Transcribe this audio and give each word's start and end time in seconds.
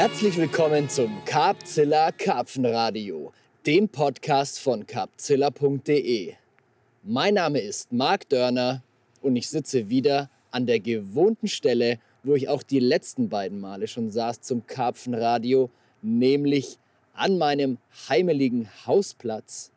Herzlich 0.00 0.38
willkommen 0.38 0.88
zum 0.88 1.22
Carpzilla 1.26 2.10
Karpfenradio, 2.10 3.34
dem 3.66 3.86
Podcast 3.86 4.58
von 4.58 4.86
carpzilla.de. 4.86 6.32
Mein 7.02 7.34
Name 7.34 7.60
ist 7.60 7.92
Marc 7.92 8.26
Dörner 8.30 8.82
und 9.20 9.36
ich 9.36 9.50
sitze 9.50 9.90
wieder 9.90 10.30
an 10.52 10.64
der 10.64 10.80
gewohnten 10.80 11.48
Stelle, 11.48 11.98
wo 12.22 12.34
ich 12.34 12.48
auch 12.48 12.62
die 12.62 12.78
letzten 12.78 13.28
beiden 13.28 13.60
Male 13.60 13.88
schon 13.88 14.10
saß 14.10 14.40
zum 14.40 14.66
Karpfenradio, 14.66 15.68
nämlich 16.00 16.78
an 17.12 17.36
meinem 17.36 17.76
heimeligen 18.08 18.70
Hausplatz. 18.86 19.70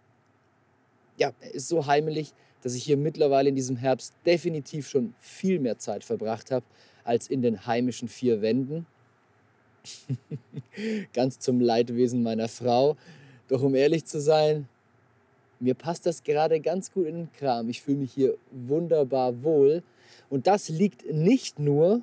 Ja, 1.17 1.33
er 1.41 1.53
ist 1.53 1.67
so 1.67 1.85
heimelig, 1.85 2.31
dass 2.61 2.75
ich 2.75 2.85
hier 2.85 2.95
mittlerweile 2.95 3.49
in 3.49 3.57
diesem 3.57 3.75
Herbst 3.75 4.13
definitiv 4.25 4.87
schon 4.87 5.15
viel 5.19 5.59
mehr 5.59 5.79
Zeit 5.79 6.05
verbracht 6.05 6.49
habe 6.49 6.65
als 7.03 7.27
in 7.27 7.41
den 7.41 7.65
heimischen 7.65 8.07
vier 8.07 8.41
Wänden. 8.41 8.85
Ganz 11.13 11.39
zum 11.39 11.59
Leidwesen 11.59 12.23
meiner 12.23 12.47
Frau. 12.47 12.95
Doch 13.47 13.61
um 13.61 13.75
ehrlich 13.75 14.05
zu 14.05 14.19
sein, 14.19 14.67
mir 15.59 15.75
passt 15.75 16.05
das 16.05 16.23
gerade 16.23 16.59
ganz 16.59 16.91
gut 16.91 17.07
in 17.07 17.15
den 17.15 17.31
Kram. 17.33 17.69
Ich 17.69 17.81
fühle 17.81 17.97
mich 17.97 18.11
hier 18.13 18.35
wunderbar 18.51 19.43
wohl. 19.43 19.83
Und 20.29 20.47
das 20.47 20.69
liegt 20.69 21.09
nicht 21.11 21.59
nur 21.59 22.01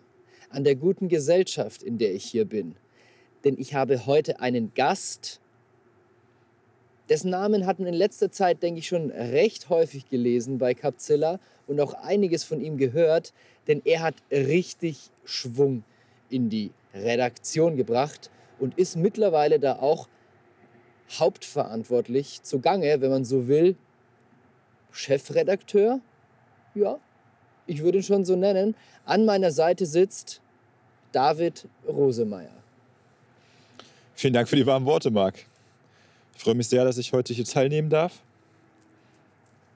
an 0.49 0.65
der 0.65 0.77
guten 0.77 1.09
Gesellschaft, 1.09 1.83
in 1.83 1.99
der 1.99 2.15
ich 2.15 2.25
hier 2.25 2.45
bin. 2.45 2.75
Denn 3.45 3.57
ich 3.59 3.75
habe 3.75 4.07
heute 4.07 4.41
einen 4.41 4.73
Gast, 4.75 5.41
dessen 7.09 7.31
Namen 7.31 7.67
hat 7.67 7.79
man 7.79 7.89
in 7.89 7.95
letzter 7.95 8.31
Zeit, 8.31 8.63
denke 8.63 8.81
ich, 8.81 8.89
schon 8.89 9.11
recht 9.11 9.69
häufig 9.69 10.09
gelesen 10.09 10.59
bei 10.59 10.75
Capzilla 10.75 11.41
und 11.67 11.81
auch 11.81 11.95
einiges 11.95 12.45
von 12.45 12.61
ihm 12.61 12.77
gehört, 12.79 13.33
denn 13.67 13.83
er 13.85 14.03
hat 14.03 14.15
richtig 14.31 15.11
Schwung 15.25 15.85
in 16.29 16.51
die 16.51 16.71
Redaktion 16.95 17.77
gebracht 17.77 18.31
und 18.59 18.77
ist 18.79 18.97
mittlerweile 18.97 19.59
da 19.59 19.77
auch 19.77 20.09
hauptverantwortlich 21.19 22.43
zugange, 22.43 23.01
wenn 23.01 23.11
man 23.11 23.25
so 23.25 23.49
will, 23.49 23.77
Chefredakteur. 24.93 26.01
Ja, 26.75 26.99
ich 27.67 27.83
würde 27.83 27.99
ihn 27.99 28.05
schon 28.05 28.25
so 28.25 28.37
nennen. 28.37 28.75
An 29.05 29.25
meiner 29.25 29.51
Seite 29.51 29.87
sitzt 29.87 30.41
David 31.13 31.67
Rosemeyer. 31.87 32.51
Vielen 34.15 34.35
Dank 34.35 34.49
für 34.49 34.57
die 34.57 34.67
warmen 34.67 34.87
Worte, 34.87 35.11
Marc. 35.11 35.35
Ich 36.37 36.43
freue 36.43 36.55
mich 36.55 36.69
sehr, 36.69 36.85
dass 36.85 36.99
ich 36.99 37.13
heute 37.13 37.33
hier 37.33 37.45
teilnehmen 37.45 37.91
darf. 37.91 38.21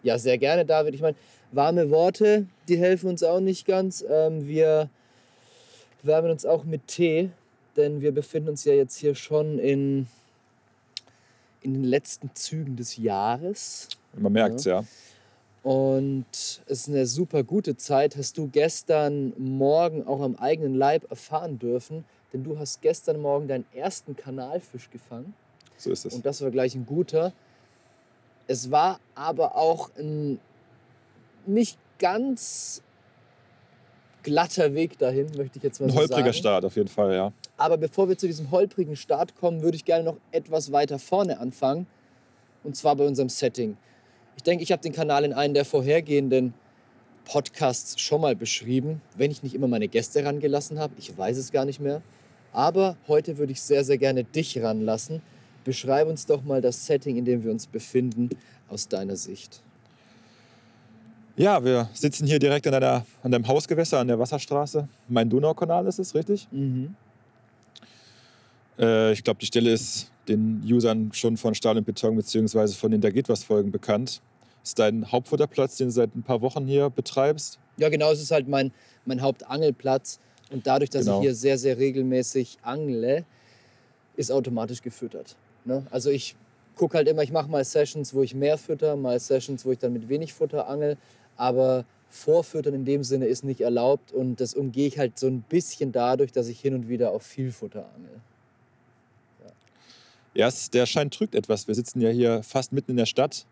Ja, 0.03 0.19
sehr 0.19 0.39
gerne, 0.39 0.65
David. 0.65 0.95
Ich 0.95 1.01
meine, 1.01 1.17
warme 1.51 1.91
Worte, 1.91 2.47
die 2.69 2.77
helfen 2.77 3.09
uns 3.09 3.23
auch 3.23 3.41
nicht 3.41 3.67
ganz. 3.67 4.05
Ähm, 4.09 4.47
wir 4.47 4.91
wärmen 6.07 6.31
uns 6.31 6.47
auch 6.47 6.65
mit 6.65 6.87
Tee, 6.87 7.31
denn 7.77 8.01
wir 8.01 8.13
befinden 8.13 8.51
uns 8.51 8.65
ja 8.65 8.73
jetzt 8.73 8.97
hier 8.97 9.15
schon 9.15 9.59
in, 9.59 10.07
in 11.61 11.75
den 11.75 11.85
letzten 11.85 12.31
Zügen 12.35 12.77
des 12.77 12.97
Jahres. 12.97 13.89
Man 14.17 14.33
merkt 14.33 14.61
es, 14.61 14.65
ja. 14.65 14.81
ja. 14.81 14.87
Und 15.65 16.27
es 16.31 16.61
ist 16.67 16.89
eine 16.89 17.07
super 17.07 17.43
gute 17.43 17.77
Zeit. 17.77 18.17
Hast 18.17 18.37
du 18.37 18.49
gestern 18.49 19.33
Morgen 19.39 20.07
auch 20.07 20.21
am 20.21 20.37
eigenen 20.37 20.75
Leib 20.75 21.11
erfahren 21.11 21.59
dürfen, 21.59 22.05
denn 22.33 22.45
du 22.45 22.59
hast 22.59 22.83
gestern 22.83 23.21
Morgen 23.21 23.49
deinen 23.49 23.65
ersten 23.73 24.15
Kanalfisch 24.15 24.91
gefangen. 24.91 25.33
So 25.79 25.91
ist 25.91 26.05
es. 26.05 26.15
Und 26.15 26.27
das 26.27 26.43
war 26.43 26.51
gleich 26.51 26.75
ein 26.75 26.85
guter. 26.85 27.33
Es 28.47 28.71
war 28.71 29.01
aber 29.15 29.57
auch 29.57 29.91
ein 29.97 30.39
nicht 31.47 31.79
ganz 31.99 32.83
glatter 34.25 34.75
Weg 34.75 34.99
dahin, 34.99 35.27
möchte 35.37 35.59
ich 35.59 35.63
jetzt 35.63 35.81
mal 35.81 35.87
ein 35.87 35.93
so 35.93 35.99
sagen. 35.99 36.13
Ein 36.13 36.17
holpriger 36.17 36.33
Start 36.33 36.65
auf 36.65 36.75
jeden 36.75 36.89
Fall, 36.89 37.15
ja. 37.15 37.33
Aber 37.57 37.77
bevor 37.77 38.09
wir 38.09 38.19
zu 38.19 38.27
diesem 38.27 38.51
holprigen 38.51 38.97
Start 38.97 39.37
kommen, 39.37 39.63
würde 39.63 39.77
ich 39.77 39.85
gerne 39.85 40.03
noch 40.03 40.17
etwas 40.33 40.73
weiter 40.73 40.99
vorne 40.99 41.39
anfangen. 41.39 41.87
Und 42.65 42.77
zwar 42.77 42.97
bei 42.97 43.07
unserem 43.07 43.29
Setting. 43.29 43.77
Ich 44.37 44.43
denke, 44.43 44.65
ich 44.65 44.73
habe 44.73 44.83
den 44.83 44.93
Kanal 44.93 45.25
in 45.25 45.33
einem 45.33 45.55
der 45.55 45.65
vorhergehenden 45.65 46.55
Podcasts 47.25 48.01
schon 48.01 48.21
mal 48.21 48.35
beschrieben, 48.35 49.01
wenn 49.17 49.31
ich 49.31 49.43
nicht 49.43 49.55
immer 49.55 49.69
meine 49.69 49.87
Gäste 49.87 50.25
rangelassen 50.25 50.79
habe. 50.79 50.95
Ich 50.99 51.17
weiß 51.17 51.37
es 51.37 51.53
gar 51.53 51.65
nicht 51.65 51.81
mehr. 51.81 52.03
Aber 52.53 52.97
heute 53.09 53.39
würde 53.39 53.53
ich 53.53 53.61
sehr, 53.61 53.85
sehr 53.85 53.99
gerne 53.99 54.25
dich 54.25 54.61
ranlassen. 54.61 55.23
Beschreib 55.65 56.09
uns 56.09 56.27
doch 56.27 56.43
mal 56.43 56.61
das 56.61 56.87
Setting, 56.87 57.17
in 57.17 57.25
dem 57.25 57.45
wir 57.45 57.51
uns 57.51 57.67
befinden, 57.67 58.31
aus 58.69 58.89
deiner 58.89 59.17
Sicht. 59.17 59.63
Ja, 61.37 61.65
wir 61.65 61.89
sitzen 61.95 62.27
hier 62.27 62.39
direkt 62.39 62.67
an, 62.69 62.75
einer, 62.75 63.05
an 63.23 63.33
deinem 63.33 63.47
Hausgewässer, 63.49 63.99
an 63.99 64.07
der 64.07 64.19
Wasserstraße. 64.19 64.89
Mein 65.09 65.29
Donaukanal 65.29 65.87
ist 65.87 65.99
es, 65.99 66.15
richtig? 66.15 66.47
Mhm. 66.53 66.95
Äh, 68.79 69.13
ich 69.13 69.25
glaube, 69.25 69.41
die 69.41 69.47
Stelle 69.47 69.73
ist 69.73 70.11
den 70.29 70.63
Usern 70.65 71.11
schon 71.13 71.37
von 71.37 71.55
Stahl 71.55 71.77
und 71.77 71.85
Beton 71.85 72.17
bzw. 72.17 72.69
von 72.69 72.93
den 72.93 73.01
Da 73.01 73.11
geht 73.11 73.29
was 73.29 73.43
Folgen 73.43 73.73
bekannt. 73.73 74.23
Ist 74.63 74.79
dein 74.79 75.11
Hauptfutterplatz, 75.11 75.77
den 75.77 75.89
du 75.89 75.93
seit 75.93 76.15
ein 76.15 76.23
paar 76.23 76.41
Wochen 76.41 76.67
hier 76.67 76.89
betreibst? 76.89 77.59
Ja, 77.79 77.89
genau, 77.89 78.13
es 78.13 78.23
ist 78.23 78.31
halt 78.31 78.49
mein, 78.49 78.73
mein 79.05 79.21
Hauptangelplatz. 79.21 80.21
Und 80.51 80.67
dadurch, 80.67 80.91
dass 80.91 81.05
genau. 81.05 81.19
ich 81.19 81.25
hier 81.25 81.35
sehr, 81.35 81.59
sehr 81.59 81.79
regelmäßig 81.79 82.59
angle, 82.63 83.25
ist 84.17 84.31
automatisch 84.31 84.83
gefüttert. 84.83 85.37
Ne? 85.65 85.85
Also 85.91 86.11
ich 86.11 86.37
gucke 86.77 86.97
halt 86.97 87.09
immer, 87.09 87.23
ich 87.23 87.33
mache 87.33 87.51
mal 87.51 87.65
Sessions, 87.65 88.15
wo 88.15 88.23
ich 88.23 88.35
mehr 88.35 88.59
fütter, 88.59 88.97
mal 88.97 89.19
Sessions, 89.19 89.65
wo 89.65 89.73
ich 89.73 89.79
dann 89.79 89.93
mit 89.93 90.09
wenig 90.09 90.33
Futter 90.33 90.69
angel. 90.69 90.97
Aber 91.37 91.85
Vorfüttern 92.11 92.75
in 92.75 92.85
dem 92.85 93.03
Sinne 93.03 93.27
ist 93.27 93.45
nicht 93.45 93.61
erlaubt 93.61 94.13
und 94.13 94.41
das 94.41 94.55
umgehe 94.55 94.87
ich 94.87 94.99
halt 94.99 95.19
so 95.19 95.27
ein 95.27 95.43
bisschen 95.43 95.91
dadurch, 95.91 96.31
dass 96.31 96.49
ich 96.49 96.61
hin 96.61 96.75
und 96.75 96.89
wieder 96.89 97.11
auf 97.11 97.23
viel 97.23 97.51
Futter 97.51 97.91
angel. 97.97 98.21
Ja, 100.35 100.49
der 100.73 100.87
Schein 100.87 101.11
trügt 101.11 101.35
etwas. 101.35 101.69
Wir 101.69 101.75
sitzen 101.75 102.01
ja 102.01 102.11
hier 102.11 102.43
fast 102.43 102.73
mitten 102.73 102.93
in 102.93 102.97
der 102.97 103.07
Stadt, 103.07 103.47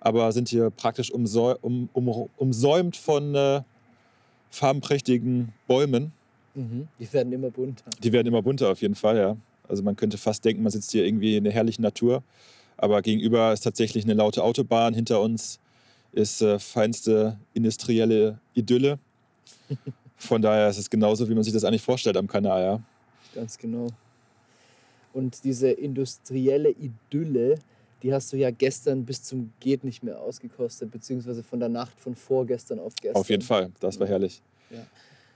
aber 0.00 0.32
sind 0.32 0.48
hier 0.48 0.70
praktisch 0.70 1.10
umsäu 1.10 1.56
um, 1.60 1.88
um, 1.92 2.28
umsäumt 2.36 2.96
von 2.96 3.34
äh, 3.34 3.62
farbenprächtigen 4.50 5.52
Bäumen. 5.66 6.12
Mhm. 6.54 6.88
Die 6.98 7.12
werden 7.12 7.32
immer 7.32 7.50
bunter. 7.50 7.84
Die 8.02 8.12
werden 8.12 8.26
immer 8.26 8.42
bunter 8.42 8.70
auf 8.70 8.80
jeden 8.80 8.94
Fall, 8.94 9.16
ja. 9.16 9.36
Also 9.68 9.82
man 9.82 9.94
könnte 9.94 10.18
fast 10.18 10.44
denken, 10.44 10.62
man 10.62 10.72
sitzt 10.72 10.90
hier 10.90 11.04
irgendwie 11.04 11.36
in 11.36 11.44
der 11.44 11.52
herrlichen 11.52 11.82
Natur. 11.82 12.22
Aber 12.76 13.02
gegenüber 13.02 13.52
ist 13.52 13.60
tatsächlich 13.60 14.04
eine 14.04 14.14
laute 14.14 14.42
Autobahn. 14.42 14.94
Hinter 14.94 15.20
uns 15.20 15.60
ist 16.12 16.42
äh, 16.42 16.58
feinste 16.58 17.38
industrielle 17.54 18.38
Idylle. 18.54 18.98
Von 20.16 20.42
daher 20.42 20.68
ist 20.68 20.78
es 20.78 20.90
genauso, 20.90 21.28
wie 21.28 21.34
man 21.34 21.42
sich 21.42 21.52
das 21.52 21.64
eigentlich 21.64 21.82
vorstellt 21.82 22.16
am 22.16 22.26
Kanal. 22.26 22.62
Ja. 22.62 22.82
Ganz 23.34 23.56
genau. 23.56 23.88
Und 25.12 25.44
diese 25.44 25.70
industrielle 25.70 26.70
Idylle, 26.70 27.58
die 28.02 28.12
hast 28.12 28.32
du 28.32 28.36
ja 28.36 28.50
gestern 28.50 29.04
bis 29.04 29.22
zum 29.22 29.52
Geht 29.60 29.84
nicht 29.84 30.02
mehr 30.02 30.20
ausgekostet, 30.20 30.90
beziehungsweise 30.90 31.42
von 31.42 31.58
der 31.58 31.68
Nacht 31.68 31.98
von 31.98 32.14
vorgestern 32.14 32.78
auf 32.78 32.94
gestern. 33.00 33.20
Auf 33.20 33.30
jeden 33.30 33.42
Fall, 33.42 33.70
das 33.80 33.98
war 33.98 34.06
herrlich. 34.06 34.42
Ja. 34.70 34.86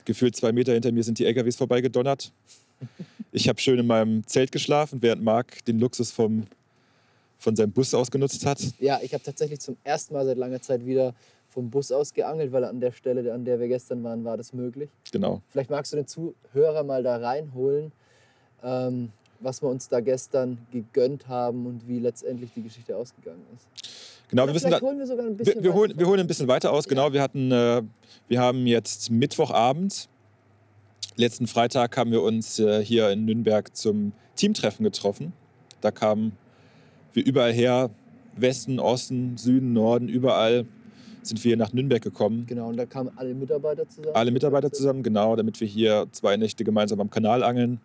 Gefühlt 0.04 0.36
zwei 0.36 0.52
Meter 0.52 0.72
hinter 0.72 0.92
mir 0.92 1.02
sind 1.02 1.18
die 1.18 1.24
LKWs 1.24 1.56
vorbeigedonnert. 1.56 2.32
Ich 3.32 3.48
habe 3.48 3.60
schön 3.60 3.80
in 3.80 3.86
meinem 3.88 4.24
Zelt 4.28 4.52
geschlafen, 4.52 5.02
während 5.02 5.24
Marc 5.24 5.64
den 5.64 5.80
Luxus 5.80 6.12
vom, 6.12 6.44
von 7.44 7.54
seinem 7.54 7.72
Bus 7.72 7.94
ausgenutzt 7.94 8.44
hat. 8.46 8.58
Ja, 8.80 8.98
ich 9.02 9.12
habe 9.12 9.22
tatsächlich 9.22 9.60
zum 9.60 9.76
ersten 9.84 10.14
Mal 10.14 10.24
seit 10.24 10.38
langer 10.38 10.60
Zeit 10.60 10.84
wieder 10.84 11.14
vom 11.50 11.70
Bus 11.70 11.92
aus 11.92 12.12
geangelt, 12.12 12.50
weil 12.52 12.64
an 12.64 12.80
der 12.80 12.90
Stelle, 12.90 13.32
an 13.32 13.44
der 13.44 13.60
wir 13.60 13.68
gestern 13.68 14.02
waren, 14.02 14.24
war 14.24 14.36
das 14.36 14.52
möglich. 14.52 14.90
Genau. 15.12 15.42
Vielleicht 15.50 15.70
magst 15.70 15.92
du 15.92 15.96
den 15.96 16.06
Zuhörer 16.06 16.82
mal 16.82 17.02
da 17.02 17.16
reinholen. 17.16 17.92
Ähm, 18.62 19.12
was 19.40 19.62
wir 19.62 19.68
uns 19.68 19.88
da 19.88 20.00
gestern 20.00 20.58
gegönnt 20.72 21.28
haben 21.28 21.66
und 21.66 21.86
wie 21.86 21.98
letztendlich 21.98 22.50
die 22.56 22.62
Geschichte 22.62 22.96
ausgegangen 22.96 23.42
ist. 23.54 23.66
Genau, 24.30 24.46
wir, 24.46 24.54
da, 24.54 24.80
holen 24.80 24.98
wir, 24.98 25.06
sogar 25.06 25.26
ein 25.26 25.36
bisschen 25.36 25.56
wir, 25.56 25.64
wir, 25.64 25.74
holen, 25.74 25.92
wir 25.98 26.06
holen 26.06 26.20
ein 26.20 26.26
bisschen 26.26 26.48
weiter 26.48 26.72
aus. 26.72 26.88
Genau, 26.88 27.12
wir 27.12 27.20
hatten, 27.20 27.52
äh, 27.52 27.82
wir 28.26 28.40
haben 28.40 28.66
jetzt 28.66 29.10
Mittwochabend. 29.10 30.08
Letzten 31.16 31.46
Freitag 31.46 31.94
haben 31.98 32.10
wir 32.10 32.22
uns 32.22 32.58
äh, 32.58 32.82
hier 32.82 33.10
in 33.10 33.26
Nürnberg 33.26 33.76
zum 33.76 34.12
Teamtreffen 34.34 34.82
getroffen. 34.82 35.34
Da 35.82 35.90
kamen 35.90 36.32
wir 37.14 37.24
überall 37.24 37.52
her, 37.52 37.90
Westen, 38.36 38.78
Osten, 38.78 39.36
Süden, 39.36 39.72
Norden, 39.72 40.08
überall 40.08 40.66
sind 41.22 41.42
wir 41.42 41.56
nach 41.56 41.72
Nürnberg 41.72 42.02
gekommen. 42.02 42.44
Genau, 42.46 42.68
und 42.68 42.76
da 42.76 42.84
kamen 42.84 43.10
alle 43.16 43.34
Mitarbeiter 43.34 43.88
zusammen. 43.88 44.14
Alle 44.14 44.30
Mitarbeiter 44.30 44.72
zusammen, 44.72 45.02
genau, 45.02 45.36
damit 45.36 45.60
wir 45.60 45.68
hier 45.68 46.06
zwei 46.12 46.36
Nächte 46.36 46.64
gemeinsam 46.64 47.00
am 47.00 47.10
Kanal 47.10 47.42
angeln 47.42 47.80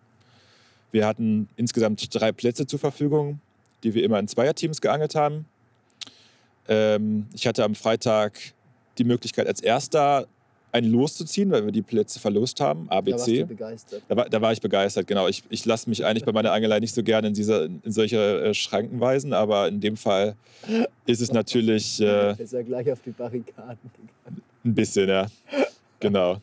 wir 0.91 1.05
hatten 1.05 1.49
insgesamt 1.55 2.13
drei 2.13 2.31
Plätze 2.31 2.65
zur 2.65 2.79
Verfügung, 2.79 3.39
die 3.83 3.93
wir 3.93 4.03
immer 4.03 4.19
in 4.19 4.27
Zweierteams 4.27 4.81
geangelt 4.81 5.15
haben. 5.15 5.45
Ähm, 6.67 7.27
ich 7.33 7.47
hatte 7.47 7.63
am 7.63 7.75
Freitag 7.75 8.39
die 8.97 9.03
Möglichkeit, 9.03 9.47
als 9.47 9.61
Erster 9.61 10.27
ein 10.71 10.85
Los 10.85 11.15
zu 11.15 11.25
ziehen, 11.25 11.51
weil 11.51 11.65
wir 11.65 11.71
die 11.71 11.81
Plätze 11.81 12.19
verlost 12.19 12.61
haben, 12.61 12.87
ABC. 12.89 13.11
Da 13.11 13.17
warst 13.17 13.27
du 13.27 13.45
begeistert. 13.45 14.03
Da 14.07 14.15
war, 14.15 14.29
da 14.29 14.41
war 14.41 14.51
ich 14.51 14.61
begeistert, 14.61 15.07
genau. 15.07 15.27
Ich, 15.27 15.43
ich 15.49 15.65
lasse 15.65 15.89
mich 15.89 16.05
eigentlich 16.05 16.25
bei 16.25 16.31
meiner 16.31 16.51
Angelei 16.51 16.79
nicht 16.79 16.93
so 16.93 17.03
gerne 17.03 17.29
in, 17.29 17.33
diese, 17.33 17.69
in 17.83 17.91
solche 17.91 18.17
äh, 18.17 18.53
Schranken 18.53 18.99
weisen, 18.99 19.33
aber 19.33 19.67
in 19.67 19.81
dem 19.81 19.97
Fall 19.97 20.35
ist 21.05 21.21
es 21.21 21.31
natürlich... 21.31 21.99
Äh, 22.09 22.41
ist 22.41 22.53
ja 22.53 22.61
gleich 22.61 22.91
auf 22.91 22.99
die 23.05 23.11
Barrikaden 23.11 23.77
gegangen. 23.93 24.41
Ein 24.63 24.75
bisschen, 24.75 25.09
ja. 25.09 25.27
Genau. 25.99 26.37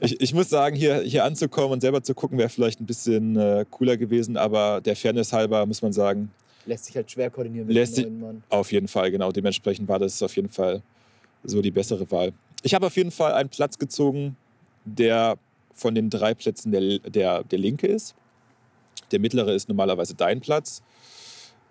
Ich, 0.00 0.20
ich 0.20 0.34
muss 0.34 0.48
sagen, 0.50 0.76
hier, 0.76 1.00
hier 1.00 1.24
anzukommen 1.24 1.72
und 1.72 1.80
selber 1.80 2.02
zu 2.02 2.14
gucken, 2.14 2.38
wäre 2.38 2.48
vielleicht 2.48 2.80
ein 2.80 2.86
bisschen 2.86 3.36
äh, 3.36 3.64
cooler 3.70 3.96
gewesen, 3.96 4.36
aber 4.36 4.80
der 4.80 4.96
Fairness 4.96 5.32
halber 5.32 5.64
muss 5.66 5.82
man 5.82 5.92
sagen. 5.92 6.30
Lässt 6.66 6.86
sich 6.86 6.96
halt 6.96 7.10
schwer 7.10 7.30
koordinieren 7.30 7.66
mit 7.66 7.74
lässt 7.74 7.96
dem 7.96 8.04
neuen 8.04 8.20
Mann. 8.20 8.42
Auf 8.48 8.72
jeden 8.72 8.88
Fall, 8.88 9.10
genau. 9.10 9.32
Dementsprechend 9.32 9.88
war 9.88 9.98
das 9.98 10.22
auf 10.22 10.34
jeden 10.36 10.48
Fall 10.48 10.82
so 11.44 11.60
die 11.60 11.70
bessere 11.70 12.08
Wahl. 12.10 12.32
Ich 12.62 12.74
habe 12.74 12.86
auf 12.86 12.96
jeden 12.96 13.10
Fall 13.10 13.32
einen 13.32 13.48
Platz 13.48 13.78
gezogen, 13.78 14.36
der 14.84 15.36
von 15.74 15.94
den 15.94 16.10
drei 16.10 16.34
Plätzen 16.34 16.70
der, 16.70 16.98
der, 17.00 17.44
der 17.44 17.58
linke 17.58 17.86
ist. 17.86 18.14
Der 19.10 19.18
mittlere 19.18 19.52
ist 19.52 19.68
normalerweise 19.68 20.14
dein 20.14 20.40
Platz. 20.40 20.82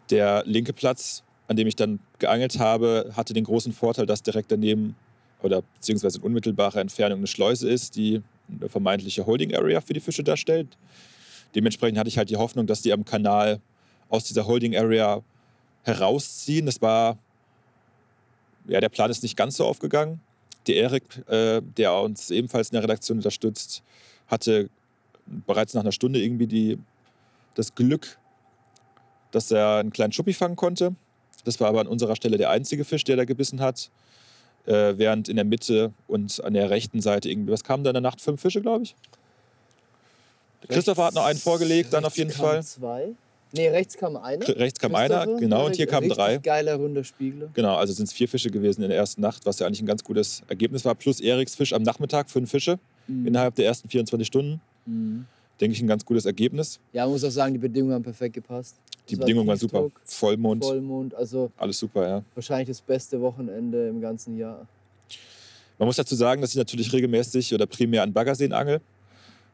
Der 0.09 0.43
linke 0.45 0.73
Platz, 0.73 1.23
an 1.47 1.55
dem 1.55 1.67
ich 1.67 1.75
dann 1.75 1.99
geangelt 2.19 2.59
habe, 2.59 3.11
hatte 3.15 3.33
den 3.33 3.45
großen 3.45 3.71
Vorteil, 3.71 4.05
dass 4.05 4.21
direkt 4.21 4.51
daneben 4.51 4.95
oder 5.41 5.61
beziehungsweise 5.61 6.19
in 6.19 6.23
unmittelbarer 6.23 6.81
Entfernung 6.81 7.19
eine 7.19 7.27
Schleuse 7.27 7.69
ist, 7.69 7.95
die 7.95 8.21
eine 8.49 8.69
vermeintliche 8.69 9.25
Holding 9.25 9.55
Area 9.55 9.81
für 9.81 9.93
die 9.93 9.99
Fische 9.99 10.23
darstellt. 10.23 10.77
Dementsprechend 11.55 11.97
hatte 11.97 12.09
ich 12.09 12.17
halt 12.17 12.29
die 12.29 12.37
Hoffnung, 12.37 12.67
dass 12.67 12.81
die 12.81 12.93
am 12.93 13.05
Kanal 13.05 13.59
aus 14.09 14.25
dieser 14.25 14.45
Holding 14.45 14.75
Area 14.75 15.23
herausziehen. 15.83 16.65
Das 16.65 16.81
war, 16.81 17.17
ja, 18.67 18.79
der 18.81 18.89
Plan 18.89 19.09
ist 19.09 19.23
nicht 19.23 19.37
ganz 19.37 19.57
so 19.57 19.65
aufgegangen. 19.65 20.19
Der 20.67 20.75
Erik, 20.75 21.03
äh, 21.27 21.61
der 21.61 21.93
uns 21.93 22.29
ebenfalls 22.31 22.69
in 22.69 22.75
der 22.75 22.83
Redaktion 22.83 23.17
unterstützt, 23.17 23.83
hatte 24.27 24.69
bereits 25.25 25.73
nach 25.73 25.81
einer 25.81 25.91
Stunde 25.91 26.21
irgendwie 26.21 26.47
die, 26.47 26.77
das 27.55 27.73
Glück, 27.75 28.19
dass 29.31 29.51
er 29.51 29.77
einen 29.77 29.91
kleinen 29.91 30.13
Schuppi 30.13 30.33
fangen 30.33 30.55
konnte. 30.55 30.95
Das 31.45 31.59
war 31.59 31.69
aber 31.69 31.81
an 31.81 31.87
unserer 31.87 32.15
Stelle 32.15 32.37
der 32.37 32.49
einzige 32.49 32.85
Fisch, 32.85 33.03
der 33.03 33.15
da 33.15 33.25
gebissen 33.25 33.61
hat. 33.61 33.89
Äh, 34.67 34.97
während 34.97 35.27
in 35.27 35.37
der 35.37 35.45
Mitte 35.45 35.91
und 36.07 36.43
an 36.43 36.53
der 36.53 36.69
rechten 36.69 37.01
Seite 37.01 37.29
irgendwie, 37.29 37.51
was 37.51 37.63
kam 37.63 37.83
da 37.83 37.89
in 37.89 37.95
der 37.95 38.01
Nacht? 38.01 38.21
Fünf 38.21 38.41
Fische, 38.41 38.61
glaube 38.61 38.83
ich. 38.83 38.95
Christopher 40.67 41.05
hat 41.05 41.15
noch 41.15 41.25
einen 41.25 41.39
vorgelegt, 41.39 41.93
dann 41.93 42.05
auf 42.05 42.15
jeden 42.15 42.29
Fall. 42.29 42.61
Zwei. 42.61 43.15
Nee, 43.53 43.67
rechts 43.69 43.97
kam 43.97 44.15
einer. 44.15 44.47
Rechts 44.47 44.79
kam 44.79 44.95
einer, 44.95 45.25
genau, 45.37 45.65
und 45.65 45.75
hier 45.75 45.87
kamen 45.87 46.09
drei. 46.09 46.37
Geiler 46.37 46.75
runder 46.75 47.03
Spiegel. 47.03 47.49
Genau, 47.53 47.75
also 47.75 47.93
sind 47.93 48.05
es 48.05 48.13
vier 48.13 48.27
Fische 48.27 48.49
gewesen 48.49 48.81
in 48.83 48.89
der 48.89 48.97
ersten 48.97 49.21
Nacht, 49.21 49.45
was 49.45 49.59
ja 49.59 49.67
eigentlich 49.67 49.81
ein 49.81 49.87
ganz 49.87 50.03
gutes 50.03 50.43
Ergebnis 50.47 50.85
war. 50.85 50.95
Plus 50.95 51.19
Eriks 51.19 51.55
Fisch 51.55 51.73
am 51.73 51.83
Nachmittag, 51.83 52.29
fünf 52.29 52.49
Fische 52.49 52.79
mhm. 53.07 53.27
innerhalb 53.27 53.55
der 53.55 53.65
ersten 53.65 53.89
24 53.89 54.25
Stunden. 54.25 54.61
Mhm. 54.85 55.25
Denke 55.59 55.75
ich, 55.75 55.81
ein 55.81 55.87
ganz 55.87 56.05
gutes 56.05 56.25
Ergebnis. 56.25 56.79
Ja, 56.93 57.03
man 57.03 57.11
muss 57.11 57.23
auch 57.23 57.29
sagen, 57.29 57.53
die 57.53 57.59
Bedingungen 57.59 57.93
haben 57.93 58.03
perfekt 58.03 58.33
gepasst. 58.33 58.77
Die 59.09 59.15
Bedingungen 59.15 59.47
waren 59.47 59.57
super. 59.57 59.89
Vollmond. 60.05 60.63
Vollmond, 60.63 61.13
also. 61.13 61.51
Alles 61.57 61.77
super, 61.77 62.07
ja. 62.07 62.23
Wahrscheinlich 62.33 62.69
das 62.69 62.81
beste 62.81 63.21
Wochenende 63.21 63.89
im 63.89 64.01
ganzen 64.01 64.37
Jahr. 64.37 64.67
Man 65.77 65.87
muss 65.87 65.97
dazu 65.97 66.15
sagen, 66.15 66.41
dass 66.41 66.51
ich 66.51 66.57
natürlich 66.57 66.93
regelmäßig 66.93 67.53
oder 67.53 67.65
primär 67.65 68.03
an 68.03 68.13
Baggerseen 68.13 68.53
angel. 68.53 68.81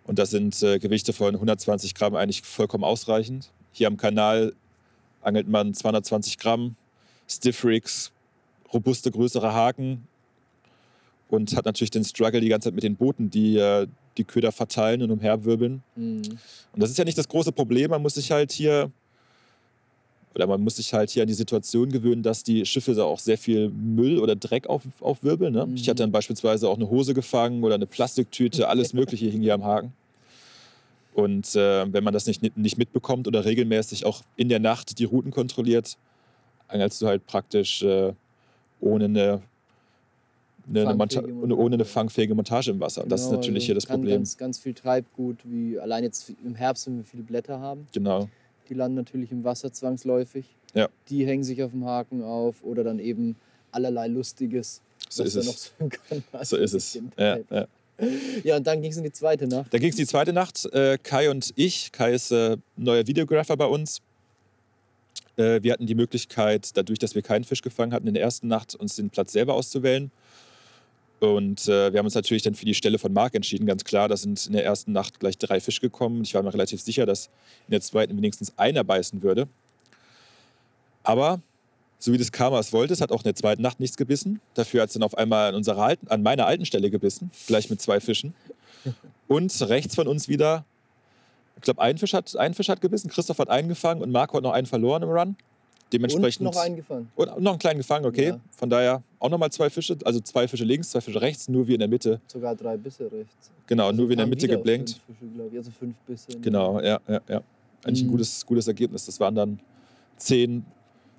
Und 0.03 0.19
da 0.19 0.25
sind 0.25 0.61
äh, 0.63 0.79
Gewichte 0.79 1.11
von 1.11 1.35
120 1.35 1.93
Gramm 1.93 2.15
eigentlich 2.15 2.41
vollkommen 2.41 2.83
ausreichend. 2.83 3.49
Hier 3.77 3.87
am 3.87 3.97
Kanal 3.97 4.53
angelt 5.21 5.47
man 5.47 5.71
220 5.71 6.39
Gramm, 6.39 6.75
Stiff 7.27 7.63
Rigs, 7.63 8.11
robuste, 8.73 9.11
größere 9.11 9.53
Haken 9.53 10.07
und 11.29 11.55
hat 11.55 11.65
natürlich 11.65 11.91
den 11.91 12.03
Struggle 12.03 12.41
die 12.41 12.49
ganze 12.49 12.69
Zeit 12.69 12.73
mit 12.73 12.83
den 12.83 12.95
Booten, 12.95 13.29
die 13.29 13.57
äh, 13.57 13.85
die 14.17 14.23
Köder 14.23 14.51
verteilen 14.51 15.03
und 15.03 15.11
umherwirbeln. 15.11 15.83
Mhm. 15.95 16.23
Und 16.73 16.81
das 16.81 16.89
ist 16.89 16.97
ja 16.97 17.05
nicht 17.05 17.19
das 17.19 17.27
große 17.27 17.51
Problem. 17.51 17.91
Man 17.91 18.01
muss 18.01 18.15
sich 18.15 18.31
halt 18.31 18.51
hier 18.51 18.91
oder 20.33 20.47
man 20.47 20.61
muss 20.61 20.77
sich 20.77 20.91
halt 20.95 21.11
hier 21.11 21.21
an 21.21 21.27
die 21.27 21.35
Situation 21.35 21.91
gewöhnen, 21.91 22.23
dass 22.23 22.41
die 22.43 22.65
Schiffe 22.65 22.95
da 22.95 23.03
auch 23.03 23.19
sehr 23.19 23.37
viel 23.37 23.69
Müll 23.69 24.17
oder 24.17 24.35
Dreck 24.35 24.65
auf, 24.65 24.81
aufwirbeln. 25.01 25.53
Ne? 25.53 25.67
Mhm. 25.67 25.75
Ich 25.75 25.87
hatte 25.87 26.01
dann 26.01 26.11
beispielsweise 26.11 26.67
auch 26.67 26.77
eine 26.77 26.89
Hose 26.89 27.13
gefangen 27.13 27.63
oder 27.63 27.75
eine 27.75 27.85
Plastiktüte, 27.85 28.69
alles 28.69 28.93
Mögliche 28.93 29.27
hing 29.27 29.41
hier 29.43 29.53
am 29.53 29.63
Haken. 29.63 29.93
Und 31.17 31.55
äh, 31.55 31.91
wenn 31.91 32.03
man 32.03 32.13
das 32.13 32.27
nicht, 32.27 32.55
nicht 32.55 32.77
mitbekommt 32.77 33.27
oder 33.27 33.43
regelmäßig 33.43 34.05
auch 34.05 34.21
in 34.35 34.49
der 34.49 34.59
Nacht 34.59 34.99
die 34.99 35.03
Routen 35.03 35.31
kontrolliert, 35.31 35.97
angelst 36.67 37.01
du 37.01 37.07
halt 37.07 37.25
praktisch 37.25 37.81
äh, 37.81 38.13
ohne 38.79 39.05
eine 39.05 39.41
eine, 40.69 40.89
eine 40.89 41.55
ohne 41.55 41.73
eine 41.73 41.85
fangfähige 41.85 42.35
Montage 42.35 42.69
im 42.69 42.79
Wasser. 42.79 43.01
Genau, 43.01 43.09
das 43.09 43.21
ist 43.21 43.27
genau, 43.29 43.37
natürlich 43.39 43.63
also 43.63 43.65
hier 43.65 43.75
das 43.75 43.85
Problem. 43.87 44.15
Ganz, 44.17 44.37
ganz 44.37 44.59
viel 44.59 44.75
Treibgut, 44.75 45.37
wie 45.45 45.79
allein 45.79 46.03
jetzt 46.03 46.31
im 46.45 46.53
Herbst, 46.53 46.85
wenn 46.85 46.97
wir 46.97 47.03
viele 47.03 47.23
Blätter 47.23 47.59
haben. 47.59 47.87
Genau. 47.93 48.29
Die 48.69 48.75
landen 48.75 48.97
natürlich 48.97 49.31
im 49.31 49.43
Wasser 49.43 49.73
zwangsläufig. 49.73 50.45
Ja. 50.75 50.87
Die 51.09 51.25
hängen 51.25 51.43
sich 51.43 51.63
auf 51.63 51.71
dem 51.71 51.85
Haken 51.85 52.21
auf 52.21 52.61
oder 52.61 52.83
dann 52.83 52.99
eben 52.99 53.37
allerlei 53.71 54.07
Lustiges. 54.07 54.83
So 55.09 55.23
ist 55.23 55.35
es. 55.35 55.73
So, 55.79 55.89
so 56.43 56.57
ist 56.57 56.73
es. 56.73 56.99
Ja, 57.17 57.39
ja. 57.49 57.67
Ja, 58.43 58.57
und 58.57 58.67
dann 58.67 58.81
ging 58.81 58.91
es 58.91 58.97
in 58.97 59.03
die 59.03 59.11
zweite 59.11 59.47
Nacht. 59.47 59.73
Dann 59.73 59.81
ging 59.81 59.89
es 59.89 59.95
die 59.95 60.05
zweite 60.05 60.33
Nacht. 60.33 60.65
Äh, 60.73 60.97
Kai 61.01 61.29
und 61.29 61.51
ich, 61.55 61.91
Kai 61.91 62.13
ist 62.13 62.31
äh, 62.31 62.57
neuer 62.75 63.07
Videographer 63.07 63.57
bei 63.57 63.65
uns. 63.65 64.01
Äh, 65.37 65.63
wir 65.63 65.73
hatten 65.73 65.87
die 65.87 65.95
Möglichkeit, 65.95 66.75
dadurch, 66.75 66.99
dass 66.99 67.15
wir 67.15 67.21
keinen 67.21 67.43
Fisch 67.43 67.61
gefangen 67.61 67.93
hatten, 67.93 68.07
in 68.07 68.13
der 68.13 68.23
ersten 68.23 68.47
Nacht 68.47 68.75
uns 68.75 68.95
den 68.95 69.09
Platz 69.09 69.31
selber 69.31 69.53
auszuwählen. 69.53 70.11
Und 71.19 71.67
äh, 71.67 71.91
wir 71.91 71.97
haben 71.97 72.05
uns 72.05 72.13
natürlich 72.13 72.43
dann 72.43 72.53
für 72.53 72.65
die 72.65 72.75
Stelle 72.75 72.99
von 72.99 73.11
Marc 73.11 73.33
entschieden, 73.33 73.65
ganz 73.65 73.83
klar. 73.83 74.07
Da 74.07 74.17
sind 74.17 74.45
in 74.45 74.53
der 74.53 74.63
ersten 74.63 74.91
Nacht 74.91 75.19
gleich 75.19 75.37
drei 75.37 75.59
Fische 75.59 75.81
gekommen. 75.81 76.21
Ich 76.21 76.35
war 76.35 76.43
mir 76.43 76.53
relativ 76.53 76.81
sicher, 76.81 77.07
dass 77.07 77.27
in 77.67 77.71
der 77.71 77.81
zweiten 77.81 78.15
wenigstens 78.15 78.53
einer 78.57 78.83
beißen 78.83 79.23
würde. 79.23 79.47
Aber 81.03 81.41
so 81.99 82.13
wie 82.13 82.17
das 82.17 82.31
Karma 82.31 82.59
es 82.59 82.73
wollte, 82.73 82.93
es 82.93 83.01
hat 83.01 83.11
auch 83.11 83.21
in 83.21 83.25
der 83.25 83.35
zweiten 83.35 83.61
Nacht 83.61 83.79
nichts 83.79 83.97
gebissen. 83.97 84.39
Dafür 84.53 84.83
hat 84.83 84.89
es 84.89 84.93
dann 84.93 85.03
auf 85.03 85.17
einmal 85.17 85.49
an, 85.49 85.55
unserer 85.55 85.81
alten, 85.83 86.07
an 86.09 86.21
meiner 86.21 86.45
alten 86.45 86.65
Stelle 86.65 86.89
gebissen, 86.89 87.31
gleich 87.47 87.69
mit 87.69 87.81
zwei 87.81 87.99
Fischen. 87.99 88.33
Und 89.27 89.61
rechts 89.67 89.95
von 89.95 90.07
uns 90.07 90.27
wieder, 90.27 90.63
ich 91.55 91.63
glaube, 91.63 91.81
ein 91.81 91.97
Fisch, 91.97 92.13
hat, 92.13 92.35
ein 92.37 92.53
Fisch 92.53 92.69
hat 92.69 92.81
gebissen, 92.81 93.09
Christoph 93.09 93.39
hat 93.39 93.49
einen 93.49 93.67
gefangen 93.67 94.01
und 94.01 94.11
Marco 94.11 94.37
hat 94.37 94.43
noch 94.43 94.53
einen 94.53 94.67
verloren 94.67 95.03
im 95.03 95.09
Run. 95.09 95.35
Dementsprechend. 95.93 96.45
Und 96.45 96.53
noch 96.53 96.61
einen 96.61 96.75
gefangen. 96.75 97.09
Und 97.15 97.41
noch 97.41 97.51
einen 97.51 97.59
kleinen 97.59 97.77
gefangen, 97.77 98.05
okay. 98.05 98.27
Ja. 98.27 98.39
Von 98.51 98.69
daher 98.69 99.03
auch 99.19 99.29
nochmal 99.29 99.51
zwei 99.51 99.69
Fische, 99.69 99.97
also 100.03 100.19
zwei 100.19 100.47
Fische 100.47 100.65
links, 100.65 100.89
zwei 100.89 101.01
Fische 101.01 101.21
rechts, 101.21 101.47
nur 101.47 101.67
wir 101.67 101.75
in 101.75 101.79
der 101.79 101.87
Mitte. 101.87 102.19
Sogar 102.27 102.55
drei 102.55 102.75
Bisse 102.77 103.09
rechts. 103.11 103.51
Genau, 103.67 103.87
also 103.87 103.97
nur 103.97 104.09
wir 104.09 104.13
in 104.13 104.19
der 104.19 104.27
Mitte 104.27 104.47
geblenkt. 104.47 104.99
Fünf 105.05 105.19
Fische, 105.19 105.47
ich. 105.49 105.57
Also 105.57 105.71
fünf 105.71 105.95
Bisse. 106.05 106.39
Genau, 106.39 106.81
ja, 106.81 106.99
ja, 107.07 107.21
ja. 107.27 107.41
Eigentlich 107.83 108.03
mhm. 108.03 108.09
ein 108.09 108.11
gutes, 108.11 108.45
gutes 108.45 108.67
Ergebnis. 108.67 109.05
Das 109.05 109.19
waren 109.19 109.35
dann 109.35 109.59
zehn, 110.17 110.65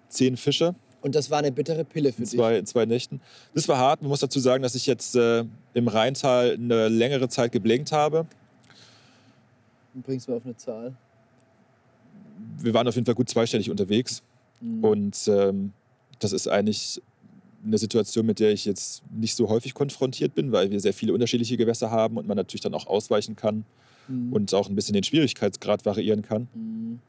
zehn 0.09 0.37
Fische. 0.37 0.75
Und 1.01 1.15
das 1.15 1.31
war 1.31 1.39
eine 1.39 1.53
bittere 1.53 1.85
Pille 1.85 2.13
für 2.13 2.23
in 2.23 2.27
zwei, 2.27 2.51
dich. 2.51 2.59
In 2.61 2.67
zwei 2.67 2.87
Nächten. 2.87 3.21
Das 3.55 3.69
war 3.69 3.79
hart. 3.79 4.03
Man 4.03 4.09
muss 4.09 4.21
dazu 4.21 4.41
sagen, 4.41 4.63
dass 4.63 4.75
ich 4.75 4.87
jetzt 4.87 5.15
äh, 5.15 5.45
im 5.75 5.89
Rheintal 5.89 6.55
eine 6.55 6.89
längere 6.89 7.29
Zeit 7.29 7.53
geblenkt 7.53 7.93
habe. 7.93 8.27
Bringst 9.95 10.27
du 10.27 10.33
mal 10.33 10.39
auf 10.39 10.45
eine 10.45 10.57
Zahl? 10.57 10.95
Wir 12.59 12.75
waren 12.75 12.87
auf 12.87 12.95
jeden 12.95 13.07
Fall 13.07 13.15
gut 13.15 13.29
zweistellig 13.29 13.71
unterwegs. 13.71 14.23
Mhm. 14.61 14.85
Und 14.85 15.29
ähm, 15.29 15.73
das 16.19 16.33
ist 16.33 16.49
eigentlich 16.49 17.01
eine 17.65 17.79
Situation, 17.79 18.27
mit 18.27 18.41
der 18.41 18.53
ich 18.53 18.65
jetzt 18.65 19.03
nicht 19.11 19.35
so 19.35 19.49
häufig 19.49 19.75
konfrontiert 19.75 20.35
bin, 20.35 20.53
weil 20.53 20.71
wir 20.71 20.81
sehr 20.81 20.93
viele 20.93 21.13
unterschiedliche 21.13 21.57
Gewässer 21.57 21.91
haben 21.91 22.17
und 22.17 22.27
man 22.27 22.37
natürlich 22.37 22.61
dann 22.61 22.75
auch 22.75 22.87
ausweichen 22.87 23.37
kann 23.37 23.65
mhm. 24.09 24.33
und 24.33 24.55
auch 24.55 24.69
ein 24.69 24.75
bisschen 24.75 24.95
den 24.95 25.05
Schwierigkeitsgrad 25.05 25.85
variieren 25.85 26.23
kann. 26.23 26.49
Mhm. 26.55 27.01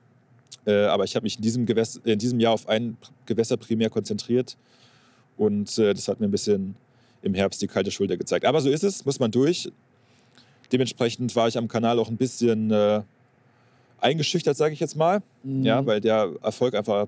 Äh, 0.65 0.85
aber 0.85 1.03
ich 1.03 1.15
habe 1.15 1.23
mich 1.23 1.37
in 1.37 1.41
diesem, 1.41 1.65
Gewässer, 1.65 1.99
in 2.03 2.19
diesem 2.19 2.39
Jahr 2.39 2.53
auf 2.53 2.67
ein 2.67 2.97
Gewässer 3.25 3.57
primär 3.57 3.89
konzentriert 3.89 4.57
und 5.37 5.77
äh, 5.77 5.93
das 5.93 6.07
hat 6.07 6.19
mir 6.19 6.27
ein 6.27 6.31
bisschen 6.31 6.75
im 7.21 7.33
Herbst 7.33 7.61
die 7.61 7.67
kalte 7.67 7.91
Schulter 7.91 8.17
gezeigt. 8.17 8.45
Aber 8.45 8.61
so 8.61 8.69
ist 8.69 8.83
es, 8.83 9.05
muss 9.05 9.19
man 9.19 9.31
durch. 9.31 9.71
Dementsprechend 10.71 11.35
war 11.35 11.47
ich 11.47 11.57
am 11.57 11.67
Kanal 11.67 11.97
auch 11.99 12.09
ein 12.09 12.17
bisschen 12.17 12.71
äh, 12.71 13.01
eingeschüchtert, 13.99 14.55
sage 14.55 14.73
ich 14.73 14.79
jetzt 14.79 14.95
mal, 14.95 15.21
mhm. 15.43 15.63
ja, 15.63 15.85
weil 15.85 16.01
der 16.01 16.31
Erfolg 16.41 16.75
einfach 16.75 17.07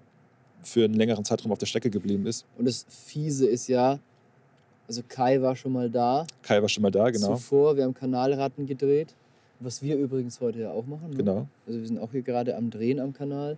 für 0.64 0.86
einen 0.86 0.94
längeren 0.94 1.26
Zeitraum 1.26 1.52
auf 1.52 1.58
der 1.58 1.66
Strecke 1.66 1.90
geblieben 1.90 2.26
ist. 2.26 2.46
Und 2.58 2.66
das 2.66 2.86
Fiese 2.90 3.48
ist 3.48 3.68
ja, 3.68 4.00
also 4.88 5.02
Kai 5.08 5.42
war 5.42 5.56
schon 5.56 5.74
mal 5.74 5.90
da. 5.90 6.26
Kai 6.44 6.62
war 6.62 6.70
schon 6.70 6.84
mal 6.84 6.92
da, 6.92 7.10
genau. 7.10 7.36
Zuvor, 7.36 7.76
wir 7.76 7.84
haben 7.84 7.94
Kanalratten 7.94 8.66
gedreht, 8.66 9.14
was 9.62 9.82
wir 9.82 9.96
übrigens 9.96 10.42
heute 10.42 10.60
ja 10.60 10.72
auch 10.72 10.86
machen. 10.86 11.12
Ne? 11.12 11.18
Genau. 11.18 11.48
Also 11.68 11.80
wir 11.80 11.88
sind 11.88 12.00
auch 12.00 12.12
hier 12.12 12.22
gerade 12.22 12.56
am 12.56 12.70
Drehen 12.70 13.00
am 13.00 13.14
Kanal. 13.14 13.58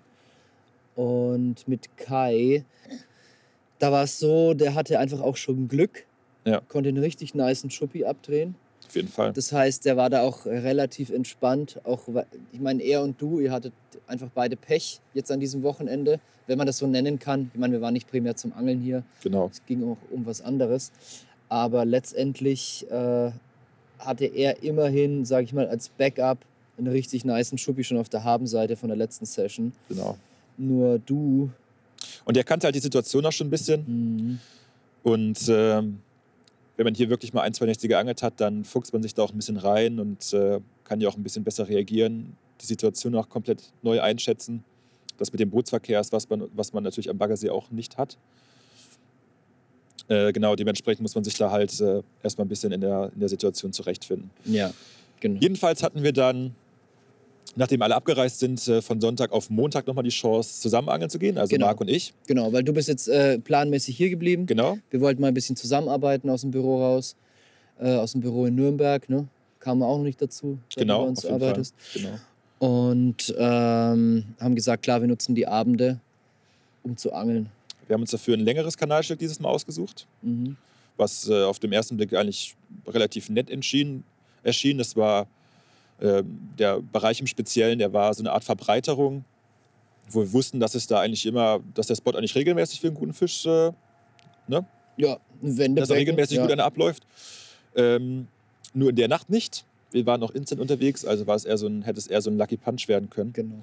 Und 0.95 1.67
mit 1.67 1.97
Kai, 1.97 2.65
da 3.79 3.91
war 3.91 4.03
es 4.03 4.19
so, 4.19 4.53
der 4.53 4.75
hatte 4.75 4.99
einfach 4.99 5.21
auch 5.21 5.37
schon 5.37 5.67
Glück. 5.67 6.05
Ja. 6.45 6.61
Konnte 6.67 6.89
einen 6.89 6.99
richtig 6.99 7.33
niceen 7.33 7.71
Schuppi 7.71 8.05
abdrehen. 8.05 8.55
Auf 8.85 8.95
jeden 8.95 9.07
Fall. 9.07 9.33
Das 9.33 9.51
heißt, 9.51 9.85
der 9.85 9.97
war 9.97 10.09
da 10.09 10.21
auch 10.21 10.45
relativ 10.45 11.09
entspannt. 11.09 11.79
Auch, 11.83 12.07
ich 12.51 12.59
meine, 12.59 12.83
er 12.83 13.01
und 13.01 13.19
du, 13.19 13.39
ihr 13.39 13.51
hattet 13.51 13.73
einfach 14.07 14.29
beide 14.33 14.55
Pech 14.55 14.99
jetzt 15.13 15.31
an 15.31 15.39
diesem 15.39 15.63
Wochenende, 15.63 16.19
wenn 16.47 16.57
man 16.57 16.67
das 16.67 16.77
so 16.77 16.85
nennen 16.85 17.17
kann. 17.17 17.49
Ich 17.53 17.59
meine, 17.59 17.73
wir 17.73 17.81
waren 17.81 17.93
nicht 17.93 18.09
primär 18.09 18.35
zum 18.35 18.53
Angeln 18.53 18.81
hier. 18.81 19.03
Genau. 19.23 19.49
Es 19.51 19.65
ging 19.65 19.83
auch 19.83 19.97
um 20.11 20.25
was 20.25 20.41
anderes. 20.41 20.91
Aber 21.49 21.85
letztendlich 21.85 22.85
äh, 22.91 23.31
hatte 24.05 24.25
er 24.25 24.63
immerhin, 24.63 25.25
sage 25.25 25.45
ich 25.45 25.53
mal, 25.53 25.67
als 25.67 25.89
Backup 25.89 26.39
einen 26.77 26.87
richtig 26.87 27.25
niceen 27.25 27.57
Schuppi 27.57 27.83
schon 27.83 27.97
auf 27.97 28.09
der 28.09 28.23
Habenseite 28.23 28.75
von 28.75 28.89
der 28.89 28.97
letzten 28.97 29.25
Session. 29.25 29.73
Genau. 29.89 30.17
Nur 30.57 30.99
du. 30.99 31.49
Und 32.25 32.37
er 32.37 32.43
kannte 32.43 32.65
halt 32.65 32.75
die 32.75 32.79
Situation 32.79 33.25
auch 33.25 33.31
schon 33.31 33.47
ein 33.47 33.51
bisschen. 33.51 33.83
Mhm. 33.87 34.39
Und 35.03 35.39
ähm, 35.49 35.99
wenn 36.77 36.85
man 36.85 36.95
hier 36.95 37.09
wirklich 37.09 37.33
mal 37.33 37.41
ein, 37.41 37.53
zwei 37.53 37.65
Nächte 37.65 37.87
geangelt 37.87 38.23
hat, 38.23 38.33
dann 38.37 38.63
fuchst 38.63 38.93
man 38.93 39.03
sich 39.03 39.13
da 39.13 39.23
auch 39.23 39.31
ein 39.31 39.37
bisschen 39.37 39.57
rein 39.57 39.99
und 39.99 40.33
äh, 40.33 40.59
kann 40.83 41.01
ja 41.01 41.09
auch 41.09 41.17
ein 41.17 41.23
bisschen 41.23 41.43
besser 41.43 41.67
reagieren, 41.67 42.35
die 42.61 42.65
Situation 42.65 43.15
auch 43.15 43.29
komplett 43.29 43.71
neu 43.81 44.01
einschätzen. 44.01 44.63
Das 45.17 45.31
mit 45.31 45.39
dem 45.39 45.51
Bootsverkehr 45.51 45.99
ist, 45.99 46.11
was 46.11 46.29
man, 46.29 46.49
was 46.53 46.73
man 46.73 46.83
natürlich 46.83 47.09
am 47.09 47.17
Baggersee 47.17 47.49
auch 47.49 47.69
nicht 47.69 47.97
hat. 47.97 48.17
Äh, 50.07 50.33
genau, 50.33 50.55
dementsprechend 50.55 51.01
muss 51.01 51.15
man 51.15 51.23
sich 51.23 51.35
da 51.35 51.51
halt 51.51 51.79
äh, 51.79 52.01
erstmal 52.21 52.45
ein 52.45 52.49
bisschen 52.49 52.71
in 52.71 52.81
der, 52.81 53.11
in 53.13 53.19
der 53.19 53.29
Situation 53.29 53.71
zurechtfinden. 53.71 54.29
Ja, 54.45 54.73
genau. 55.19 55.39
Jedenfalls 55.39 55.81
hatten 55.81 56.03
wir 56.03 56.13
dann 56.13 56.55
nachdem 57.55 57.81
alle 57.81 57.95
abgereist 57.95 58.39
sind, 58.39 58.67
äh, 58.67 58.81
von 58.81 58.99
Sonntag 58.99 59.31
auf 59.31 59.49
Montag 59.49 59.87
nochmal 59.87 60.03
die 60.03 60.09
Chance, 60.09 60.61
zusammen 60.61 60.89
angeln 60.89 61.09
zu 61.09 61.19
gehen, 61.19 61.37
also 61.37 61.51
genau. 61.51 61.67
Marc 61.67 61.81
und 61.81 61.89
ich. 61.89 62.13
Genau, 62.27 62.51
weil 62.51 62.63
du 62.63 62.73
bist 62.73 62.87
jetzt 62.87 63.07
äh, 63.07 63.39
planmäßig 63.39 63.95
hier 63.95 64.09
geblieben. 64.09 64.45
Genau. 64.45 64.77
Wir 64.89 65.01
wollten 65.01 65.21
mal 65.21 65.27
ein 65.27 65.33
bisschen 65.33 65.55
zusammenarbeiten 65.55 66.29
aus 66.29 66.41
dem 66.41 66.51
Büro 66.51 66.81
raus, 66.81 67.15
äh, 67.79 67.95
aus 67.95 68.13
dem 68.13 68.21
Büro 68.21 68.45
in 68.45 68.55
Nürnberg, 68.55 69.07
ne? 69.09 69.27
Kam 69.59 69.81
auch 69.81 69.97
noch 69.97 70.03
nicht 70.03 70.21
dazu, 70.21 70.57
genau, 70.75 70.99
du 70.99 71.03
bei 71.03 71.09
uns 71.09 71.25
arbeitest. 71.25 71.75
Genau. 71.93 72.19
Und 72.59 73.33
ähm, 73.37 74.25
haben 74.39 74.55
gesagt, 74.55 74.83
klar, 74.83 75.01
wir 75.01 75.07
nutzen 75.07 75.35
die 75.35 75.47
Abende, 75.47 75.99
um 76.83 76.97
zu 76.97 77.13
angeln. 77.13 77.49
Wir 77.87 77.95
haben 77.95 78.01
uns 78.01 78.11
dafür 78.11 78.35
ein 78.35 78.41
längeres 78.41 78.77
Kanalstück 78.77 79.19
dieses 79.19 79.39
Mal 79.39 79.49
ausgesucht, 79.49 80.07
mhm. 80.21 80.57
was 80.97 81.27
äh, 81.29 81.43
auf 81.43 81.59
den 81.59 81.73
ersten 81.73 81.97
Blick 81.97 82.13
eigentlich 82.13 82.55
relativ 82.87 83.29
nett 83.29 83.49
erschien. 83.49 84.03
Das 84.77 84.95
war 84.95 85.27
ähm, 86.01 86.49
der 86.57 86.81
Bereich 86.81 87.19
im 87.19 87.27
Speziellen, 87.27 87.79
der 87.79 87.93
war 87.93 88.13
so 88.13 88.23
eine 88.23 88.31
Art 88.31 88.43
Verbreiterung, 88.43 89.23
wo 90.09 90.21
wir 90.21 90.33
wussten, 90.33 90.59
dass 90.59 90.75
es 90.75 90.87
da 90.87 90.99
eigentlich 90.99 91.25
immer, 91.25 91.61
dass 91.73 91.87
der 91.87 91.95
Spot 91.95 92.11
eigentlich 92.11 92.35
regelmäßig 92.35 92.81
für 92.81 92.87
einen 92.87 92.95
guten 92.95 93.13
Fisch, 93.13 93.45
äh, 93.45 93.71
ne? 94.47 94.65
Ja, 94.97 95.17
wenn 95.41 95.75
Dass 95.75 95.89
er 95.89 95.95
regelmäßig 95.95 96.37
ja. 96.37 96.45
gut 96.45 96.59
abläuft. 96.59 97.03
Ähm, 97.75 98.27
nur 98.73 98.89
in 98.89 98.95
der 98.95 99.07
Nacht 99.07 99.29
nicht. 99.29 99.65
Wir 99.91 100.05
waren 100.05 100.19
noch 100.19 100.31
instant 100.31 100.59
unterwegs, 100.59 101.05
also 101.05 101.27
war 101.27 101.35
es 101.35 101.45
eher 101.45 101.57
so 101.57 101.67
ein, 101.67 101.83
hätte 101.83 101.99
es 101.99 102.07
eher 102.07 102.21
so 102.21 102.29
ein 102.29 102.37
Lucky 102.37 102.57
Punch 102.57 102.87
werden 102.87 103.09
können. 103.09 103.33
Genau. 103.33 103.55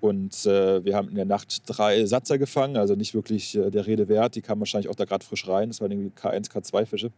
Und 0.00 0.46
äh, 0.46 0.84
wir 0.84 0.94
haben 0.94 1.08
in 1.08 1.16
der 1.16 1.24
Nacht 1.24 1.62
drei 1.66 2.04
Satzer 2.06 2.38
gefangen, 2.38 2.76
also 2.76 2.94
nicht 2.94 3.14
wirklich 3.14 3.56
äh, 3.56 3.70
der 3.70 3.86
Rede 3.86 4.08
wert. 4.08 4.36
Die 4.36 4.42
kamen 4.42 4.60
wahrscheinlich 4.60 4.88
auch 4.88 4.94
da 4.94 5.04
gerade 5.04 5.24
frisch 5.24 5.48
rein. 5.48 5.68
Das 5.68 5.80
waren 5.80 5.90
irgendwie 5.90 6.12
K1, 6.16 6.50
K2 6.50 6.86
Fische. 6.86 7.10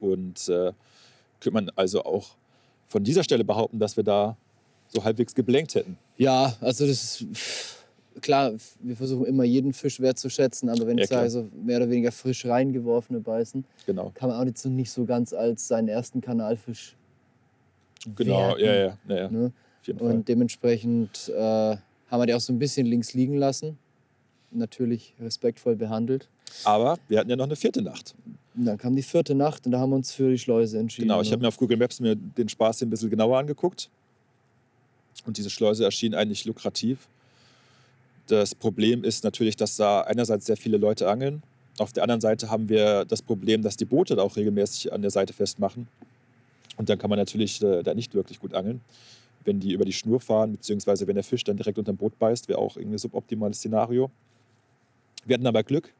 Und 0.00 0.48
äh, 0.48 0.72
könnte 1.40 1.52
man 1.52 1.70
also 1.76 2.04
auch 2.04 2.36
von 2.88 3.04
dieser 3.04 3.22
Stelle 3.22 3.44
behaupten, 3.44 3.78
dass 3.78 3.96
wir 3.96 4.04
da 4.04 4.36
so 4.88 5.04
halbwegs 5.04 5.34
geblenkt 5.34 5.74
hätten. 5.74 5.98
Ja, 6.16 6.54
also 6.60 6.86
das 6.86 7.20
ist 7.20 7.26
klar, 8.20 8.52
wir 8.80 8.96
versuchen 8.96 9.26
immer 9.26 9.44
jeden 9.44 9.72
Fisch 9.72 10.00
wertzuschätzen, 10.00 10.68
aber 10.68 10.86
wenn 10.86 10.98
ja, 10.98 11.04
ich 11.04 11.10
sage, 11.10 11.30
so 11.30 11.48
mehr 11.54 11.78
oder 11.78 11.90
weniger 11.90 12.12
frisch 12.12 12.44
reingeworfene 12.44 13.20
beißen, 13.20 13.64
genau. 13.86 14.10
kann 14.14 14.28
man 14.28 14.38
auch 14.38 14.44
nicht 14.44 14.58
so, 14.58 14.68
nicht 14.68 14.90
so 14.90 15.04
ganz 15.04 15.32
als 15.32 15.68
seinen 15.68 15.88
ersten 15.88 16.20
Kanalfisch 16.20 16.96
Genau, 18.16 18.48
werten, 18.48 18.64
ja, 18.64 18.74
ja, 18.74 18.98
ja, 19.08 19.16
ja. 19.16 19.30
Ne? 19.30 19.52
Und 19.98 20.28
dementsprechend 20.28 21.28
äh, 21.28 21.40
haben 21.40 22.20
wir 22.20 22.26
die 22.26 22.34
auch 22.34 22.40
so 22.40 22.52
ein 22.52 22.58
bisschen 22.58 22.86
links 22.86 23.14
liegen 23.14 23.36
lassen. 23.36 23.78
Natürlich 24.50 25.14
respektvoll 25.20 25.76
behandelt. 25.76 26.28
Aber 26.64 26.98
wir 27.08 27.18
hatten 27.18 27.30
ja 27.30 27.36
noch 27.36 27.46
eine 27.46 27.56
vierte 27.56 27.82
Nacht. 27.82 28.14
Und 28.54 28.66
dann 28.66 28.76
kam 28.76 28.94
die 28.94 29.02
vierte 29.02 29.34
Nacht 29.34 29.64
und 29.64 29.72
da 29.72 29.80
haben 29.80 29.90
wir 29.90 29.96
uns 29.96 30.12
für 30.12 30.30
die 30.30 30.38
Schleuse 30.38 30.78
entschieden. 30.78 31.08
Genau, 31.08 31.22
ich 31.22 31.28
ne? 31.28 31.32
habe 31.32 31.42
mir 31.42 31.48
auf 31.48 31.56
Google 31.56 31.78
Maps 31.78 32.00
mir 32.00 32.14
den 32.14 32.48
Spaß 32.48 32.78
hier 32.78 32.86
ein 32.86 32.90
bisschen 32.90 33.10
genauer 33.10 33.38
angeguckt. 33.38 33.88
Und 35.24 35.38
diese 35.38 35.50
Schleuse 35.50 35.84
erschien 35.84 36.14
eigentlich 36.14 36.44
lukrativ. 36.44 37.08
Das 38.26 38.54
Problem 38.54 39.04
ist 39.04 39.24
natürlich, 39.24 39.56
dass 39.56 39.76
da 39.76 40.02
einerseits 40.02 40.46
sehr 40.46 40.56
viele 40.56 40.76
Leute 40.76 41.08
angeln. 41.08 41.42
Auf 41.78 41.92
der 41.92 42.02
anderen 42.02 42.20
Seite 42.20 42.50
haben 42.50 42.68
wir 42.68 43.04
das 43.04 43.22
Problem, 43.22 43.62
dass 43.62 43.76
die 43.76 43.84
Boote 43.84 44.16
da 44.16 44.22
auch 44.22 44.36
regelmäßig 44.36 44.92
an 44.92 45.02
der 45.02 45.10
Seite 45.10 45.32
festmachen. 45.32 45.88
Und 46.76 46.88
dann 46.88 46.98
kann 46.98 47.10
man 47.10 47.18
natürlich 47.18 47.62
äh, 47.62 47.82
da 47.82 47.94
nicht 47.94 48.14
wirklich 48.14 48.40
gut 48.40 48.54
angeln. 48.54 48.80
Wenn 49.44 49.60
die 49.60 49.72
über 49.72 49.84
die 49.84 49.92
Schnur 49.92 50.20
fahren, 50.20 50.52
beziehungsweise 50.52 51.06
wenn 51.06 51.14
der 51.14 51.24
Fisch 51.24 51.44
dann 51.44 51.56
direkt 51.56 51.78
unter 51.78 51.92
dem 51.92 51.96
Boot 51.96 52.18
beißt, 52.18 52.48
wäre 52.48 52.58
auch 52.58 52.76
irgendwie 52.76 52.96
ein 52.96 52.98
suboptimales 52.98 53.58
Szenario. 53.58 54.10
Wir 55.24 55.34
hatten 55.34 55.46
aber 55.46 55.62
Glück. 55.62 55.92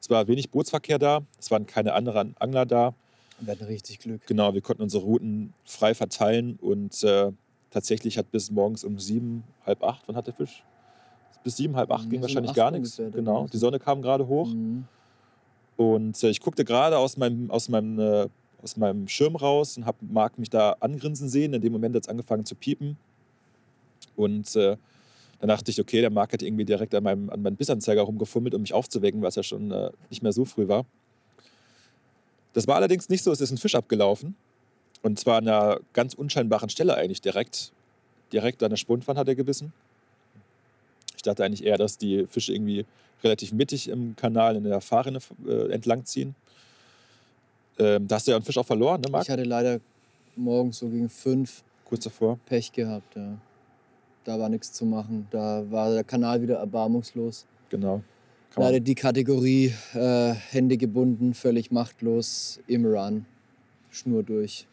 Es 0.00 0.08
war 0.10 0.26
wenig 0.28 0.50
Bootsverkehr 0.50 0.98
da, 0.98 1.22
es 1.38 1.50
waren 1.50 1.66
keine 1.66 1.92
anderen 1.92 2.34
Angler 2.38 2.66
da. 2.66 2.94
Wir 3.40 3.52
hatten 3.52 3.64
richtig 3.64 3.98
Glück. 3.98 4.26
Genau, 4.26 4.54
wir 4.54 4.60
konnten 4.60 4.82
unsere 4.82 5.02
Routen 5.02 5.54
frei 5.64 5.94
verteilen 5.94 6.56
und 6.60 7.02
äh, 7.04 7.32
tatsächlich 7.70 8.18
hat 8.18 8.30
bis 8.30 8.50
morgens 8.50 8.84
um 8.84 8.98
sieben, 8.98 9.44
halb 9.66 9.82
acht, 9.82 10.02
wann 10.06 10.16
hat 10.16 10.26
der 10.26 10.34
Fisch? 10.34 10.62
Bis 11.44 11.56
sieben, 11.56 11.76
halb 11.76 11.90
acht 11.90 12.10
ging 12.10 12.20
wahrscheinlich 12.20 12.52
gar 12.52 12.70
nichts. 12.70 12.96
Genau, 12.96 13.46
die 13.46 13.58
Sonne 13.58 13.78
kam 13.78 14.02
gerade 14.02 14.26
hoch. 14.26 14.48
Mhm. 14.48 14.84
Und 15.76 16.22
äh, 16.24 16.30
ich 16.30 16.40
guckte 16.40 16.64
gerade 16.64 16.98
aus 16.98 17.16
meinem, 17.16 17.50
aus, 17.50 17.68
meinem, 17.68 17.98
äh, 18.00 18.28
aus 18.62 18.76
meinem 18.76 19.08
Schirm 19.08 19.36
raus 19.36 19.76
und 19.76 19.86
habe 19.86 19.98
Marc 20.00 20.38
mich 20.38 20.50
da 20.50 20.76
angrinsen 20.80 21.28
sehen. 21.28 21.54
In 21.54 21.60
dem 21.60 21.72
Moment 21.72 21.94
hat 21.94 22.02
es 22.04 22.08
angefangen 22.08 22.44
zu 22.44 22.54
piepen. 22.54 22.96
Und 24.16 24.56
äh, 24.56 24.76
dann 25.40 25.48
dachte 25.48 25.70
ich, 25.70 25.80
okay, 25.80 26.00
der 26.00 26.10
Marc 26.10 26.32
hat 26.32 26.42
irgendwie 26.42 26.64
direkt 26.64 26.94
an 26.94 27.04
meinem, 27.04 27.30
an 27.30 27.42
meinem 27.42 27.56
Bissanzeiger 27.56 28.02
rumgefummelt, 28.02 28.54
um 28.54 28.62
mich 28.62 28.74
aufzuwecken, 28.74 29.22
was 29.22 29.36
ja 29.36 29.42
schon 29.42 29.70
äh, 29.70 29.90
nicht 30.10 30.22
mehr 30.22 30.32
so 30.32 30.44
früh 30.44 30.66
war. 30.66 30.84
Das 32.52 32.66
war 32.66 32.76
allerdings 32.76 33.08
nicht 33.08 33.22
so, 33.22 33.30
es 33.30 33.40
ist 33.40 33.52
ein 33.52 33.58
Fisch 33.58 33.76
abgelaufen. 33.76 34.34
Und 35.02 35.20
zwar 35.20 35.38
an 35.38 35.46
einer 35.46 35.78
ganz 35.92 36.14
unscheinbaren 36.14 36.68
Stelle 36.70 36.96
eigentlich, 36.96 37.20
direkt, 37.20 37.72
direkt 38.32 38.62
an 38.64 38.70
der 38.70 38.76
Spundwand 38.76 39.18
hat 39.18 39.28
er 39.28 39.36
gebissen. 39.36 39.72
Ich 41.14 41.22
dachte 41.22 41.44
eigentlich 41.44 41.64
eher, 41.64 41.78
dass 41.78 41.98
die 41.98 42.26
Fische 42.26 42.52
irgendwie 42.52 42.84
relativ 43.22 43.52
mittig 43.52 43.88
im 43.88 44.16
Kanal 44.16 44.56
in 44.56 44.64
der 44.64 44.80
Fahrrinne 44.80 45.20
äh, 45.46 45.72
entlang 45.72 46.04
ziehen. 46.04 46.34
Ähm, 47.78 48.06
da 48.08 48.16
hast 48.16 48.26
du 48.26 48.32
ja 48.32 48.36
einen 48.36 48.44
Fisch 48.44 48.58
auch 48.58 48.66
verloren, 48.66 49.00
ne, 49.00 49.10
Marc? 49.10 49.24
Ich 49.24 49.30
hatte 49.30 49.44
leider 49.44 49.80
morgens 50.36 50.78
so 50.78 50.88
gegen 50.88 51.08
fünf 51.08 51.62
Kurz 51.84 52.04
davor. 52.04 52.38
Pech 52.46 52.70
gehabt, 52.72 53.16
ja 53.16 53.38
da 54.28 54.38
war 54.38 54.48
nichts 54.50 54.72
zu 54.72 54.84
machen. 54.84 55.26
Da 55.30 55.64
war 55.70 55.92
der 55.92 56.04
Kanal 56.04 56.42
wieder 56.42 56.56
erbarmungslos. 56.56 57.46
Genau. 57.70 58.02
Kann 58.50 58.62
Leider 58.62 58.80
die 58.80 58.94
Kategorie 58.94 59.72
äh, 59.94 60.32
Hände 60.32 60.76
gebunden, 60.76 61.34
völlig 61.34 61.70
machtlos 61.70 62.60
im 62.66 62.84
Run, 62.84 63.24
Schnur 63.90 64.22
durch. 64.22 64.66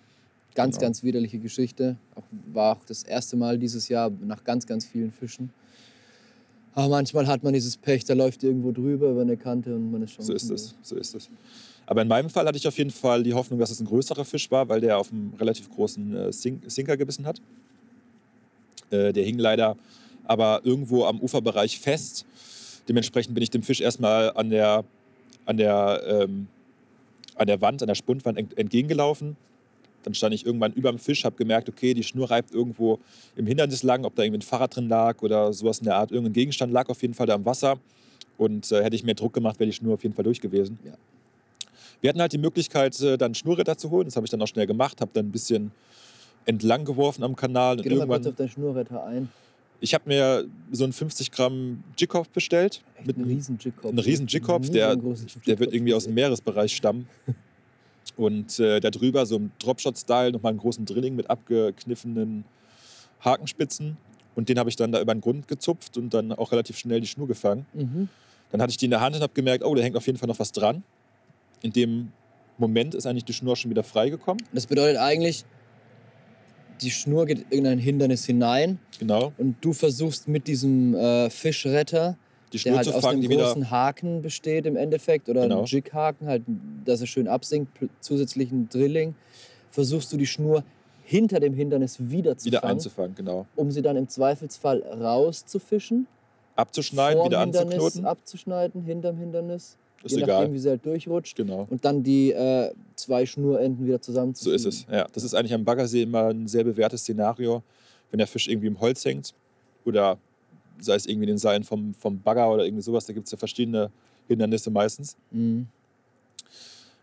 Ganz, 0.55 0.75
genau. 0.75 0.87
ganz 0.87 1.03
widerliche 1.03 1.39
Geschichte. 1.39 1.97
Auch, 2.15 2.23
war 2.53 2.75
auch 2.77 2.85
das 2.85 3.03
erste 3.03 3.37
Mal 3.37 3.57
dieses 3.57 3.87
Jahr 3.87 4.11
nach 4.21 4.43
ganz, 4.43 4.65
ganz 4.65 4.85
vielen 4.85 5.11
Fischen. 5.11 5.51
Aber 6.73 6.89
manchmal 6.89 7.25
hat 7.27 7.43
man 7.43 7.53
dieses 7.53 7.77
Pech, 7.77 8.03
da 8.03 8.13
läuft 8.13 8.43
irgendwo 8.43 8.73
drüber 8.73 9.11
über 9.11 9.21
eine 9.21 9.37
Kante 9.37 9.73
und 9.73 9.91
man 9.91 10.03
ist 10.03 10.11
schon. 10.11 10.25
So 10.25 10.33
ist 10.33 10.51
es, 10.51 10.75
so 10.81 10.97
ist 10.97 11.15
es. 11.15 11.29
Aber 11.85 12.01
in 12.01 12.07
meinem 12.07 12.29
Fall 12.29 12.45
hatte 12.47 12.57
ich 12.57 12.67
auf 12.67 12.77
jeden 12.77 12.89
Fall 12.89 13.23
die 13.23 13.33
Hoffnung, 13.33 13.59
dass 13.59 13.69
es 13.69 13.79
ein 13.79 13.85
größerer 13.85 14.25
Fisch 14.25 14.49
war, 14.49 14.67
weil 14.69 14.81
der 14.81 14.97
auf 14.97 15.11
einem 15.11 15.33
relativ 15.39 15.69
großen 15.69 16.15
äh, 16.15 16.31
Sinker 16.31 16.97
gebissen 16.97 17.25
hat. 17.25 17.39
Äh, 18.89 19.13
der 19.13 19.23
hing 19.23 19.37
leider 19.37 19.77
aber 20.23 20.61
irgendwo 20.63 21.05
am 21.05 21.19
Uferbereich 21.19 21.79
fest. 21.79 22.25
Dementsprechend 22.89 23.33
bin 23.33 23.43
ich 23.43 23.49
dem 23.49 23.63
Fisch 23.63 23.81
erstmal 23.81 24.31
an 24.33 24.49
der, 24.49 24.83
an 25.45 25.57
der, 25.57 26.01
ähm, 26.07 26.47
an 27.35 27.47
der 27.47 27.61
Wand, 27.61 27.81
an 27.81 27.87
der 27.87 27.95
Spundwand 27.95 28.57
entgegengelaufen. 28.57 29.37
Dann 30.03 30.13
stand 30.13 30.35
ich 30.35 30.45
irgendwann 30.45 30.73
über 30.73 30.91
dem 30.91 30.99
Fisch, 30.99 31.25
habe 31.25 31.35
gemerkt, 31.35 31.67
okay, 31.67 31.93
die 31.93 32.03
Schnur 32.03 32.29
reibt 32.29 32.51
irgendwo 32.51 32.99
im 33.35 33.47
Hindernis 33.47 33.81
lang, 33.81 34.05
ob 34.05 34.15
da 34.15 34.23
irgendwie 34.23 34.39
ein 34.39 34.43
Fahrrad 34.43 34.75
drin 34.75 34.87
lag 34.87 35.21
oder 35.21 35.51
sowas 35.51 35.79
in 35.79 35.85
der 35.85 35.95
Art. 35.95 36.11
Irgendein 36.11 36.33
Gegenstand 36.33 36.71
lag 36.71 36.89
auf 36.89 37.01
jeden 37.01 37.15
Fall 37.15 37.25
da 37.25 37.35
im 37.35 37.45
Wasser. 37.45 37.77
Und 38.37 38.71
äh, 38.71 38.83
hätte 38.83 38.95
ich 38.95 39.03
mehr 39.03 39.15
Druck 39.15 39.33
gemacht, 39.33 39.59
wäre 39.59 39.69
die 39.69 39.75
Schnur 39.75 39.95
auf 39.95 40.03
jeden 40.03 40.13
Fall 40.13 40.23
durch 40.23 40.41
gewesen. 40.41 40.77
Ja. 40.83 40.93
Wir 42.01 42.09
hatten 42.09 42.21
halt 42.21 42.33
die 42.33 42.37
Möglichkeit, 42.37 42.99
äh, 43.01 43.17
dann 43.17 43.35
Schnurritter 43.35 43.77
zu 43.77 43.89
holen. 43.91 44.05
Das 44.05 44.15
habe 44.15 44.25
ich 44.25 44.31
dann 44.31 44.41
auch 44.41 44.47
schnell 44.47 44.67
gemacht, 44.67 45.01
habe 45.01 45.11
dann 45.13 45.27
ein 45.27 45.31
bisschen 45.31 45.71
entlang 46.45 46.85
geworfen 46.85 47.23
am 47.23 47.35
Kanal. 47.35 47.77
Geh 47.77 47.95
mal 47.95 48.07
kurz 48.07 48.27
auf 48.27 48.35
deinen 48.35 48.49
Schnurretter 48.49 49.03
ein. 49.05 49.29
Ich 49.81 49.93
habe 49.93 50.05
mir 50.07 50.45
so 50.71 50.83
einen 50.83 50.93
50 50.93 51.31
Gramm 51.31 51.83
Jigkopf 51.97 52.29
bestellt. 52.29 52.81
Echt 52.97 53.07
mit 53.07 53.17
einem 53.17 53.27
riesen 53.27 53.57
Jigkopf. 53.59 53.85
Einen 53.85 53.99
riesen 53.99 54.27
Jigkopf, 54.27 54.69
der, 54.69 54.95
der 54.95 55.59
wird 55.59 55.73
irgendwie 55.73 55.93
aus 55.93 56.05
dem 56.05 56.13
Meeresbereich 56.13 56.75
stammen. 56.75 57.07
Und 58.17 58.59
äh, 58.59 58.79
da 58.79 58.91
drüber 58.91 59.25
so 59.25 59.35
im 59.35 59.51
Dropshot-Style 59.59 60.31
nochmal 60.31 60.51
einen 60.51 60.59
großen 60.59 60.85
Drilling 60.85 61.15
mit 61.15 61.29
abgekniffenen 61.29 62.45
Hakenspitzen. 63.23 63.97
Und 64.35 64.49
den 64.49 64.59
habe 64.59 64.69
ich 64.69 64.75
dann 64.75 64.91
da 64.91 65.01
über 65.01 65.13
den 65.13 65.21
Grund 65.21 65.47
gezupft 65.47 65.97
und 65.97 66.13
dann 66.13 66.31
auch 66.31 66.51
relativ 66.51 66.77
schnell 66.77 67.01
die 67.01 67.07
Schnur 67.07 67.27
gefangen. 67.27 67.65
Mhm. 67.73 68.09
Dann 68.51 68.61
hatte 68.61 68.71
ich 68.71 68.77
die 68.77 68.85
in 68.85 68.91
der 68.91 69.01
Hand 69.01 69.15
und 69.15 69.21
habe 69.21 69.33
gemerkt, 69.33 69.63
oh, 69.63 69.73
da 69.75 69.81
hängt 69.81 69.97
auf 69.97 70.05
jeden 70.05 70.17
Fall 70.17 70.27
noch 70.27 70.39
was 70.39 70.51
dran. 70.51 70.83
In 71.61 71.71
dem 71.71 72.11
Moment 72.57 72.95
ist 72.95 73.05
eigentlich 73.05 73.25
die 73.25 73.33
Schnur 73.33 73.55
schon 73.55 73.71
wieder 73.71 73.83
freigekommen. 73.83 74.43
Das 74.53 74.67
bedeutet 74.67 74.97
eigentlich, 74.97 75.45
die 76.81 76.91
Schnur 76.91 77.25
geht 77.25 77.45
in 77.51 77.67
ein 77.67 77.79
Hindernis 77.79 78.25
hinein. 78.25 78.79
Genau. 78.99 79.33
Und 79.37 79.57
du 79.61 79.73
versuchst 79.73 80.27
mit 80.27 80.47
diesem 80.47 80.93
äh, 80.95 81.29
Fischretter, 81.29 82.17
die 82.53 82.59
Schnur 82.59 82.71
der 82.71 82.77
halt 82.77 82.87
zu 82.87 82.95
aus 82.95 83.01
fangen, 83.01 83.23
einem 83.23 83.37
großen 83.37 83.71
Haken 83.71 84.21
besteht 84.21 84.65
im 84.65 84.75
Endeffekt, 84.75 85.29
oder 85.29 85.43
genau. 85.43 85.59
einem 85.59 85.65
Jighaken, 85.65 86.27
halt, 86.27 86.43
dass 86.85 87.01
er 87.01 87.07
schön 87.07 87.27
absinkt, 87.27 87.71
zusätzlichen 87.99 88.69
Drilling, 88.69 89.15
versuchst 89.71 90.11
du 90.13 90.17
die 90.17 90.27
Schnur 90.27 90.63
hinter 91.03 91.39
dem 91.39 91.53
Hindernis 91.53 91.97
wieder 91.99 92.37
zu 92.37 92.45
wieder 92.45 92.61
fangen. 92.61 92.73
einzufangen, 92.73 93.15
genau. 93.15 93.45
Um 93.55 93.71
sie 93.71 93.81
dann 93.81 93.95
im 93.95 94.07
Zweifelsfall 94.07 94.81
rauszufischen. 94.81 96.07
Abzuschneiden, 96.55 97.25
wieder 97.25 97.41
Hindernis 97.41 97.73
anzuknoten. 97.73 98.05
Abzuschneiden, 98.05 98.81
hinterm 98.81 99.17
Hindernis. 99.17 99.77
Ist 100.05 100.15
je 100.15 100.23
egal. 100.23 100.39
nachdem, 100.41 100.53
wie 100.53 100.59
sie 100.59 100.69
halt 100.69 100.85
durchrutscht. 100.85 101.35
Genau. 101.35 101.67
Und 101.69 101.83
dann 101.83 102.03
die 102.03 102.31
äh, 102.31 102.71
zwei 102.95 103.25
Schnurenden 103.25 103.85
wieder 103.85 103.97
So 103.97 104.03
zusammenzufügen. 104.03 104.55
ist 104.55 104.65
es. 104.65 104.85
Ja, 104.91 105.07
das 105.11 105.23
ist 105.23 105.33
eigentlich 105.33 105.53
am 105.53 105.63
Baggersee 105.65 106.03
immer 106.03 106.27
ein 106.29 106.47
sehr 106.47 106.63
bewährtes 106.63 107.01
Szenario, 107.01 107.63
wenn 108.11 108.17
der 108.19 108.27
Fisch 108.27 108.47
irgendwie 108.47 108.67
im 108.67 108.79
Holz 108.79 109.03
hängt 109.05 109.33
oder 109.85 110.17
sei 110.79 110.95
es 110.95 111.05
irgendwie 111.05 111.27
den 111.27 111.37
Seilen 111.37 111.63
vom, 111.63 111.93
vom 111.93 112.19
Bagger 112.19 112.51
oder 112.51 112.65
irgendwie 112.65 112.83
sowas. 112.83 113.05
Da 113.05 113.13
gibt 113.13 113.25
es 113.27 113.31
ja 113.31 113.37
verschiedene 113.37 113.89
Hindernisse 114.27 114.69
meistens. 114.69 115.15
Mhm. 115.31 115.67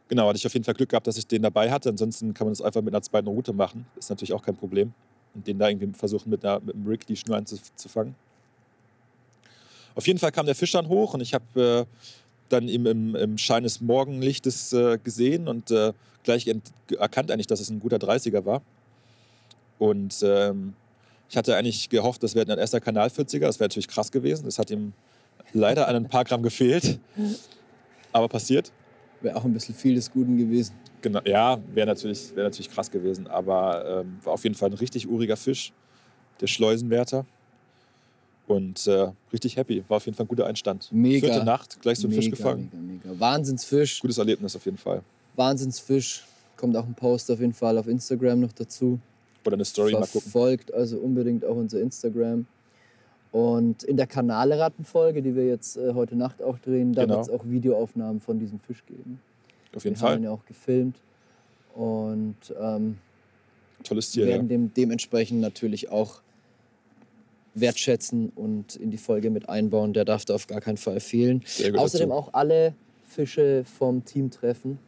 Genau, 0.08 0.28
hatte 0.28 0.36
ich 0.36 0.46
auf 0.46 0.52
jeden 0.52 0.64
Fall 0.64 0.74
Glück 0.74 0.90
gehabt, 0.90 1.06
dass 1.06 1.16
ich 1.16 1.26
den 1.26 1.42
dabei 1.42 1.70
hatte. 1.70 1.88
Ansonsten 1.88 2.34
kann 2.34 2.46
man 2.46 2.52
das 2.52 2.60
einfach 2.60 2.82
mit 2.82 2.92
einer 2.94 3.02
zweiten 3.02 3.28
Route 3.28 3.52
machen. 3.52 3.86
Ist 3.96 4.10
natürlich 4.10 4.32
auch 4.34 4.42
kein 4.42 4.56
Problem. 4.56 4.92
Und 5.34 5.46
den 5.46 5.58
da 5.58 5.68
irgendwie 5.70 5.90
versuchen, 5.96 6.28
mit, 6.28 6.44
einer, 6.44 6.60
mit 6.60 6.74
einem 6.74 6.86
Rig 6.86 7.06
die 7.06 7.16
Schnur 7.16 7.38
einzufangen. 7.38 8.14
Auf 9.94 10.06
jeden 10.06 10.18
Fall 10.18 10.32
kam 10.32 10.44
der 10.46 10.54
Fisch 10.54 10.72
dann 10.72 10.88
hoch 10.88 11.14
und 11.14 11.20
ich 11.20 11.32
habe 11.34 11.86
äh, 11.88 12.21
dann 12.52 12.68
ihm 12.68 12.86
im, 12.86 13.14
im 13.14 13.38
Schein 13.38 13.62
des 13.62 13.80
Morgenlichtes 13.80 14.72
äh, 14.72 14.98
gesehen 15.02 15.48
und 15.48 15.70
äh, 15.70 15.92
gleich 16.24 16.52
erkannt 16.98 17.30
eigentlich, 17.30 17.46
dass 17.46 17.60
es 17.60 17.70
ein 17.70 17.80
guter 17.80 17.96
30er 17.96 18.44
war. 18.44 18.62
Und 19.78 20.22
ähm, 20.22 20.74
ich 21.28 21.36
hatte 21.36 21.56
eigentlich 21.56 21.88
gehofft, 21.88 22.22
das 22.22 22.34
wäre 22.34 22.50
ein 22.52 22.58
erster 22.58 22.80
Kanal 22.80 23.08
40er. 23.08 23.40
Das 23.40 23.58
wäre 23.58 23.68
natürlich 23.68 23.88
krass 23.88 24.12
gewesen. 24.12 24.44
Das 24.44 24.58
hat 24.58 24.70
ihm 24.70 24.92
leider 25.52 25.88
an 25.88 25.96
ein 25.96 26.08
paar 26.08 26.24
Gramm 26.24 26.42
gefehlt. 26.42 26.98
Aber 28.12 28.28
passiert. 28.28 28.70
Wäre 29.22 29.36
auch 29.36 29.44
ein 29.44 29.52
bisschen 29.52 29.74
viel 29.74 29.94
des 29.94 30.10
Guten 30.10 30.36
gewesen. 30.36 30.74
Genau, 31.00 31.20
ja, 31.24 31.58
wäre 31.74 31.86
natürlich, 31.86 32.34
wär 32.36 32.44
natürlich 32.44 32.70
krass 32.70 32.90
gewesen, 32.90 33.26
aber 33.26 34.02
ähm, 34.02 34.18
war 34.22 34.34
auf 34.34 34.44
jeden 34.44 34.54
Fall 34.54 34.70
ein 34.70 34.74
richtig 34.74 35.08
uriger 35.08 35.36
Fisch, 35.36 35.72
der 36.40 36.46
Schleusenwärter. 36.46 37.26
Und 38.52 38.86
äh, 38.86 39.08
richtig 39.32 39.56
happy, 39.56 39.84
war 39.88 39.96
auf 39.98 40.04
jeden 40.06 40.16
Fall 40.16 40.24
ein 40.24 40.28
guter 40.28 40.46
Einstand. 40.46 40.88
Mega. 40.92 41.26
Vierte 41.28 41.44
Nacht, 41.44 41.80
gleich 41.80 41.98
so 41.98 42.08
mega, 42.08 42.20
Fisch 42.20 42.30
gefangen. 42.30 42.70
Mega, 42.72 43.08
mega. 43.10 43.20
Wahnsinnsfisch. 43.20 44.00
Gutes 44.00 44.18
Erlebnis 44.18 44.54
auf 44.56 44.64
jeden 44.64 44.76
Fall. 44.78 45.02
Wahnsinnsfisch. 45.36 46.24
Kommt 46.56 46.76
auch 46.76 46.84
ein 46.86 46.94
Post 46.94 47.30
auf 47.30 47.40
jeden 47.40 47.52
Fall 47.54 47.78
auf 47.78 47.86
Instagram 47.88 48.40
noch 48.40 48.52
dazu. 48.52 48.98
Oder 49.44 49.54
eine 49.54 49.64
Story 49.64 49.92
mal 49.92 50.00
gucken. 50.02 50.20
Verfolgt 50.20 50.72
also 50.72 50.98
unbedingt 50.98 51.44
auch 51.44 51.56
unser 51.56 51.80
Instagram. 51.80 52.46
Und 53.32 53.82
in 53.84 53.96
der 53.96 54.06
Kanalrattenfolge, 54.06 55.22
die 55.22 55.34
wir 55.34 55.46
jetzt 55.46 55.76
äh, 55.78 55.94
heute 55.94 56.14
Nacht 56.16 56.42
auch 56.42 56.58
drehen, 56.58 56.92
da 56.92 57.02
Genau. 57.02 57.16
wird 57.16 57.26
es 57.26 57.30
auch 57.32 57.44
Videoaufnahmen 57.46 58.20
von 58.20 58.38
diesem 58.38 58.60
Fisch 58.60 58.84
geben. 58.86 59.20
Auf 59.74 59.84
jeden 59.84 59.96
wir 59.98 60.02
haben 60.02 60.12
ihn 60.12 60.16
Fall. 60.16 60.24
ja 60.24 60.30
auch 60.30 60.44
gefilmt. 60.44 60.96
Und 61.74 62.36
ähm, 62.60 62.98
Tolles 63.82 64.10
Tier. 64.10 64.26
Ja. 64.26 64.32
werden 64.32 64.48
dem 64.48 64.72
dementsprechend 64.74 65.40
natürlich 65.40 65.90
auch 65.90 66.20
wertschätzen 67.54 68.30
und 68.34 68.76
in 68.76 68.90
die 68.90 68.98
Folge 68.98 69.30
mit 69.30 69.48
einbauen. 69.48 69.92
Der 69.92 70.04
darf 70.04 70.24
da 70.24 70.34
auf 70.34 70.46
gar 70.46 70.60
keinen 70.60 70.76
Fall 70.78 71.00
fehlen. 71.00 71.42
Außerdem 71.76 72.08
dazu. 72.08 72.18
auch 72.18 72.34
alle 72.34 72.74
Fische 73.04 73.64
vom 73.64 74.04
Teamtreffen, 74.04 74.78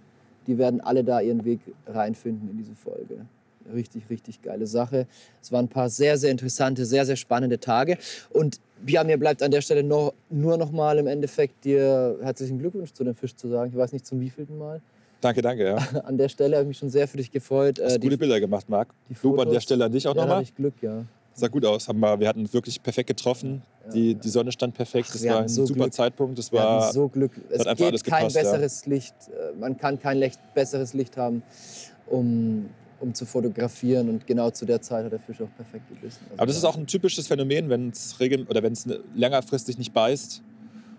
die 0.46 0.58
werden 0.58 0.80
alle 0.80 1.04
da 1.04 1.20
ihren 1.20 1.44
Weg 1.44 1.60
reinfinden 1.86 2.50
in 2.50 2.56
diese 2.58 2.74
Folge. 2.74 3.26
Richtig, 3.72 4.10
richtig 4.10 4.42
geile 4.42 4.66
Sache. 4.66 5.06
Es 5.42 5.50
waren 5.50 5.66
ein 5.66 5.68
paar 5.68 5.88
sehr, 5.88 6.18
sehr 6.18 6.30
interessante, 6.30 6.84
sehr, 6.84 7.06
sehr 7.06 7.16
spannende 7.16 7.58
Tage. 7.58 7.96
Und 8.30 8.60
ja, 8.86 9.02
mir 9.04 9.18
bleibt 9.18 9.42
an 9.42 9.50
der 9.50 9.62
Stelle 9.62 9.82
noch, 9.82 10.12
nur 10.28 10.58
noch 10.58 10.70
mal 10.70 10.98
im 10.98 11.06
Endeffekt 11.06 11.64
dir 11.64 12.18
herzlichen 12.20 12.58
Glückwunsch 12.58 12.92
zu 12.92 13.04
dem 13.04 13.14
Fisch 13.14 13.34
zu 13.34 13.48
sagen. 13.48 13.70
Ich 13.70 13.76
weiß 13.76 13.92
nicht 13.92 14.04
zum 14.04 14.20
wievielten 14.20 14.58
Mal. 14.58 14.82
Danke, 15.22 15.40
danke. 15.40 15.64
Ja. 15.64 15.76
An 16.04 16.18
der 16.18 16.28
Stelle 16.28 16.56
habe 16.56 16.64
ich 16.64 16.68
mich 16.68 16.78
schon 16.78 16.90
sehr 16.90 17.08
für 17.08 17.16
dich 17.16 17.30
gefreut. 17.30 17.80
Hast 17.82 17.96
Äh, 17.96 17.98
gute 18.00 18.18
Bilder 18.18 18.38
gemacht, 18.38 18.68
Marc. 18.68 18.88
die 19.08 19.16
Lob 19.22 19.38
an 19.38 19.50
der 19.50 19.60
Stelle 19.60 19.86
an 19.86 19.92
dich 19.92 20.06
auch 20.06 20.14
ja, 20.14 20.20
nochmal. 20.20 20.42
ich 20.42 20.54
Glück, 20.54 20.74
ja. 20.82 21.06
Sah 21.34 21.48
gut 21.48 21.64
aus. 21.64 21.88
Haben 21.88 22.00
wir, 22.00 22.20
wir 22.20 22.28
hatten 22.28 22.50
wirklich 22.52 22.82
perfekt 22.82 23.08
getroffen. 23.08 23.62
Die, 23.92 24.14
die 24.14 24.28
Sonne 24.28 24.52
stand 24.52 24.74
perfekt. 24.74 25.08
Ach, 25.10 25.12
Das 25.14 25.24
war 25.26 25.40
ein 25.40 25.48
so 25.48 25.66
super 25.66 25.80
Glück. 25.80 25.92
Zeitpunkt. 25.92 26.38
Das 26.38 26.52
war 26.52 26.92
so 26.92 27.08
Glück. 27.08 27.32
Es 27.50 27.66
einfach 27.66 27.90
geht 27.90 28.04
kein 28.04 28.18
gepasst, 28.28 28.36
ja. 28.36 28.42
besseres 28.42 28.86
Licht. 28.86 29.14
äh, 29.28 29.58
Man 29.58 29.76
kann 29.76 29.98
kein 29.98 30.18
Licht, 30.18 30.38
besseres 30.54 30.94
Licht 30.94 31.16
haben, 31.16 31.42
um, 32.06 32.70
um 33.00 33.12
zu 33.14 33.26
fotografieren. 33.26 34.08
Und 34.08 34.26
genau 34.26 34.50
zu 34.50 34.64
der 34.64 34.80
Zeit 34.80 35.04
hat 35.04 35.12
der 35.12 35.18
Fisch 35.20 35.40
auch 35.40 35.54
perfekt 35.56 35.88
gebissen. 35.88 36.20
Also 36.24 36.34
Aber 36.38 36.46
das 36.46 36.56
ist 36.56 36.64
auch 36.64 36.76
ein 36.76 36.86
typisches 36.86 37.26
Phänomen, 37.26 37.68
wenn 37.68 37.90
es 37.90 38.14
oder 38.48 38.62
wenn 38.62 38.72
es 38.72 38.86
ne- 38.86 39.00
längerfristig 39.14 39.76
nicht 39.76 39.92
beißt 39.92 40.40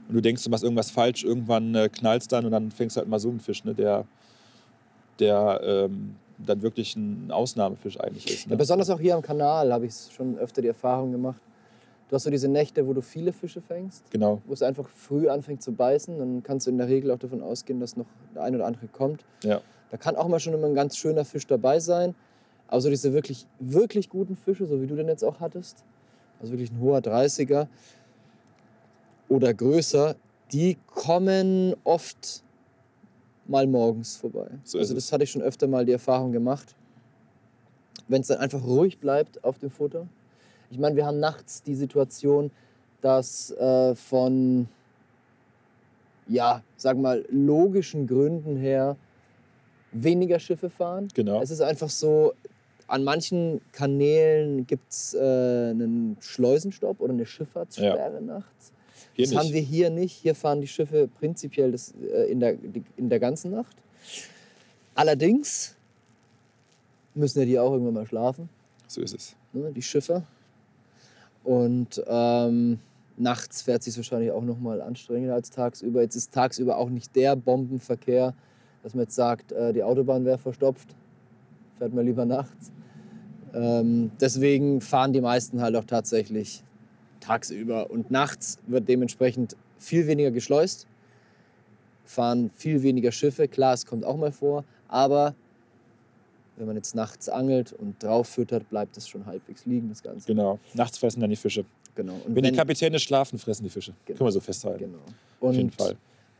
und 0.09 0.13
du 0.15 0.21
denkst, 0.21 0.43
du 0.43 0.49
machst 0.49 0.63
irgendwas 0.63 0.91
falsch, 0.91 1.23
irgendwann 1.23 1.73
äh, 1.73 1.89
knallst 1.89 2.31
dann 2.31 2.45
und 2.45 2.51
dann 2.51 2.71
fängst 2.71 2.95
du 2.95 2.99
halt 2.99 3.09
mal 3.09 3.19
so 3.19 3.29
einen 3.29 3.39
Fisch, 3.39 3.63
ne, 3.63 3.73
der, 3.73 4.05
der 5.19 5.61
ähm, 5.63 6.15
dann 6.37 6.61
wirklich 6.61 6.95
ein 6.95 7.31
Ausnahmefisch 7.31 7.99
eigentlich 7.99 8.27
ist. 8.29 8.45
Ja, 8.45 8.51
Ne? 8.51 8.57
besonders 8.57 8.89
auch 8.89 8.99
hier 8.99 9.15
am 9.15 9.21
Kanal 9.21 9.71
habe 9.71 9.85
ich 9.85 9.93
schon 10.15 10.37
öfter 10.37 10.61
die 10.61 10.67
Erfahrung 10.67 11.11
gemacht. 11.11 11.41
Du 12.09 12.15
hast 12.15 12.23
so 12.23 12.29
diese 12.29 12.47
Nächte, 12.47 12.85
wo 12.85 12.93
du 12.93 13.01
viele 13.01 13.33
Fische 13.33 13.61
fängst, 13.61 14.03
Genau, 14.11 14.41
wo 14.45 14.53
es 14.53 14.61
einfach 14.61 14.87
früh 14.89 15.27
anfängt 15.29 15.63
zu 15.63 15.71
beißen. 15.71 16.17
Dann 16.19 16.43
kannst 16.43 16.67
du 16.67 16.71
in 16.71 16.77
der 16.77 16.87
Regel 16.87 17.09
auch 17.11 17.17
davon 17.17 17.41
ausgehen, 17.41 17.79
dass 17.79 17.97
noch 17.97 18.05
der 18.35 18.43
ein 18.43 18.53
oder 18.55 18.65
andere 18.65 18.87
kommt. 18.87 19.23
ja. 19.43 19.61
Da 19.91 19.97
kann 19.97 20.15
auch 20.15 20.27
mal 20.27 20.39
schon 20.39 20.53
immer 20.53 20.65
ein 20.67 20.73
ganz 20.75 20.97
schöner 20.97 21.23
Fisch 21.23 21.47
dabei 21.47 21.79
sein. 21.79 22.15
Aber 22.67 22.81
so 22.81 22.89
diese 22.89 23.13
wirklich, 23.13 23.45
wirklich 23.59 24.09
guten 24.09 24.35
Fische, 24.35 24.65
so 24.65 24.81
wie 24.81 24.87
du 24.87 24.95
den 24.95 25.07
jetzt 25.07 25.23
auch 25.23 25.39
hattest, 25.39 25.83
also 26.41 26.51
wirklich 26.51 26.71
ein 26.71 26.79
hoher 26.81 26.97
30er 26.99 27.67
oder 29.29 29.53
größer, 29.53 30.15
die 30.51 30.77
kommen 30.87 31.75
oft 31.83 32.43
mal 33.47 33.67
morgens 33.67 34.17
vorbei. 34.17 34.47
So 34.63 34.77
also 34.79 34.93
das 34.93 35.11
hatte 35.11 35.23
ich 35.23 35.31
schon 35.31 35.41
öfter 35.41 35.67
mal 35.67 35.85
die 35.85 35.91
Erfahrung 35.91 36.31
gemacht. 36.31 36.75
Wenn 38.07 38.21
es 38.21 38.27
dann 38.27 38.39
einfach 38.39 38.63
ruhig 38.63 38.99
bleibt 38.99 39.43
auf 39.43 39.57
dem 39.59 39.69
Futter. 39.69 40.07
Ich 40.69 40.77
meine, 40.77 40.95
wir 40.95 41.05
haben 41.05 41.19
nachts 41.19 41.63
die 41.63 41.75
Situation, 41.75 42.51
dass 43.01 43.51
äh, 43.51 43.95
von, 43.95 44.67
ja, 46.27 46.63
sag 46.75 46.97
mal, 46.97 47.25
logischen 47.29 48.07
Gründen 48.07 48.57
her 48.57 48.97
weniger 49.91 50.39
Schiffe 50.39 50.69
fahren. 50.69 51.07
Genau. 51.13 51.41
Es 51.41 51.51
ist 51.51 51.61
einfach 51.61 51.89
so, 51.89 52.33
an 52.87 53.03
manchen 53.03 53.61
Kanälen 53.71 54.67
gibt 54.67 54.91
es 54.91 55.13
äh, 55.13 55.19
einen 55.19 56.17
Schleusenstopp 56.19 56.99
oder 56.99 57.13
eine 57.13 57.25
Schifffahrtssperre 57.25 58.21
nachts. 58.21 58.71
Hier 59.15 59.25
das 59.27 59.35
haben 59.35 59.45
nicht. 59.45 59.53
wir 59.53 59.61
hier 59.61 59.89
nicht. 59.89 60.13
Hier 60.13 60.35
fahren 60.35 60.61
die 60.61 60.67
Schiffe 60.67 61.07
prinzipiell 61.07 61.71
das, 61.71 61.93
äh, 62.13 62.31
in, 62.31 62.39
der, 62.39 62.55
in 62.97 63.09
der 63.09 63.19
ganzen 63.19 63.51
Nacht. 63.51 63.75
Allerdings 64.93 65.75
müssen 67.13 67.39
ja 67.39 67.45
die 67.45 67.59
auch 67.59 67.71
irgendwann 67.71 67.93
mal 67.93 68.05
schlafen, 68.05 68.49
So 68.87 69.01
ist 69.01 69.13
es. 69.15 69.35
ne, 69.53 69.71
die 69.73 69.81
Schiffer. 69.81 70.23
Und 71.43 72.03
ähm, 72.07 72.79
nachts 73.17 73.61
fährt 73.61 73.83
sich 73.83 73.95
wahrscheinlich 73.95 74.31
auch 74.31 74.41
noch 74.43 74.59
mal 74.59 74.81
anstrengender 74.81 75.35
als 75.35 75.49
tagsüber. 75.49 76.01
Jetzt 76.01 76.15
ist 76.15 76.33
tagsüber 76.33 76.77
auch 76.77 76.89
nicht 76.89 77.15
der 77.15 77.35
Bombenverkehr, 77.35 78.33
dass 78.83 78.93
man 78.93 79.03
jetzt 79.03 79.15
sagt, 79.15 79.51
äh, 79.51 79.71
die 79.71 79.83
Autobahn 79.83 80.25
wäre 80.25 80.37
verstopft. 80.37 80.89
Fährt 81.77 81.93
man 81.93 82.05
lieber 82.05 82.25
nachts. 82.25 82.71
Ähm, 83.53 84.11
deswegen 84.19 84.81
fahren 84.81 85.13
die 85.13 85.21
meisten 85.21 85.61
halt 85.61 85.75
auch 85.77 85.85
tatsächlich 85.85 86.63
tagsüber. 87.25 87.89
Und 87.89 88.11
nachts 88.11 88.59
wird 88.67 88.87
dementsprechend 88.87 89.55
viel 89.79 90.07
weniger 90.07 90.31
geschleust, 90.31 90.87
fahren 92.05 92.49
viel 92.55 92.83
weniger 92.83 93.11
Schiffe. 93.11 93.47
Klar, 93.47 93.73
es 93.73 93.85
kommt 93.85 94.05
auch 94.05 94.17
mal 94.17 94.31
vor, 94.31 94.63
aber 94.87 95.35
wenn 96.57 96.67
man 96.67 96.75
jetzt 96.77 96.95
nachts 96.95 97.27
angelt 97.27 97.73
und 97.73 98.01
drauf 98.01 98.27
füttert, 98.29 98.69
bleibt 98.69 98.95
es 98.97 99.07
schon 99.09 99.25
halbwegs 99.25 99.65
liegen, 99.65 99.89
das 99.89 100.01
Ganze. 100.01 100.25
Genau. 100.27 100.59
Nachts 100.73 100.97
fressen 100.97 101.19
dann 101.19 101.29
die 101.29 101.35
Fische. 101.35 101.65
Genau. 101.95 102.13
Und 102.25 102.35
Wenn, 102.35 102.43
die 102.43 102.51
Kapitäne 102.51 102.99
schlafen, 102.99 103.39
fressen 103.39 103.63
die 103.63 103.69
Fische. 103.69 103.93
Genau. 104.05 104.17
Können 104.17 104.27
wir 104.27 104.31
so 104.31 104.39
festhalten. 104.39 104.79
genau. 104.85 104.97
Auf 105.41 105.53
jeden 105.55 105.69
Und, 105.69 105.75
Fall. 105.75 105.95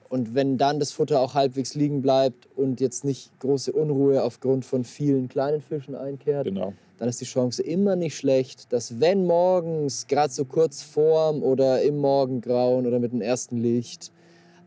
und 0.09 0.33
wenn 0.33 0.57
dann 0.57 0.79
das 0.79 0.91
Futter 0.91 1.19
auch 1.19 1.33
halbwegs 1.33 1.75
liegen 1.75 2.01
bleibt 2.01 2.47
und 2.55 2.79
jetzt 2.79 3.03
nicht 3.03 3.37
große 3.39 3.71
Unruhe 3.73 4.23
aufgrund 4.23 4.63
von 4.65 4.83
vielen 4.85 5.27
kleinen 5.27 5.61
Fischen 5.61 5.95
einkehrt, 5.95 6.45
Genau. 6.45 6.73
Dann 6.97 7.09
ist 7.09 7.19
die 7.19 7.25
Chance 7.25 7.61
immer 7.61 7.95
nicht 7.95 8.15
schlecht, 8.15 8.71
dass 8.71 8.99
wenn 8.99 9.25
morgens, 9.25 10.07
gerade 10.07 10.31
so 10.31 10.45
kurz 10.45 10.81
vorm 10.81 11.43
oder 11.43 11.81
im 11.81 11.97
Morgengrauen 11.97 12.85
oder 12.87 12.99
mit 12.99 13.11
dem 13.11 13.21
ersten 13.21 13.57
Licht, 13.57 14.11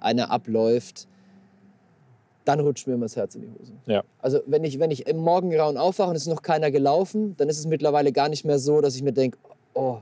einer 0.01 0.31
abläuft, 0.31 1.09
dann 2.45 2.61
rutscht 2.61 2.87
mir 2.87 2.95
immer 2.95 3.05
das 3.05 3.17
Herz 3.17 3.35
in 3.35 3.43
die 3.43 3.49
Hose. 3.49 3.73
Ja. 3.87 4.03
Also 4.21 4.41
wenn 4.47 4.65
ich, 4.65 4.79
wenn 4.79 4.91
ich 4.91 5.07
im 5.07 5.19
Morgengrauen 5.19 5.77
aufwache 5.77 6.11
und 6.11 6.17
es 6.17 6.23
ist 6.23 6.29
noch 6.29 6.43
keiner 6.43 6.71
gelaufen, 6.71 7.35
dann 7.37 7.49
ist 7.49 7.59
es 7.59 7.67
mittlerweile 7.67 8.13
gar 8.13 8.29
nicht 8.29 8.45
mehr 8.45 8.59
so, 8.59 8.81
dass 8.81 8.97
ich 8.97 9.03
mir 9.03 9.13
denke, 9.13 9.39
oh, 9.75 9.99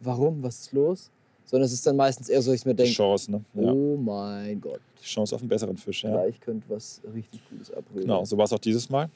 warum, 0.00 0.42
was 0.42 0.60
ist 0.60 0.72
los? 0.72 1.10
Sondern 1.46 1.66
es 1.66 1.72
ist 1.72 1.86
dann 1.86 1.96
meistens 1.96 2.28
eher 2.28 2.42
so, 2.42 2.50
dass 2.50 2.60
ich 2.60 2.66
mir 2.66 2.74
denke, 2.74 2.92
Chance, 2.92 3.30
ne? 3.30 3.44
Ja. 3.54 3.72
oh 3.72 3.96
mein 3.96 4.60
Gott, 4.60 4.80
Die 5.00 5.06
Chance 5.06 5.34
auf 5.34 5.40
einen 5.40 5.48
besseren 5.48 5.76
Fisch, 5.76 6.04
ja. 6.04 6.10
gleich 6.10 6.40
könnte 6.40 6.68
was 6.68 7.00
richtig 7.14 7.40
Gutes 7.48 7.70
abrühren. 7.70 8.02
Genau, 8.02 8.24
so 8.24 8.36
war 8.36 8.44
es 8.44 8.52
auch 8.52 8.58
dieses 8.58 8.88
Mal. 8.90 9.08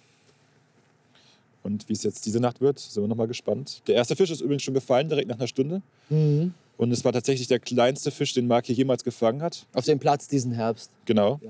Und 1.62 1.88
wie 1.88 1.92
es 1.92 2.02
jetzt 2.02 2.24
diese 2.26 2.40
Nacht 2.40 2.60
wird, 2.60 2.78
sind 2.78 3.02
wir 3.02 3.08
nochmal 3.08 3.26
gespannt. 3.26 3.82
Der 3.86 3.96
erste 3.96 4.16
Fisch 4.16 4.30
ist 4.30 4.40
übrigens 4.40 4.62
schon 4.62 4.74
gefallen, 4.74 5.08
direkt 5.08 5.28
nach 5.28 5.36
einer 5.36 5.48
Stunde. 5.48 5.82
Mhm. 6.08 6.54
Und 6.76 6.92
es 6.92 7.04
war 7.04 7.12
tatsächlich 7.12 7.48
der 7.48 7.58
kleinste 7.58 8.10
Fisch, 8.10 8.34
den 8.34 8.46
Marc 8.46 8.66
hier 8.66 8.76
jemals 8.76 9.02
gefangen 9.02 9.42
hat. 9.42 9.66
Auf 9.74 9.84
dem 9.84 9.98
Platz 9.98 10.28
diesen 10.28 10.52
Herbst. 10.52 10.90
Genau, 11.04 11.40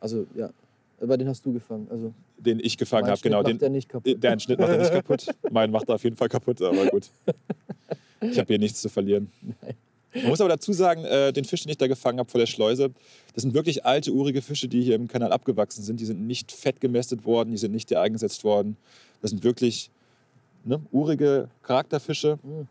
Also 0.00 0.26
ja, 0.36 0.50
aber 1.00 1.16
den 1.18 1.28
hast 1.28 1.44
du 1.44 1.52
gefangen. 1.52 1.88
Also 1.90 2.14
den 2.38 2.60
ich 2.60 2.78
gefangen 2.78 3.08
habe. 3.08 3.20
Genau, 3.20 3.38
macht 3.38 3.48
den, 3.48 3.58
der 3.58 3.70
nicht 3.70 3.88
kaputt. 3.88 4.22
Deinen 4.22 4.40
Schnitt 4.40 4.58
macht 4.60 4.70
er 4.70 4.78
nicht 4.78 4.92
kaputt. 4.92 5.26
Meinen 5.50 5.72
macht 5.72 5.88
er 5.88 5.96
auf 5.96 6.04
jeden 6.04 6.16
Fall 6.16 6.28
kaputt, 6.28 6.62
aber 6.62 6.86
gut. 6.86 7.10
Ich 8.20 8.38
habe 8.38 8.46
hier 8.46 8.58
nichts 8.58 8.80
zu 8.80 8.88
verlieren. 8.88 9.30
Man 10.14 10.28
muss 10.28 10.40
aber 10.40 10.48
dazu 10.48 10.72
sagen, 10.72 11.04
äh, 11.04 11.32
den 11.32 11.44
Fisch, 11.44 11.62
den 11.62 11.70
ich 11.70 11.76
da 11.76 11.86
gefangen 11.86 12.18
habe 12.18 12.30
vor 12.30 12.38
der 12.38 12.46
Schleuse, 12.46 12.90
das 13.34 13.42
sind 13.42 13.52
wirklich 13.52 13.84
alte, 13.84 14.12
urige 14.12 14.40
Fische, 14.40 14.68
die 14.68 14.82
hier 14.82 14.94
im 14.94 15.08
Kanal 15.08 15.32
abgewachsen 15.32 15.82
sind. 15.82 16.00
Die 16.00 16.06
sind 16.06 16.26
nicht 16.26 16.52
fett 16.52 16.80
gemästet 16.80 17.26
worden, 17.26 17.50
die 17.50 17.58
sind 17.58 17.72
nicht 17.72 17.94
eingesetzt 17.94 18.44
worden. 18.44 18.76
Das 19.22 19.30
sind 19.30 19.42
wirklich 19.44 19.90
ne, 20.64 20.80
urige 20.92 21.48
Charakterfische. 21.62 22.38
Hm. 22.42 22.68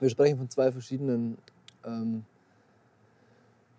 Wir 0.00 0.10
sprechen 0.10 0.36
von 0.36 0.50
zwei 0.50 0.72
verschiedenen 0.72 1.38
ähm, 1.84 2.24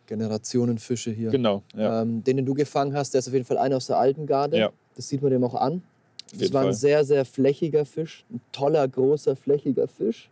Generationen 0.07 0.77
Fische 0.77 1.11
hier. 1.11 1.29
Genau. 1.29 1.63
Ja. 1.75 2.01
Ähm, 2.01 2.23
den, 2.23 2.37
den 2.37 2.45
du 2.45 2.53
gefangen 2.53 2.95
hast, 2.95 3.13
der 3.13 3.19
ist 3.19 3.27
auf 3.27 3.33
jeden 3.33 3.45
Fall 3.45 3.57
einer 3.57 3.77
aus 3.77 3.87
der 3.87 3.97
alten 3.97 4.25
Garde. 4.25 4.57
Ja. 4.57 4.71
Das 4.95 5.09
sieht 5.09 5.21
man 5.21 5.31
dem 5.31 5.43
auch 5.43 5.55
an. 5.55 5.81
Das 6.37 6.51
war 6.53 6.65
ein 6.65 6.73
sehr, 6.73 7.05
sehr 7.05 7.25
flächiger 7.25 7.85
Fisch. 7.85 8.25
Ein 8.31 8.41
toller, 8.51 8.87
großer, 8.87 9.35
flächiger 9.35 9.87
Fisch. 9.87 10.29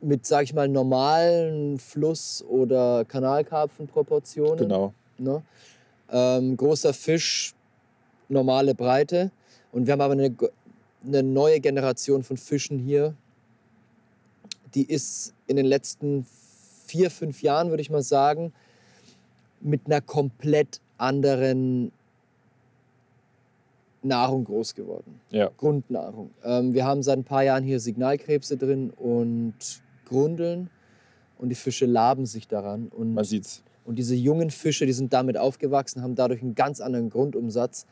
Mit, 0.00 0.26
sag 0.26 0.44
ich 0.44 0.54
mal, 0.54 0.68
normalen 0.68 1.78
Fluss- 1.78 2.44
oder 2.48 3.04
Kanalkarpfenproportionen. 3.04 4.58
Genau. 4.58 4.94
Ne? 5.18 5.42
Ähm, 6.10 6.56
großer 6.56 6.94
Fisch, 6.94 7.54
normale 8.28 8.74
Breite. 8.74 9.32
Und 9.72 9.86
wir 9.86 9.92
haben 9.92 10.00
aber 10.00 10.14
eine, 10.14 10.34
eine 11.04 11.22
neue 11.22 11.60
Generation 11.60 12.22
von 12.22 12.36
Fischen 12.36 12.78
hier. 12.78 13.14
Die 14.74 14.84
ist 14.84 15.34
in 15.46 15.56
den 15.56 15.66
letzten 15.66 16.26
vier, 16.86 17.10
fünf 17.10 17.42
Jahren, 17.42 17.70
würde 17.70 17.80
ich 17.80 17.90
mal 17.90 18.02
sagen, 18.02 18.52
mit 19.60 19.86
einer 19.86 20.00
komplett 20.00 20.80
anderen 20.96 21.92
Nahrung 24.02 24.44
groß 24.44 24.74
geworden. 24.74 25.20
Ja. 25.30 25.50
Grundnahrung. 25.56 26.30
Ähm, 26.44 26.72
wir 26.72 26.84
haben 26.84 27.02
seit 27.02 27.18
ein 27.18 27.24
paar 27.24 27.42
Jahren 27.42 27.64
hier 27.64 27.80
Signalkrebse 27.80 28.56
drin 28.56 28.90
und 28.90 29.54
Grundeln 30.06 30.70
und 31.38 31.48
die 31.48 31.54
Fische 31.54 31.86
laben 31.86 32.26
sich 32.26 32.48
daran. 32.48 32.88
Und, 32.88 33.14
Man 33.14 33.24
sieht's. 33.24 33.62
Und 33.84 33.96
diese 33.96 34.14
jungen 34.14 34.50
Fische, 34.50 34.86
die 34.86 34.92
sind 34.92 35.12
damit 35.12 35.36
aufgewachsen, 35.36 36.02
haben 36.02 36.14
dadurch 36.14 36.42
einen 36.42 36.54
ganz 36.54 36.80
anderen 36.80 37.10
Grundumsatz. 37.10 37.86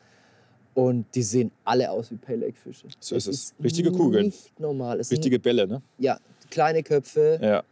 Und 0.76 1.06
die 1.14 1.22
sehen 1.22 1.50
alle 1.64 1.90
aus 1.90 2.10
wie 2.10 2.16
Pale 2.16 2.52
Fische. 2.52 2.86
So 3.00 3.16
ist 3.16 3.26
es. 3.26 3.34
Ist 3.34 3.54
Richtige 3.64 3.90
Kugeln. 3.90 4.26
Nicht 4.26 4.60
normal. 4.60 5.00
Es 5.00 5.10
Richtige 5.10 5.38
Bälle, 5.38 5.66
ne? 5.66 5.80
Ja, 5.96 6.20
kleine 6.50 6.82
Köpfe. 6.82 7.40
Ja. 7.42 7.64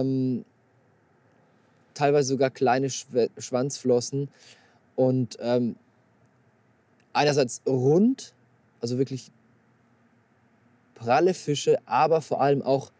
Ähm, 0.00 0.44
teilweise 1.94 2.30
sogar 2.30 2.50
kleine 2.50 2.90
Schw 2.90 3.28
Schwanzflossen. 3.38 4.28
Und 4.96 5.36
ähm, 5.40 5.76
einerseits 7.12 7.62
rund, 7.64 8.34
also 8.80 8.98
wirklich 8.98 9.30
pralle 10.96 11.32
Fische, 11.32 11.78
aber 11.86 12.22
vor 12.22 12.40
allem 12.40 12.60
auch 12.60 12.90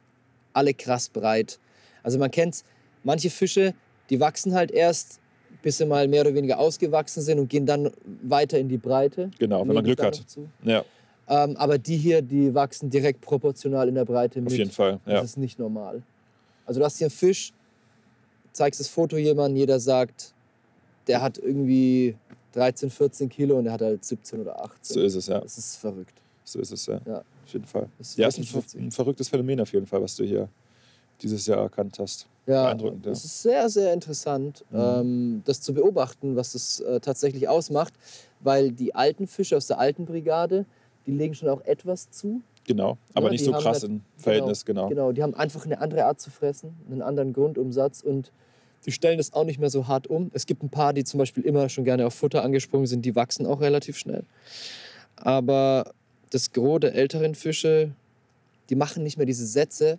alle 0.52 0.72
krass 0.72 1.08
breit. 1.08 1.58
Also 2.04 2.20
man 2.20 2.30
kennt 2.30 2.62
manche 3.02 3.30
Fische, 3.30 3.74
die 4.08 4.20
wachsen 4.20 4.54
halt 4.54 4.70
erst, 4.70 5.18
bis 5.64 5.78
sie 5.78 5.86
mal 5.86 6.06
mehr 6.06 6.20
oder 6.20 6.34
weniger 6.34 6.58
ausgewachsen 6.58 7.22
sind 7.22 7.38
und 7.38 7.48
gehen 7.48 7.64
dann 7.64 7.90
weiter 8.22 8.58
in 8.58 8.68
die 8.68 8.76
Breite. 8.76 9.30
Genau, 9.38 9.66
wenn 9.66 9.74
man 9.74 9.82
Glück 9.82 10.02
hat. 10.02 10.22
Ja. 10.62 10.84
Ähm, 11.26 11.56
aber 11.56 11.78
die 11.78 11.96
hier, 11.96 12.20
die 12.20 12.54
wachsen 12.54 12.90
direkt 12.90 13.22
proportional 13.22 13.88
in 13.88 13.94
der 13.94 14.04
Breite 14.04 14.42
mit. 14.42 14.52
Auf 14.52 14.58
jeden 14.58 14.70
Fall, 14.70 15.00
ja. 15.06 15.14
Das 15.14 15.24
ist 15.24 15.36
nicht 15.38 15.58
normal. 15.58 16.02
Also 16.66 16.80
du 16.80 16.84
hast 16.84 16.98
hier 16.98 17.06
einen 17.06 17.12
Fisch, 17.12 17.54
zeigst 18.52 18.78
das 18.78 18.88
Foto 18.88 19.16
jemandem, 19.16 19.56
jeder 19.56 19.80
sagt, 19.80 20.34
der 21.06 21.22
hat 21.22 21.38
irgendwie 21.38 22.14
13, 22.52 22.90
14 22.90 23.30
Kilo 23.30 23.56
und 23.56 23.64
er 23.64 23.72
hat 23.72 23.80
halt 23.80 24.04
17 24.04 24.42
oder 24.42 24.62
18. 24.62 24.76
So 24.82 25.00
ist 25.00 25.14
es, 25.14 25.28
ja. 25.28 25.40
Das 25.40 25.56
ist 25.56 25.76
verrückt. 25.76 26.20
So 26.44 26.60
ist 26.60 26.72
es, 26.72 26.84
ja. 26.84 27.00
ja. 27.06 27.18
Auf 27.20 27.52
jeden 27.54 27.64
Fall. 27.64 27.88
Das 27.96 28.16
ja, 28.18 28.28
ist 28.28 28.38
ein, 28.38 28.64
ein, 28.78 28.90
verrücktes 28.90 29.30
Phänomen 29.30 29.62
auf 29.62 29.72
jeden 29.72 29.86
Fall, 29.86 30.02
was 30.02 30.14
du 30.14 30.24
hier 30.24 30.46
dieses 31.22 31.46
Jahr 31.46 31.58
erkannt 31.58 31.98
hast. 31.98 32.26
Ja, 32.46 32.64
Beeindruckend, 32.64 33.06
ja. 33.06 33.12
es 33.12 33.24
ist 33.24 33.42
sehr, 33.42 33.68
sehr 33.70 33.92
interessant, 33.94 34.64
mhm. 34.70 34.78
ähm, 34.78 35.42
das 35.46 35.62
zu 35.62 35.72
beobachten, 35.72 36.36
was 36.36 36.52
das 36.52 36.80
äh, 36.80 37.00
tatsächlich 37.00 37.48
ausmacht, 37.48 37.94
weil 38.40 38.70
die 38.70 38.94
alten 38.94 39.26
Fische 39.26 39.56
aus 39.56 39.66
der 39.66 39.78
alten 39.78 40.04
Brigade, 40.04 40.66
die 41.06 41.12
legen 41.12 41.34
schon 41.34 41.48
auch 41.48 41.62
etwas 41.62 42.10
zu. 42.10 42.42
Genau, 42.66 42.98
aber 43.14 43.26
ja, 43.26 43.32
nicht 43.32 43.44
so 43.44 43.52
krass 43.52 43.82
halt, 43.82 43.84
im 43.84 44.00
Verhältnis, 44.16 44.64
genau, 44.64 44.88
genau. 44.88 44.88
Genau, 44.88 45.12
die 45.12 45.22
haben 45.22 45.34
einfach 45.34 45.64
eine 45.64 45.80
andere 45.80 46.04
Art 46.04 46.20
zu 46.20 46.30
fressen, 46.30 46.74
einen 46.90 47.02
anderen 47.02 47.32
Grundumsatz 47.32 48.02
und 48.02 48.30
die 48.86 48.92
stellen 48.92 49.16
das 49.16 49.32
auch 49.32 49.44
nicht 49.44 49.58
mehr 49.58 49.70
so 49.70 49.88
hart 49.88 50.06
um. 50.06 50.30
Es 50.34 50.44
gibt 50.46 50.62
ein 50.62 50.68
paar, 50.68 50.92
die 50.92 51.04
zum 51.04 51.18
Beispiel 51.18 51.44
immer 51.44 51.68
schon 51.68 51.84
gerne 51.84 52.06
auf 52.06 52.14
Futter 52.14 52.42
angesprungen 52.42 52.86
sind, 52.86 53.04
die 53.04 53.16
wachsen 53.16 53.46
auch 53.46 53.60
relativ 53.60 53.96
schnell. 53.96 54.24
Aber 55.16 55.92
das 56.30 56.52
Gros 56.52 56.80
der 56.80 56.94
älteren 56.94 57.34
Fische, 57.34 57.92
die 58.68 58.76
machen 58.76 59.02
nicht 59.02 59.16
mehr 59.16 59.26
diese 59.26 59.46
Sätze, 59.46 59.98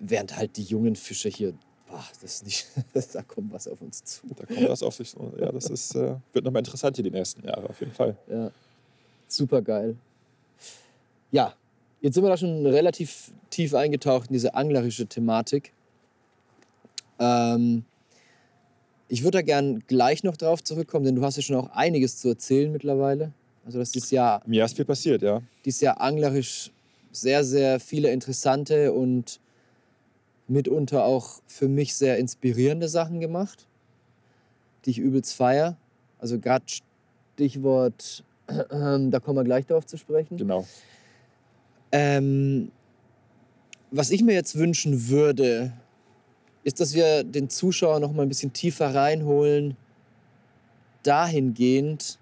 während 0.00 0.36
halt 0.36 0.56
die 0.56 0.62
jungen 0.62 0.96
Fische 0.96 1.28
hier, 1.28 1.54
boah, 1.88 2.04
das 2.20 2.34
ist 2.34 2.44
nicht, 2.44 2.66
da 3.12 3.22
kommt 3.22 3.52
was 3.52 3.68
auf 3.68 3.80
uns 3.80 4.02
zu. 4.04 4.22
Da 4.36 4.46
kommt 4.46 4.68
was 4.68 4.82
auf 4.82 4.94
sich 4.94 5.10
zu. 5.10 5.32
Ja, 5.38 5.52
das 5.52 5.70
ist, 5.70 5.94
äh, 5.94 6.16
wird 6.32 6.44
nochmal 6.44 6.60
interessant 6.60 6.96
hier 6.96 7.04
die 7.04 7.10
nächsten 7.10 7.46
Jahre, 7.46 7.68
auf 7.68 7.80
jeden 7.80 7.92
Fall. 7.92 8.16
Ja, 8.28 8.50
super 9.26 9.62
geil. 9.62 9.96
Ja, 11.30 11.54
jetzt 12.00 12.14
sind 12.14 12.24
wir 12.24 12.30
da 12.30 12.36
schon 12.36 12.66
relativ 12.66 13.30
tief 13.50 13.74
eingetaucht 13.74 14.28
in 14.28 14.32
diese 14.32 14.54
anglerische 14.54 15.06
Thematik. 15.06 15.72
Ähm, 17.18 17.84
ich 19.08 19.22
würde 19.22 19.38
da 19.38 19.42
gern 19.42 19.82
gleich 19.86 20.22
noch 20.22 20.36
drauf 20.36 20.62
zurückkommen, 20.62 21.04
denn 21.04 21.16
du 21.16 21.22
hast 21.22 21.36
ja 21.36 21.42
schon 21.42 21.56
auch 21.56 21.70
einiges 21.70 22.18
zu 22.18 22.28
erzählen 22.28 22.70
mittlerweile. 22.70 23.32
Also 23.64 23.78
das 23.78 23.94
ist 23.94 24.10
ja. 24.10 24.40
Mir 24.46 24.64
ist 24.64 24.76
viel 24.76 24.84
passiert, 24.84 25.22
ja. 25.22 25.42
Dieses 25.64 25.80
Jahr 25.80 26.00
anglerisch 26.00 26.70
sehr, 27.10 27.44
sehr 27.44 27.80
viele 27.80 28.10
interessante 28.12 28.92
und 28.92 29.40
mitunter 30.48 31.04
auch 31.04 31.40
für 31.46 31.68
mich 31.68 31.94
sehr 31.94 32.18
inspirierende 32.18 32.88
Sachen 32.88 33.20
gemacht, 33.20 33.66
die 34.84 34.90
ich 34.90 34.98
übelst 34.98 35.34
feier. 35.34 35.76
Also 36.18 36.38
gerade 36.38 36.64
Stichwort, 37.34 38.24
äh, 38.46 38.64
da 39.10 39.20
kommen 39.20 39.36
wir 39.36 39.44
gleich 39.44 39.66
darauf 39.66 39.86
zu 39.86 39.96
sprechen. 39.96 40.38
Genau. 40.38 40.66
Ähm, 41.92 42.70
was 43.90 44.10
ich 44.10 44.22
mir 44.22 44.34
jetzt 44.34 44.56
wünschen 44.56 45.08
würde, 45.08 45.72
ist, 46.64 46.80
dass 46.80 46.94
wir 46.94 47.24
den 47.24 47.48
Zuschauer 47.48 48.00
noch 48.00 48.12
mal 48.12 48.22
ein 48.22 48.28
bisschen 48.28 48.52
tiefer 48.52 48.94
reinholen, 48.94 49.76
dahingehend, 51.02 52.18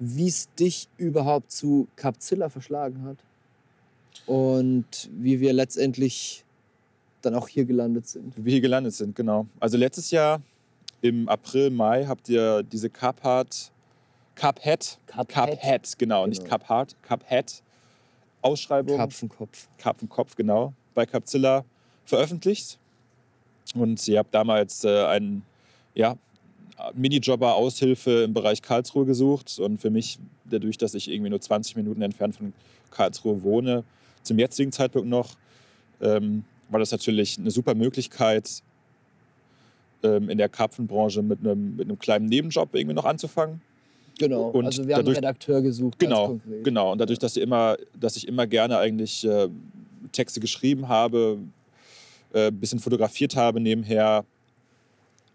wie 0.00 0.26
es 0.26 0.52
dich 0.54 0.88
überhaupt 0.96 1.52
zu 1.52 1.86
Capzilla 1.94 2.48
verschlagen 2.48 3.04
hat 3.04 3.18
und 4.26 5.10
wie 5.12 5.38
wir 5.38 5.52
letztendlich 5.52 6.44
dann 7.22 7.34
auch 7.34 7.48
hier 7.48 7.64
gelandet 7.64 8.06
sind. 8.06 8.36
Wie 8.36 8.44
wir 8.44 8.52
hier 8.52 8.60
gelandet 8.60 8.94
sind, 8.94 9.14
genau. 9.14 9.46
Also 9.60 9.76
letztes 9.76 10.10
Jahr 10.10 10.40
im 11.00 11.28
April, 11.28 11.70
Mai 11.70 12.04
habt 12.06 12.28
ihr 12.28 12.62
diese 12.62 12.90
Carpart, 12.90 13.72
Carphead, 14.34 14.98
Carphead, 15.06 15.98
genau, 15.98 16.22
genau, 16.22 16.26
nicht 16.26 16.44
Carpart, 16.44 16.96
Carphead 17.02 17.62
Ausschreibung. 18.42 18.96
Karpfenkopf. 18.96 19.68
Karpfenkopf, 19.78 20.34
genau, 20.36 20.74
bei 20.94 21.06
Capzilla 21.06 21.64
veröffentlicht. 22.04 22.78
Und 23.74 24.06
ihr 24.08 24.18
habt 24.18 24.34
damals 24.34 24.84
äh, 24.84 25.04
einen 25.06 25.44
ja, 25.94 26.16
Minijobber-Aushilfe 26.94 28.24
im 28.24 28.34
Bereich 28.34 28.60
Karlsruhe 28.60 29.06
gesucht. 29.06 29.58
Und 29.60 29.80
für 29.80 29.90
mich, 29.90 30.18
dadurch, 30.44 30.76
dass 30.76 30.94
ich 30.94 31.08
irgendwie 31.08 31.30
nur 31.30 31.40
20 31.40 31.76
Minuten 31.76 32.02
entfernt 32.02 32.36
von 32.36 32.52
Karlsruhe 32.90 33.42
wohne, 33.42 33.84
zum 34.22 34.38
jetzigen 34.38 34.72
Zeitpunkt 34.72 35.08
noch, 35.08 35.30
ähm, 36.00 36.44
war 36.72 36.80
das 36.80 36.90
natürlich 36.90 37.38
eine 37.38 37.50
super 37.50 37.74
Möglichkeit, 37.74 38.62
ähm, 40.02 40.28
in 40.28 40.38
der 40.38 40.48
Karpfenbranche 40.48 41.22
mit 41.22 41.40
einem, 41.40 41.76
mit 41.76 41.86
einem 41.88 41.98
kleinen 41.98 42.26
Nebenjob 42.26 42.74
irgendwie 42.74 42.94
noch 42.94 43.04
anzufangen. 43.04 43.60
Genau, 44.18 44.48
und 44.48 44.66
also 44.66 44.86
wir 44.86 44.94
haben 44.94 45.00
dadurch, 45.00 45.18
einen 45.18 45.26
Redakteur 45.26 45.62
gesucht. 45.62 45.98
Genau, 45.98 46.38
genau. 46.62 46.92
Und 46.92 46.98
dadurch, 46.98 47.18
dass 47.18 47.36
ich 47.36 47.42
immer, 47.42 47.76
dass 47.98 48.16
ich 48.16 48.28
immer 48.28 48.46
gerne 48.46 48.78
eigentlich 48.78 49.24
äh, 49.24 49.48
Texte 50.12 50.40
geschrieben 50.40 50.88
habe, 50.88 51.38
ein 52.34 52.40
äh, 52.40 52.50
bisschen 52.50 52.78
fotografiert 52.78 53.36
habe 53.36 53.60
nebenher 53.60 54.24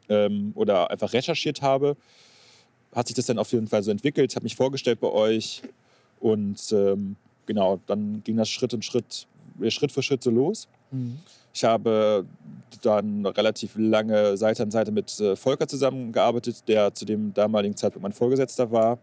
ähm, 0.09 0.51
oder 0.55 0.89
einfach 0.91 1.13
recherchiert 1.13 1.61
habe, 1.61 1.97
hat 2.93 3.07
sich 3.07 3.15
das 3.15 3.25
dann 3.25 3.39
auf 3.39 3.51
jeden 3.51 3.67
Fall 3.67 3.83
so 3.83 3.91
entwickelt. 3.91 4.31
Ich 4.31 4.35
habe 4.35 4.43
mich 4.43 4.55
vorgestellt 4.55 4.99
bei 4.99 5.09
euch 5.09 5.61
und 6.19 6.71
ähm, 6.71 7.15
genau, 7.45 7.79
dann 7.87 8.21
ging 8.23 8.37
das 8.37 8.49
Schritt 8.49 8.73
und 8.73 8.85
Schritt, 8.85 9.27
Schritt 9.69 9.91
für 9.91 10.03
Schritt 10.03 10.23
so 10.23 10.29
los. 10.31 10.67
Mhm. 10.91 11.19
Ich 11.53 11.63
habe 11.63 12.25
dann 12.83 13.25
relativ 13.25 13.73
lange 13.77 14.37
Seite 14.37 14.63
an 14.63 14.71
Seite 14.71 14.91
mit 14.91 15.19
äh, 15.19 15.35
Volker 15.35 15.67
zusammengearbeitet, 15.67 16.67
der 16.67 16.93
zu 16.93 17.05
dem 17.05 17.33
damaligen 17.33 17.75
Zeitpunkt 17.75 18.03
mein 18.03 18.13
Vorgesetzter 18.13 18.71
war. 18.71 18.99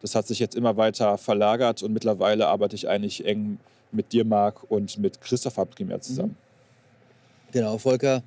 Das 0.00 0.14
hat 0.14 0.26
sich 0.26 0.38
jetzt 0.38 0.54
immer 0.54 0.76
weiter 0.76 1.16
verlagert 1.16 1.82
und 1.82 1.92
mittlerweile 1.92 2.48
arbeite 2.48 2.76
ich 2.76 2.88
eigentlich 2.88 3.24
eng 3.24 3.58
mit 3.92 4.12
dir, 4.12 4.24
Marc, 4.24 4.70
und 4.70 4.98
mit 4.98 5.20
Christopher 5.20 5.64
primär 5.64 6.00
zusammen. 6.00 6.36
Mhm. 6.36 7.52
Genau, 7.52 7.78
Volker 7.78 8.22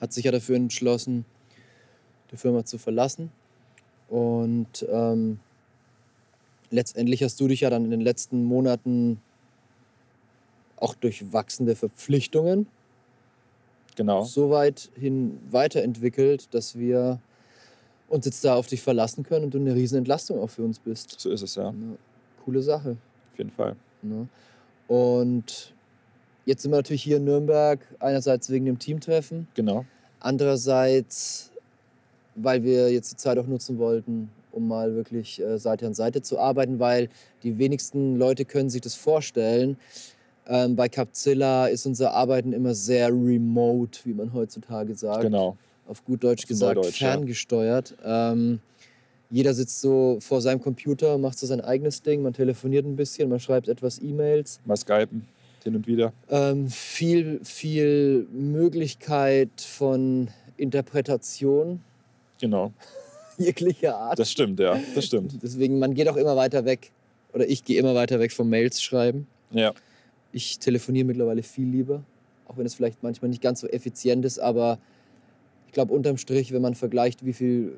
hat 0.00 0.12
sich 0.12 0.24
ja 0.24 0.32
dafür 0.32 0.56
entschlossen, 0.56 1.24
die 2.30 2.36
Firma 2.36 2.64
zu 2.64 2.78
verlassen. 2.78 3.30
Und 4.08 4.86
ähm, 4.90 5.38
letztendlich 6.70 7.22
hast 7.22 7.40
du 7.40 7.48
dich 7.48 7.60
ja 7.60 7.70
dann 7.70 7.84
in 7.84 7.90
den 7.90 8.00
letzten 8.00 8.44
Monaten 8.44 9.20
auch 10.76 10.94
durch 10.94 11.32
wachsende 11.32 11.76
Verpflichtungen 11.76 12.66
genau. 13.96 14.24
so 14.24 14.50
weit 14.50 14.90
hin 14.98 15.38
weiterentwickelt, 15.50 16.52
dass 16.52 16.78
wir 16.78 17.20
uns 18.08 18.26
jetzt 18.26 18.44
da 18.44 18.54
auf 18.54 18.66
dich 18.66 18.82
verlassen 18.82 19.24
können 19.24 19.46
und 19.46 19.54
du 19.54 19.58
eine 19.58 19.74
riesen 19.74 19.98
Entlastung 19.98 20.40
auch 20.40 20.50
für 20.50 20.62
uns 20.62 20.78
bist. 20.78 21.18
So 21.18 21.30
ist 21.30 21.42
es, 21.42 21.54
ja. 21.54 21.70
ja 21.70 21.74
coole 22.44 22.62
Sache. 22.62 22.96
Auf 23.32 23.38
jeden 23.38 23.50
Fall. 23.50 23.76
Ja. 24.02 24.26
Und 24.88 25.74
jetzt 26.44 26.62
sind 26.62 26.70
wir 26.70 26.76
natürlich 26.76 27.02
hier 27.02 27.16
in 27.16 27.24
Nürnberg, 27.24 27.80
einerseits 28.00 28.50
wegen 28.50 28.66
dem 28.66 28.78
Teamtreffen. 28.78 29.48
Genau. 29.54 29.84
Andererseits, 30.20 31.50
weil 32.34 32.62
wir 32.62 32.92
jetzt 32.92 33.12
die 33.12 33.16
Zeit 33.16 33.38
auch 33.38 33.46
nutzen 33.46 33.78
wollten, 33.78 34.30
um 34.52 34.68
mal 34.68 34.94
wirklich 34.94 35.40
äh, 35.40 35.58
Seite 35.58 35.86
an 35.86 35.94
Seite 35.94 36.22
zu 36.22 36.38
arbeiten, 36.38 36.78
weil 36.78 37.08
die 37.42 37.58
wenigsten 37.58 38.16
Leute 38.16 38.44
können 38.44 38.70
sich 38.70 38.82
das 38.82 38.94
vorstellen. 38.94 39.76
Ähm, 40.46 40.76
bei 40.76 40.88
Capzilla 40.88 41.66
ist 41.66 41.86
unser 41.86 42.12
Arbeiten 42.12 42.52
immer 42.52 42.74
sehr 42.74 43.08
remote, 43.08 44.00
wie 44.04 44.12
man 44.12 44.32
heutzutage 44.32 44.94
sagt. 44.94 45.22
Genau. 45.22 45.56
Auf 45.86 46.04
gut 46.04 46.24
Deutsch 46.24 46.46
gesagt, 46.46 46.76
Deutsch, 46.76 46.98
ferngesteuert. 46.98 47.94
Ja. 48.02 48.32
Ähm, 48.32 48.60
jeder 49.30 49.54
sitzt 49.54 49.80
so 49.80 50.18
vor 50.20 50.40
seinem 50.40 50.60
Computer, 50.60 51.18
macht 51.18 51.38
so 51.38 51.46
sein 51.46 51.60
eigenes 51.60 52.02
Ding, 52.02 52.22
man 52.22 52.32
telefoniert 52.32 52.84
ein 52.84 52.96
bisschen, 52.96 53.28
man 53.28 53.40
schreibt 53.40 53.68
etwas 53.68 54.00
E-Mails. 54.00 54.60
Mal 54.64 54.76
skypen, 54.76 55.26
hin 55.62 55.74
und 55.74 55.86
wieder. 55.86 56.12
Ähm, 56.30 56.68
viel, 56.68 57.40
viel 57.42 58.26
Möglichkeit 58.32 59.50
von 59.60 60.28
Interpretation. 60.56 61.80
Genau. 62.40 62.72
Jeglicher 63.38 63.96
Art. 63.96 64.18
Das 64.18 64.30
stimmt, 64.30 64.60
ja, 64.60 64.78
das 64.94 65.06
stimmt. 65.06 65.42
Deswegen, 65.42 65.78
man 65.78 65.94
geht 65.94 66.08
auch 66.08 66.16
immer 66.16 66.36
weiter 66.36 66.64
weg, 66.64 66.92
oder 67.32 67.48
ich 67.48 67.64
gehe 67.64 67.78
immer 67.78 67.94
weiter 67.94 68.20
weg 68.20 68.30
vom 68.30 68.48
Mails 68.48 68.82
schreiben. 68.82 69.26
Ja. 69.50 69.72
Ich 70.34 70.58
telefoniere 70.58 71.06
mittlerweile 71.06 71.44
viel 71.44 71.68
lieber, 71.68 72.02
auch 72.48 72.56
wenn 72.56 72.66
es 72.66 72.74
vielleicht 72.74 73.04
manchmal 73.04 73.28
nicht 73.28 73.40
ganz 73.40 73.60
so 73.60 73.68
effizient 73.68 74.24
ist, 74.24 74.40
aber 74.40 74.78
ich 75.68 75.72
glaube 75.72 75.94
unterm 75.94 76.16
Strich, 76.16 76.52
wenn 76.52 76.60
man 76.60 76.74
vergleicht, 76.74 77.24
wie 77.24 77.32
viel 77.32 77.72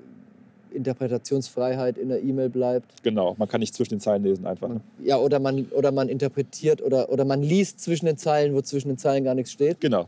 Interpretationsfreiheit 0.73 1.99
in 1.99 2.09
der 2.09 2.23
E-Mail 2.23 2.49
bleibt. 2.49 3.03
Genau, 3.03 3.35
man 3.39 3.47
kann 3.47 3.61
nicht 3.61 3.75
zwischen 3.75 3.91
den 3.91 4.01
Zeilen 4.01 4.23
lesen 4.23 4.47
einfach. 4.47 4.69
Man, 4.69 4.81
ja, 5.05 5.19
oder 5.19 5.39
man, 5.39 5.67
oder 5.67 5.93
man 5.93 6.09
interpretiert 6.09 6.81
oder, 6.83 7.11
oder 7.11 7.27
man 7.27 7.43
liest 7.43 7.81
zwischen 7.81 8.07
den 8.07 8.17
Zeilen, 8.17 8.55
wo 8.55 8.63
zwischen 8.63 8.89
den 8.89 8.99
Zeilen 8.99 9.25
gar 9.25 9.35
nichts 9.35 9.53
steht. 9.53 9.81
Genau, 9.81 10.07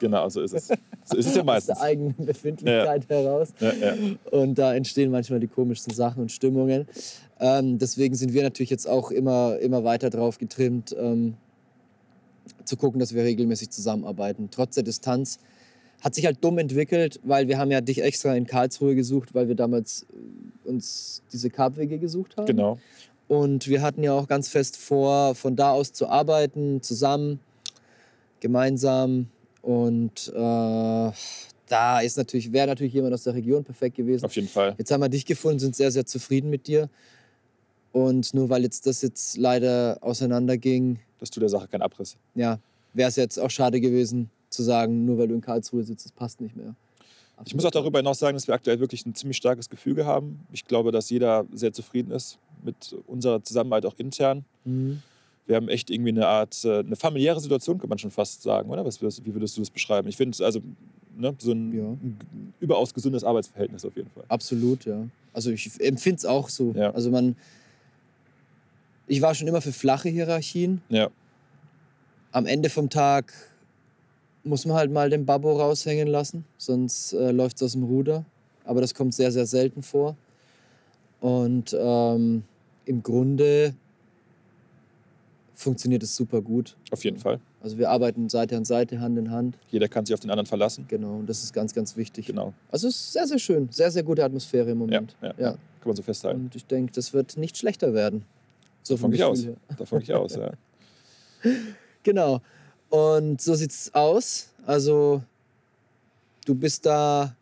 genau, 0.00 0.28
so 0.28 0.40
ist 0.40 0.54
es. 0.54 0.68
So 1.04 1.16
ist 1.16 1.26
es 1.26 1.36
ja 1.36 1.44
meistens. 1.44 1.76
Aus 1.76 1.78
der 1.78 1.86
eigenen 1.86 2.14
Befindlichkeit 2.26 3.04
ja. 3.08 3.16
heraus. 3.16 3.48
Ja, 3.60 3.72
ja. 3.72 3.94
Und 4.30 4.56
da 4.56 4.74
entstehen 4.74 5.10
manchmal 5.10 5.38
die 5.38 5.48
komischsten 5.48 5.92
Sachen 5.92 6.22
und 6.22 6.32
Stimmungen. 6.32 6.88
Ähm, 7.40 7.78
deswegen 7.78 8.14
sind 8.14 8.32
wir 8.32 8.42
natürlich 8.42 8.70
jetzt 8.70 8.88
auch 8.88 9.10
immer, 9.10 9.58
immer 9.58 9.84
weiter 9.84 10.10
drauf 10.10 10.38
getrimmt, 10.38 10.96
ähm, 10.98 11.34
zu 12.64 12.76
gucken, 12.76 13.00
dass 13.00 13.14
wir 13.14 13.24
regelmäßig 13.24 13.70
zusammenarbeiten. 13.70 14.48
Trotz 14.50 14.74
der 14.74 14.84
Distanz 14.84 15.38
hat 16.00 16.14
sich 16.14 16.26
halt 16.26 16.44
dumm 16.44 16.58
entwickelt, 16.58 17.18
weil 17.22 17.48
wir 17.48 17.58
haben 17.58 17.70
ja 17.70 17.80
dich 17.80 18.02
extra 18.02 18.34
in 18.34 18.46
Karlsruhe 18.46 18.94
gesucht, 18.94 19.34
weil 19.34 19.48
wir 19.48 19.54
damals 19.54 20.06
äh, 20.12 20.68
uns 20.68 21.22
diese 21.32 21.50
Karpwege 21.50 21.98
gesucht 21.98 22.36
haben. 22.36 22.46
Genau. 22.46 22.78
Und 23.26 23.68
wir 23.68 23.80
hatten 23.80 24.02
ja 24.02 24.12
auch 24.12 24.28
ganz 24.28 24.48
fest 24.48 24.76
vor, 24.76 25.34
von 25.34 25.56
da 25.56 25.72
aus 25.72 25.92
zu 25.92 26.08
arbeiten, 26.08 26.82
zusammen, 26.82 27.40
gemeinsam. 28.40 29.28
Und 29.62 30.30
äh, 30.34 31.10
da 31.66 32.00
ist 32.00 32.18
natürlich, 32.18 32.52
wäre 32.52 32.66
natürlich 32.66 32.92
jemand 32.92 33.14
aus 33.14 33.24
der 33.24 33.34
Region 33.34 33.64
perfekt 33.64 33.96
gewesen. 33.96 34.26
Auf 34.26 34.36
jeden 34.36 34.48
Fall. 34.48 34.74
Jetzt 34.76 34.90
haben 34.90 35.00
wir 35.00 35.08
dich 35.08 35.24
gefunden, 35.24 35.58
sind 35.58 35.74
sehr, 35.74 35.90
sehr 35.90 36.04
zufrieden 36.04 36.50
mit 36.50 36.66
dir. 36.66 36.90
Und 37.92 38.34
nur 38.34 38.50
weil 38.50 38.62
jetzt 38.62 38.86
das 38.86 39.00
jetzt 39.02 39.36
leider 39.38 39.98
auseinanderging. 40.02 40.98
Das 41.24 41.30
tut 41.30 41.42
der 41.42 41.48
Sache 41.48 41.68
keinen 41.68 41.82
Abriss. 41.82 42.16
Ja, 42.34 42.58
wäre 42.92 43.08
es 43.08 43.16
jetzt 43.16 43.38
auch 43.38 43.50
schade 43.50 43.80
gewesen, 43.80 44.30
zu 44.50 44.62
sagen, 44.62 45.04
nur 45.04 45.18
weil 45.18 45.28
du 45.28 45.34
in 45.34 45.40
Karlsruhe 45.40 45.82
sitzt, 45.82 46.04
das 46.04 46.12
passt 46.12 46.40
nicht 46.40 46.54
mehr. 46.54 46.74
Absolut. 47.36 47.48
Ich 47.48 47.54
muss 47.54 47.64
auch 47.64 47.70
darüber 47.70 47.98
hinaus 47.98 48.18
sagen, 48.18 48.36
dass 48.36 48.46
wir 48.46 48.54
aktuell 48.54 48.78
wirklich 48.78 49.04
ein 49.06 49.14
ziemlich 49.14 49.36
starkes 49.36 49.68
Gefüge 49.68 50.06
haben. 50.06 50.46
Ich 50.52 50.64
glaube, 50.64 50.92
dass 50.92 51.10
jeder 51.10 51.46
sehr 51.52 51.72
zufrieden 51.72 52.12
ist 52.12 52.38
mit 52.62 52.94
unserer 53.06 53.42
Zusammenarbeit 53.42 53.86
auch 53.86 53.98
intern. 53.98 54.44
Mhm. 54.64 55.02
Wir 55.46 55.56
haben 55.56 55.68
echt 55.68 55.90
irgendwie 55.90 56.10
eine 56.10 56.26
Art, 56.26 56.64
äh, 56.64 56.78
eine 56.78 56.96
familiäre 56.96 57.40
Situation, 57.40 57.78
kann 57.78 57.88
man 57.88 57.98
schon 57.98 58.10
fast 58.10 58.42
sagen, 58.42 58.70
oder? 58.70 58.84
Was, 58.84 59.00
wie 59.02 59.34
würdest 59.34 59.56
du 59.56 59.60
das 59.60 59.70
beschreiben? 59.70 60.08
Ich 60.08 60.16
finde, 60.16 60.42
also 60.44 60.60
ne, 61.16 61.34
so 61.38 61.52
ein, 61.52 61.72
ja. 61.76 61.84
ein, 61.84 62.54
überaus 62.60 62.94
gesundes 62.94 63.24
Arbeitsverhältnis 63.24 63.84
auf 63.84 63.96
jeden 63.96 64.10
Fall. 64.10 64.24
Absolut, 64.28 64.84
ja. 64.84 65.06
Also 65.32 65.50
ich 65.50 65.70
empfinde 65.80 66.18
es 66.18 66.24
auch 66.24 66.48
so. 66.48 66.72
Ja. 66.76 66.92
Also 66.92 67.10
man, 67.10 67.36
ich 69.06 69.20
war 69.20 69.34
schon 69.34 69.48
immer 69.48 69.60
für 69.60 69.72
flache 69.72 70.08
Hierarchien. 70.08 70.82
Ja. 70.88 71.10
Am 72.32 72.46
Ende 72.46 72.70
vom 72.70 72.90
Tag 72.90 73.32
muss 74.42 74.66
man 74.66 74.76
halt 74.76 74.90
mal 74.90 75.10
den 75.10 75.24
Babbo 75.24 75.58
raushängen 75.58 76.08
lassen, 76.08 76.44
sonst 76.58 77.12
äh, 77.12 77.30
läuft 77.30 77.56
es 77.56 77.62
aus 77.62 77.72
dem 77.72 77.84
Ruder. 77.84 78.24
Aber 78.64 78.80
das 78.80 78.94
kommt 78.94 79.14
sehr, 79.14 79.30
sehr 79.30 79.46
selten 79.46 79.82
vor. 79.82 80.16
Und 81.20 81.76
ähm, 81.78 82.44
im 82.86 83.02
Grunde 83.02 83.74
funktioniert 85.54 86.02
es 86.02 86.14
super 86.14 86.42
gut. 86.42 86.76
Auf 86.90 87.04
jeden 87.04 87.18
Fall. 87.18 87.40
Also 87.62 87.78
wir 87.78 87.88
arbeiten 87.88 88.28
Seite 88.28 88.56
an 88.56 88.64
Seite, 88.64 89.00
Hand 89.00 89.18
in 89.18 89.30
Hand. 89.30 89.56
Jeder 89.70 89.88
kann 89.88 90.04
sich 90.04 90.12
auf 90.12 90.20
den 90.20 90.30
anderen 90.30 90.46
verlassen. 90.46 90.84
Genau, 90.88 91.16
und 91.16 91.26
das 91.26 91.42
ist 91.42 91.54
ganz, 91.54 91.74
ganz 91.74 91.96
wichtig. 91.96 92.26
Genau. 92.26 92.52
Also 92.70 92.88
es 92.88 92.96
ist 92.96 93.12
sehr, 93.14 93.26
sehr 93.26 93.38
schön. 93.38 93.68
Sehr, 93.70 93.90
sehr 93.90 94.02
gute 94.02 94.22
Atmosphäre 94.22 94.70
im 94.70 94.78
Moment. 94.78 95.16
Ja, 95.22 95.28
ja, 95.28 95.34
ja. 95.38 95.50
kann 95.52 95.86
man 95.86 95.96
so 95.96 96.02
festhalten. 96.02 96.42
Und 96.42 96.56
ich 96.56 96.66
denke, 96.66 96.92
das 96.92 97.14
wird 97.14 97.38
nicht 97.38 97.56
schlechter 97.56 97.94
werden. 97.94 98.24
So 98.84 98.94
Davon 98.94 99.10
gehe 99.10 99.18
ich 99.18 99.24
aus. 99.24 99.46
Davon 99.78 99.98
gehe 99.98 100.04
ich 100.04 100.14
aus, 100.14 100.36
ja. 100.36 100.52
Genau. 102.02 102.42
Und 102.90 103.40
so 103.40 103.54
sieht 103.54 103.70
es 103.70 103.92
aus. 103.94 104.50
Also, 104.66 105.22
du 106.44 106.54
bist 106.54 106.84
da 106.84 107.34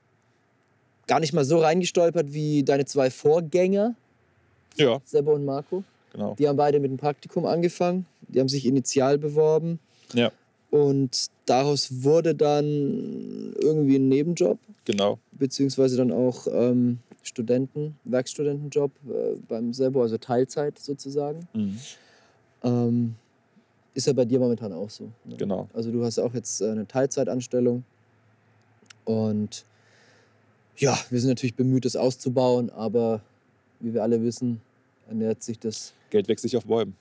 gar 1.09 1.19
nicht 1.19 1.33
mal 1.33 1.45
so 1.45 1.59
reingestolpert 1.59 2.33
wie 2.33 2.63
deine 2.63 2.85
zwei 2.85 3.11
Vorgänger. 3.11 3.95
Ja. 4.77 5.01
Sebo 5.05 5.35
und 5.35 5.45
Marco. 5.45 5.83
Genau. 6.13 6.37
Die 6.39 6.47
haben 6.47 6.57
beide 6.57 6.79
mit 6.79 6.91
dem 6.91 6.97
Praktikum 6.97 7.45
angefangen. 7.45 8.07
Die 8.29 8.39
haben 8.39 8.49
sich 8.49 8.65
initial 8.65 9.19
beworben. 9.19 9.81
Ja. 10.15 10.31
Und 10.71 11.27
daraus 11.45 12.03
wurde 12.03 12.35
dann 12.35 13.53
irgendwie 13.61 13.97
ein 13.97 14.09
Nebenjob. 14.09 14.59
Genau. 14.85 15.19
Beziehungsweise 15.33 15.97
dann 15.97 16.13
auch 16.13 16.47
ähm, 16.51 17.01
Studenten, 17.23 17.97
Werkstudentenjob 18.05 18.91
äh, 19.09 19.37
beim 19.49 19.73
Sebo, 19.73 20.03
also 20.03 20.19
Teilzeit 20.19 20.79
sozusagen. 20.79 21.49
Mhm. 21.55 21.79
Ähm, 22.63 23.15
ist 23.95 24.07
ja 24.07 24.13
bei 24.13 24.25
dir 24.25 24.39
momentan 24.39 24.73
auch 24.73 24.91
so. 24.91 25.05
Ne? 25.25 25.37
Genau. 25.37 25.69
Also 25.75 25.91
du 25.93 26.05
hast 26.05 26.19
auch 26.19 26.35
jetzt 26.35 26.61
äh, 26.61 26.71
eine 26.71 26.87
Teilzeitanstellung 26.87 27.85
und 29.05 29.65
ja, 30.77 30.99
wir 31.11 31.21
sind 31.21 31.29
natürlich 31.29 31.55
bemüht, 31.55 31.85
das 31.85 31.97
auszubauen, 31.97 32.71
aber 32.71 33.21
wie 33.81 33.93
wir 33.93 34.03
alle 34.03 34.23
wissen, 34.23 34.61
ernährt 35.09 35.43
sich 35.43 35.59
das. 35.59 35.93
Geld 36.11 36.29
wächst 36.29 36.43
sich 36.43 36.57
auf 36.57 36.65
Bäumen. 36.65 36.97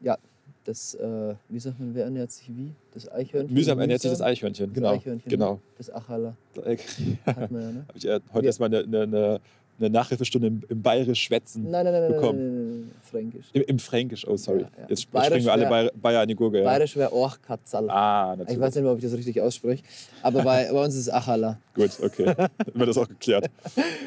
Ja, 0.00 0.18
das, 0.64 0.94
äh, 0.94 1.34
wie 1.48 1.58
sagt 1.58 1.80
man, 1.80 1.94
wer 1.94 2.04
ernährt 2.04 2.30
sich 2.30 2.48
wie? 2.48 2.72
Das 2.92 3.10
Eichhörnchen? 3.10 3.54
Mühsam 3.54 3.80
ernährt 3.80 4.02
sich 4.02 4.10
das 4.10 4.20
Eichhörnchen, 4.20 4.72
genau. 4.72 4.90
Das 4.90 4.98
Eichhörnchen, 5.00 5.30
genau. 5.30 5.60
Das 5.78 5.92
Achala. 5.92 6.36
Ja. 6.54 6.62
Hat 7.26 7.50
man 7.50 7.62
ja, 7.62 7.70
ne? 7.72 7.84
Hab 7.88 7.96
ich 7.96 8.06
äh, 8.06 8.20
heute 8.32 8.46
erstmal 8.46 8.68
eine, 8.68 8.84
eine, 8.84 9.02
eine 9.02 9.40
eine 9.80 9.90
Nachhilfestunde 9.90 10.48
im, 10.48 10.62
im 10.68 10.82
Bayerisch 10.82 11.22
schwätzen 11.22 11.70
nein, 11.70 11.84
nein, 11.84 11.94
nein, 11.94 12.12
bekommen. 12.12 12.38
Nein, 12.38 12.54
nein, 12.54 12.80
nein, 12.80 12.90
Fränkisch. 13.02 13.46
Im, 13.52 13.62
Im, 13.62 13.78
Fränkisch, 13.78 14.28
oh 14.28 14.36
sorry. 14.36 14.60
Ja, 14.60 14.68
ja. 14.78 14.86
Jetzt 14.88 15.10
Bayerisch 15.10 15.28
springen 15.28 15.44
wir 15.46 15.52
alle 15.52 15.68
Bayer, 15.68 15.90
Bayer 15.94 16.20
an 16.20 16.28
die 16.28 16.34
Gurke. 16.34 16.58
Ja. 16.58 16.64
Bayerisch 16.64 16.96
wäre 16.96 17.12
Orchkatzal. 17.12 17.88
Ah, 17.90 18.36
natürlich. 18.36 18.56
Ich 18.56 18.60
weiß 18.60 18.74
nicht 18.74 18.84
mehr, 18.84 18.92
ob 18.92 18.98
ich 18.98 19.04
das 19.04 19.14
richtig 19.14 19.40
ausspreche, 19.40 19.82
aber 20.22 20.42
bei, 20.42 20.70
bei 20.70 20.84
uns 20.84 20.94
ist 20.94 21.02
es 21.02 21.10
Achala. 21.10 21.58
Gut, 21.74 21.90
okay. 22.02 22.24
Dann 22.36 22.50
wird 22.74 22.88
das 22.88 22.98
auch 22.98 23.08
geklärt. 23.08 23.50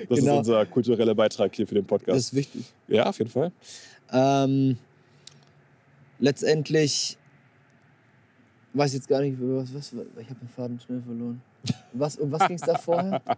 Das 0.09 0.19
genau. 0.19 0.33
ist 0.33 0.37
unser 0.39 0.65
kultureller 0.65 1.15
Beitrag 1.15 1.55
hier 1.55 1.67
für 1.67 1.75
den 1.75 1.85
Podcast. 1.85 2.17
Das 2.17 2.25
ist 2.25 2.33
wichtig. 2.33 2.65
Ja, 2.87 3.07
auf 3.07 3.17
jeden 3.17 3.31
Fall. 3.31 3.51
Ähm, 4.11 4.77
letztendlich 6.23 7.17
weiß 8.73 8.91
ich 8.91 8.95
jetzt 8.95 9.07
gar 9.07 9.19
nicht, 9.21 9.37
was, 9.39 9.73
was 9.73 9.93
ich 9.93 10.29
habe 10.29 10.39
den 10.39 10.47
Faden 10.49 10.79
schnell 10.79 11.01
verloren. 11.01 11.41
Was, 11.91 12.15
um 12.17 12.31
was 12.31 12.47
ging 12.47 12.55
es 12.55 12.61
da 12.61 12.75
vorher? 12.77 13.21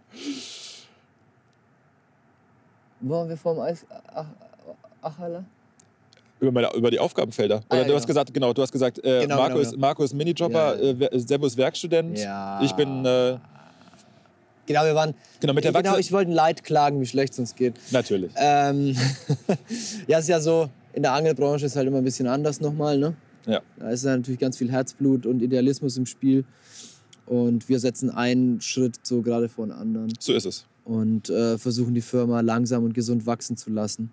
Waren 3.00 3.28
wir 3.28 3.36
vor 3.36 3.54
dem 3.54 3.62
Eis? 3.62 3.84
Ach, 4.14 4.26
Achala? 5.02 5.44
Über, 6.40 6.52
meine, 6.52 6.72
über 6.74 6.90
die 6.90 6.98
Aufgabenfelder. 6.98 7.56
Ah, 7.56 7.64
Oder 7.68 7.76
ja, 7.76 7.82
du 7.82 7.86
genau. 7.88 7.96
hast 7.98 8.06
gesagt, 8.06 8.32
genau, 8.32 8.52
du 8.52 8.62
hast 8.62 8.72
gesagt, 8.72 8.98
äh, 9.04 9.22
Genau, 9.22 9.36
Marco, 9.36 9.54
genau, 9.56 9.60
ist. 9.68 9.76
Marco 9.76 10.02
ist 10.04 10.14
Minijobber, 10.14 10.82
Ja, 10.82 11.06
äh, 11.06 11.18
Sebo 11.18 11.46
ist 11.46 11.56
Werkstudent. 11.56 12.18
Ja. 12.18 12.60
Ich 12.62 12.72
bin, 12.72 13.04
äh, 13.04 13.38
Genau, 14.66 14.84
wir 14.84 14.94
waren. 14.94 15.14
genau, 15.40 15.52
mit 15.52 15.64
der 15.64 15.72
genau, 15.72 15.96
ich 15.96 16.10
wollte 16.12 16.30
ein 16.30 16.34
Leid 16.34 16.64
klagen, 16.64 17.00
wie 17.00 17.06
schlecht 17.06 17.32
es 17.34 17.38
uns 17.38 17.54
geht. 17.54 17.74
Natürlich. 17.90 18.32
Ähm, 18.36 18.96
ja, 20.08 20.18
es 20.18 20.24
ist 20.24 20.28
ja 20.28 20.40
so, 20.40 20.68
in 20.96 21.02
der 21.02 21.12
Angelbranche 21.12 21.66
ist 21.66 21.76
halt 21.76 21.86
immer 21.86 21.98
ein 21.98 22.04
bisschen 22.04 22.26
anders 22.26 22.60
nochmal, 22.60 22.98
ne? 22.98 23.14
Ja. 23.46 23.60
Da 23.78 23.90
ist 23.90 24.02
natürlich 24.02 24.40
ganz 24.40 24.56
viel 24.56 24.70
Herzblut 24.72 25.26
und 25.26 25.42
Idealismus 25.42 25.96
im 25.98 26.06
Spiel. 26.06 26.44
Und 27.26 27.68
wir 27.68 27.78
setzen 27.80 28.08
einen 28.10 28.60
Schritt 28.62 28.96
so 29.02 29.20
gerade 29.20 29.48
vor 29.50 29.66
den 29.66 29.72
anderen 29.72 30.12
So 30.18 30.32
ist 30.32 30.46
es. 30.46 30.66
und 30.84 31.28
äh, 31.28 31.58
versuchen 31.58 31.94
die 31.94 32.00
Firma 32.00 32.40
langsam 32.40 32.82
und 32.84 32.94
gesund 32.94 33.26
wachsen 33.26 33.56
zu 33.58 33.70
lassen, 33.70 34.10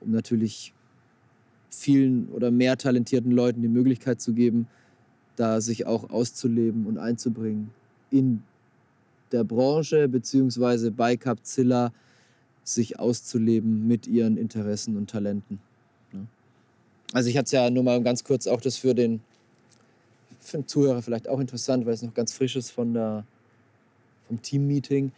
um 0.00 0.10
natürlich 0.10 0.72
vielen 1.68 2.28
oder 2.30 2.50
mehr 2.50 2.78
talentierten 2.78 3.30
Leuten 3.30 3.60
die 3.60 3.68
Möglichkeit 3.68 4.20
zu 4.20 4.32
geben, 4.32 4.66
da 5.36 5.60
sich 5.60 5.86
auch 5.86 6.08
auszuleben 6.10 6.86
und 6.86 6.96
einzubringen 6.96 7.70
in 8.10 8.42
der 9.30 9.44
Branche 9.44 10.08
beziehungsweise 10.08 10.90
bei 10.90 11.18
Capzilla 11.18 11.92
sich 12.64 12.98
auszuleben 12.98 13.86
mit 13.86 14.06
ihren 14.06 14.38
Interessen 14.38 14.96
und 14.96 15.10
Talenten. 15.10 15.60
Also 17.12 17.30
ich 17.30 17.36
hatte 17.36 17.46
es 17.46 17.52
ja 17.52 17.70
nur 17.70 17.82
mal 17.82 18.02
ganz 18.02 18.22
kurz 18.22 18.46
auch 18.46 18.60
das 18.60 18.76
für 18.76 18.94
den, 18.94 19.20
für 20.40 20.58
den 20.58 20.68
Zuhörer 20.68 21.02
vielleicht 21.02 21.28
auch 21.28 21.40
interessant, 21.40 21.86
weil 21.86 21.94
es 21.94 22.02
noch 22.02 22.14
ganz 22.14 22.32
frisch 22.32 22.56
ist 22.56 22.70
von 22.70 22.92
der, 22.92 23.24
vom 24.26 24.42
Team-Meeting. 24.42 25.12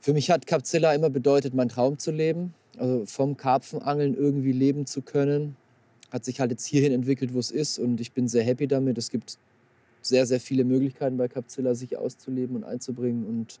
Für 0.00 0.12
mich 0.12 0.30
hat 0.30 0.46
Capzilla 0.46 0.94
immer 0.94 1.10
bedeutet, 1.10 1.54
meinen 1.54 1.68
Traum 1.68 1.98
zu 1.98 2.10
leben, 2.10 2.54
also 2.78 3.04
vom 3.06 3.36
Karpfenangeln 3.36 4.16
irgendwie 4.16 4.52
leben 4.52 4.86
zu 4.86 5.02
können. 5.02 5.56
Hat 6.10 6.24
sich 6.24 6.40
halt 6.40 6.50
jetzt 6.50 6.66
hierhin 6.66 6.92
entwickelt, 6.92 7.34
wo 7.34 7.38
es 7.38 7.50
ist 7.50 7.78
und 7.78 8.00
ich 8.00 8.12
bin 8.12 8.28
sehr 8.28 8.44
happy 8.44 8.66
damit. 8.66 8.98
Es 8.98 9.10
gibt 9.10 9.38
sehr, 10.00 10.26
sehr 10.26 10.40
viele 10.40 10.64
Möglichkeiten 10.64 11.16
bei 11.16 11.28
Capzilla, 11.28 11.74
sich 11.74 11.96
auszuleben 11.96 12.56
und 12.56 12.64
einzubringen 12.64 13.26
und 13.26 13.58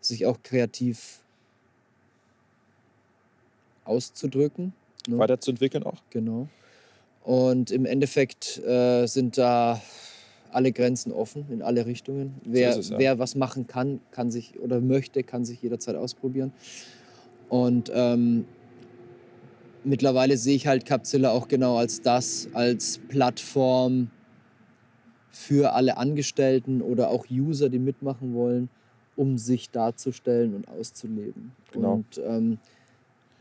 sich 0.00 0.26
auch 0.26 0.42
kreativ 0.42 1.20
auszudrücken. 3.84 4.72
Ne? 5.08 5.18
Weiterzuentwickeln 5.18 5.82
auch. 5.84 6.02
Genau. 6.10 6.48
Und 7.24 7.70
im 7.70 7.84
Endeffekt 7.84 8.58
äh, 8.64 9.06
sind 9.06 9.38
da 9.38 9.80
alle 10.50 10.72
Grenzen 10.72 11.12
offen 11.12 11.46
in 11.50 11.62
alle 11.62 11.86
Richtungen. 11.86 12.34
Wer, 12.44 12.72
so 12.74 12.80
es, 12.80 12.90
ja. 12.90 12.98
wer 12.98 13.18
was 13.18 13.34
machen 13.34 13.66
kann, 13.66 14.00
kann 14.10 14.30
sich 14.30 14.58
oder 14.60 14.80
möchte, 14.80 15.22
kann 15.22 15.44
sich 15.44 15.62
jederzeit 15.62 15.96
ausprobieren. 15.96 16.52
Und 17.48 17.90
ähm, 17.94 18.44
mittlerweile 19.84 20.36
sehe 20.36 20.56
ich 20.56 20.66
halt 20.66 20.84
Capzilla 20.84 21.30
auch 21.30 21.48
genau 21.48 21.76
als 21.76 22.02
das, 22.02 22.48
als 22.52 23.00
Plattform 23.08 24.10
für 25.30 25.72
alle 25.72 25.96
Angestellten 25.96 26.82
oder 26.82 27.08
auch 27.08 27.26
User, 27.30 27.68
die 27.68 27.78
mitmachen 27.78 28.34
wollen, 28.34 28.68
um 29.16 29.38
sich 29.38 29.70
darzustellen 29.70 30.54
und 30.54 30.68
auszuleben. 30.68 31.52
Genau. 31.72 31.94
Und 31.94 32.20
ähm, 32.24 32.58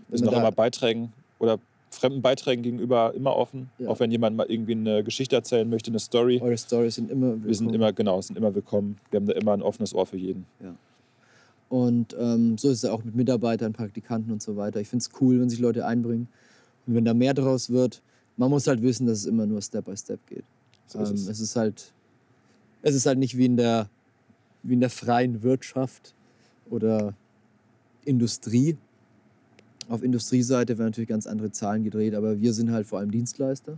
wir 0.07 0.17
sind 0.17 0.27
auch 0.29 0.37
immer 0.37 0.51
Beiträgen 0.51 1.11
oder 1.41 1.59
fremden 1.89 2.21
Beiträgen 2.21 2.61
gegenüber 2.61 3.13
immer 3.13 3.35
offen. 3.35 3.69
Ja. 3.79 3.89
Auch 3.89 3.99
wenn 3.99 4.11
jemand 4.11 4.37
mal 4.37 4.45
irgendwie 4.47 4.73
eine 4.73 5.03
Geschichte 5.03 5.35
erzählen 5.35 5.69
möchte, 5.69 5.91
eine 5.91 5.99
Story. 5.99 6.39
Eure 6.41 6.57
Stories 6.57 6.95
sind 6.95 7.11
immer 7.11 7.27
willkommen. 7.27 7.47
Wir 7.47 7.55
sind 7.55 7.75
immer, 7.75 7.91
genau, 7.91 8.21
sind 8.21 8.37
immer 8.37 8.55
willkommen. 8.55 8.97
Wir 9.09 9.19
haben 9.19 9.25
da 9.25 9.33
immer 9.33 9.53
ein 9.53 9.61
offenes 9.61 9.93
Ohr 9.93 10.05
für 10.05 10.17
jeden. 10.17 10.45
Ja. 10.63 10.73
Und 11.67 12.15
ähm, 12.19 12.57
so 12.57 12.69
ist 12.69 12.83
es 12.83 12.89
auch 12.89 13.03
mit 13.03 13.15
Mitarbeitern, 13.15 13.73
Praktikanten 13.73 14.31
und 14.31 14.41
so 14.41 14.55
weiter. 14.55 14.79
Ich 14.79 14.89
finde 14.89 15.03
es 15.03 15.21
cool, 15.21 15.39
wenn 15.39 15.49
sich 15.49 15.59
Leute 15.59 15.85
einbringen. 15.85 16.27
Und 16.85 16.95
wenn 16.95 17.05
da 17.05 17.13
mehr 17.13 17.33
draus 17.33 17.69
wird, 17.69 18.01
man 18.37 18.49
muss 18.49 18.67
halt 18.67 18.81
wissen, 18.81 19.07
dass 19.07 19.19
es 19.19 19.25
immer 19.25 19.45
nur 19.45 19.61
Step 19.61 19.85
by 19.85 19.95
Step 19.97 20.19
geht. 20.27 20.43
So 20.87 20.99
ist 20.99 21.09
ähm, 21.09 21.15
es. 21.15 21.27
es. 21.27 21.39
ist 21.39 21.55
halt, 21.55 21.93
es 22.81 22.95
ist 22.95 23.05
halt 23.05 23.17
nicht 23.17 23.37
wie 23.37 23.45
in 23.45 23.57
der, 23.57 23.89
wie 24.63 24.73
in 24.73 24.79
der 24.79 24.89
freien 24.89 25.43
Wirtschaft 25.43 26.13
oder 26.69 27.13
Industrie, 28.05 28.77
auf 29.91 30.03
Industrieseite 30.03 30.77
werden 30.77 30.87
natürlich 30.87 31.09
ganz 31.09 31.27
andere 31.27 31.51
Zahlen 31.51 31.83
gedreht, 31.83 32.15
aber 32.15 32.39
wir 32.39 32.53
sind 32.53 32.71
halt 32.71 32.87
vor 32.87 32.99
allem 32.99 33.11
Dienstleister. 33.11 33.77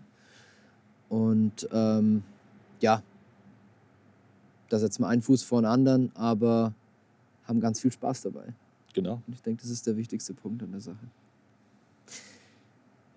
Und 1.09 1.67
ähm, 1.71 2.23
ja, 2.81 3.01
da 4.69 4.77
setzen 4.77 5.01
wir 5.01 5.07
einen 5.07 5.23
Fuß 5.23 5.41
vor 5.41 5.61
den 5.61 5.65
anderen, 5.65 6.11
aber 6.13 6.73
haben 7.45 7.59
ganz 7.59 7.79
viel 7.79 7.91
Spaß 7.91 8.21
dabei. 8.21 8.45
Genau. 8.93 9.23
Und 9.25 9.33
ich 9.33 9.41
denke, 9.41 9.63
das 9.63 9.71
ist 9.71 9.87
der 9.87 9.97
wichtigste 9.97 10.33
Punkt 10.35 10.61
an 10.61 10.71
der 10.71 10.81
Sache. 10.81 11.07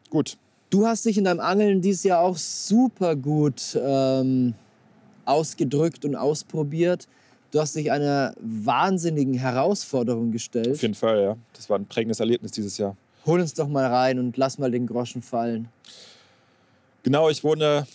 Gut. 0.08 0.38
Du 0.70 0.86
hast 0.86 1.04
dich 1.04 1.16
in 1.16 1.24
deinem 1.24 1.40
Angeln 1.40 1.80
dieses 1.80 2.02
Jahr 2.02 2.20
auch 2.20 2.36
super 2.36 3.14
gut 3.14 3.78
ähm, 3.80 4.54
ausgedrückt 5.24 6.04
und 6.04 6.16
ausprobiert. 6.16 7.06
Du 7.50 7.60
hast 7.60 7.76
dich 7.76 7.92
einer 7.92 8.34
wahnsinnigen 8.40 9.34
Herausforderung 9.34 10.32
gestellt. 10.32 10.72
Auf 10.72 10.82
jeden 10.82 10.94
Fall, 10.94 11.22
ja. 11.22 11.36
Das 11.52 11.70
war 11.70 11.78
ein 11.78 11.86
prägendes 11.86 12.20
Erlebnis 12.20 12.52
dieses 12.52 12.76
Jahr. 12.78 12.96
Hol 13.24 13.40
uns 13.40 13.54
doch 13.54 13.68
mal 13.68 13.86
rein 13.86 14.18
und 14.18 14.36
lass 14.36 14.58
mal 14.58 14.70
den 14.70 14.86
Groschen 14.86 15.22
fallen. 15.22 15.68
Genau, 17.02 17.30
ich 17.30 17.44
wohne 17.44 17.86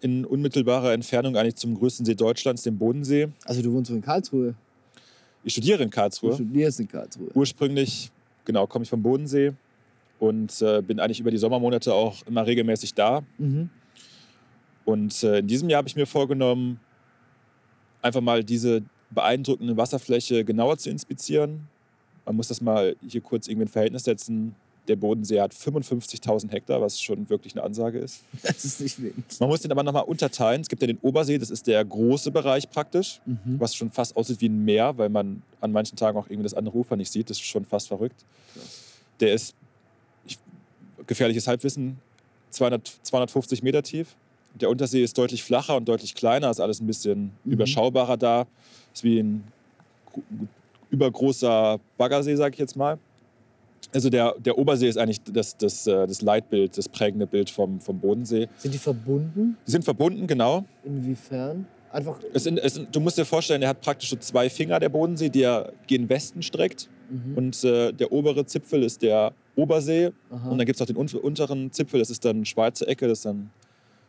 in 0.00 0.24
unmittelbarer 0.24 0.92
Entfernung 0.92 1.36
eigentlich 1.36 1.56
zum 1.56 1.74
größten 1.78 2.04
See 2.04 2.14
Deutschlands, 2.14 2.62
dem 2.62 2.78
Bodensee. 2.78 3.28
Also 3.44 3.62
du 3.62 3.72
wohnst 3.72 3.90
in 3.90 4.02
Karlsruhe? 4.02 4.54
Ich 5.42 5.52
studiere 5.52 5.82
in 5.82 5.90
Karlsruhe. 5.90 6.30
Du 6.30 6.36
studierst 6.36 6.80
in 6.80 6.88
Karlsruhe. 6.88 7.30
Ursprünglich, 7.34 8.10
genau, 8.44 8.66
komme 8.66 8.82
ich 8.82 8.90
vom 8.90 9.02
Bodensee 9.02 9.52
und 10.18 10.60
äh, 10.62 10.82
bin 10.82 11.00
eigentlich 11.00 11.20
über 11.20 11.30
die 11.30 11.38
Sommermonate 11.38 11.92
auch 11.92 12.16
immer 12.26 12.46
regelmäßig 12.46 12.94
da. 12.94 13.22
Mhm. 13.38 13.70
Und 14.84 15.22
äh, 15.22 15.38
in 15.38 15.46
diesem 15.46 15.70
Jahr 15.70 15.78
habe 15.78 15.88
ich 15.88 15.96
mir 15.96 16.06
vorgenommen, 16.06 16.80
einfach 18.02 18.20
mal 18.20 18.44
diese 18.44 18.82
beeindruckende 19.14 19.76
Wasserfläche 19.76 20.44
genauer 20.44 20.78
zu 20.78 20.90
inspizieren. 20.90 21.68
Man 22.24 22.36
muss 22.36 22.48
das 22.48 22.60
mal 22.60 22.96
hier 23.06 23.20
kurz 23.20 23.48
irgendwie 23.48 23.64
in 23.64 23.68
Verhältnis 23.68 24.04
setzen. 24.04 24.54
Der 24.88 24.96
Bodensee 24.96 25.40
hat 25.40 25.54
55.000 25.54 26.50
Hektar, 26.50 26.80
was 26.80 27.00
schon 27.00 27.28
wirklich 27.30 27.54
eine 27.54 27.62
Ansage 27.62 27.98
ist. 27.98 28.22
Das 28.42 28.64
ist 28.64 28.80
nicht 28.80 29.00
wenig. 29.02 29.24
Man 29.40 29.48
muss 29.48 29.60
den 29.60 29.72
aber 29.72 29.82
nochmal 29.82 30.04
unterteilen. 30.04 30.60
Es 30.60 30.68
gibt 30.68 30.82
ja 30.82 30.86
den 30.86 30.98
Obersee, 30.98 31.38
das 31.38 31.50
ist 31.50 31.66
der 31.66 31.82
große 31.84 32.30
Bereich 32.30 32.68
praktisch, 32.68 33.20
mhm. 33.24 33.58
was 33.58 33.74
schon 33.74 33.90
fast 33.90 34.16
aussieht 34.16 34.40
wie 34.40 34.48
ein 34.48 34.64
Meer, 34.64 34.96
weil 34.98 35.08
man 35.08 35.42
an 35.60 35.72
manchen 35.72 35.96
Tagen 35.96 36.18
auch 36.18 36.26
irgendwie 36.26 36.42
das 36.42 36.54
andere 36.54 36.76
Ufer 36.76 36.96
nicht 36.96 37.10
sieht. 37.10 37.30
Das 37.30 37.38
ist 37.38 37.46
schon 37.46 37.64
fast 37.64 37.88
verrückt. 37.88 38.24
Der 39.20 39.32
ist, 39.32 39.54
ich, 40.26 40.38
gefährliches 41.06 41.46
Halbwissen, 41.46 41.98
200, 42.50 42.98
250 43.02 43.62
Meter 43.62 43.82
tief. 43.82 44.16
Der 44.54 44.70
Untersee 44.70 45.02
ist 45.02 45.18
deutlich 45.18 45.42
flacher 45.42 45.76
und 45.76 45.88
deutlich 45.88 46.14
kleiner, 46.14 46.50
ist 46.50 46.60
alles 46.60 46.80
ein 46.80 46.86
bisschen 46.86 47.32
mhm. 47.44 47.52
überschaubarer 47.52 48.16
da. 48.16 48.46
Ist 48.92 49.04
wie 49.04 49.18
ein 49.18 49.44
übergroßer 50.90 51.80
Baggersee, 51.98 52.36
sag 52.36 52.52
ich 52.52 52.60
jetzt 52.60 52.76
mal. 52.76 52.98
Also 53.92 54.10
der, 54.10 54.34
der 54.38 54.58
Obersee 54.58 54.88
ist 54.88 54.96
eigentlich 54.96 55.20
das, 55.22 55.56
das, 55.56 55.86
äh, 55.86 56.06
das 56.06 56.20
Leitbild, 56.20 56.76
das 56.76 56.88
prägende 56.88 57.26
Bild 57.26 57.50
vom, 57.50 57.80
vom 57.80 57.98
Bodensee. 58.00 58.48
Sind 58.58 58.74
die 58.74 58.78
verbunden? 58.78 59.56
Die 59.66 59.70
sind 59.70 59.84
verbunden, 59.84 60.26
genau. 60.26 60.64
Inwiefern? 60.84 61.66
Einfach 61.92 62.18
es 62.32 62.42
sind, 62.42 62.58
es 62.58 62.74
sind, 62.74 62.94
du 62.94 62.98
musst 62.98 63.18
dir 63.18 63.24
vorstellen, 63.24 63.62
er 63.62 63.68
hat 63.68 63.80
praktisch 63.80 64.10
so 64.10 64.16
zwei 64.16 64.50
Finger, 64.50 64.80
der 64.80 64.88
Bodensee, 64.88 65.28
die 65.28 65.42
er 65.42 65.72
gen 65.86 66.08
Westen 66.08 66.42
streckt. 66.42 66.88
Mhm. 67.08 67.36
Und 67.36 67.62
äh, 67.62 67.92
der 67.92 68.10
obere 68.10 68.44
Zipfel 68.46 68.82
ist 68.82 69.00
der 69.02 69.32
Obersee. 69.54 70.10
Aha. 70.30 70.50
Und 70.50 70.58
dann 70.58 70.66
gibt 70.66 70.80
es 70.80 70.82
auch 70.82 70.86
den 70.86 70.96
unteren 70.96 71.70
Zipfel, 71.70 72.00
das 72.00 72.10
ist 72.10 72.24
dann 72.24 72.44
Schweizer 72.44 72.88
Ecke, 72.88 73.06
das 73.06 73.18
ist 73.18 73.26
dann 73.26 73.50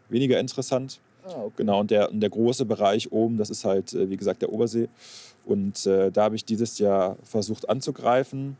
weniger 0.09 0.39
interessant. 0.39 0.99
Ah, 1.27 1.41
okay. 1.41 1.53
Genau, 1.57 1.79
und 1.79 1.91
der, 1.91 2.11
und 2.11 2.19
der 2.19 2.29
große 2.29 2.65
Bereich 2.65 3.11
oben, 3.11 3.37
das 3.37 3.49
ist 3.49 3.65
halt, 3.65 3.93
äh, 3.93 4.09
wie 4.09 4.17
gesagt, 4.17 4.41
der 4.41 4.51
Obersee. 4.51 4.87
Und 5.45 5.85
äh, 5.85 6.11
da 6.11 6.23
habe 6.23 6.35
ich 6.35 6.45
dieses 6.45 6.77
Jahr 6.79 7.17
versucht 7.23 7.69
anzugreifen. 7.69 8.57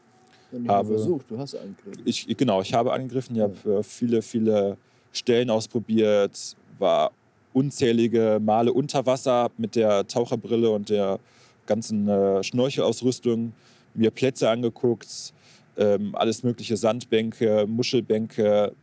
Ja, 0.52 0.76
habe, 0.76 0.90
versucht, 0.90 1.30
du 1.30 1.38
hast 1.38 1.56
angegriffen. 1.56 2.02
Ich, 2.06 2.26
genau, 2.38 2.62
ich 2.62 2.74
habe 2.74 2.94
angegriffen. 2.94 3.36
Ich 3.36 3.40
ja. 3.40 3.50
habe 3.50 3.80
äh, 3.80 3.84
viele, 3.84 4.22
viele 4.22 4.78
Stellen 5.12 5.50
ausprobiert, 5.50 6.56
war 6.80 7.12
unzählige 7.54 8.40
Male 8.42 8.74
unter 8.74 9.06
Wasser 9.06 9.50
mit 9.58 9.76
der 9.76 10.06
Taucherbrille 10.08 10.70
und 10.70 10.90
der 10.90 11.20
ganzen 11.66 12.08
äh, 12.08 12.44
Schnorchelausrüstung, 12.44 13.54
mir 13.94 14.12
Plätze 14.12 14.50
angeguckt, 14.50 15.34
ähm, 15.78 16.16
alles 16.16 16.44
mögliche 16.44 16.78
Sandbänke, 16.78 17.66
Muschelbänke, 17.68 18.74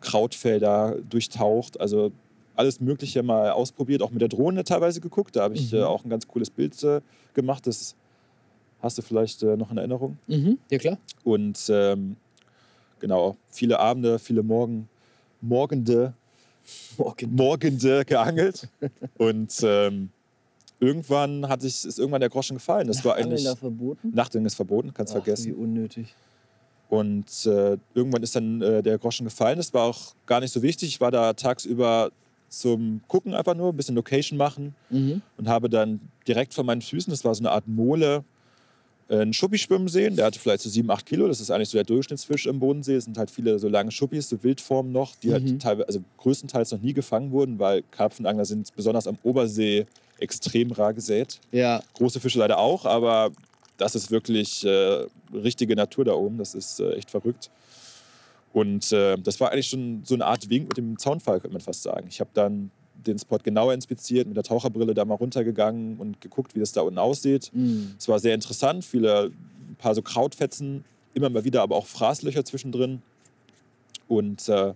Krautfelder 0.00 0.96
durchtaucht. 1.08 1.80
Also 1.80 2.12
alles 2.54 2.80
Mögliche 2.80 3.22
mal 3.22 3.50
ausprobiert, 3.50 4.02
auch 4.02 4.10
mit 4.10 4.20
der 4.20 4.28
Drohne 4.28 4.64
teilweise 4.64 5.00
geguckt. 5.00 5.36
Da 5.36 5.42
habe 5.42 5.54
ich 5.54 5.72
mhm. 5.72 5.78
äh, 5.78 5.82
auch 5.82 6.04
ein 6.04 6.10
ganz 6.10 6.28
cooles 6.28 6.50
Bild 6.50 6.82
äh, 6.82 7.00
gemacht. 7.34 7.66
Das 7.66 7.96
hast 8.80 8.98
du 8.98 9.02
vielleicht 9.02 9.42
äh, 9.42 9.56
noch 9.56 9.70
in 9.70 9.78
Erinnerung. 9.78 10.18
Mhm. 10.26 10.58
Ja, 10.70 10.78
klar. 10.78 10.98
Und 11.24 11.58
ähm, 11.70 12.16
genau, 12.98 13.36
viele 13.50 13.78
Abende, 13.78 14.18
viele 14.18 14.42
Morgen, 14.42 14.88
Morgende, 15.40 16.14
Morgen. 16.98 17.34
Morgende 17.34 18.04
geangelt. 18.04 18.68
Und 19.16 19.54
ähm, 19.62 20.10
irgendwann 20.78 21.48
hat 21.48 21.62
sich, 21.62 21.84
ist 21.84 21.98
irgendwann 21.98 22.20
der 22.20 22.30
Groschen 22.30 22.56
gefallen. 22.56 22.86
Das 22.86 23.04
war 23.04 23.16
eigentlich. 23.16 23.48
verboten? 23.48 24.10
Nachtangeln 24.14 24.46
ist 24.46 24.54
verboten, 24.54 24.92
kannst 24.94 25.12
Ach, 25.12 25.22
vergessen. 25.22 25.46
Wie 25.46 25.52
unnötig. 25.52 26.14
Und 26.90 27.46
äh, 27.46 27.78
irgendwann 27.94 28.22
ist 28.22 28.34
dann 28.34 28.60
äh, 28.60 28.82
der 28.82 28.98
Groschen 28.98 29.24
gefallen. 29.24 29.56
Das 29.56 29.72
war 29.72 29.84
auch 29.84 30.14
gar 30.26 30.40
nicht 30.40 30.52
so 30.52 30.60
wichtig. 30.60 30.88
Ich 30.88 31.00
war 31.00 31.12
da 31.12 31.32
tagsüber 31.32 32.10
zum 32.48 33.00
Gucken 33.06 33.32
einfach 33.32 33.54
nur, 33.54 33.68
ein 33.68 33.76
bisschen 33.76 33.94
Location 33.94 34.36
machen 34.36 34.74
mhm. 34.90 35.22
und 35.36 35.48
habe 35.48 35.70
dann 35.70 36.00
direkt 36.26 36.52
vor 36.52 36.64
meinen 36.64 36.82
Füßen, 36.82 37.12
das 37.12 37.24
war 37.24 37.32
so 37.32 37.42
eine 37.42 37.52
Art 37.52 37.68
Mole, 37.68 38.24
äh, 39.08 39.20
einen 39.20 39.32
Schuppi 39.32 39.56
schwimmen 39.56 39.86
sehen. 39.86 40.16
Der 40.16 40.26
hatte 40.26 40.40
vielleicht 40.40 40.62
so 40.62 40.68
7, 40.68 40.90
8 40.90 41.06
Kilo. 41.06 41.28
Das 41.28 41.40
ist 41.40 41.52
eigentlich 41.52 41.68
so 41.68 41.78
der 41.78 41.84
Durchschnittsfisch 41.84 42.46
im 42.46 42.58
Bodensee. 42.58 42.96
Es 42.96 43.04
sind 43.04 43.16
halt 43.16 43.30
viele 43.30 43.60
so 43.60 43.68
lange 43.68 43.92
Schuppis, 43.92 44.28
so 44.28 44.42
Wildformen 44.42 44.90
noch, 44.90 45.14
die 45.14 45.32
halt 45.32 45.44
mhm. 45.44 45.50
halt 45.50 45.62
teilweise, 45.62 45.86
also 45.86 46.00
größtenteils 46.18 46.72
noch 46.72 46.80
nie 46.80 46.92
gefangen 46.92 47.30
wurden, 47.30 47.60
weil 47.60 47.82
Karpfenangler 47.92 48.44
sind 48.44 48.74
besonders 48.74 49.06
am 49.06 49.16
Obersee 49.22 49.86
extrem 50.18 50.72
rar 50.72 50.92
gesät. 50.92 51.40
Ja. 51.52 51.82
Große 51.94 52.18
Fische 52.18 52.40
leider 52.40 52.58
auch, 52.58 52.84
aber 52.84 53.30
das 53.78 53.94
ist 53.94 54.10
wirklich 54.10 54.64
äh, 54.64 55.06
richtige 55.32 55.76
Natur 55.76 56.04
da 56.04 56.12
oben. 56.12 56.38
Das 56.38 56.54
ist 56.54 56.80
äh, 56.80 56.92
echt 56.92 57.10
verrückt. 57.10 57.50
Und 58.52 58.90
äh, 58.92 59.16
das 59.16 59.38
war 59.40 59.52
eigentlich 59.52 59.68
schon 59.68 60.02
so 60.04 60.14
eine 60.14 60.26
Art 60.26 60.50
Wink 60.50 60.68
mit 60.68 60.76
dem 60.76 60.98
Zaunfall, 60.98 61.40
könnte 61.40 61.54
man 61.54 61.60
fast 61.60 61.82
sagen. 61.82 62.06
Ich 62.08 62.20
habe 62.20 62.30
dann 62.34 62.70
den 62.94 63.18
Spot 63.18 63.38
genauer 63.38 63.72
inspiziert, 63.72 64.26
mit 64.26 64.36
der 64.36 64.44
Taucherbrille 64.44 64.94
da 64.94 65.04
mal 65.04 65.14
runtergegangen 65.14 65.98
und 65.98 66.20
geguckt, 66.20 66.54
wie 66.54 66.60
das 66.60 66.72
da 66.72 66.82
unten 66.82 66.98
aussieht. 66.98 67.50
Mhm. 67.52 67.94
Es 67.98 68.08
war 68.08 68.18
sehr 68.18 68.34
interessant, 68.34 68.84
viele, 68.84 69.30
ein 69.68 69.76
paar 69.78 69.94
so 69.94 70.02
Krautfetzen, 70.02 70.84
immer 71.14 71.30
mal 71.30 71.44
wieder 71.44 71.62
aber 71.62 71.76
auch 71.76 71.86
Fraßlöcher 71.86 72.44
zwischendrin. 72.44 73.02
Und 74.08 74.48
äh, 74.48 74.74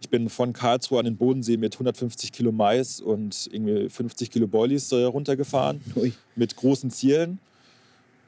ich 0.00 0.10
bin 0.10 0.28
von 0.28 0.52
Karlsruhe 0.52 0.98
an 0.98 1.04
den 1.04 1.16
Bodensee 1.16 1.56
mit 1.56 1.74
150 1.74 2.32
Kilo 2.32 2.50
Mais 2.50 3.00
und 3.00 3.48
irgendwie 3.52 3.88
50 3.88 4.30
Kilo 4.30 4.48
Boilies 4.48 4.90
äh, 4.90 5.04
runtergefahren, 5.04 5.80
Ui. 5.94 6.12
mit 6.34 6.56
großen 6.56 6.90
Zielen. 6.90 7.38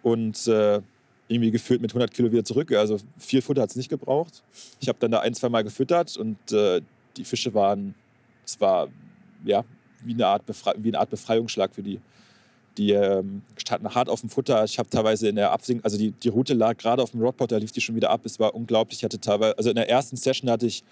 Und 0.02 0.46
äh, 0.46 0.80
irgendwie 1.28 1.50
gefühlt 1.50 1.80
mit 1.80 1.90
100 1.90 2.12
Kilo 2.12 2.30
wieder 2.30 2.44
zurück. 2.44 2.70
Also 2.72 2.98
viel 3.18 3.42
Futter 3.42 3.62
hat 3.62 3.70
es 3.70 3.76
nicht 3.76 3.88
gebraucht. 3.88 4.42
Ich 4.80 4.88
habe 4.88 4.98
dann 5.00 5.10
da 5.10 5.20
ein, 5.20 5.34
zwei 5.34 5.48
Mal 5.48 5.64
gefüttert 5.64 6.16
und 6.16 6.36
äh, 6.52 6.80
die 7.16 7.24
Fische 7.24 7.54
waren, 7.54 7.94
es 8.44 8.60
war 8.60 8.88
ja 9.44 9.64
wie 10.04 10.12
eine 10.12 10.26
Art, 10.26 10.42
wie 10.78 10.88
eine 10.88 10.98
Art 10.98 11.10
Befreiungsschlag 11.10 11.74
für 11.74 11.82
die. 11.82 12.00
Die 12.76 12.90
ähm, 12.90 13.42
standen 13.56 13.94
hart 13.94 14.08
auf 14.08 14.20
dem 14.20 14.30
Futter. 14.30 14.64
Ich 14.64 14.80
habe 14.80 14.90
teilweise 14.90 15.28
in 15.28 15.36
der 15.36 15.52
Absink, 15.52 15.84
also 15.84 15.96
die, 15.96 16.10
die 16.10 16.28
Route 16.28 16.54
lag 16.54 16.76
gerade 16.76 17.02
auf 17.02 17.12
dem 17.12 17.22
Rodpot, 17.22 17.52
da 17.52 17.56
lief 17.56 17.70
die 17.70 17.80
schon 17.80 17.94
wieder 17.94 18.10
ab. 18.10 18.22
Es 18.24 18.40
war 18.40 18.52
unglaublich. 18.52 18.98
Ich 18.98 19.04
hatte 19.04 19.20
teilweise, 19.20 19.56
also 19.56 19.70
in 19.70 19.76
der 19.76 19.88
ersten 19.88 20.16
Session 20.16 20.50
hatte 20.50 20.66
ich 20.66 20.82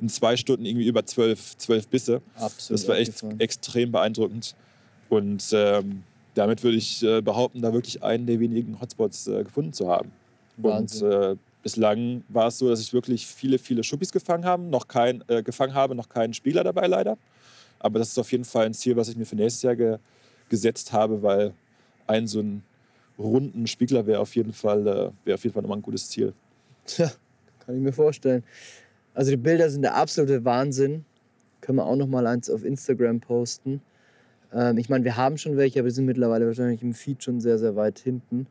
in 0.00 0.08
zwei 0.08 0.36
Stunden 0.36 0.64
irgendwie 0.64 0.86
über 0.86 1.04
zwölf, 1.04 1.56
zwölf 1.56 1.88
Bisse. 1.88 2.22
Absolut. 2.36 2.80
Das 2.80 2.88
war 2.88 2.96
echt 2.96 3.24
extrem 3.38 3.90
beeindruckend. 3.90 4.54
Und 5.08 5.44
ähm, 5.52 6.04
damit 6.34 6.62
würde 6.62 6.76
ich 6.76 7.02
äh, 7.02 7.20
behaupten, 7.20 7.62
da 7.62 7.72
wirklich 7.72 8.02
einen 8.02 8.26
der 8.26 8.40
wenigen 8.40 8.80
Hotspots 8.80 9.26
äh, 9.28 9.44
gefunden 9.44 9.72
zu 9.72 9.88
haben. 9.88 10.12
Wahnsinn. 10.56 11.06
Und 11.06 11.12
äh, 11.12 11.36
bislang 11.62 12.24
war 12.28 12.48
es 12.48 12.58
so, 12.58 12.68
dass 12.68 12.80
ich 12.80 12.92
wirklich 12.92 13.26
viele, 13.26 13.58
viele 13.58 13.84
Schuppis 13.84 14.12
gefangen 14.12 14.44
habe, 14.44 14.62
noch 14.62 14.88
kein, 14.88 15.22
äh, 15.28 15.42
gefangen 15.42 15.74
habe, 15.74 15.94
noch 15.94 16.08
keinen 16.08 16.34
Spieler 16.34 16.64
dabei 16.64 16.86
leider. 16.86 17.16
Aber 17.78 17.98
das 17.98 18.08
ist 18.08 18.18
auf 18.18 18.30
jeden 18.32 18.44
Fall 18.44 18.66
ein 18.66 18.74
Ziel, 18.74 18.96
was 18.96 19.08
ich 19.08 19.16
mir 19.16 19.26
für 19.26 19.36
nächstes 19.36 19.62
Jahr 19.62 19.76
ge 19.76 19.98
gesetzt 20.48 20.92
habe, 20.92 21.22
weil 21.22 21.54
ein 22.06 22.26
so 22.26 22.40
ein 22.40 22.62
runden 23.18 23.66
Spiegler 23.66 24.06
wäre 24.06 24.20
auf 24.20 24.36
jeden 24.36 24.52
Fall 24.52 24.80
äh, 24.86 25.10
wäre 25.24 25.34
auf 25.34 25.44
jeden 25.44 25.54
Fall 25.54 25.62
nochmal 25.62 25.78
ein 25.78 25.82
gutes 25.82 26.08
Ziel. 26.08 26.34
Tja, 26.84 27.10
kann 27.64 27.76
ich 27.76 27.80
mir 27.80 27.92
vorstellen. 27.92 28.44
Also 29.14 29.30
die 29.30 29.36
Bilder 29.38 29.70
sind 29.70 29.82
der 29.82 29.94
absolute 29.94 30.44
Wahnsinn. 30.44 31.04
Können 31.62 31.78
wir 31.78 31.86
auch 31.86 31.96
noch 31.96 32.06
mal 32.06 32.26
eins 32.26 32.50
auf 32.50 32.64
Instagram 32.64 33.20
posten. 33.20 33.80
Ähm, 34.54 34.78
ich 34.78 34.88
meine, 34.88 35.04
wir 35.04 35.16
haben 35.16 35.38
schon 35.38 35.56
welche, 35.56 35.80
aber 35.80 35.88
die 35.88 35.94
sind 35.94 36.06
mittlerweile 36.06 36.46
wahrscheinlich 36.46 36.82
im 36.82 36.94
Feed 36.94 37.22
schon 37.22 37.40
sehr, 37.40 37.58
sehr 37.58 37.76
weit 37.76 37.98
hinten. 37.98 38.46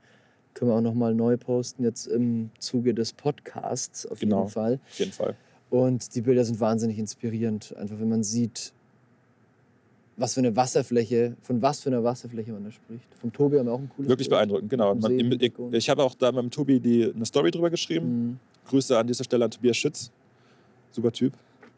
Können 0.54 0.72
wir 0.72 0.76
auch 0.76 0.82
noch 0.82 0.94
mal 0.94 1.14
neu 1.14 1.38
posten, 1.38 1.84
jetzt 1.84 2.08
im 2.08 2.50
Zuge 2.60 2.94
des 2.94 3.14
Podcasts 3.14 4.06
auf 4.06 4.20
genau, 4.20 4.40
jeden 4.40 4.50
Fall. 4.50 4.80
Auf 4.90 5.00
jeden 5.00 5.12
Fall. 5.12 5.36
Und 5.70 6.16
die 6.16 6.22
Bilder 6.22 6.44
sind 6.44 6.60
wahnsinnig 6.60 7.00
inspirierend. 7.00 7.74
Einfach, 7.78 7.98
wenn 8.00 8.10
man 8.10 8.24
sieht, 8.24 8.74
was 10.18 10.34
für 10.34 10.42
eine 10.42 10.56
Wasserfläche, 10.56 11.38
von 11.42 11.62
was 11.62 11.80
für 11.80 11.90
einer 11.90 12.04
Wasserfläche 12.04 12.52
man 12.52 12.66
da 12.66 12.72
spricht. 12.72 13.08
Vom 13.22 13.32
Tobi 13.32 13.58
haben 13.58 13.68
wir 13.68 13.74
auch 13.74 13.80
ein 13.80 13.90
cooles 13.96 14.10
Wirklich 14.10 14.28
Bild. 14.28 14.40
beeindruckend, 14.40 14.70
genau. 14.70 14.94
Man, 14.94 15.18
ich, 15.40 15.54
ich 15.72 15.90
habe 15.90 16.04
auch 16.04 16.14
da 16.16 16.32
mit 16.32 16.54
Tobi 16.54 16.80
die, 16.80 17.12
eine 17.16 17.26
Story 17.26 17.52
drüber 17.52 17.70
geschrieben. 17.70 18.08
Mhm. 18.08 18.40
Grüße 18.68 18.98
an 18.98 19.08
dieser 19.08 19.24
Stelle 19.24 19.46
an 19.46 19.52
Tobias 19.52 19.78
Schütz. 19.78 20.12
Super 20.92 21.12
Typ. 21.12 21.34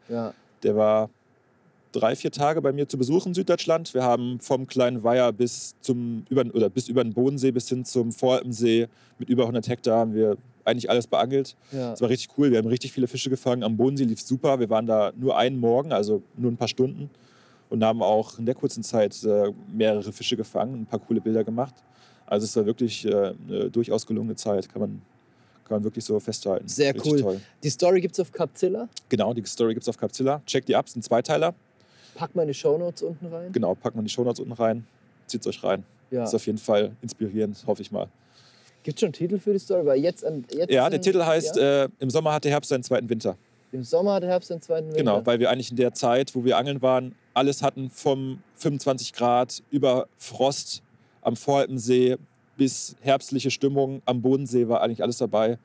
Ja. 0.08 0.34
Der 0.62 0.74
war 0.74 1.08
drei, 1.94 2.16
vier 2.16 2.32
Tage 2.32 2.60
bei 2.60 2.72
mir 2.72 2.88
zu 2.88 2.98
Besuch 2.98 3.26
in 3.26 3.34
Süddeutschland. 3.34 3.94
Wir 3.94 4.02
haben 4.02 4.40
vom 4.40 4.66
kleinen 4.66 5.04
Weiher 5.04 5.32
bis 5.32 5.76
zum 5.80 6.24
über, 6.28 6.44
oder 6.52 6.68
bis 6.68 6.88
über 6.88 7.04
den 7.04 7.14
Bodensee 7.14 7.52
bis 7.52 7.68
hin 7.68 7.84
zum 7.84 8.12
Voralpensee 8.12 8.88
mit 9.18 9.28
über 9.28 9.44
100 9.44 9.68
Hektar 9.68 9.98
haben 9.98 10.14
wir 10.14 10.36
eigentlich 10.64 10.90
alles 10.90 11.06
beangelt. 11.06 11.56
Ja. 11.70 11.90
Das 11.90 12.00
war 12.00 12.08
richtig 12.08 12.36
cool. 12.36 12.50
Wir 12.50 12.58
haben 12.58 12.66
richtig 12.66 12.92
viele 12.92 13.06
Fische 13.06 13.30
gefangen. 13.30 13.62
Am 13.62 13.76
Bodensee 13.76 14.04
lief 14.04 14.20
super. 14.20 14.58
Wir 14.58 14.68
waren 14.70 14.86
da 14.86 15.12
nur 15.16 15.36
einen 15.36 15.58
Morgen, 15.58 15.92
also 15.92 16.22
nur 16.36 16.50
ein 16.50 16.56
paar 16.56 16.68
Stunden 16.68 17.10
und 17.70 17.84
haben 17.84 18.02
auch 18.02 18.38
in 18.38 18.46
der 18.46 18.54
kurzen 18.54 18.82
Zeit 18.82 19.22
äh, 19.24 19.52
mehrere 19.72 20.12
Fische 20.12 20.36
gefangen, 20.36 20.82
ein 20.82 20.86
paar 20.86 20.98
coole 20.98 21.20
Bilder 21.20 21.44
gemacht. 21.44 21.74
Also 22.26 22.44
es 22.44 22.56
war 22.56 22.66
wirklich 22.66 23.06
äh, 23.06 23.34
eine 23.48 23.70
durchaus 23.70 24.06
gelungene 24.06 24.34
Zeit, 24.34 24.68
kann 24.68 24.80
man 24.80 25.02
kann 25.64 25.76
man 25.76 25.84
wirklich 25.84 26.04
so 26.04 26.20
festhalten. 26.20 26.68
Sehr 26.68 26.94
Richtig 26.94 27.12
cool. 27.12 27.20
Toll. 27.22 27.40
Die 27.62 27.70
Story 27.70 28.02
gibt 28.02 28.14
es 28.14 28.20
auf 28.20 28.30
Capzilla? 28.30 28.86
Genau, 29.08 29.32
die 29.32 29.42
Story 29.46 29.72
gibt 29.72 29.84
es 29.84 29.88
auf 29.88 29.96
Capzilla. 29.96 30.42
Check 30.44 30.66
die 30.66 30.76
ab, 30.76 30.90
sind 30.90 31.02
Zweiteiler. 31.02 31.54
Pack 32.14 32.34
mal 32.34 32.46
die 32.46 32.54
Shownotes 32.54 33.02
unten 33.02 33.26
rein. 33.26 33.52
Genau, 33.52 33.74
pack 33.74 33.94
mal 33.94 34.02
die 34.02 34.10
Shownotes 34.10 34.40
unten 34.40 34.52
rein. 34.52 34.86
Zieht 35.26 35.46
euch 35.46 35.62
rein. 35.62 35.84
Ja. 36.10 36.24
Ist 36.24 36.34
auf 36.34 36.46
jeden 36.46 36.58
Fall 36.58 36.92
inspirierend, 37.02 37.64
hoffe 37.66 37.82
ich 37.82 37.90
mal. 37.90 38.08
Gibt 38.82 38.96
es 38.96 39.00
schon 39.00 39.06
einen 39.08 39.12
Titel 39.14 39.38
für 39.38 39.52
die 39.52 39.58
Story? 39.58 39.86
Weil 39.86 40.00
jetzt, 40.00 40.24
jetzt 40.50 40.70
ja, 40.70 40.88
der 40.88 41.00
Titel 41.00 41.24
heißt 41.24 41.56
ja? 41.56 41.84
äh, 41.84 41.88
Im 41.98 42.10
Sommer 42.10 42.34
hat 42.34 42.44
der 42.44 42.52
Herbst 42.52 42.68
seinen 42.68 42.82
zweiten 42.82 43.08
Winter. 43.08 43.36
Im 43.72 43.82
Sommer 43.82 44.14
hat 44.14 44.22
der 44.22 44.30
Herbst 44.30 44.48
seinen 44.48 44.60
zweiten 44.60 44.86
Winter? 44.88 44.98
Genau, 44.98 45.26
weil 45.26 45.40
wir 45.40 45.50
eigentlich 45.50 45.70
in 45.70 45.76
der 45.76 45.94
Zeit, 45.94 46.34
wo 46.34 46.44
wir 46.44 46.58
angeln 46.58 46.82
waren, 46.82 47.14
alles 47.32 47.62
hatten 47.62 47.90
vom 47.90 48.42
25 48.56 49.12
Grad 49.14 49.62
über 49.70 50.06
Frost 50.18 50.82
am 51.22 51.34
Voralpensee 51.34 52.16
bis 52.56 52.94
herbstliche 53.00 53.50
Stimmung 53.50 54.00
am 54.04 54.22
Bodensee 54.22 54.68
war 54.68 54.80
eigentlich 54.82 55.02
alles 55.02 55.18
dabei. 55.18 55.58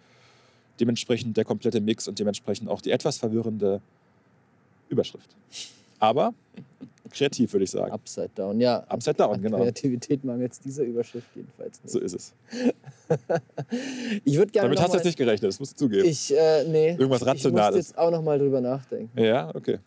Dementsprechend 0.79 1.37
der 1.37 1.45
komplette 1.45 1.81
Mix 1.81 2.07
und 2.07 2.17
dementsprechend 2.17 2.69
auch 2.69 2.81
die 2.81 2.91
etwas 2.91 3.17
verwirrende 3.17 3.81
Überschrift. 4.89 5.29
Aber 5.99 6.33
kreativ, 7.09 7.53
würde 7.53 7.63
ich 7.63 7.71
sagen. 7.71 7.91
Upside 7.91 8.29
Down, 8.35 8.59
ja. 8.59 8.79
Upside 8.87 9.15
Down, 9.15 9.35
An 9.35 9.41
genau. 9.41 9.57
Kreativität 9.57 10.23
mangelt 10.23 10.53
es 10.53 10.59
dieser 10.59 10.83
Überschrift 10.83 11.27
jedenfalls 11.35 11.83
nicht. 11.83 11.91
So 11.91 11.99
ist 11.99 12.13
es. 12.13 12.33
ich 14.23 14.37
würde 14.37 14.51
gerne. 14.51 14.67
Damit 14.67 14.81
hast 14.81 14.93
du 14.93 14.97
jetzt 14.97 15.05
nicht 15.05 15.17
gerechnet, 15.17 15.49
das 15.49 15.59
musst 15.59 15.73
du 15.73 15.85
zugeben. 15.85 16.07
Ich, 16.07 16.35
äh, 16.35 16.63
nee. 16.65 16.91
Irgendwas 16.91 17.25
Rationales. 17.25 17.69
Ich 17.69 17.77
muss 17.77 17.87
jetzt 17.89 17.97
auch 17.97 18.11
noch 18.11 18.21
mal 18.21 18.37
drüber 18.37 18.61
nachdenken. 18.61 19.17
Ja, 19.19 19.53
okay. 19.53 19.79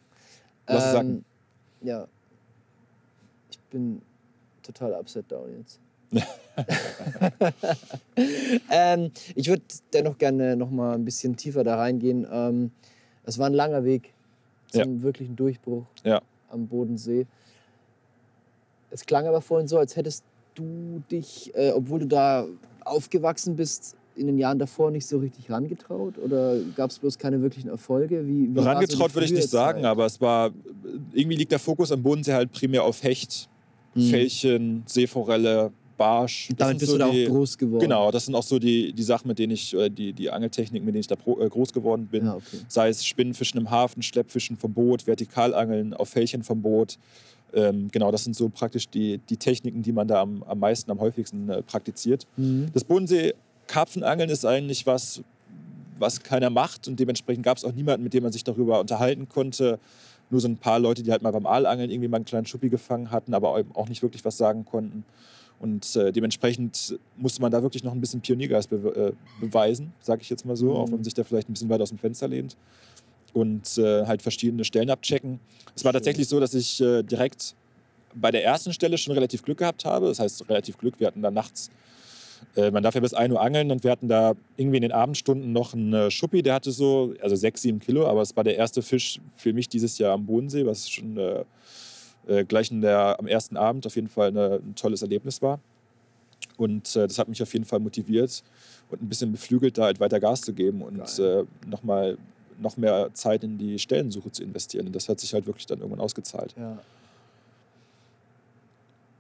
Lass 0.66 0.82
ähm, 0.82 0.86
es 0.86 0.92
sagen. 0.92 1.24
Ja. 1.82 2.08
Ich 3.50 3.58
bin 3.70 4.02
total 4.62 4.94
upside 4.94 5.24
down 5.28 5.48
jetzt. 5.58 5.80
ähm, 8.70 9.10
ich 9.34 9.48
würde 9.48 9.62
dennoch 9.94 10.18
gerne 10.18 10.56
noch 10.56 10.70
mal 10.70 10.94
ein 10.94 11.06
bisschen 11.06 11.36
tiefer 11.36 11.64
da 11.64 11.76
reingehen. 11.76 12.26
Ähm, 12.30 12.70
es 13.24 13.38
war 13.38 13.46
ein 13.46 13.54
langer 13.54 13.84
Weg 13.84 14.12
zum 14.72 14.98
ja. 14.98 15.02
wirklichen 15.02 15.36
Durchbruch 15.36 15.84
ja. 16.04 16.20
am 16.50 16.66
Bodensee. 16.66 17.26
Es 18.90 19.06
klang 19.06 19.26
aber 19.26 19.40
vorhin 19.40 19.68
so, 19.68 19.78
als 19.78 19.96
hättest 19.96 20.24
du 20.54 21.02
dich, 21.10 21.52
äh, 21.54 21.70
obwohl 21.70 22.00
du 22.00 22.06
da 22.06 22.46
aufgewachsen 22.84 23.56
bist, 23.56 23.96
in 24.14 24.26
den 24.26 24.38
Jahren 24.38 24.58
davor 24.58 24.90
nicht 24.90 25.06
so 25.06 25.18
richtig 25.18 25.50
rangetraut? 25.50 26.18
Oder 26.18 26.58
gab 26.76 26.90
es 26.90 26.98
bloß 26.98 27.18
keine 27.18 27.40
wirklichen 27.40 27.68
Erfolge? 27.68 28.26
Wie, 28.26 28.54
wie 28.54 28.58
rangetraut 28.58 29.10
so 29.10 29.14
würde 29.14 29.26
ich 29.26 29.32
nicht 29.32 29.48
sagen, 29.48 29.84
aber 29.84 30.06
es 30.06 30.20
war, 30.20 30.50
irgendwie 31.12 31.36
liegt 31.36 31.52
der 31.52 31.58
Fokus 31.58 31.92
am 31.92 32.02
Bodensee 32.02 32.34
halt 32.34 32.52
primär 32.52 32.84
auf 32.84 33.02
Hecht, 33.02 33.48
hm. 33.94 34.02
Fällchen, 34.02 34.82
Seeforelle, 34.86 35.72
Barsch. 36.03 36.50
Und 36.50 36.61
damit 36.61 36.78
bist 36.78 36.90
so 36.90 36.98
du 36.98 37.05
da 37.05 37.09
auch 37.09 37.28
groß 37.28 37.59
geworden. 37.59 37.80
Genau, 37.80 38.11
das 38.11 38.24
sind 38.26 38.34
auch 38.34 38.42
so 38.42 38.59
die, 38.59 38.92
die 38.92 39.03
Sachen, 39.03 39.28
mit 39.28 39.38
denen 39.38 39.53
ich, 39.53 39.76
die, 39.90 40.12
die 40.12 40.30
Angeltechniken, 40.30 40.84
mit 40.84 40.94
denen 40.94 41.00
ich 41.00 41.07
da 41.07 41.16
pro, 41.16 41.40
äh, 41.40 41.48
groß 41.48 41.72
geworden 41.72 42.09
bin. 42.11 42.26
Ja, 42.26 42.34
okay. 42.34 42.59
Sei 42.68 42.88
es 42.88 43.05
Spinnenfischen 43.05 43.61
im 43.61 43.70
Hafen, 43.70 44.03
Schleppfischen 44.03 44.57
vom 44.57 44.72
Boot, 44.72 45.03
Vertikalangeln 45.03 45.94
auf 45.94 46.09
Fällchen 46.09 46.42
vom 46.42 46.61
Boot. 46.61 46.98
Ähm, 47.55 47.88
genau, 47.92 48.11
das 48.11 48.24
sind 48.24 48.34
so 48.34 48.48
praktisch 48.48 48.88
die, 48.88 49.18
die 49.18 49.36
Techniken, 49.36 49.82
die 49.82 49.92
man 49.92 50.09
da 50.09 50.22
am, 50.22 50.42
am 50.42 50.59
meisten, 50.59 50.90
am 50.90 51.00
häufigsten 51.00 51.48
äh, 51.48 51.62
praktiziert. 51.62 52.26
Mhm. 52.36 52.66
Das 52.72 52.82
Bodensee 52.82 53.34
Karpfenangeln 53.66 54.30
ist 54.30 54.44
eigentlich 54.44 54.86
was, 54.86 55.22
was 55.98 56.22
keiner 56.22 56.50
macht 56.50 56.88
und 56.88 56.98
dementsprechend 56.98 57.44
gab 57.44 57.59
es 57.59 57.64
auch 57.64 57.72
niemanden, 57.72 58.03
mit 58.03 58.12
dem 58.14 58.22
man 58.22 58.32
sich 58.32 58.44
darüber 58.44 58.80
unterhalten 58.80 59.28
konnte. 59.28 59.78
Nur 60.30 60.40
so 60.40 60.48
ein 60.48 60.57
paar 60.57 60.78
Leute, 60.78 61.03
die 61.03 61.12
halt 61.12 61.22
mal 61.22 61.30
beim 61.30 61.46
Aalangeln 61.46 61.90
irgendwie 61.90 62.09
mal 62.09 62.16
einen 62.16 62.24
kleinen 62.24 62.46
Schuppi 62.46 62.70
gefangen 62.70 63.11
hatten, 63.11 63.34
aber 63.34 63.64
auch 63.74 63.88
nicht 63.88 64.03
wirklich 64.03 64.24
was 64.24 64.38
sagen 64.38 64.64
konnten. 64.64 65.05
Und 65.62 65.94
äh, 65.94 66.10
dementsprechend 66.10 66.98
musste 67.16 67.40
man 67.40 67.52
da 67.52 67.62
wirklich 67.62 67.84
noch 67.84 67.92
ein 67.92 68.00
bisschen 68.00 68.20
Pioniergeist 68.20 68.68
be 68.68 68.76
äh, 68.76 69.12
beweisen, 69.40 69.92
sage 70.00 70.22
ich 70.22 70.28
jetzt 70.28 70.44
mal 70.44 70.56
so, 70.56 70.70
mhm. 70.70 70.76
auch 70.76 70.86
wenn 70.86 70.96
man 70.96 71.04
sich 71.04 71.14
da 71.14 71.22
vielleicht 71.22 71.48
ein 71.48 71.52
bisschen 71.52 71.68
weiter 71.68 71.84
aus 71.84 71.90
dem 71.90 71.98
Fenster 71.98 72.26
lehnt. 72.26 72.56
Und 73.32 73.78
äh, 73.78 74.04
halt 74.04 74.20
verschiedene 74.22 74.64
Stellen 74.64 74.90
abchecken. 74.90 75.38
Es 75.74 75.84
war 75.84 75.92
tatsächlich 75.92 76.28
so, 76.28 76.40
dass 76.40 76.52
ich 76.52 76.80
äh, 76.80 77.02
direkt 77.02 77.54
bei 78.14 78.30
der 78.32 78.44
ersten 78.44 78.72
Stelle 78.72 78.98
schon 78.98 79.14
relativ 79.14 79.42
Glück 79.42 79.58
gehabt 79.58 79.84
habe. 79.84 80.08
Das 80.08 80.18
heißt, 80.18 80.50
relativ 80.50 80.76
Glück. 80.76 80.98
Wir 80.98 81.06
hatten 81.06 81.22
da 81.22 81.30
nachts 81.30 81.70
äh, 82.56 82.72
man 82.72 82.82
darf 82.82 82.94
ja 82.94 83.00
bis 83.00 83.14
1 83.14 83.32
Uhr 83.32 83.40
angeln 83.40 83.70
und 83.70 83.84
wir 83.84 83.90
hatten 83.92 84.08
da 84.08 84.34
irgendwie 84.56 84.76
in 84.76 84.82
den 84.82 84.92
Abendstunden 84.92 85.52
noch 85.52 85.74
einen 85.74 85.94
äh, 85.94 86.10
Schuppi, 86.10 86.42
der 86.42 86.54
hatte 86.54 86.72
so, 86.72 87.14
also 87.22 87.36
6, 87.36 87.62
7 87.62 87.78
Kilo, 87.78 88.06
aber 88.06 88.20
es 88.20 88.36
war 88.36 88.44
der 88.44 88.56
erste 88.56 88.82
Fisch 88.82 89.20
für 89.36 89.52
mich 89.52 89.68
dieses 89.68 89.96
Jahr 89.98 90.12
am 90.12 90.26
Bodensee, 90.26 90.66
was 90.66 90.90
schon 90.90 91.16
äh, 92.26 92.44
gleich 92.44 92.68
der, 92.70 93.18
am 93.18 93.26
ersten 93.26 93.56
Abend 93.56 93.86
auf 93.86 93.94
jeden 93.96 94.08
Fall 94.08 94.28
eine, 94.28 94.56
ein 94.56 94.74
tolles 94.74 95.02
Erlebnis 95.02 95.42
war. 95.42 95.60
Und 96.56 96.96
äh, 96.96 97.06
das 97.06 97.18
hat 97.18 97.28
mich 97.28 97.42
auf 97.42 97.52
jeden 97.52 97.64
Fall 97.64 97.80
motiviert 97.80 98.42
und 98.90 99.02
ein 99.02 99.08
bisschen 99.08 99.32
beflügelt, 99.32 99.78
da 99.78 99.84
halt 99.84 100.00
weiter 100.00 100.20
Gas 100.20 100.42
zu 100.42 100.52
geben 100.52 100.82
und 100.82 101.18
äh, 101.18 101.44
nochmal 101.66 102.18
noch 102.58 102.76
mehr 102.76 103.12
Zeit 103.14 103.42
in 103.42 103.58
die 103.58 103.78
Stellensuche 103.78 104.30
zu 104.30 104.42
investieren. 104.42 104.86
Und 104.86 104.94
das 104.94 105.08
hat 105.08 105.20
sich 105.20 105.32
halt 105.34 105.46
wirklich 105.46 105.66
dann 105.66 105.80
irgendwann 105.80 106.00
ausgezahlt. 106.00 106.54
Ja. 106.56 106.78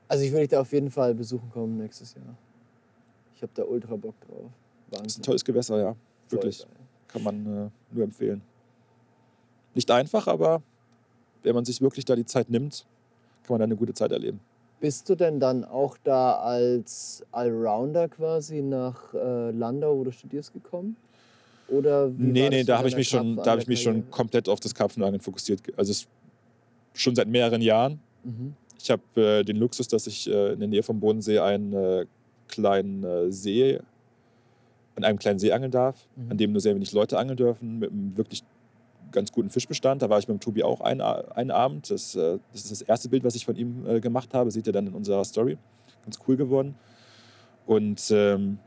Also 0.08 0.24
ich 0.24 0.30
würde 0.30 0.42
dich 0.42 0.50
da 0.50 0.60
auf 0.60 0.72
jeden 0.72 0.90
Fall 0.90 1.14
besuchen 1.14 1.50
kommen 1.50 1.78
nächstes 1.78 2.14
Jahr. 2.14 2.36
Ich 3.34 3.42
habe 3.42 3.52
da 3.54 3.64
ultra 3.64 3.96
Bock 3.96 4.14
drauf. 4.20 4.50
Wahnsinn. 4.90 5.04
Das 5.04 5.12
ist 5.12 5.18
ein 5.18 5.22
tolles 5.22 5.44
Gewässer, 5.44 5.78
ja. 5.78 5.96
Wirklich. 6.28 6.66
Kann 7.08 7.22
man 7.22 7.46
äh, 7.46 7.70
nur 7.90 8.04
empfehlen. 8.04 8.42
Nicht 9.74 9.90
einfach, 9.90 10.26
aber 10.26 10.62
wenn 11.42 11.54
man 11.54 11.64
sich 11.64 11.80
wirklich 11.80 12.04
da 12.04 12.14
die 12.14 12.26
Zeit 12.26 12.50
nimmt, 12.50 12.84
man 13.52 13.60
da 13.60 13.64
eine 13.64 13.76
gute 13.76 13.94
Zeit 13.94 14.12
erleben. 14.12 14.40
Bist 14.80 15.08
du 15.08 15.14
denn 15.14 15.38
dann 15.38 15.64
auch 15.64 15.96
da 16.02 16.40
als 16.40 17.24
Allrounder 17.30 18.08
quasi 18.08 18.62
nach 18.62 19.14
äh, 19.14 19.50
Landau, 19.52 19.98
wo 19.98 20.04
du 20.04 20.10
studierst, 20.10 20.52
gekommen? 20.52 20.96
Oder 21.68 22.10
nee, 22.16 22.48
nee, 22.48 22.64
da 22.64 22.78
habe 22.78 22.88
ich 22.88 22.96
mich 22.96 23.08
schon, 23.08 23.36
da 23.36 23.52
habe 23.52 23.62
ich 23.62 23.68
mich 23.68 23.80
schon 23.80 24.10
komplett 24.10 24.48
auf 24.48 24.60
das 24.60 24.74
Karpfenangeln 24.74 25.20
fokussiert. 25.20 25.60
Also 25.76 26.06
schon 26.94 27.14
seit 27.14 27.28
mehreren 27.28 27.62
Jahren. 27.62 28.00
Mhm. 28.24 28.54
Ich 28.78 28.90
habe 28.90 29.02
äh, 29.14 29.44
den 29.44 29.56
Luxus, 29.56 29.88
dass 29.88 30.06
ich 30.06 30.28
äh, 30.28 30.52
in 30.52 30.58
der 30.58 30.68
Nähe 30.68 30.82
vom 30.82 30.98
Bodensee 30.98 31.38
einen 31.38 31.72
äh, 31.72 32.06
kleinen 32.48 33.04
äh, 33.04 33.30
See, 33.30 33.80
an 34.96 35.04
einem 35.04 35.18
kleinen 35.18 35.38
See 35.38 35.52
angeln 35.52 35.70
darf, 35.70 35.96
mhm. 36.16 36.30
an 36.32 36.38
dem 36.38 36.52
nur 36.52 36.60
sehr 36.60 36.74
wenig 36.74 36.92
Leute 36.92 37.18
angeln 37.18 37.36
dürfen, 37.36 37.78
mit 37.78 37.90
einem 37.90 38.16
wirklich 38.16 38.42
ganz 39.12 39.32
guten 39.32 39.50
Fischbestand. 39.50 40.02
Da 40.02 40.10
war 40.10 40.18
ich 40.18 40.28
mit 40.28 40.38
dem 40.38 40.40
Tobi 40.40 40.62
auch 40.62 40.80
einen, 40.80 41.00
einen 41.00 41.50
Abend. 41.50 41.90
Das, 41.90 42.14
äh, 42.14 42.38
das, 42.52 42.62
ist 42.62 42.72
das 42.72 42.82
erste 42.82 43.08
Bild, 43.08 43.24
was 43.24 43.34
ich 43.34 43.44
von 43.44 43.56
ihm 43.56 43.86
äh, 43.86 44.00
gemacht 44.00 44.34
habe. 44.34 44.50
Seht 44.50 44.66
ihr 44.66 44.72
dann 44.72 44.86
in 44.86 44.94
unserer 44.94 45.24
Story. 45.24 45.58
Ganz 46.04 46.18
cool 46.26 46.36
geworden. 46.36 46.74
Und 47.66 48.10
ähm, 48.10 48.58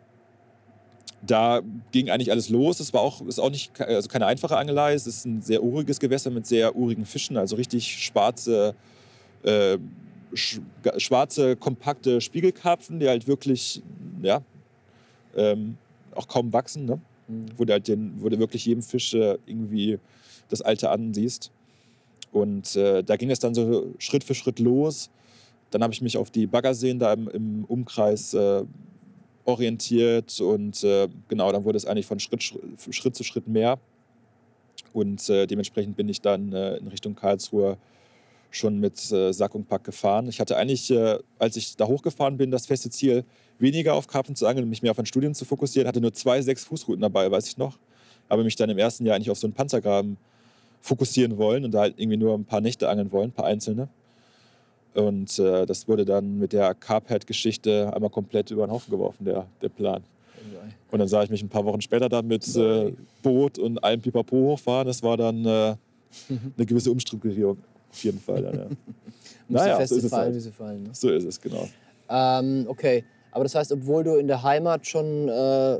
da 1.21 1.61
ging 1.91 2.09
eigentlich 2.09 2.31
alles 2.31 2.49
los. 2.49 2.79
Es 2.79 2.93
war 2.93 3.01
auch, 3.01 3.21
ist 3.21 3.39
auch 3.39 3.49
nicht, 3.49 3.79
also 3.81 4.07
keine 4.07 4.25
einfache 4.25 4.57
Angelei. 4.57 4.93
Es 4.93 5.07
ist 5.07 5.25
ein 5.25 5.41
sehr 5.41 5.63
uriges 5.63 5.99
Gewässer 5.99 6.29
mit 6.29 6.45
sehr 6.45 6.75
urigen 6.75 7.05
Fischen, 7.05 7.37
also 7.37 7.55
richtig 7.55 8.03
schwarze, 8.03 8.75
äh, 9.43 9.77
sch 10.33 10.59
schwarze, 10.97 11.55
kompakte 11.55 12.21
Spiegelkarpfen, 12.21 12.99
die 12.99 13.07
halt 13.07 13.27
wirklich, 13.27 13.81
ja, 14.21 14.41
ähm, 15.35 15.77
auch 16.13 16.27
kaum 16.27 16.53
wachsen. 16.53 16.85
Ne? 16.85 16.99
Mhm. 17.27 17.45
Wo, 17.57 17.65
du 17.65 17.73
halt 17.73 17.87
den, 17.87 18.13
wo 18.21 18.29
du 18.29 18.39
wirklich 18.39 18.65
jedem 18.65 18.83
Fisch 18.83 19.13
äh, 19.13 19.37
irgendwie 19.45 19.99
das 20.49 20.61
Alte 20.61 20.89
ansiehst. 20.89 21.51
Und 22.31 22.75
äh, 22.75 23.03
da 23.03 23.15
ging 23.15 23.31
es 23.31 23.39
dann 23.39 23.55
so 23.55 23.93
Schritt 23.97 24.23
für 24.23 24.35
Schritt 24.35 24.59
los. 24.59 25.09
Dann 25.71 25.83
habe 25.83 25.93
ich 25.93 26.01
mich 26.01 26.17
auf 26.17 26.31
die 26.31 26.47
Baggerseen 26.47 26.99
da 26.99 27.13
im, 27.13 27.27
im 27.29 27.65
Umkreis 27.65 28.33
äh, 28.33 28.63
orientiert 29.45 30.39
und 30.41 30.83
äh, 30.83 31.07
genau, 31.27 31.51
dann 31.51 31.63
wurde 31.63 31.77
es 31.77 31.85
eigentlich 31.85 32.05
von 32.05 32.19
Schritt, 32.19 32.43
Schritt 32.43 33.15
zu 33.15 33.23
Schritt 33.23 33.47
mehr. 33.47 33.79
Und 34.91 35.29
äh, 35.29 35.45
dementsprechend 35.47 35.95
bin 35.97 36.09
ich 36.09 36.21
dann 36.21 36.51
äh, 36.53 36.77
in 36.77 36.87
Richtung 36.87 37.15
Karlsruhe 37.15 37.77
schon 38.51 38.79
mit 38.79 38.97
Sack 38.97 39.53
und 39.53 39.67
Pack 39.67 39.83
gefahren. 39.83 40.29
Ich 40.29 40.39
hatte 40.39 40.55
eigentlich, 40.55 40.93
als 41.39 41.57
ich 41.57 41.75
da 41.75 41.87
hochgefahren 41.87 42.37
bin, 42.37 42.51
das 42.51 42.67
feste 42.67 42.89
Ziel, 42.89 43.25
weniger 43.59 43.95
auf 43.95 44.07
Karpfen 44.07 44.33
zu 44.33 44.47
angeln 44.47 44.63
und 44.63 44.69
mich 44.69 44.81
mehr 44.81 44.91
auf 44.91 44.99
ein 44.99 45.05
Studium 45.05 45.33
zu 45.33 45.43
fokussieren. 45.43 45.89
Hatte 45.89 45.99
nur 45.99 46.13
zwei 46.13 46.41
sechs 46.41 46.63
Fußrouten 46.63 47.01
dabei, 47.01 47.29
weiß 47.29 47.47
ich 47.49 47.57
noch. 47.57 47.77
Aber 48.29 48.45
mich 48.45 48.55
dann 48.55 48.69
im 48.69 48.77
ersten 48.77 49.05
Jahr 49.05 49.17
eigentlich 49.17 49.29
auf 49.29 49.37
so 49.37 49.47
einen 49.47 49.53
Panzergraben 49.53 50.15
fokussieren 50.85 51.37
wollen 51.37 51.65
und 51.65 51.71
da 51.71 51.81
halt 51.81 51.95
irgendwie 51.97 52.17
nur 52.17 52.35
ein 52.35 52.45
paar 52.45 52.61
Nächte 52.61 52.87
angeln 52.87 53.11
wollen, 53.11 53.29
ein 53.29 53.33
paar 53.33 53.45
einzelne. 53.45 53.87
Und 54.93 55.39
äh, 55.39 55.65
das 55.65 55.87
wurde 55.87 56.05
dann 56.05 56.37
mit 56.37 56.53
der 56.53 56.75
Carpet-Geschichte 56.75 57.91
einmal 57.93 58.11
komplett 58.11 58.51
über 58.51 58.67
den 58.67 58.71
Haufen 58.71 58.91
geworfen, 58.91 59.25
der, 59.25 59.47
der 59.61 59.69
Plan. 59.69 60.03
Und 60.91 60.99
dann 60.99 61.07
sah 61.07 61.23
ich 61.23 61.29
mich 61.29 61.41
ein 61.41 61.49
paar 61.49 61.65
Wochen 61.65 61.81
später 61.81 62.07
dann 62.07 62.27
mit 62.27 62.55
äh, 62.55 62.93
Boot 63.23 63.57
und 63.57 63.83
allem 63.83 63.99
Pipapo 63.99 64.35
hochfahren. 64.35 64.87
Das 64.87 65.01
war 65.01 65.17
dann 65.17 65.43
äh, 65.43 65.49
eine 66.29 66.65
gewisse 66.65 66.91
Umstrukturierung, 66.91 67.57
auf 67.91 68.03
jeden 68.03 68.19
Fall. 68.19 68.43
Dann, 68.43 68.55
ja. 68.55 68.67
naja, 69.49 69.87
so 69.87 69.95
ist 69.95 70.03
es 70.03 70.09
fallen, 70.11 70.25
halt. 70.25 70.35
wie 70.35 70.39
sie 70.39 70.51
fallen. 70.51 70.83
Ne? 70.83 70.89
So 70.93 71.09
ist 71.09 71.25
es, 71.25 71.41
genau. 71.41 71.67
Ähm, 72.09 72.65
okay, 72.69 73.03
aber 73.31 73.43
das 73.43 73.55
heißt, 73.55 73.71
obwohl 73.71 74.03
du 74.03 74.15
in 74.17 74.27
der 74.27 74.43
Heimat 74.43 74.85
schon 74.85 75.27
äh, 75.27 75.79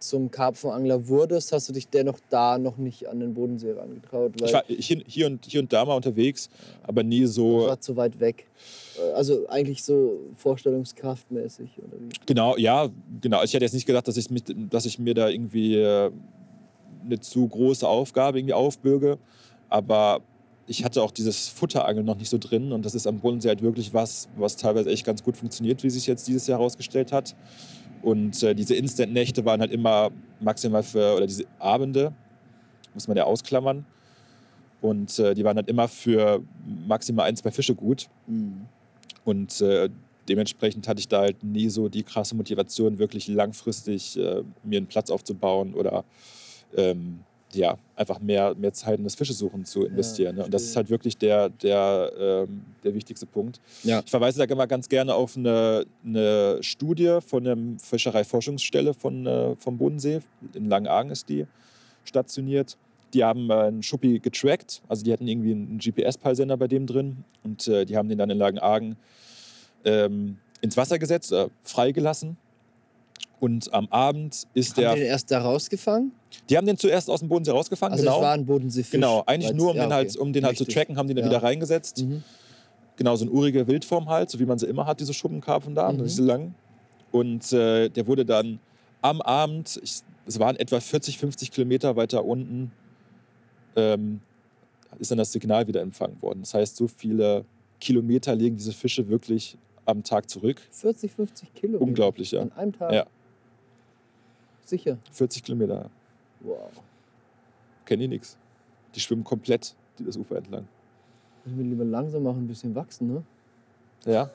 zum 0.00 0.30
Karpfenangler 0.30 1.08
wurdest, 1.08 1.52
hast 1.52 1.68
du 1.68 1.72
dich 1.72 1.88
dennoch 1.88 2.18
da 2.30 2.58
noch 2.58 2.78
nicht 2.78 3.08
an 3.08 3.20
den 3.20 3.34
Bodensee 3.34 3.74
herangetraut? 3.74 4.32
ich 4.42 4.52
war 4.52 4.64
hier, 4.66 5.02
hier, 5.06 5.26
und, 5.26 5.44
hier 5.44 5.60
und 5.60 5.72
da 5.72 5.84
mal 5.84 5.94
unterwegs, 5.94 6.48
aber 6.82 7.02
nie 7.02 7.26
so. 7.26 7.60
Das 7.60 7.68
war 7.68 7.80
zu 7.80 7.96
weit 7.96 8.18
weg. 8.18 8.46
Äh, 8.98 9.12
also 9.12 9.46
eigentlich 9.48 9.84
so 9.84 10.18
vorstellungskraftmäßig 10.34 11.78
oder 11.78 12.00
wie? 12.00 12.08
Genau, 12.26 12.56
ja, 12.56 12.88
genau. 13.20 13.42
Ich 13.42 13.52
hätte 13.52 13.64
jetzt 13.64 13.74
nicht 13.74 13.86
gedacht, 13.86 14.08
dass 14.08 14.16
ich, 14.16 14.30
mich, 14.30 14.44
dass 14.46 14.86
ich 14.86 14.98
mir 14.98 15.14
da 15.14 15.28
irgendwie 15.28 15.76
äh, 15.76 16.10
eine 17.04 17.20
zu 17.20 17.46
große 17.46 17.86
Aufgabe 17.86 18.38
irgendwie 18.38 18.54
aufbürge, 18.54 19.18
aber 19.68 20.22
ich 20.66 20.84
hatte 20.84 21.02
auch 21.02 21.10
dieses 21.10 21.48
Futterangeln 21.48 22.06
noch 22.06 22.16
nicht 22.16 22.30
so 22.30 22.38
drin 22.38 22.72
und 22.72 22.86
das 22.86 22.94
ist 22.94 23.06
am 23.06 23.18
Bodensee 23.18 23.48
halt 23.48 23.60
wirklich 23.60 23.92
was, 23.92 24.28
was 24.36 24.56
teilweise 24.56 24.88
echt 24.88 25.04
ganz 25.04 25.22
gut 25.22 25.36
funktioniert, 25.36 25.82
wie 25.82 25.90
sich 25.90 26.06
jetzt 26.06 26.28
dieses 26.28 26.46
Jahr 26.46 26.58
herausgestellt 26.58 27.12
hat. 27.12 27.34
Und 28.02 28.42
äh, 28.42 28.54
diese 28.54 28.74
Instant-Nächte 28.74 29.44
waren 29.44 29.60
halt 29.60 29.72
immer 29.72 30.10
maximal 30.40 30.82
für, 30.82 31.16
oder 31.16 31.26
diese 31.26 31.44
Abende, 31.58 32.12
muss 32.94 33.08
man 33.08 33.16
ja 33.16 33.24
ausklammern. 33.24 33.84
Und 34.80 35.18
äh, 35.18 35.34
die 35.34 35.44
waren 35.44 35.56
halt 35.56 35.68
immer 35.68 35.88
für 35.88 36.42
maximal 36.86 37.26
ein, 37.26 37.36
zwei 37.36 37.50
Fische 37.50 37.74
gut. 37.74 38.08
Mhm. 38.26 38.66
Und 39.24 39.60
äh, 39.60 39.90
dementsprechend 40.28 40.88
hatte 40.88 41.00
ich 41.00 41.08
da 41.08 41.20
halt 41.20 41.44
nie 41.44 41.68
so 41.68 41.88
die 41.88 42.02
krasse 42.02 42.34
Motivation, 42.34 42.98
wirklich 42.98 43.28
langfristig 43.28 44.18
äh, 44.18 44.42
mir 44.62 44.78
einen 44.78 44.86
Platz 44.86 45.10
aufzubauen 45.10 45.74
oder 45.74 46.04
ähm, 46.76 47.20
ja, 47.54 47.78
einfach 47.96 48.20
mehr, 48.20 48.54
mehr 48.54 48.72
Zeit 48.72 48.98
in 48.98 49.04
das 49.04 49.14
Fischesuchen 49.14 49.64
zu 49.64 49.84
investieren. 49.84 50.36
Ja, 50.36 50.40
ne? 50.40 50.44
Und 50.46 50.54
das 50.54 50.62
ist 50.62 50.76
halt 50.76 50.90
wirklich 50.90 51.16
der, 51.16 51.48
der, 51.48 52.12
ähm, 52.18 52.62
der 52.84 52.94
wichtigste 52.94 53.26
Punkt. 53.26 53.60
Ja. 53.82 54.02
Ich 54.04 54.10
verweise 54.10 54.38
da 54.38 54.52
immer 54.52 54.66
ganz 54.66 54.88
gerne 54.88 55.14
auf 55.14 55.36
eine, 55.36 55.84
eine 56.04 56.58
Studie 56.62 57.18
von 57.26 57.44
der 57.44 57.56
Fischereiforschungsstelle 57.78 58.94
von, 58.94 59.26
äh, 59.26 59.56
vom 59.56 59.78
Bodensee. 59.78 60.20
In 60.54 60.68
Langenargen 60.68 61.10
ist 61.10 61.28
die 61.28 61.46
stationiert. 62.04 62.76
Die 63.14 63.24
haben 63.24 63.50
äh, 63.50 63.54
einen 63.54 63.82
Schuppi 63.82 64.20
getrackt, 64.20 64.82
also 64.88 65.04
die 65.04 65.12
hatten 65.12 65.26
irgendwie 65.26 65.52
einen 65.52 65.78
GPS-Peilsender 65.78 66.56
bei 66.56 66.68
dem 66.68 66.86
drin 66.86 67.24
und 67.42 67.66
äh, 67.66 67.84
die 67.84 67.96
haben 67.96 68.08
den 68.08 68.18
dann 68.18 68.30
in 68.30 68.38
Langenargen 68.38 68.96
ähm, 69.84 70.38
ins 70.60 70.76
Wasser 70.76 70.98
gesetzt, 70.98 71.32
äh, 71.32 71.48
freigelassen 71.64 72.36
und 73.40 73.72
am 73.72 73.88
Abend 73.88 74.46
ist 74.54 74.70
haben 74.70 74.80
der. 74.80 74.90
Haben 74.90 74.96
die 74.96 75.00
den 75.02 75.10
erst 75.10 75.30
da 75.30 75.40
rausgefangen? 75.40 76.12
Die 76.48 76.56
haben 76.56 76.66
den 76.66 76.76
zuerst 76.76 77.10
aus 77.10 77.20
dem 77.20 77.28
Bodensee 77.28 77.50
rausgefangen, 77.50 77.92
also 77.92 78.04
genau. 78.04 78.16
Das 78.16 78.22
war 78.22 78.32
ein 78.34 78.44
Bodenseefisch. 78.44 78.92
Genau, 78.92 79.24
eigentlich 79.26 79.52
nur, 79.52 79.70
um 79.70 79.76
ja, 79.76 79.86
den 79.86 79.92
halt, 79.92 80.16
um 80.16 80.32
den 80.32 80.44
halt 80.44 80.58
zu 80.58 80.64
tracken, 80.64 80.96
haben 80.96 81.08
die 81.08 81.14
den 81.14 81.24
ja. 81.24 81.30
wieder 81.30 81.42
reingesetzt. 81.42 82.02
Mhm. 82.02 82.22
Genau, 82.96 83.16
so 83.16 83.24
eine 83.24 83.32
urige 83.32 83.66
Wildform 83.66 84.08
halt, 84.08 84.30
so 84.30 84.38
wie 84.38 84.44
man 84.44 84.58
sie 84.58 84.66
immer 84.66 84.86
hat, 84.86 85.00
diese 85.00 85.14
Schuppenkarpfen 85.14 85.74
da, 85.74 85.90
mhm. 85.90 86.04
diese 86.04 86.22
langen. 86.22 86.54
Und 87.10 87.52
äh, 87.52 87.88
der 87.88 88.06
wurde 88.06 88.24
dann 88.24 88.60
am 89.00 89.22
Abend, 89.22 89.80
ich, 89.82 90.00
es 90.26 90.38
waren 90.38 90.56
etwa 90.56 90.78
40, 90.78 91.18
50 91.18 91.50
Kilometer 91.50 91.96
weiter 91.96 92.24
unten, 92.24 92.70
ähm, 93.74 94.20
ist 94.98 95.10
dann 95.10 95.18
das 95.18 95.32
Signal 95.32 95.66
wieder 95.66 95.80
empfangen 95.80 96.20
worden. 96.20 96.40
Das 96.40 96.54
heißt, 96.54 96.76
so 96.76 96.88
viele 96.88 97.44
Kilometer 97.80 98.34
legen 98.34 98.56
diese 98.56 98.72
Fische 98.72 99.08
wirklich 99.08 99.56
am 99.86 100.04
Tag 100.04 100.28
zurück. 100.28 100.60
40, 100.70 101.10
50 101.12 101.54
Kilometer? 101.54 101.82
Unglaublich, 101.82 102.32
ja. 102.32 102.42
An 102.42 102.52
einem 102.52 102.72
Tag? 102.72 102.92
Ja. 102.92 103.06
Sicher. 104.70 104.98
40 105.10 105.42
Kilometer. 105.42 105.90
Wow. 106.40 106.70
Kennen 107.84 108.02
die 108.02 108.08
nichts. 108.08 108.36
Die 108.94 109.00
schwimmen 109.00 109.24
komplett 109.24 109.74
das 109.98 110.16
Ufer 110.16 110.36
entlang. 110.36 110.66
Müssen 111.44 111.58
wir 111.58 111.64
lieber 111.64 111.84
langsam 111.84 112.22
machen, 112.22 112.44
ein 112.44 112.46
bisschen 112.46 112.72
wachsen, 112.72 113.14
ne? 113.14 113.22
Ja. 114.06 114.30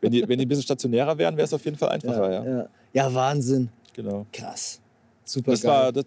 Wenn 0.00 0.12
die, 0.12 0.26
wenn 0.26 0.38
die 0.38 0.46
ein 0.46 0.48
bisschen 0.48 0.62
stationärer 0.62 1.18
wären, 1.18 1.36
wäre 1.36 1.44
es 1.44 1.52
auf 1.52 1.62
jeden 1.62 1.76
Fall 1.76 1.90
einfacher, 1.90 2.32
ja. 2.32 2.44
Ja, 2.44 2.56
ja. 2.58 2.68
ja 2.94 3.14
Wahnsinn. 3.14 3.68
Genau. 3.92 4.24
Krass. 4.32 4.80
Super 5.24 5.50
das 5.50 5.60
geil. 5.60 5.70
War, 5.70 5.92
das, 5.92 6.04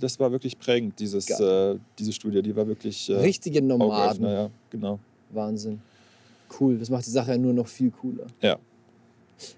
das 0.00 0.18
war 0.18 0.32
wirklich 0.32 0.58
prägend, 0.58 0.98
dieses, 0.98 1.30
äh, 1.30 1.78
diese 1.96 2.12
Studie. 2.12 2.42
Die 2.42 2.56
war 2.56 2.66
wirklich. 2.66 3.08
Äh, 3.08 3.14
Richtige 3.18 3.62
Nomaden. 3.62 4.26
Ja, 4.26 4.50
genau. 4.70 4.98
Wahnsinn. 5.30 5.80
Cool. 6.58 6.78
Das 6.78 6.90
macht 6.90 7.06
die 7.06 7.10
Sache 7.10 7.30
ja 7.30 7.38
nur 7.38 7.52
noch 7.52 7.68
viel 7.68 7.92
cooler. 7.92 8.26
Ja. 8.40 8.58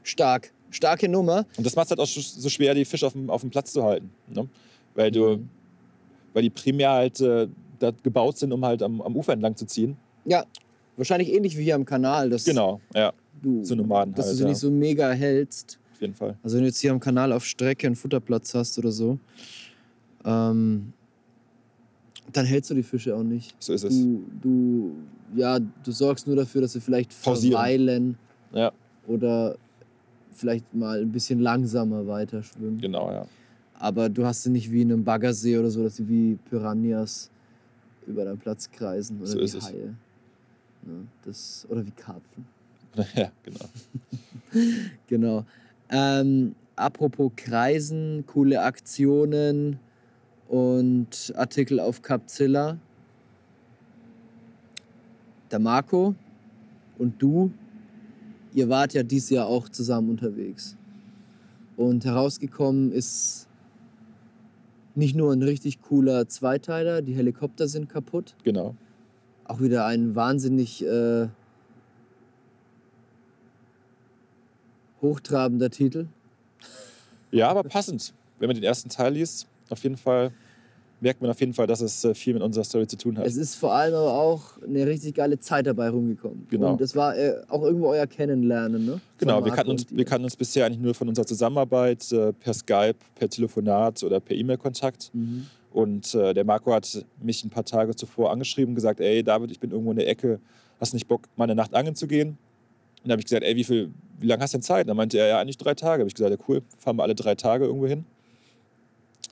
Stark 0.02 0.52
starke 0.70 1.08
Nummer. 1.08 1.46
Und 1.56 1.64
das 1.66 1.76
macht 1.76 1.86
es 1.86 1.90
halt 1.90 2.00
auch 2.00 2.06
so 2.06 2.48
schwer, 2.48 2.74
die 2.74 2.84
Fische 2.84 3.06
auf 3.06 3.12
dem, 3.12 3.30
auf 3.30 3.40
dem 3.40 3.50
Platz 3.50 3.72
zu 3.72 3.82
halten. 3.84 4.10
Ne? 4.28 4.48
Weil, 4.94 5.10
du, 5.10 5.40
weil 6.32 6.42
die 6.42 6.50
primär 6.50 6.90
halt 6.90 7.20
äh, 7.20 7.48
da 7.78 7.92
gebaut 8.02 8.38
sind, 8.38 8.52
um 8.52 8.64
halt 8.64 8.82
am, 8.82 9.00
am 9.00 9.16
Ufer 9.16 9.32
entlang 9.32 9.56
zu 9.56 9.66
ziehen. 9.66 9.96
Ja, 10.24 10.44
wahrscheinlich 10.96 11.32
ähnlich 11.32 11.56
wie 11.56 11.64
hier 11.64 11.74
am 11.74 11.84
Kanal. 11.84 12.30
Dass 12.30 12.44
genau, 12.44 12.80
ja. 12.94 13.12
Du, 13.42 13.62
so 13.64 13.74
Nomaden 13.74 14.14
Dass 14.14 14.26
halt, 14.26 14.32
du 14.32 14.36
sie 14.38 14.42
ja. 14.44 14.48
nicht 14.48 14.58
so 14.58 14.70
mega 14.70 15.10
hältst. 15.10 15.78
Auf 15.92 16.00
jeden 16.00 16.14
Fall. 16.14 16.36
Also 16.42 16.56
wenn 16.56 16.62
du 16.62 16.68
jetzt 16.68 16.80
hier 16.80 16.90
am 16.90 17.00
Kanal 17.00 17.32
auf 17.32 17.44
Strecke 17.44 17.86
einen 17.86 17.96
Futterplatz 17.96 18.54
hast 18.54 18.78
oder 18.78 18.92
so, 18.92 19.18
ähm, 20.24 20.92
dann 22.32 22.44
hältst 22.44 22.70
du 22.70 22.74
die 22.74 22.82
Fische 22.82 23.14
auch 23.14 23.22
nicht. 23.22 23.54
So 23.58 23.72
ist 23.72 23.84
es. 23.84 23.94
Du, 23.94 24.24
du, 24.42 24.92
ja, 25.34 25.58
du 25.58 25.92
sorgst 25.92 26.26
nur 26.26 26.36
dafür, 26.36 26.62
dass 26.62 26.72
sie 26.72 26.80
vielleicht 26.80 27.10
Pausieren. 27.22 27.52
verweilen. 27.52 28.18
Ja. 28.52 28.72
Oder 29.06 29.56
vielleicht 30.36 30.74
mal 30.74 31.00
ein 31.00 31.12
bisschen 31.12 31.40
langsamer 31.40 32.06
weiter 32.06 32.42
schwimmen. 32.42 32.80
Genau, 32.80 33.10
ja. 33.10 33.26
Aber 33.78 34.08
du 34.08 34.24
hast 34.24 34.42
sie 34.42 34.50
nicht 34.50 34.70
wie 34.70 34.82
in 34.82 34.92
einem 34.92 35.04
Baggersee 35.04 35.58
oder 35.58 35.70
so, 35.70 35.82
dass 35.82 35.96
sie 35.96 36.08
wie 36.08 36.38
Piranhas 36.48 37.30
über 38.06 38.24
deinen 38.24 38.38
Platz 38.38 38.70
kreisen 38.70 39.18
oder 39.20 39.26
so 39.26 39.38
wie 39.38 39.60
Haie. 39.60 39.94
Ne, 40.82 41.06
das, 41.24 41.66
oder 41.68 41.84
wie 41.84 41.90
Karpfen. 41.90 42.46
Ja, 43.14 43.30
genau. 43.42 43.68
genau. 45.06 45.44
Ähm, 45.90 46.54
apropos 46.76 47.30
Kreisen, 47.36 48.24
coole 48.26 48.62
Aktionen 48.62 49.78
und 50.48 51.34
Artikel 51.36 51.78
auf 51.78 52.00
Capzilla. 52.00 52.78
der 55.50 55.58
Marco 55.58 56.14
und 56.98 57.20
du, 57.20 57.50
ihr 58.56 58.70
wart 58.70 58.94
ja 58.94 59.02
dieses 59.02 59.30
Jahr 59.30 59.46
auch 59.46 59.68
zusammen 59.68 60.08
unterwegs. 60.08 60.76
Und 61.76 62.06
herausgekommen 62.06 62.90
ist 62.90 63.48
nicht 64.94 65.14
nur 65.14 65.30
ein 65.30 65.42
richtig 65.42 65.82
cooler 65.82 66.26
Zweiteiler, 66.26 67.02
die 67.02 67.12
Helikopter 67.12 67.68
sind 67.68 67.90
kaputt. 67.90 68.34
Genau. 68.44 68.74
Auch 69.44 69.60
wieder 69.60 69.84
ein 69.84 70.14
wahnsinnig 70.14 70.82
äh, 70.82 71.28
hochtrabender 75.02 75.68
Titel. 75.68 76.06
Ja, 77.30 77.50
aber 77.50 77.62
passend. 77.62 78.14
Wenn 78.38 78.48
man 78.48 78.56
den 78.56 78.64
ersten 78.64 78.88
Teil 78.88 79.12
liest, 79.12 79.48
auf 79.68 79.82
jeden 79.82 79.98
Fall 79.98 80.32
merkt 81.00 81.20
man 81.20 81.30
auf 81.30 81.40
jeden 81.40 81.52
Fall, 81.52 81.66
dass 81.66 81.80
es 81.80 82.04
äh, 82.04 82.14
viel 82.14 82.34
mit 82.34 82.42
unserer 82.42 82.64
Story 82.64 82.86
zu 82.86 82.96
tun 82.96 83.18
hat. 83.18 83.26
Es 83.26 83.36
ist 83.36 83.54
vor 83.54 83.72
allem 83.72 83.94
aber 83.94 84.12
auch 84.12 84.62
eine 84.62 84.86
richtig 84.86 85.14
geile 85.14 85.38
Zeit 85.38 85.66
dabei 85.66 85.90
rumgekommen. 85.90 86.46
Genau. 86.50 86.72
Und 86.72 86.80
das 86.80 86.96
war 86.96 87.16
äh, 87.16 87.34
auch 87.48 87.62
irgendwo 87.62 87.88
euer 87.88 88.06
Kennenlernen, 88.06 88.84
ne? 88.84 89.00
Genau, 89.18 89.44
wir 89.44 89.52
kannten, 89.52 89.72
uns, 89.72 89.86
wir 89.90 90.04
kannten 90.04 90.24
uns 90.24 90.36
bisher 90.36 90.66
eigentlich 90.66 90.80
nur 90.80 90.94
von 90.94 91.08
unserer 91.08 91.26
Zusammenarbeit 91.26 92.10
äh, 92.12 92.32
per 92.32 92.54
Skype, 92.54 92.96
per 93.14 93.28
Telefonat 93.28 94.02
oder 94.02 94.20
per 94.20 94.36
E-Mail-Kontakt. 94.36 95.10
Mhm. 95.12 95.46
Und 95.72 96.14
äh, 96.14 96.32
der 96.32 96.44
Marco 96.44 96.72
hat 96.72 97.04
mich 97.20 97.44
ein 97.44 97.50
paar 97.50 97.64
Tage 97.64 97.94
zuvor 97.94 98.30
angeschrieben 98.30 98.70
und 98.70 98.76
gesagt, 98.76 99.00
ey 99.00 99.22
David, 99.22 99.50
ich 99.50 99.60
bin 99.60 99.70
irgendwo 99.70 99.90
in 99.90 99.98
der 99.98 100.08
Ecke, 100.08 100.40
hast 100.80 100.94
nicht 100.94 101.08
Bock, 101.08 101.22
mal 101.36 101.44
eine 101.44 101.54
Nacht 101.54 101.74
angeln 101.74 101.96
zu 101.96 102.06
gehen? 102.06 102.30
Und 102.30 102.38
dann 103.04 103.12
habe 103.12 103.20
ich 103.20 103.26
gesagt, 103.26 103.44
ey, 103.44 103.54
wie, 103.56 103.64
viel, 103.64 103.90
wie 104.18 104.26
lange 104.26 104.42
hast 104.42 104.54
du 104.54 104.58
denn 104.58 104.62
Zeit? 104.62 104.84
Und 104.84 104.88
dann 104.88 104.96
meinte 104.96 105.18
er, 105.18 105.26
ja, 105.26 105.40
eigentlich 105.40 105.58
drei 105.58 105.74
Tage. 105.74 106.00
Habe 106.00 106.08
ich 106.08 106.14
gesagt, 106.14 106.32
ja, 106.32 106.44
cool, 106.48 106.62
fahren 106.78 106.96
wir 106.96 107.02
alle 107.02 107.14
drei 107.14 107.34
Tage 107.34 107.66
irgendwo 107.66 107.86
hin 107.86 108.06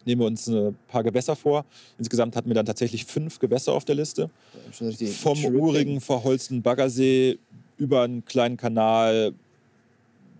nehmen 0.04 0.20
wir 0.20 0.26
uns 0.26 0.46
ein 0.46 0.76
paar 0.88 1.02
Gewässer 1.02 1.36
vor. 1.36 1.64
Insgesamt 1.98 2.36
hatten 2.36 2.48
wir 2.48 2.54
dann 2.54 2.66
tatsächlich 2.66 3.04
fünf 3.04 3.38
Gewässer 3.38 3.72
auf 3.72 3.84
der 3.84 3.94
Liste. 3.94 4.30
Vom 4.72 5.44
urigen, 5.44 6.00
verholzten 6.00 6.62
Baggersee 6.62 7.38
über 7.76 8.02
einen 8.02 8.24
kleinen 8.24 8.56
Kanal, 8.56 9.32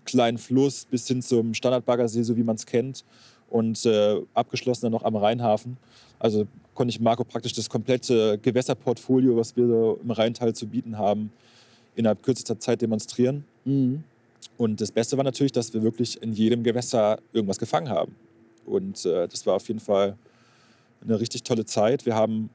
kleinen 0.05 0.37
Fluss 0.37 0.85
bis 0.85 1.07
hin 1.07 1.21
zum 1.21 1.53
Standardbaggersee, 1.53 2.23
so 2.23 2.37
wie 2.37 2.43
man 2.43 2.55
es 2.55 2.65
kennt. 2.65 3.03
Und 3.49 3.85
äh, 3.85 4.21
abgeschlossen 4.33 4.83
dann 4.83 4.91
noch 4.91 5.03
am 5.03 5.15
Rheinhafen. 5.15 5.77
Also 6.19 6.47
konnte 6.73 6.89
ich 6.89 6.99
Marco 6.99 7.23
praktisch 7.23 7.53
das 7.53 7.69
komplette 7.69 8.37
Gewässerportfolio, 8.39 9.35
was 9.35 9.55
wir 9.55 9.97
im 10.01 10.11
Rheintal 10.11 10.53
zu 10.53 10.67
bieten 10.67 10.97
haben, 10.97 11.31
innerhalb 11.95 12.21
kürzester 12.23 12.59
Zeit 12.59 12.81
demonstrieren. 12.81 13.45
Mhm. 13.63 14.03
Und 14.57 14.79
das 14.81 14.91
Beste 14.91 15.17
war 15.17 15.23
natürlich, 15.23 15.51
dass 15.51 15.73
wir 15.73 15.83
wirklich 15.83 16.21
in 16.21 16.33
jedem 16.33 16.63
Gewässer 16.63 17.19
irgendwas 17.33 17.59
gefangen 17.59 17.89
haben. 17.89 18.15
Und 18.65 19.05
äh, 19.05 19.27
das 19.27 19.45
war 19.45 19.55
auf 19.55 19.67
jeden 19.67 19.79
Fall 19.79 20.17
eine 21.01 21.19
richtig 21.19 21.43
tolle 21.43 21.65
Zeit. 21.65 22.05
Wir 22.05 22.15
haben 22.15 22.49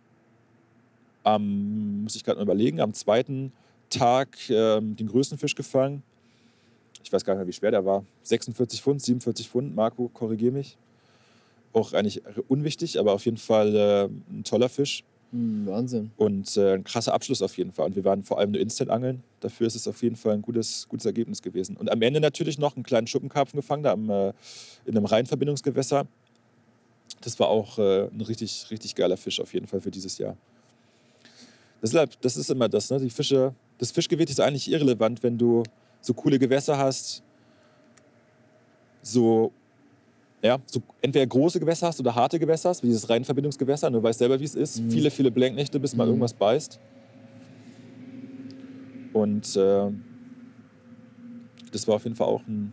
am, 1.23 2.03
muss 2.03 2.17
ich 2.17 2.25
gerade 2.25 2.39
mal 2.39 2.45
überlegen, 2.45 2.81
am 2.81 2.95
zweiten 2.95 3.53
Tag 3.91 4.49
äh, 4.49 4.81
den 4.81 5.07
größten 5.07 5.39
Fisch 5.39 5.55
gefangen. 5.55 6.03
Ich 7.03 7.13
weiß 7.13 7.25
gar 7.25 7.35
nicht 7.35 7.41
mehr, 7.41 7.49
wie 7.49 7.53
schwer 7.53 7.71
der 7.71 7.85
war. 7.85 8.05
46 8.23 8.83
Pfund, 8.83 9.03
47 9.03 9.49
Pfund. 9.49 9.75
Marco, 9.75 10.09
korrigier 10.09 10.53
mich. 10.53 10.77
Auch 11.73 11.93
eigentlich 11.93 12.23
unwichtig, 12.49 12.99
aber 12.99 13.13
auf 13.13 13.25
jeden 13.25 13.37
Fall 13.37 13.75
äh, 13.75 14.05
ein 14.33 14.45
toller 14.45 14.69
Fisch. 14.69 15.05
Hm, 15.33 15.67
Wahnsinn. 15.67 16.11
Und 16.17 16.57
äh, 16.57 16.75
ein 16.75 16.85
krasser 16.85 17.15
Abschluss 17.15 17.41
auf 17.43 17.57
jeden 17.57 17.73
Fall. 17.73 17.87
Und 17.87 17.97
wir 17.97 18.05
waren 18.05 18.25
vor 18.25 18.39
allem 18.39 18.51
nur 18.51 18.61
Instant-Angeln. 18.61 19.23
Dafür 19.41 19.67
ist 19.67 19.77
es 19.77 19.87
auf 19.87 20.03
jeden 20.03 20.17
Fall 20.17 20.35
ein 20.35 20.43
gutes, 20.43 20.89
gutes 20.89 21.07
Ergebnis 21.07 21.41
gewesen. 21.41 21.77
Und 21.77 21.91
am 21.91 22.03
Ende 22.03 22.21
natürlich 22.21 22.59
noch 22.59 22.75
einen 22.75 22.83
kleinen 22.83 23.07
Schuppenkarpfen 23.07 23.59
gefangen, 23.59 23.85
da 23.85 23.93
am, 23.93 24.11
äh, 24.11 24.33
in 24.85 24.97
einem 24.97 25.07
Rheinverbindungsgewässer. 25.07 26.07
Das 27.21 27.39
war 27.39 27.49
auch 27.49 27.79
äh, 27.79 28.09
ein 28.09 28.21
richtig, 28.23 28.67
richtig 28.71 28.95
geiler 28.95 29.17
Fisch 29.17 29.41
auf 29.41 29.55
jeden 29.55 29.67
Fall 29.67 29.81
für 29.81 29.91
dieses 29.91 30.19
Jahr. 30.19 30.37
Deshalb, 31.83 32.21
das 32.21 32.37
ist 32.37 32.51
immer 32.51 32.69
das, 32.69 32.91
ne? 32.91 32.99
Die 32.99 33.11
Fische, 33.11 33.55
das 33.79 33.91
Fischgewicht 33.91 34.31
ist 34.31 34.41
eigentlich 34.41 34.71
irrelevant, 34.71 35.23
wenn 35.23 35.39
du 35.39 35.63
so 36.01 36.13
coole 36.13 36.39
Gewässer 36.39 36.77
hast, 36.77 37.23
so 39.03 39.53
ja, 40.43 40.59
so 40.67 40.81
entweder 41.03 41.27
große 41.27 41.61
Gewässer 41.61 41.89
hast 41.89 42.01
oder 42.01 42.15
harte 42.15 42.39
Gewässer 42.39 42.71
hast, 42.71 42.83
wie 42.83 42.87
dieses 42.87 43.09
Rheinverbindungsgewässer. 43.09 43.91
Du 43.91 44.03
weißt 44.03 44.19
selber, 44.19 44.41
wie 44.41 44.45
es 44.45 44.55
ist. 44.55 44.81
Mhm. 44.81 44.91
Viele, 44.91 45.11
viele 45.11 45.31
Blanknächte, 45.31 45.79
bis 45.79 45.95
mal 45.95 46.05
mhm. 46.05 46.11
irgendwas 46.11 46.33
beißt. 46.33 46.81
Und 49.13 49.57
äh, 49.57 49.91
das 51.73 51.87
war 51.87 51.97
auf 51.97 52.05
jeden 52.05 52.17
Fall 52.17 52.27
auch 52.27 52.43
ein, 52.47 52.73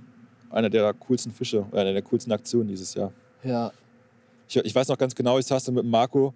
einer 0.49 0.70
der 0.70 0.93
coolsten 0.93 1.32
Fische, 1.32 1.65
einer 1.72 1.91
der 1.91 2.01
coolsten 2.03 2.32
Aktionen 2.32 2.70
dieses 2.70 2.93
Jahr. 2.93 3.11
Ja. 3.43 3.72
Ich, 4.47 4.55
ich 4.55 4.74
weiß 4.74 4.88
noch 4.88 4.97
ganz 4.97 5.13
genau, 5.13 5.38
ich 5.38 5.45
saß 5.45 5.65
da 5.65 5.72
mit 5.72 5.86
Marco. 5.86 6.34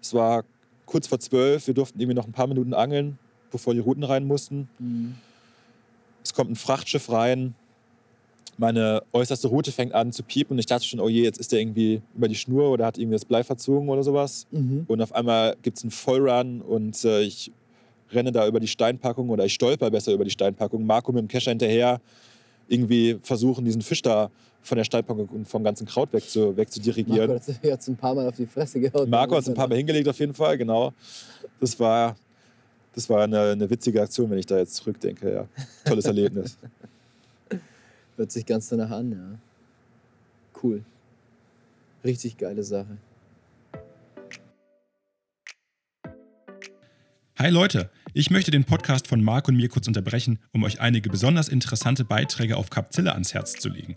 Es 0.00 0.14
war 0.14 0.44
kurz 0.86 1.08
vor 1.08 1.18
zwölf. 1.18 1.66
Wir 1.66 1.74
durften 1.74 1.98
irgendwie 1.98 2.16
noch 2.16 2.26
ein 2.26 2.32
paar 2.32 2.46
Minuten 2.46 2.72
angeln, 2.72 3.18
bevor 3.50 3.74
die 3.74 3.80
Routen 3.80 4.04
rein 4.04 4.24
mussten. 4.26 4.68
Mhm. 4.78 5.16
Es 6.22 6.32
kommt 6.34 6.52
ein 6.52 6.56
Frachtschiff 6.56 7.10
rein 7.10 7.56
meine 8.58 9.02
äußerste 9.12 9.48
Route 9.48 9.72
fängt 9.72 9.94
an 9.94 10.12
zu 10.12 10.22
piepen 10.22 10.54
und 10.54 10.58
ich 10.58 10.66
dachte 10.66 10.84
schon, 10.84 11.00
oh 11.00 11.08
je, 11.08 11.22
jetzt 11.22 11.38
ist 11.38 11.52
der 11.52 11.60
irgendwie 11.60 12.02
über 12.14 12.28
die 12.28 12.34
Schnur 12.34 12.70
oder 12.70 12.86
hat 12.86 12.98
irgendwie 12.98 13.14
das 13.14 13.24
Blei 13.24 13.42
verzogen 13.44 13.88
oder 13.88 14.02
sowas. 14.02 14.46
Mhm. 14.50 14.84
Und 14.88 15.00
auf 15.00 15.14
einmal 15.14 15.56
gibt 15.62 15.78
es 15.78 15.84
einen 15.84 15.90
Vollrun 15.90 16.60
und 16.60 17.04
äh, 17.04 17.22
ich 17.22 17.50
renne 18.12 18.32
da 18.32 18.46
über 18.46 18.60
die 18.60 18.68
Steinpackung 18.68 19.30
oder 19.30 19.44
ich 19.44 19.54
stolper 19.54 19.90
besser 19.90 20.12
über 20.12 20.24
die 20.24 20.30
Steinpackung. 20.30 20.84
Marco 20.84 21.12
mit 21.12 21.22
dem 21.22 21.28
Kescher 21.28 21.50
hinterher 21.50 22.00
irgendwie 22.68 23.18
versuchen, 23.22 23.64
diesen 23.64 23.82
Fisch 23.82 24.02
da 24.02 24.30
von 24.62 24.76
der 24.76 24.84
Steinpackung 24.84 25.28
und 25.28 25.48
vom 25.48 25.64
ganzen 25.64 25.86
Kraut 25.86 26.12
weg 26.12 26.28
zu, 26.28 26.56
wegzudirigieren. 26.56 27.28
Marco 27.28 27.70
hat 27.70 27.80
es 27.80 27.88
ein 27.88 27.96
paar 27.96 28.14
Mal 28.14 28.28
auf 28.28 28.36
die 28.36 28.46
Fresse 28.46 28.80
gehauen. 28.80 29.10
Marco 29.10 29.34
hat 29.34 29.42
es 29.42 29.48
ein 29.48 29.54
paar 29.54 29.68
Mal 29.68 29.76
hingelegt 29.76 30.08
auf 30.08 30.18
jeden 30.18 30.34
Fall, 30.34 30.56
genau. 30.56 30.92
Das 31.58 31.78
war, 31.80 32.16
das 32.94 33.08
war 33.08 33.22
eine, 33.22 33.40
eine 33.40 33.68
witzige 33.68 34.00
Aktion, 34.00 34.30
wenn 34.30 34.38
ich 34.38 34.46
da 34.46 34.58
jetzt 34.58 34.74
zurückdenke. 34.74 35.32
Ja. 35.32 35.48
Tolles 35.84 36.04
Erlebnis. 36.04 36.58
Hört 38.16 38.30
sich 38.30 38.44
ganz 38.44 38.68
danach 38.68 38.90
an, 38.90 39.12
ja. 39.12 39.38
Cool. 40.62 40.84
Richtig 42.04 42.36
geile 42.36 42.62
Sache. 42.62 42.98
Hi 47.38 47.50
Leute, 47.50 47.90
ich 48.12 48.30
möchte 48.30 48.50
den 48.50 48.64
Podcast 48.64 49.08
von 49.08 49.22
Marc 49.22 49.48
und 49.48 49.56
mir 49.56 49.68
kurz 49.68 49.88
unterbrechen, 49.88 50.38
um 50.52 50.62
euch 50.62 50.80
einige 50.80 51.08
besonders 51.08 51.48
interessante 51.48 52.04
Beiträge 52.04 52.56
auf 52.56 52.70
Capzilla 52.70 53.12
ans 53.12 53.34
Herz 53.34 53.54
zu 53.54 53.68
legen. 53.68 53.96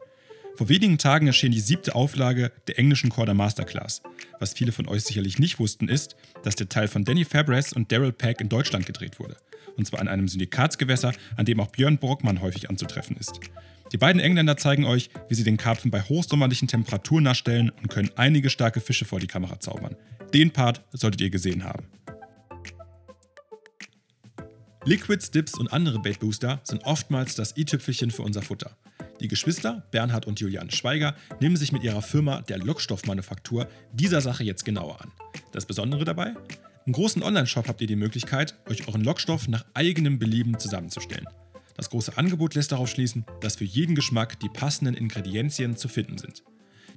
Vor 0.56 0.70
wenigen 0.70 0.98
Tagen 0.98 1.28
erschien 1.28 1.52
die 1.52 1.60
siebte 1.60 1.96
Auflage 1.96 2.54
der 2.68 2.80
englischen 2.80 3.10
Corda 3.10 3.34
Masterclass. 3.34 4.02
Was 4.40 4.54
viele 4.54 4.72
von 4.72 4.88
euch 4.88 5.04
sicherlich 5.04 5.38
nicht 5.38 5.60
wussten, 5.60 5.90
ist, 5.90 6.16
dass 6.44 6.56
der 6.56 6.70
Teil 6.70 6.88
von 6.88 7.04
Danny 7.04 7.26
Fabres 7.26 7.74
und 7.74 7.92
Daryl 7.92 8.14
Pack 8.14 8.40
in 8.40 8.48
Deutschland 8.48 8.86
gedreht 8.86 9.20
wurde. 9.20 9.36
Und 9.76 9.86
zwar 9.86 10.00
an 10.00 10.08
einem 10.08 10.30
Syndikatsgewässer, 10.30 11.12
an 11.36 11.46
dem 11.46 11.60
auch 11.60 11.68
Björn 11.68 11.98
Brockmann 11.98 12.40
häufig 12.40 12.70
anzutreffen 12.70 13.18
ist. 13.18 13.42
Die 13.92 13.98
beiden 13.98 14.20
Engländer 14.20 14.58
zeigen 14.58 14.86
euch, 14.86 15.10
wie 15.30 15.36
sie 15.36 15.44
den 15.44 15.58
Karpfen 15.58 15.92
bei 15.92 16.02
hochsommerlichen 16.02 16.68
Temperaturen 16.68 17.24
nachstellen 17.24 17.70
und 17.70 17.90
können 17.90 18.10
einige 18.16 18.50
starke 18.50 18.82
Fische 18.82 19.06
vor 19.06 19.20
die 19.20 19.28
Kamera 19.28 19.60
zaubern. 19.60 19.96
Den 20.34 20.52
Part 20.52 20.82
solltet 20.92 21.22
ihr 21.22 21.30
gesehen 21.30 21.64
haben. 21.64 21.86
Liquids, 24.84 25.32
Dips 25.32 25.58
und 25.58 25.72
andere 25.74 26.00
Baitbooster 26.00 26.62
sind 26.64 26.84
oftmals 26.84 27.36
das 27.36 27.58
i-Tüpfelchen 27.58 28.12
für 28.12 28.22
unser 28.22 28.42
Futter. 28.42 28.78
Die 29.20 29.28
Geschwister, 29.28 29.84
Bernhard 29.92 30.28
und 30.28 30.40
Julian 30.40 30.70
Schweiger, 30.72 31.16
nehmen 31.40 31.56
sich 31.56 31.72
mit 31.72 31.84
ihrer 31.84 32.02
Firma 32.02 32.42
der 32.42 32.58
Lockstoffmanufaktur 32.58 33.68
dieser 33.94 34.22
Sache 34.22 34.44
jetzt 34.44 34.66
genauer 34.66 35.02
an. 35.02 35.12
Das 35.54 35.66
Besondere 35.66 36.06
dabei? 36.06 36.34
Im 36.86 36.94
großen 36.94 37.24
Onlineshop 37.24 37.68
habt 37.68 37.82
ihr 37.82 37.88
die 37.88 37.96
Möglichkeit, 37.96 38.56
euch 38.70 38.88
euren 38.88 39.04
Lockstoff 39.04 39.48
nach 39.48 39.66
eigenem 39.74 40.20
Belieben 40.20 40.60
zusammenzustellen. 40.60 41.26
Das 41.76 41.90
große 41.90 42.18
Angebot 42.18 42.56
lässt 42.56 42.72
darauf 42.72 42.90
schließen, 42.90 43.26
dass 43.42 43.58
für 43.58 43.66
jeden 43.66 43.96
Geschmack 43.96 44.40
die 44.40 44.50
passenden 44.50 44.96
Ingredienzien 44.96 45.76
zu 45.76 45.88
finden 45.88 46.18
sind. 46.18 46.44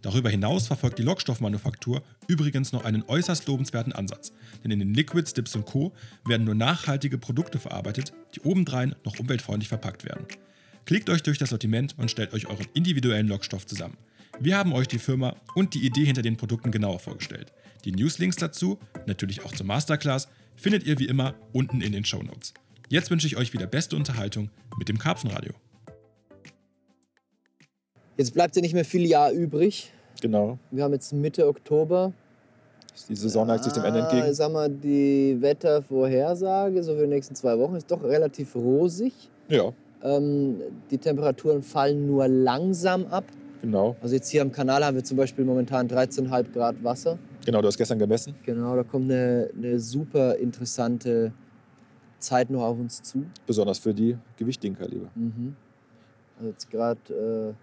Darüber 0.03 0.31
hinaus 0.31 0.69
verfolgt 0.69 0.99
die 0.99 1.03
Lockstoffmanufaktur 1.03 2.03
übrigens 2.29 2.73
noch 2.73 2.85
einen 2.85 3.03
äußerst 3.03 3.47
lobenswerten 3.49 3.93
Ansatz, 3.93 4.33
denn 4.63 4.71
in 4.71 4.79
den 4.79 4.95
Liquids, 4.95 5.35
Dips 5.35 5.57
und 5.57 5.67
Co. 5.67 5.93
werden 6.25 6.45
nur 6.45 6.55
nachhaltige 6.55 7.19
Produkte 7.19 7.59
verarbeitet, 7.59 8.13
die 8.37 8.41
obendrein 8.41 8.95
noch 9.05 9.19
umweltfreundlich 9.19 9.69
verpackt 9.69 10.05
werden. 10.05 10.27
Klickt 10.85 11.11
euch 11.11 11.23
durch 11.23 11.39
das 11.39 11.51
Sortiment 11.51 11.97
und 11.99 12.11
stellt 12.11 12.33
euch 12.33 12.47
euren 12.47 12.67
individuellen 12.75 13.29
Lockstoff 13.29 13.67
zusammen. 13.67 13.99
Wir 14.41 14.57
haben 14.57 14.73
euch 14.73 14.87
die 14.87 15.01
Firma 15.01 15.35
und 15.55 15.75
die 15.75 15.85
Idee 15.85 16.05
hinter 16.05 16.23
den 16.23 16.37
Produkten 16.37 16.71
genauer 16.71 17.01
vorgestellt. 17.01 17.53
Die 17.85 17.93
Newslinks 17.93 18.37
dazu, 18.37 18.79
natürlich 19.07 19.45
auch 19.45 19.53
zur 19.53 19.67
Masterclass, 19.67 20.29
findet 20.57 20.85
ihr 20.85 20.99
wie 20.99 21.07
immer 21.07 21.35
unten 21.53 21.81
in 21.81 21.93
den 21.93 22.05
Show 22.05 22.23
Notes. 22.23 22.55
Jetzt 22.91 23.11
wünsche 23.11 23.27
ich 23.27 23.37
euch 23.37 23.53
wieder 23.53 23.67
beste 23.67 23.97
Unterhaltung 23.97 24.49
mit 24.79 24.89
dem 24.89 24.99
Karpfenradio. 24.99 25.53
Jetzt 28.17 28.33
bleibt 28.33 28.57
ja 28.57 28.63
nicht 28.63 28.73
mehr 28.73 28.87
viel 28.87 29.05
Jahr 29.07 29.31
übrig. 29.31 29.93
Genau. 30.23 30.59
Wir 30.71 30.85
haben 30.85 30.95
jetzt 30.95 31.13
Mitte 31.13 31.47
Oktober. 31.47 32.15
Die 33.09 33.15
Saison 33.15 33.47
neigt 33.47 33.65
sich 33.65 33.75
dem 33.75 33.85
Ende 33.85 34.01
entgegen. 34.01 34.33
Sag 34.33 34.53
mal, 34.53 34.71
die 34.71 35.37
Wettervorhersage 35.39 36.83
so 36.83 36.95
für 36.95 37.03
die 37.03 37.09
nächsten 37.09 37.35
zwei 37.35 37.59
Wochen 37.59 37.77
ist 37.77 37.91
doch 37.91 38.03
relativ 38.03 38.57
rosig. 38.57 39.13
Ja. 39.49 39.73
Ähm, 40.03 40.57
die 40.91 40.99
Temperaturen 40.99 41.63
fallen 41.63 42.07
nur 42.07 42.27
langsam 42.27 43.07
ab. 43.09 43.25
Genau. 43.61 43.97
Also 44.01 44.15
jetzt 44.15 44.31
hier 44.31 44.41
am 44.41 44.51
Kanal 44.51 44.83
haben 44.83 44.97
wir 44.97 45.05
zum 45.05 45.19
Beispiel 45.19 45.45
momentan 45.45 45.89
13,5 45.89 46.53
Grad 46.53 46.83
Wasser. 46.83 47.19
Genau, 47.45 47.61
du 47.61 47.69
hast 47.69 47.77
gestern 47.77 47.99
gemessen. 47.99 48.35
Genau, 48.45 48.75
da 48.75 48.83
kommt 48.83 49.11
eine, 49.11 49.51
eine 49.57 49.79
super 49.79 50.37
interessante 50.37 51.33
Zeit 52.19 52.51
noch 52.51 52.63
auf 52.63 52.79
uns 52.79 53.03
zu. 53.03 53.25
Besonders 53.47 53.79
für 53.79 53.95
die 53.95 54.17
gewichtigen 54.37 54.77
Kaliber. 54.77 55.11
Mhm. 55.15 55.57
Also 56.39 56.51
jetzt 56.51 56.71
gerade, 56.71 57.01
äh, 57.09 57.55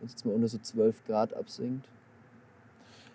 wenn 0.00 0.06
es 0.06 0.12
jetzt 0.12 0.26
mal 0.26 0.34
unter 0.34 0.48
so 0.48 0.58
12 0.58 1.04
Grad 1.06 1.34
absinkt. 1.34 1.86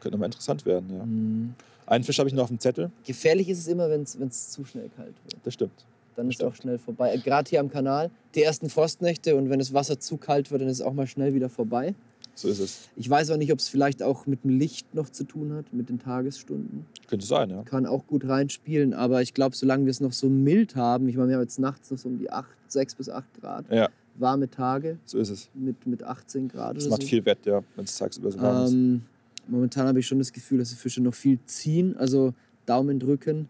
Könnte 0.02 0.18
mal 0.18 0.26
interessant 0.26 0.66
werden, 0.66 0.90
ja. 0.96 1.06
Mhm. 1.06 1.56
Einen 1.86 2.04
Fisch 2.04 2.20
habe 2.20 2.30
ich 2.30 2.36
noch 2.36 2.44
auf 2.44 2.50
dem 2.50 2.60
Zettel. 2.60 2.92
Gefährlich 3.04 3.50
ist 3.50 3.60
es 3.60 3.68
immer, 3.68 3.90
wenn 3.90 4.04
es 4.04 4.50
zu 4.50 4.64
schnell 4.64 4.90
kalt 4.96 5.16
wird. 5.24 5.38
Das 5.44 5.56
stimmt. 5.56 5.86
Dann 6.16 6.28
das 6.28 6.36
ist 6.36 6.42
es 6.42 6.48
auch 6.48 6.56
schnell 6.56 6.78
vorbei. 6.78 7.14
Äh, 7.14 7.18
gerade 7.18 7.50
hier 7.50 7.60
am 7.60 7.70
Kanal, 7.70 8.12
die 8.36 8.44
ersten 8.44 8.70
Frostnächte 8.70 9.36
und 9.36 9.50
wenn 9.50 9.60
das 9.60 9.74
Wasser 9.74 10.00
zu 10.00 10.18
kalt 10.18 10.52
wird, 10.52 10.62
dann 10.62 10.70
ist 10.70 10.80
es 10.80 10.86
auch 10.86 10.94
mal 10.94 11.08
schnell 11.08 11.34
wieder 11.34 11.50
vorbei. 11.50 11.96
So 12.40 12.48
ist 12.48 12.60
es. 12.60 12.90
Ich 12.96 13.10
weiß 13.10 13.32
auch 13.32 13.38
nicht, 13.38 13.52
ob 13.52 13.60
es 13.60 13.68
vielleicht 13.68 14.02
auch 14.02 14.26
mit 14.26 14.46
dem 14.46 14.58
Licht 14.58 14.96
noch 14.96 15.10
zu 15.10 15.26
tun 15.26 15.52
hat, 15.52 15.74
mit 15.74 15.90
den 15.90 16.00
Tagesstunden. 16.00 16.86
Könnte 17.08 17.26
sein, 17.26 17.50
ja. 17.50 17.64
Kann 17.64 17.86
auch 17.86 18.08
gut 18.08 18.26
reinspielen, 18.26 18.94
aber 18.94 19.22
ich 19.22 19.34
glaube, 19.34 19.58
solange 19.58 19.84
wir 19.84 19.92
es 19.92 20.00
noch 20.00 20.14
so 20.14 20.30
mild 20.30 20.78
haben, 20.78 21.10
ich 21.10 21.18
meine, 21.18 21.28
wir 21.28 21.36
haben 21.36 21.44
jetzt 21.44 21.60
nachts 21.60 21.92
noch 21.92 21.98
so 21.98 22.08
um 22.08 22.18
die 22.18 22.32
8, 22.32 22.48
6 22.70 22.96
bis 22.96 23.10
8 23.10 23.42
Grad. 23.42 23.70
Ja. 23.70 23.90
Warme 24.16 24.50
Tage. 24.50 25.00
So 25.04 25.18
ist 25.18 25.30
es. 25.30 25.50
Mit, 25.54 25.86
mit 25.86 26.02
18 26.02 26.48
Grad. 26.48 26.78
Das 26.78 26.88
macht 26.88 27.02
so. 27.02 27.10
viel 27.10 27.26
Wett, 27.26 27.46
ja, 27.46 27.62
wenn 27.76 27.84
es 27.84 27.98
tagsüber 27.98 28.32
so 28.32 28.40
warm 28.40 28.68
ähm, 28.72 28.96
ist. 28.96 29.50
Momentan 29.50 29.88
habe 29.88 30.00
ich 30.00 30.08
schon 30.08 30.20
das 30.20 30.32
Gefühl, 30.32 30.60
dass 30.60 30.70
die 30.70 30.76
Fische 30.76 31.02
noch 31.02 31.16
viel 31.16 31.40
ziehen, 31.46 31.98
also 31.98 32.34
Daumen 32.66 33.00
drücken, 33.00 33.50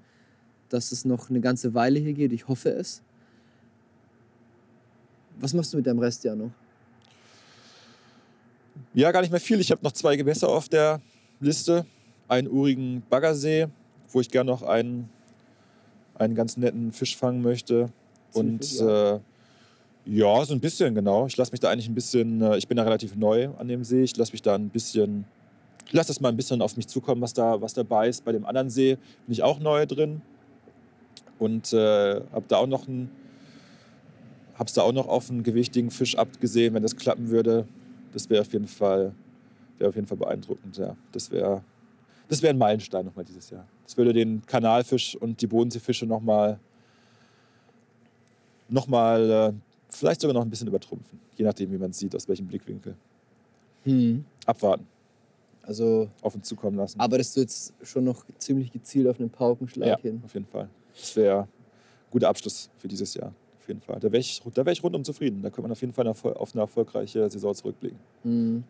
dass 0.69 0.91
es 0.91 1.05
noch 1.05 1.29
eine 1.29 1.41
ganze 1.41 1.75
Weile 1.75 1.99
hier 1.99 2.13
geht. 2.13 2.33
Ich 2.33 2.47
hoffe 2.47 2.69
es. 2.71 3.03
Was 5.39 5.53
machst 5.53 5.73
du 5.73 5.77
mit 5.77 5.85
deinem 5.85 5.99
Restjahr 5.99 6.35
noch? 6.35 6.51
Ja, 8.93 9.11
gar 9.11 9.21
nicht 9.21 9.31
mehr 9.31 9.39
viel. 9.39 9.59
Ich 9.59 9.71
habe 9.71 9.83
noch 9.83 9.91
zwei 9.91 10.15
Gewässer 10.15 10.49
auf 10.49 10.69
der 10.69 11.01
Liste. 11.39 11.85
Einen 12.27 12.47
urigen 12.47 13.03
Baggersee, 13.09 13.67
wo 14.09 14.21
ich 14.21 14.29
gerne 14.29 14.51
noch 14.51 14.63
einen, 14.63 15.09
einen 16.15 16.35
ganz 16.35 16.57
netten 16.57 16.91
Fisch 16.91 17.15
fangen 17.15 17.41
möchte. 17.41 17.89
Und 18.33 18.79
äh, 18.81 19.19
ja, 20.05 20.45
so 20.45 20.53
ein 20.53 20.59
bisschen, 20.59 20.95
genau. 20.95 21.27
Ich 21.27 21.37
lasse 21.37 21.51
mich 21.51 21.59
da 21.59 21.69
eigentlich 21.69 21.87
ein 21.87 21.95
bisschen, 21.95 22.41
äh, 22.41 22.57
ich 22.57 22.67
bin 22.67 22.77
da 22.77 22.83
relativ 22.83 23.15
neu 23.15 23.49
an 23.57 23.67
dem 23.67 23.83
See. 23.83 24.03
Ich 24.03 24.15
lasse 24.17 24.31
mich 24.31 24.41
da 24.41 24.55
ein 24.55 24.69
bisschen, 24.69 25.25
ich 25.85 25.93
lasse 25.93 26.07
das 26.07 26.19
mal 26.19 26.29
ein 26.29 26.37
bisschen 26.37 26.61
auf 26.61 26.77
mich 26.77 26.87
zukommen, 26.87 27.21
was 27.21 27.33
da, 27.33 27.61
was 27.61 27.73
dabei 27.73 28.09
ist. 28.09 28.25
Bei 28.25 28.31
dem 28.31 28.45
anderen 28.45 28.69
See 28.69 28.95
bin 29.25 29.33
ich 29.33 29.43
auch 29.43 29.59
neu 29.59 29.85
drin. 29.85 30.21
Und 31.37 31.73
äh, 31.73 32.21
habe 32.31 32.45
da 32.47 32.57
auch 32.57 32.67
noch 32.67 32.87
einen, 32.87 33.09
hab's 34.57 34.73
da 34.73 34.81
auch 34.81 34.91
noch 34.91 35.07
auf 35.07 35.29
einen 35.29 35.43
gewichtigen 35.43 35.89
Fisch 35.89 36.17
abgesehen, 36.17 36.73
wenn 36.73 36.83
das 36.83 36.95
klappen 36.95 37.29
würde 37.29 37.65
das 38.11 38.29
wäre 38.29 38.41
auf 38.41 38.51
jeden 38.53 38.67
Fall, 38.67 39.13
wäre 39.77 39.89
auf 39.89 39.95
jeden 39.95 40.07
Fall 40.07 40.17
beeindruckend. 40.17 40.77
Ja. 40.77 40.95
Das 41.11 41.31
wäre 41.31 41.63
das 42.29 42.43
wär 42.43 42.51
ein 42.51 42.57
Meilenstein 42.57 43.05
nochmal 43.05 43.25
dieses 43.25 43.49
Jahr. 43.49 43.67
Das 43.83 43.97
würde 43.97 44.13
den 44.13 44.45
Kanalfisch 44.45 45.15
und 45.15 45.41
die 45.41 45.47
Bodenseefische 45.47 46.05
nochmal, 46.05 46.59
noch 48.69 48.87
mal, 48.87 49.29
äh, 49.29 49.53
vielleicht 49.89 50.21
sogar 50.21 50.35
noch 50.35 50.43
ein 50.43 50.49
bisschen 50.49 50.67
übertrumpfen. 50.67 51.19
Je 51.35 51.43
nachdem, 51.43 51.71
wie 51.71 51.77
man 51.77 51.89
es 51.89 51.97
sieht, 51.97 52.15
aus 52.15 52.27
welchem 52.27 52.45
Blickwinkel. 52.45 52.95
Hm. 53.83 54.23
Abwarten. 54.45 54.87
Also 55.63 56.07
auf 56.21 56.35
uns 56.35 56.47
zukommen 56.47 56.77
lassen. 56.77 56.99
Arbeitest 56.99 57.35
du 57.35 57.41
jetzt 57.41 57.73
schon 57.81 58.03
noch 58.03 58.23
ziemlich 58.37 58.71
gezielt 58.71 59.07
auf 59.07 59.19
einen 59.19 59.31
Paukenschlag 59.31 59.87
ja, 59.87 59.99
hin? 59.99 60.21
auf 60.23 60.33
jeden 60.33 60.45
Fall. 60.45 60.69
Das 60.95 61.15
wäre 61.15 61.41
ein 61.41 61.47
guter 62.11 62.29
Abschluss 62.29 62.69
für 62.77 62.87
dieses 62.87 63.15
Jahr 63.15 63.33
jeden 63.69 63.81
Fall. 63.81 63.99
Da 63.99 64.11
wäre 64.11 64.19
ich, 64.19 64.41
wär 64.43 64.67
ich 64.67 64.83
rundum 64.83 65.03
zufrieden. 65.03 65.41
Da 65.41 65.49
könnte 65.49 65.63
man 65.63 65.71
auf 65.71 65.81
jeden 65.81 65.93
Fall 65.93 66.07
auf 66.07 66.25
eine 66.25 66.61
erfolgreiche 66.61 67.29
Saison 67.29 67.55
zurückblicken. 67.55 67.97
Mhm. 68.23 68.63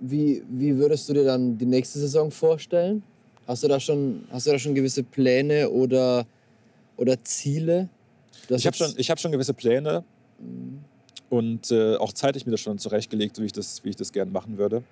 Wie, 0.00 0.42
wie 0.48 0.76
würdest 0.76 1.08
du 1.08 1.12
dir 1.12 1.24
dann 1.24 1.56
die 1.56 1.66
nächste 1.66 1.98
Saison 1.98 2.30
vorstellen? 2.30 3.02
Hast 3.46 3.62
du 3.62 3.68
da 3.68 3.78
schon, 3.78 4.24
hast 4.30 4.46
du 4.46 4.50
da 4.50 4.58
schon 4.58 4.74
gewisse 4.74 5.02
Pläne 5.02 5.68
oder, 5.70 6.26
oder 6.96 7.22
Ziele? 7.22 7.88
Ich 8.48 8.66
habe 8.66 8.76
schon, 8.76 8.90
hab 8.90 9.20
schon 9.20 9.30
gewisse 9.30 9.54
Pläne 9.54 10.02
mhm. 10.40 10.78
und 11.30 11.70
äh, 11.70 11.96
auch 11.96 12.12
zeitlich 12.12 12.46
mir 12.46 12.52
das 12.52 12.60
schon 12.60 12.78
zurechtgelegt, 12.78 13.40
wie 13.40 13.46
ich 13.46 13.52
das, 13.52 13.84
wie 13.84 13.90
ich 13.90 13.96
das 13.96 14.12
gerne 14.12 14.30
machen 14.30 14.58
würde. 14.58 14.82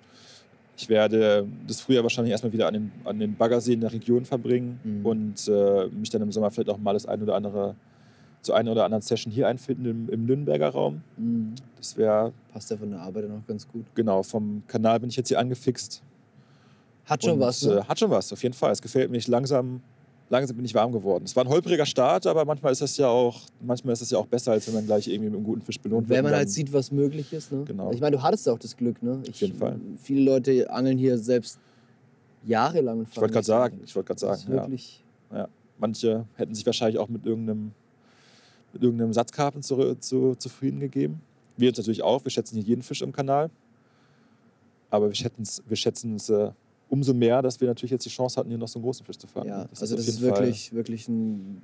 Ich 0.77 0.89
werde 0.89 1.45
das 1.67 1.81
Frühjahr 1.81 2.03
wahrscheinlich 2.03 2.31
erstmal 2.31 2.53
wieder 2.53 2.67
an 2.67 2.73
den, 2.73 2.91
an 3.03 3.19
den 3.19 3.35
Baggersee 3.35 3.73
in 3.73 3.81
der 3.81 3.91
Region 3.91 4.25
verbringen 4.25 4.79
mhm. 4.83 5.05
und 5.05 5.47
äh, 5.47 5.87
mich 5.87 6.09
dann 6.09 6.21
im 6.21 6.31
Sommer 6.31 6.51
vielleicht 6.51 6.69
auch 6.69 6.77
mal 6.77 6.93
das 6.93 7.05
ein 7.05 7.21
oder 7.21 7.35
andere 7.35 7.75
zu 8.41 8.53
einer 8.53 8.71
oder 8.71 8.85
anderen 8.85 9.01
Session 9.01 9.31
hier 9.31 9.47
einfinden 9.47 9.85
im, 9.85 10.09
im 10.09 10.25
Nürnberger 10.25 10.69
Raum. 10.69 11.01
Mhm. 11.17 11.53
Das 11.77 11.97
wäre. 11.97 12.33
Passt 12.51 12.69
ja 12.71 12.77
von 12.77 12.89
der 12.91 13.01
Arbeit 13.01 13.29
noch 13.29 13.45
ganz 13.47 13.67
gut. 13.67 13.85
Genau, 13.95 14.23
vom 14.23 14.63
Kanal 14.67 14.99
bin 14.99 15.09
ich 15.09 15.15
jetzt 15.15 15.29
hier 15.29 15.39
angefixt. 15.39 16.01
Hat 17.05 17.23
schon 17.23 17.33
Und, 17.33 17.39
was. 17.39 17.63
Ne? 17.63 17.75
Äh, 17.75 17.83
hat 17.83 17.99
schon 17.99 18.09
was, 18.09 18.31
auf 18.33 18.41
jeden 18.43 18.53
Fall. 18.53 18.71
Es 18.71 18.81
gefällt 18.81 19.11
mir 19.11 19.21
langsam. 19.27 19.81
Langsam 20.29 20.55
bin 20.55 20.63
ich 20.63 20.73
warm 20.73 20.93
geworden. 20.93 21.25
Es 21.25 21.35
war 21.35 21.43
ein 21.43 21.49
holpriger 21.49 21.85
Start, 21.85 22.25
aber 22.25 22.45
manchmal 22.45 22.71
ist 22.71 22.81
das 22.81 22.95
ja 22.95 23.09
auch, 23.09 23.41
manchmal 23.59 23.91
ist 23.91 24.01
das 24.01 24.11
ja 24.11 24.17
auch 24.17 24.27
besser, 24.27 24.53
als 24.53 24.65
wenn 24.65 24.75
man 24.75 24.85
gleich 24.85 25.09
irgendwie 25.09 25.25
mit 25.29 25.35
einem 25.35 25.43
guten 25.43 25.61
Fisch 25.61 25.77
belohnt 25.77 26.07
wird. 26.07 26.17
Wenn 26.17 26.23
man 26.23 26.33
halt 26.33 26.49
sieht, 26.49 26.71
was 26.71 26.89
möglich 26.89 27.33
ist. 27.33 27.51
Ne? 27.51 27.65
Genau. 27.65 27.91
Ich 27.91 27.99
meine, 27.99 28.15
du 28.15 28.23
hattest 28.23 28.47
auch 28.47 28.57
das 28.57 28.77
Glück, 28.77 29.03
ne? 29.03 29.19
Ich, 29.23 29.29
Auf 29.31 29.41
jeden 29.41 29.57
Fall. 29.57 29.77
Viele 30.01 30.21
Leute 30.21 30.69
angeln 30.69 30.97
hier 30.97 31.17
selbst 31.17 31.59
jahrelang. 32.45 33.05
Ich 33.11 33.17
wollte 33.17 33.33
gerade 33.33 33.45
sagen, 33.45 33.81
ich 33.83 33.93
wollte 33.93 34.07
gerade 34.07 34.19
sagen, 34.21 34.41
ja. 34.47 34.61
Wirklich 34.61 35.03
ja. 35.33 35.49
Manche 35.79 36.25
hätten 36.35 36.53
sich 36.53 36.65
wahrscheinlich 36.65 36.97
auch 36.97 37.09
mit 37.09 37.25
irgendeinem 37.25 37.71
mit 38.73 38.83
irgendeinem 38.83 39.13
Satzkarpen 39.13 39.61
zu, 39.61 39.95
zu, 39.95 40.35
zufrieden 40.35 40.79
gegeben. 40.79 41.21
Wir 41.57 41.69
uns 41.69 41.77
natürlich 41.77 42.03
auch, 42.03 42.23
wir 42.23 42.31
schätzen 42.31 42.55
hier 42.55 42.63
jeden 42.63 42.81
Fisch 42.81 43.01
im 43.01 43.11
Kanal. 43.11 43.49
Aber 44.89 45.07
wir 45.07 45.15
schätzen 45.15 45.43
es 46.15 46.29
wir 46.29 46.35
äh, 46.35 46.51
umso 46.89 47.13
mehr, 47.13 47.41
dass 47.41 47.59
wir 47.61 47.67
natürlich 47.67 47.91
jetzt 47.91 48.05
die 48.05 48.09
Chance 48.09 48.37
hatten, 48.37 48.49
hier 48.49 48.57
noch 48.57 48.67
so 48.67 48.77
einen 48.79 48.83
großen 48.83 49.05
Fisch 49.05 49.17
zu 49.17 49.27
fangen. 49.27 49.47
Ja, 49.47 49.65
das 49.65 49.81
also 49.81 49.95
ist 49.95 50.07
das 50.07 50.15
ist 50.15 50.21
wirklich, 50.21 50.69
Fall 50.69 50.77
wirklich 50.77 51.07
ein. 51.07 51.61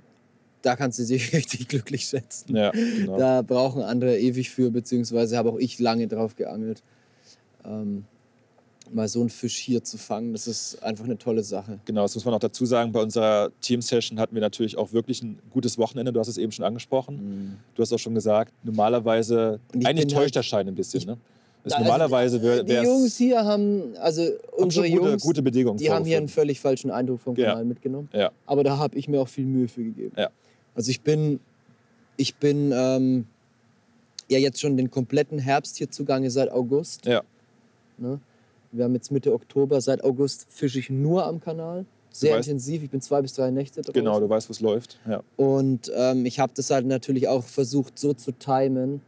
Da 0.61 0.75
kannst 0.75 0.97
du 0.99 1.05
dich 1.05 1.33
richtig 1.33 1.67
glücklich 1.67 2.05
schätzen. 2.05 2.55
Ja, 2.55 2.71
genau. 2.71 3.17
Da 3.17 3.41
brauchen 3.41 3.83
andere 3.83 4.17
ewig 4.17 4.49
für, 4.49 4.71
beziehungsweise 4.71 5.37
habe 5.37 5.51
auch 5.51 5.57
ich 5.57 5.79
lange 5.79 6.07
drauf 6.07 6.35
geangelt. 6.35 6.81
Ähm, 7.65 8.05
mal 8.91 9.07
so 9.07 9.19
einen 9.19 9.29
Fisch 9.29 9.57
hier 9.57 9.83
zu 9.83 9.97
fangen, 9.97 10.33
das 10.33 10.47
ist 10.47 10.81
einfach 10.83 11.05
eine 11.05 11.17
tolle 11.17 11.43
Sache. 11.43 11.79
Genau, 11.85 12.03
das 12.03 12.15
muss 12.15 12.25
man 12.25 12.33
auch 12.33 12.39
dazu 12.39 12.65
sagen. 12.65 12.91
Bei 12.91 13.01
unserer 13.01 13.51
Team-Session 13.61 14.19
hatten 14.19 14.35
wir 14.35 14.41
natürlich 14.41 14.77
auch 14.77 14.93
wirklich 14.93 15.21
ein 15.21 15.39
gutes 15.51 15.77
Wochenende. 15.77 16.13
Du 16.13 16.19
hast 16.19 16.27
es 16.27 16.37
eben 16.37 16.51
schon 16.51 16.65
angesprochen. 16.65 17.15
Mhm. 17.15 17.57
Du 17.75 17.81
hast 17.81 17.91
auch 17.93 17.99
schon 17.99 18.15
gesagt, 18.15 18.53
normalerweise, 18.63 19.59
eigentlich 19.83 20.07
täuscht 20.07 20.17
halt, 20.17 20.35
der 20.35 20.43
Schein 20.43 20.67
ein 20.67 20.75
bisschen. 20.75 21.05
Ne? 21.05 21.17
Also 21.63 21.79
normalerweise 21.79 22.41
wäre 22.41 22.63
Die 22.63 22.73
Jungs 22.73 23.17
hier 23.17 23.43
haben, 23.43 23.95
also 23.97 24.23
unsere 24.55 24.89
gute, 24.89 25.09
Jungs, 25.09 25.23
gute 25.23 25.41
Bedingungen 25.41 25.77
die 25.77 25.91
haben 25.91 26.05
hier 26.05 26.17
einen 26.17 26.29
völlig 26.29 26.59
falschen 26.59 26.91
Eindruck 26.91 27.21
vom 27.21 27.35
Kanal 27.35 27.57
ja. 27.57 27.63
mitgenommen. 27.63 28.09
Ja. 28.13 28.31
Aber 28.45 28.63
da 28.63 28.77
habe 28.77 28.97
ich 28.97 29.07
mir 29.07 29.19
auch 29.19 29.27
viel 29.27 29.45
Mühe 29.45 29.67
für 29.67 29.83
gegeben. 29.83 30.13
Ja. 30.17 30.29
Also 30.75 30.91
ich 30.91 31.01
bin, 31.01 31.39
ich 32.15 32.35
bin 32.35 32.71
ähm, 32.73 33.25
ja 34.29 34.39
jetzt 34.39 34.61
schon 34.61 34.77
den 34.77 34.91
kompletten 34.91 35.39
Herbst 35.39 35.77
hier 35.77 35.89
zugange 35.89 36.31
seit 36.31 36.51
August. 36.51 37.05
Ja. 37.05 37.23
Ne? 37.97 38.19
Wir 38.71 38.83
haben 38.83 38.93
jetzt 38.93 39.11
Mitte 39.11 39.33
Oktober, 39.33 39.81
seit 39.81 40.03
August 40.03 40.47
fische 40.49 40.79
ich 40.79 40.89
nur 40.89 41.25
am 41.25 41.39
Kanal. 41.39 41.85
Sehr 42.11 42.37
weißt, 42.37 42.47
intensiv, 42.47 42.83
ich 42.83 42.89
bin 42.89 43.01
zwei 43.01 43.21
bis 43.21 43.33
drei 43.33 43.51
Nächte 43.51 43.81
draußen. 43.81 43.93
Genau, 43.93 44.19
du 44.19 44.27
weißt, 44.27 44.49
was 44.49 44.59
läuft. 44.59 44.99
Ja. 45.07 45.21
Und 45.35 45.91
ähm, 45.95 46.25
ich 46.25 46.39
habe 46.39 46.51
das 46.55 46.71
halt 46.71 46.85
natürlich 46.85 47.27
auch 47.27 47.43
versucht 47.43 47.99
so 47.99 48.13
zu 48.13 48.31
timen 48.31 49.01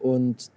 und 0.00 0.50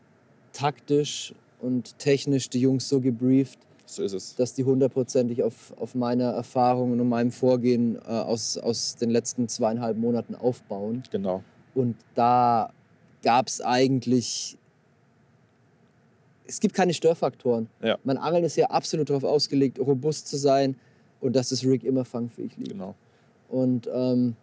taktisch 0.54 1.36
und 1.62 1.98
technisch 2.00 2.50
die 2.50 2.62
Jungs 2.62 2.90
so 2.90 3.00
gebrieft, 3.00 3.60
so 3.86 4.04
ist 4.04 4.14
es. 4.14 4.36
dass 4.36 4.54
die 4.54 4.64
hundertprozentig 4.64 5.44
auf, 5.44 5.74
auf 5.78 5.94
meiner 5.96 6.32
Erfahrung 6.32 6.92
und 6.92 7.08
meinem 7.08 7.32
Vorgehen 7.32 7.96
äh, 7.96 8.10
aus, 8.10 8.58
aus 8.58 8.96
den 8.96 9.10
letzten 9.10 9.48
zweieinhalb 9.48 9.98
Monaten 9.98 10.36
aufbauen. 10.36 11.04
Genau. 11.12 11.44
Und 11.76 11.96
da 12.16 12.72
gab 13.24 13.48
es 13.48 13.62
eigentlich 13.62 14.58
es 16.48 16.60
gibt 16.60 16.76
keine 16.76 16.94
Störfaktoren. 16.94 17.70
Ja. 17.82 17.98
Mein 18.04 18.18
Angeln 18.18 18.44
ist 18.44 18.56
ja 18.56 18.68
absolut 18.68 19.10
darauf 19.10 19.24
ausgelegt, 19.24 19.80
robust 19.80 20.28
zu 20.28 20.38
sein 20.38 20.76
und 21.22 21.36
dass 21.36 21.50
das 21.50 21.64
Rig 21.64 21.84
immer 21.84 22.06
fangfähig 22.06 22.56
liegt. 22.58 22.72
Genau. 22.72 22.96
Und 23.50 23.90
ähm, 23.94 24.36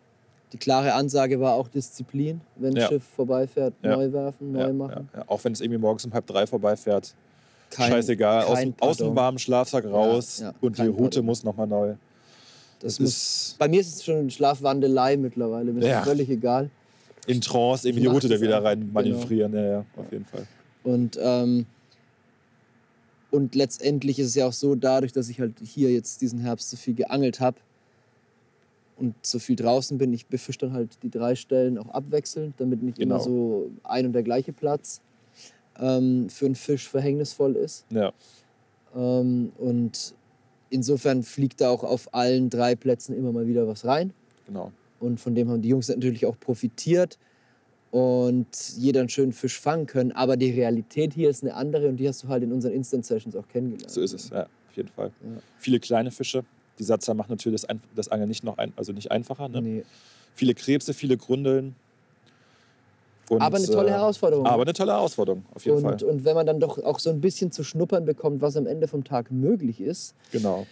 die 0.52 0.59
klare 0.59 0.94
Ansage 0.94 1.40
war 1.40 1.55
auch 1.55 1.68
Disziplin, 1.68 2.40
wenn 2.57 2.74
ein 2.74 2.80
ja. 2.80 2.88
Schiff 2.88 3.02
vorbeifährt, 3.02 3.74
ja. 3.82 3.96
neu 3.96 4.12
werfen, 4.12 4.52
neu 4.52 4.72
machen. 4.72 5.09
Auch 5.26 5.42
wenn 5.44 5.52
es 5.52 5.61
irgendwie 5.61 5.78
morgens 5.78 6.05
um 6.05 6.12
halb 6.12 6.26
drei 6.26 6.46
vorbeifährt. 6.46 7.14
Kein, 7.70 7.90
scheißegal, 7.90 8.44
aus, 8.44 8.59
aus, 8.78 8.96
dem 8.98 9.16
warmen 9.16 9.38
Schlafsack 9.38 9.84
raus 9.84 10.44
und 10.61 10.78
die 10.78 10.86
Route 10.86 11.02
Pardon. 11.02 11.26
muss 11.26 11.42
nochmal 11.42 11.66
neu. 11.66 11.94
Das, 12.78 12.98
das 12.98 13.00
muss, 13.00 13.57
bei 13.59 13.66
mir 13.66 13.80
ist 13.80 13.96
es 13.96 14.05
schon 14.05 14.30
Schlafwandelei 14.30 15.16
mittlerweile, 15.16 15.72
mir 15.72 15.84
ist 15.84 16.05
völlig 16.05 16.28
egal. 16.28 16.70
In 17.26 17.40
Trance 17.40 17.88
irgendwie 17.88 18.02
die 18.02 18.07
Route 18.07 18.28
da 18.28 18.40
wieder 18.40 18.62
rein 18.62 18.90
manövrieren, 18.92 19.52
genau. 19.52 19.64
ja, 19.64 19.72
ja, 19.72 19.84
auf 19.96 20.12
jeden 20.12 20.26
Fall. 20.26 20.46
Und 20.84 21.18
ähm, 21.20 21.66
und 23.35 23.57
letztendlich 23.57 24.20
ist 24.20 24.28
es 24.28 24.35
ja 24.37 24.47
auch 24.47 24.53
so, 24.53 24.76
dadurch, 24.76 25.12
dass 25.12 25.28
ich 25.28 25.41
halt 25.41 25.55
hier 25.61 25.91
jetzt 25.93 26.20
diesen 26.20 26.39
Herbst 26.39 26.70
so 26.70 26.76
viel 26.76 26.95
geangelt 26.95 27.41
habe 27.41 27.57
und 28.97 29.14
so 29.22 29.41
viel 29.41 29.57
draußen 29.57 29.99
bin, 29.99 30.12
ich 30.12 30.26
befische 30.26 30.61
dann 30.61 30.72
halt 30.72 31.03
die 31.03 31.11
drei 31.11 31.35
Stellen 31.35 31.76
auch 31.76 31.89
abwechselnd, 31.89 32.55
damit 32.59 32.80
nicht 32.80 32.99
genau. 32.99 33.16
immer 33.16 33.24
so 33.24 33.70
ein 33.82 34.07
und 34.07 34.12
der 34.12 34.22
gleiche 34.22 34.53
Platz 34.53 35.01
ähm, 35.80 36.28
für 36.28 36.47
einen 36.47 36.55
Fisch 36.55 36.89
verhängnisvoll 36.89 37.57
ist. 37.57 37.85
Ja. 37.91 38.12
Ähm, 38.95 39.51
und 39.59 40.14
insofern 40.70 41.24
fliegt 41.24 41.61
da 41.61 41.70
auch 41.70 41.82
auf 41.82 42.14
allen 42.14 42.51
drei 42.51 42.76
Plätzen 42.76 43.16
immer 43.16 43.32
mal 43.32 43.49
wieder 43.49 43.66
was 43.66 43.85
rein. 43.85 44.12
Genau. 44.47 44.70
Und 45.01 45.18
von 45.18 45.35
dem 45.35 45.51
haben 45.51 45.61
die 45.61 45.70
Jungs 45.70 45.89
natürlich 45.89 46.24
auch 46.24 46.39
profitiert 46.39 47.18
und 47.95 48.49
jeder 48.76 48.99
einen 48.99 49.09
schönen 49.09 49.32
Fisch 49.32 49.61
fangen 49.61 49.86
können. 49.86 50.11
Aber 50.11 50.36
die 50.36 50.51
Realität 50.51 51.14
hier 51.14 51.30
ist 51.30 51.45
eine 51.45 51.55
andere 51.55 51.88
und 51.88 51.97
die 51.99 52.09
hast 52.09 52.24
du 52.24 52.28
halt 52.28 52.42
in 52.42 52.53
unseren 52.53 52.72
Instant 52.72 53.07
Sessions 53.07 53.36
auch 53.36 53.47
kennengelernt. 53.47 53.88
So 53.88 54.01
ist 54.01 54.12
es, 54.12 54.30
ja, 54.30 54.42
auf 54.42 54.76
jeden 54.76 54.88
Fall. 54.88 55.12
Ja. 55.22 55.40
Viele 55.59 55.78
kleine 55.78 56.11
Fische. 56.11 56.45
Die 56.80 56.82
Satzer 56.82 57.14
macht 57.14 57.30
natürlich 57.30 57.62
das, 57.62 57.76
das 57.95 58.09
Angeln 58.09 58.28
nicht 58.28 58.42
noch 58.42 58.59
ein, 58.59 58.72
also 58.74 58.92
nicht 58.92 59.12
einfacher. 59.12 59.49
Ne? 59.49 59.62
Nee. 59.62 59.84
Viele 60.34 60.55
Krebse, 60.55 60.92
viele 60.92 61.16
Grundeln. 61.16 61.76
Und, 63.28 63.40
aber 63.40 63.59
eine 63.59 63.66
tolle 63.66 63.90
äh, 63.90 63.92
Herausforderung. 63.92 64.45
Aber 64.45 64.62
eine 64.62 64.72
tolle 64.72 64.90
Herausforderung, 64.90 65.45
auf 65.55 65.64
jeden 65.64 65.76
und, 65.76 65.82
Fall. 65.84 66.03
Und 66.03 66.24
wenn 66.24 66.34
man 66.34 66.47
dann 66.47 66.59
doch 66.59 66.82
auch 66.82 66.99
so 66.99 67.11
ein 67.11 67.20
bisschen 67.20 67.53
zu 67.53 67.62
schnuppern 67.62 68.05
bekommt, 68.05 68.42
was 68.42 68.57
am 68.57 68.66
Ende 68.66 68.88
vom 68.88 69.05
Tag 69.05 69.30
möglich 69.30 69.80
ist, 69.80 70.16
genau. 70.32 70.66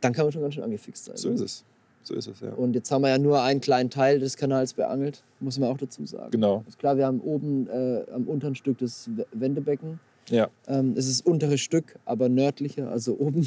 dann 0.00 0.12
kann 0.12 0.26
man 0.26 0.32
schon 0.32 0.42
ganz 0.42 0.54
schön 0.54 0.62
angefixt 0.62 1.06
sein. 1.06 1.16
So 1.16 1.30
ist 1.30 1.40
es. 1.40 1.64
So 2.02 2.14
ist 2.14 2.26
es, 2.26 2.40
ja. 2.40 2.52
Und 2.52 2.74
jetzt 2.74 2.90
haben 2.90 3.02
wir 3.02 3.10
ja 3.10 3.18
nur 3.18 3.42
einen 3.42 3.60
kleinen 3.60 3.90
Teil 3.90 4.18
des 4.18 4.36
Kanals 4.36 4.74
beangelt, 4.74 5.22
muss 5.40 5.58
man 5.58 5.68
auch 5.68 5.78
dazu 5.78 6.04
sagen. 6.04 6.30
Genau. 6.30 6.64
Ist 6.66 6.78
klar, 6.78 6.96
wir 6.96 7.06
haben 7.06 7.20
oben 7.20 7.68
äh, 7.68 8.04
am 8.12 8.24
unteren 8.24 8.54
Stück 8.54 8.78
das 8.78 9.08
Wendebecken. 9.32 10.00
Ja. 10.28 10.48
Ähm, 10.66 10.94
es 10.96 11.06
ist 11.06 11.20
das 11.20 11.26
untere 11.26 11.58
Stück, 11.58 11.98
aber 12.04 12.28
nördlicher, 12.28 12.90
also 12.90 13.16
oben 13.18 13.46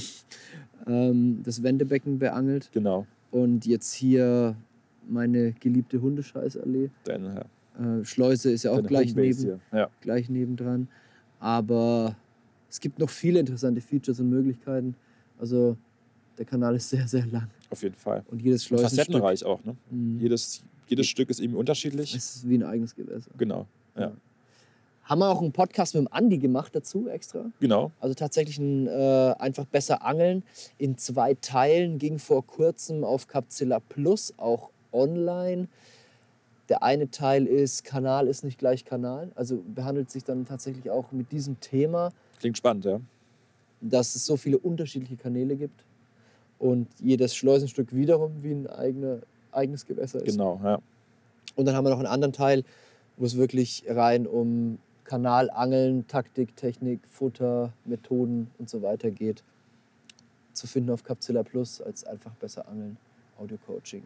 ähm, 0.87 1.41
das 1.43 1.63
Wendebecken 1.63 2.19
beangelt. 2.19 2.69
Genau. 2.71 3.05
Und 3.31 3.65
jetzt 3.65 3.93
hier 3.93 4.55
meine 5.07 5.53
geliebte 5.53 6.01
Hundescheißallee. 6.01 6.89
Deine, 7.03 7.45
ja. 7.79 7.99
Äh, 7.99 8.05
Schleuse 8.05 8.51
ist 8.51 8.63
ja 8.63 8.71
auch 8.71 8.83
gleich, 8.83 9.15
neben, 9.15 9.59
ja. 9.73 9.89
gleich 10.01 10.29
nebendran. 10.29 10.87
Aber 11.39 12.15
es 12.69 12.79
gibt 12.79 12.99
noch 12.99 13.09
viele 13.09 13.39
interessante 13.39 13.81
Features 13.81 14.19
und 14.19 14.29
Möglichkeiten. 14.29 14.95
Also 15.39 15.77
der 16.37 16.45
Kanal 16.45 16.75
ist 16.75 16.89
sehr, 16.89 17.07
sehr 17.07 17.25
lang. 17.27 17.49
Auf 17.75 17.83
jeden 17.83 17.95
Fall. 17.95 18.23
Und 18.31 18.41
jedes 18.41 18.63
Schleusenstück. 18.63 18.99
Facettenreich 18.99 19.43
auch, 19.43 19.61
ne? 19.65 19.75
Mhm. 19.91 20.17
Jedes, 20.21 20.63
jedes 20.87 21.07
Stück 21.07 21.29
ist 21.29 21.41
irgendwie 21.41 21.59
unterschiedlich. 21.59 22.15
Es 22.15 22.37
ist 22.37 22.49
wie 22.49 22.57
ein 22.57 22.63
eigenes 22.63 22.95
Gewässer. 22.95 23.29
Genau, 23.37 23.67
ja. 23.97 24.03
ja. 24.03 24.11
Haben 25.03 25.19
wir 25.19 25.29
auch 25.29 25.41
einen 25.41 25.51
Podcast 25.51 25.93
mit 25.93 26.05
dem 26.05 26.07
Andi 26.13 26.37
gemacht 26.37 26.73
dazu 26.73 27.09
extra. 27.09 27.51
Genau. 27.59 27.91
Also 27.99 28.15
tatsächlich 28.15 28.57
ein 28.59 28.87
äh, 28.87 29.35
einfach 29.37 29.65
besser 29.65 30.05
angeln 30.05 30.43
in 30.77 30.97
zwei 30.97 31.33
Teilen. 31.33 31.99
Ging 31.99 32.17
vor 32.17 32.47
kurzem 32.47 33.03
auf 33.03 33.27
Capzilla 33.27 33.81
Plus 33.81 34.33
auch 34.37 34.69
online. 34.93 35.67
Der 36.69 36.81
eine 36.81 37.11
Teil 37.11 37.45
ist, 37.45 37.83
Kanal 37.83 38.27
ist 38.27 38.45
nicht 38.45 38.57
gleich 38.57 38.85
Kanal. 38.85 39.33
Also 39.35 39.61
behandelt 39.75 40.09
sich 40.09 40.23
dann 40.23 40.45
tatsächlich 40.45 40.89
auch 40.89 41.11
mit 41.11 41.29
diesem 41.33 41.59
Thema. 41.59 42.13
Klingt 42.39 42.57
spannend, 42.57 42.85
ja. 42.85 43.01
Dass 43.81 44.15
es 44.15 44.25
so 44.25 44.37
viele 44.37 44.57
unterschiedliche 44.59 45.17
Kanäle 45.17 45.57
gibt 45.57 45.84
und 46.65 46.87
jedes 46.99 47.35
Schleusenstück 47.35 47.93
wiederum 47.93 48.41
wie 48.41 48.51
ein 48.51 48.67
eigene, 48.67 49.21
eigenes 49.51 49.85
Gewässer 49.85 50.19
ist. 50.19 50.31
Genau, 50.31 50.59
ja. 50.63 50.79
Und 51.55 51.65
dann 51.65 51.75
haben 51.75 51.85
wir 51.85 51.91
noch 51.91 51.99
einen 51.99 52.07
anderen 52.07 52.33
Teil, 52.33 52.63
wo 53.17 53.25
es 53.25 53.37
wirklich 53.37 53.83
rein 53.87 54.25
um 54.25 54.79
Kanalangeln, 55.03 56.07
Taktik, 56.07 56.55
Technik, 56.55 57.01
Futter, 57.07 57.71
Methoden 57.85 58.49
und 58.57 58.67
so 58.67 58.81
weiter 58.81 59.11
geht. 59.11 59.43
Zu 60.53 60.65
finden 60.65 60.89
auf 60.89 61.03
Capzilla 61.03 61.43
Plus 61.43 61.81
als 61.81 62.03
einfach 62.03 62.31
besser 62.31 62.67
angeln, 62.67 62.97
Audio 63.37 63.57
Coaching. 63.67 64.01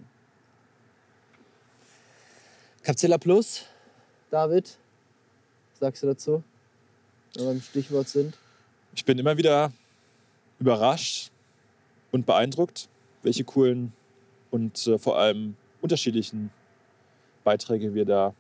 Capzilla 2.84 3.18
Plus, 3.18 3.64
David, 4.32 4.78
sagst 5.80 6.04
du 6.04 6.08
dazu, 6.08 6.44
wenn 7.36 7.46
wir 7.46 7.52
im 7.52 7.62
Stichwort 7.62 8.10
sind? 8.10 8.38
Ich 8.94 9.06
bin 9.06 9.18
immer 9.18 9.38
wieder 9.38 9.72
überrascht, 10.60 11.32
und 12.12 12.26
beeindruckt, 12.26 12.90
welche 13.24 13.44
coolen 13.44 13.94
und 14.52 14.88
äh, 14.88 14.98
vor 14.98 15.18
allem 15.18 15.56
unterschiedlichen 15.82 16.52
Beiträge 17.44 17.94
wir 17.94 18.06
da 18.06 18.34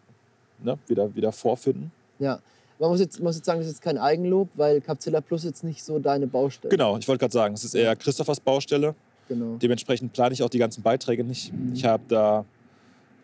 ne, 0.63 0.78
wieder, 0.88 1.13
wieder 1.15 1.32
vorfinden. 1.32 1.91
Ja, 2.20 2.41
man 2.80 2.89
muss 2.89 2.99
jetzt, 2.99 3.20
muss 3.20 3.36
jetzt 3.36 3.45
sagen, 3.45 3.59
das 3.59 3.67
ist 3.67 3.76
jetzt 3.76 3.82
kein 3.82 3.97
Eigenlob, 3.97 4.49
weil 4.55 4.82
Capzilla 4.82 5.22
Plus 5.22 5.43
jetzt 5.43 5.63
nicht 5.63 5.84
so 5.84 5.99
deine 5.99 6.28
Baustelle. 6.28 6.70
Genau, 6.70 6.97
ich 6.97 7.07
wollte 7.07 7.20
gerade 7.20 7.34
sagen, 7.34 7.53
es 7.53 7.63
ist 7.63 7.76
eher 7.76 7.95
Christophers 7.95 8.39
Baustelle. 8.39 8.95
Genau. 9.28 9.57
Dementsprechend 9.57 10.13
plane 10.13 10.34
ich 10.34 10.41
auch 10.41 10.49
die 10.49 10.57
ganzen 10.57 10.82
Beiträge 10.82 11.24
nicht. 11.24 11.53
Mhm. 11.53 11.74
Ich 11.74 11.86
habe 11.86 12.03
da, 12.07 12.45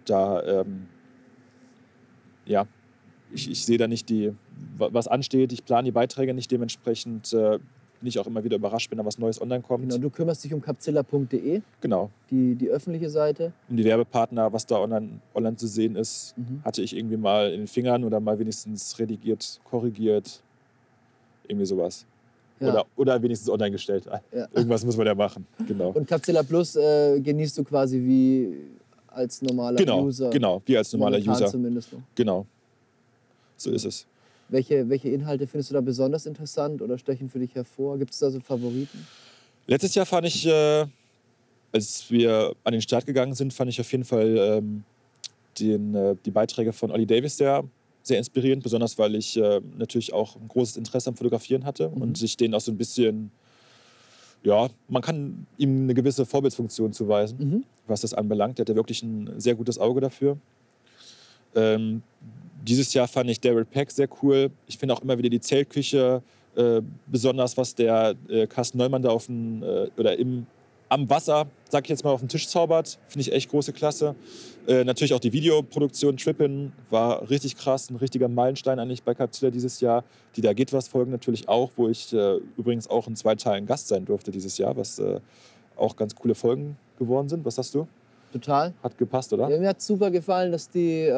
da 0.05 0.43
ähm, 0.43 0.87
ja, 2.45 2.67
ich, 3.33 3.49
ich 3.49 3.65
sehe 3.65 3.77
da 3.77 3.87
nicht 3.87 4.09
die, 4.09 4.33
was 4.77 5.07
ansteht. 5.07 5.51
Ich 5.51 5.65
plane 5.65 5.85
die 5.85 5.91
Beiträge 5.91 6.33
nicht 6.33 6.51
dementsprechend. 6.51 7.33
Äh, 7.33 7.59
bin 7.99 8.07
ich 8.07 8.19
auch 8.19 8.27
immer 8.27 8.43
wieder 8.43 8.57
überrascht, 8.57 8.91
wenn 8.91 8.97
da 8.97 9.05
was 9.05 9.17
Neues 9.17 9.41
online 9.41 9.61
kommt. 9.61 9.89
Genau, 9.89 9.97
du 9.97 10.09
kümmerst 10.09 10.43
dich 10.43 10.53
um 10.53 10.61
capzilla.de. 10.61 11.61
Genau. 11.81 12.09
Die, 12.29 12.55
die 12.55 12.69
öffentliche 12.69 13.09
Seite. 13.09 13.53
Um 13.69 13.77
die 13.77 13.83
Werbepartner, 13.83 14.51
was 14.51 14.65
da 14.65 14.79
online, 14.79 15.19
online 15.33 15.55
zu 15.55 15.67
sehen 15.67 15.95
ist, 15.95 16.35
mhm. 16.37 16.61
hatte 16.63 16.81
ich 16.81 16.95
irgendwie 16.95 17.17
mal 17.17 17.51
in 17.51 17.61
den 17.61 17.67
Fingern 17.67 18.03
oder 18.03 18.19
mal 18.19 18.37
wenigstens 18.37 18.97
redigiert, 18.99 19.59
korrigiert. 19.69 20.41
Irgendwie 21.47 21.65
sowas. 21.65 22.05
Ja. 22.59 22.69
Oder, 22.69 22.85
oder 22.95 23.21
wenigstens 23.21 23.49
online 23.49 23.71
gestellt. 23.71 24.05
Ja. 24.05 24.47
Irgendwas 24.53 24.85
muss 24.85 24.97
man 24.97 25.05
ja 25.05 25.15
machen. 25.15 25.45
Genau. 25.67 25.89
Und 25.89 26.07
Capzilla 26.07 26.43
Plus 26.43 26.75
äh, 26.75 27.19
genießt 27.19 27.57
du 27.57 27.63
quasi 27.63 27.99
wie 28.01 28.57
als 29.07 29.41
normaler 29.41 29.77
genau, 29.77 30.03
User. 30.03 30.29
Genau, 30.29 30.61
wie 30.65 30.77
als 30.77 30.91
normaler 30.93 31.17
Momentan 31.19 31.35
User. 31.35 31.51
Zumindest 31.51 31.93
noch. 31.93 32.01
Genau. 32.15 32.45
So 33.57 33.71
ist 33.71 33.85
es. 33.85 34.07
Welche, 34.49 34.87
welche 34.89 35.09
Inhalte 35.09 35.47
findest 35.47 35.71
du 35.71 35.73
da 35.73 35.81
besonders 35.81 36.25
interessant 36.25 36.81
oder 36.81 36.97
stechen 36.97 37.29
für 37.29 37.39
dich 37.39 37.55
hervor? 37.55 37.97
Gibt 37.97 38.11
es 38.11 38.19
da 38.19 38.29
so 38.29 38.39
Favoriten? 38.39 39.07
Letztes 39.67 39.95
Jahr 39.95 40.05
fand 40.05 40.27
ich, 40.27 40.45
äh, 40.45 40.85
als 41.71 42.11
wir 42.11 42.53
an 42.63 42.73
den 42.73 42.81
Start 42.81 43.05
gegangen 43.05 43.33
sind, 43.33 43.53
fand 43.53 43.69
ich 43.69 43.81
auf 43.81 43.91
jeden 43.91 44.05
Fall 44.05 44.37
ähm, 44.37 44.83
den, 45.59 45.95
äh, 45.95 46.15
die 46.23 46.31
Beiträge 46.31 46.73
von 46.73 46.91
Olli 46.91 47.07
Davis 47.07 47.37
sehr, 47.37 47.63
sehr 48.03 48.19
inspirierend, 48.19 48.61
besonders 48.61 48.97
weil 48.99 49.15
ich 49.15 49.35
äh, 49.37 49.61
natürlich 49.77 50.13
auch 50.13 50.35
ein 50.35 50.47
großes 50.47 50.77
Interesse 50.77 51.09
am 51.09 51.15
Fotografieren 51.15 51.65
hatte 51.65 51.89
mhm. 51.89 52.01
und 52.01 52.17
sich 52.17 52.37
den 52.37 52.53
auch 52.53 52.61
so 52.61 52.71
ein 52.71 52.77
bisschen, 52.77 53.31
ja, 54.43 54.69
man 54.87 55.01
kann 55.01 55.47
ihm 55.57 55.83
eine 55.83 55.95
gewisse 55.95 56.25
Vorbildfunktion 56.27 56.93
zuweisen, 56.93 57.37
mhm. 57.39 57.63
was 57.87 58.01
das 58.01 58.13
anbelangt. 58.13 58.59
Der 58.59 58.63
hat 58.63 58.69
ja 58.69 58.75
wirklich 58.75 59.01
ein 59.01 59.39
sehr 59.39 59.55
gutes 59.55 59.79
Auge 59.79 60.01
dafür. 60.01 60.37
Ähm, 61.55 62.01
dieses 62.63 62.93
Jahr 62.93 63.07
fand 63.07 63.29
ich 63.29 63.39
Daryl 63.39 63.65
Peck 63.65 63.91
sehr 63.91 64.09
cool. 64.21 64.51
Ich 64.67 64.77
finde 64.77 64.93
auch 64.93 65.01
immer 65.01 65.17
wieder 65.17 65.29
die 65.29 65.39
Zeltküche 65.39 66.21
äh, 66.55 66.81
besonders, 67.07 67.57
was 67.57 67.75
der 67.75 68.15
äh, 68.27 68.47
Carsten 68.47 68.77
Neumann 68.77 69.01
da 69.01 69.09
auf 69.09 69.27
den, 69.27 69.61
äh, 69.61 69.89
oder 69.97 70.17
im, 70.17 70.47
am 70.89 71.09
Wasser, 71.09 71.47
sag 71.69 71.83
ich 71.83 71.89
jetzt 71.89 72.03
mal, 72.03 72.11
auf 72.11 72.21
den 72.21 72.29
Tisch 72.29 72.47
zaubert. 72.47 72.97
Finde 73.07 73.21
ich 73.21 73.33
echt 73.33 73.49
große 73.49 73.73
Klasse. 73.73 74.15
Äh, 74.67 74.83
natürlich 74.83 75.13
auch 75.13 75.19
die 75.19 75.33
Videoproduktion 75.33 76.17
Trippin 76.17 76.71
war 76.89 77.29
richtig 77.29 77.57
krass, 77.57 77.89
ein 77.89 77.97
richtiger 77.97 78.27
Meilenstein 78.27 78.79
eigentlich 78.79 79.03
bei 79.03 79.13
Capzilla 79.13 79.51
dieses 79.51 79.79
Jahr. 79.79 80.03
Die 80.35 80.41
Da 80.41 80.53
geht 80.53 80.73
was 80.73 80.87
folgen 80.87 81.11
natürlich 81.11 81.47
auch, 81.47 81.71
wo 81.75 81.87
ich 81.87 82.13
äh, 82.13 82.37
übrigens 82.57 82.89
auch 82.89 83.07
in 83.07 83.15
zwei 83.15 83.35
Teilen 83.35 83.65
Gast 83.65 83.87
sein 83.87 84.05
durfte 84.05 84.31
dieses 84.31 84.57
Jahr, 84.57 84.75
was 84.77 84.99
äh, 84.99 85.19
auch 85.75 85.95
ganz 85.95 86.15
coole 86.15 86.35
Folgen 86.35 86.77
geworden 86.97 87.29
sind. 87.29 87.45
Was 87.45 87.55
sagst 87.55 87.75
du? 87.75 87.87
Total. 88.39 88.73
Hat 88.83 88.97
gepasst, 88.97 89.31
oder? 89.31 89.49
Ja, 89.49 89.57
mir 89.57 89.69
hat 89.69 89.81
super 89.81 90.11
gefallen, 90.11 90.51
dass 90.51 90.69
die 90.69 91.09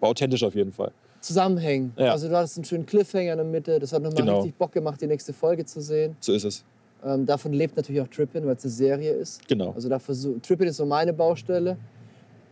war 0.00 0.10
authentisch 0.10 0.42
auf 0.42 0.54
jeden 0.54 0.72
Fall. 0.72 0.92
Zusammenhängen. 1.20 1.92
Ja. 1.96 2.12
Also 2.12 2.28
du 2.28 2.36
hattest 2.36 2.56
einen 2.56 2.64
schönen 2.64 2.86
Cliffhanger 2.86 3.32
in 3.32 3.38
der 3.38 3.46
Mitte. 3.46 3.78
Das 3.78 3.92
hat 3.92 4.02
nochmal 4.02 4.22
genau. 4.22 4.38
richtig 4.38 4.54
Bock 4.56 4.72
gemacht, 4.72 5.00
die 5.00 5.06
nächste 5.06 5.32
Folge 5.32 5.64
zu 5.64 5.80
sehen. 5.80 6.16
So 6.20 6.32
ist 6.32 6.44
es. 6.44 6.64
Ähm, 7.04 7.26
davon 7.26 7.52
lebt 7.52 7.76
natürlich 7.76 8.00
auch 8.00 8.08
Trippin, 8.08 8.46
weil 8.46 8.56
es 8.56 8.64
eine 8.64 8.72
Serie 8.72 9.12
ist. 9.12 9.46
Genau. 9.48 9.72
Also 9.72 9.88
da 9.88 9.98
versuch, 9.98 10.40
Trippin 10.40 10.68
ist 10.68 10.76
so 10.76 10.86
meine 10.86 11.12
Baustelle, 11.12 11.76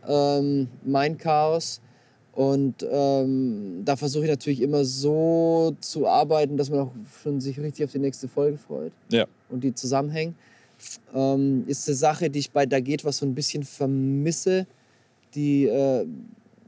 ähm, 0.07 0.67
mein 0.83 1.17
Chaos. 1.17 1.81
Und 2.33 2.85
ähm, 2.91 3.83
da 3.85 3.95
versuche 3.95 4.25
ich 4.25 4.29
natürlich 4.29 4.61
immer 4.61 4.83
so 4.83 5.73
zu 5.79 6.05
arbeiten, 6.05 6.57
dass 6.57 6.69
man 6.69 6.81
auch 6.81 6.91
schon 7.23 7.39
sich 7.39 7.59
richtig 7.59 7.85
auf 7.85 7.91
die 7.91 7.99
nächste 7.99 8.27
Folge 8.27 8.57
freut. 8.57 8.91
Ja. 9.09 9.25
Und 9.49 9.63
die 9.63 9.73
zusammenhängen. 9.73 10.35
Ähm, 11.13 11.63
ist 11.67 11.87
eine 11.87 11.95
Sache, 11.95 12.29
die 12.29 12.39
ich 12.39 12.51
bei 12.51 12.65
Da 12.65 12.79
geht 12.79 13.05
was 13.05 13.17
so 13.17 13.25
ein 13.25 13.35
bisschen 13.35 13.63
vermisse. 13.63 14.65
Die 15.33 15.65
äh, 15.65 16.05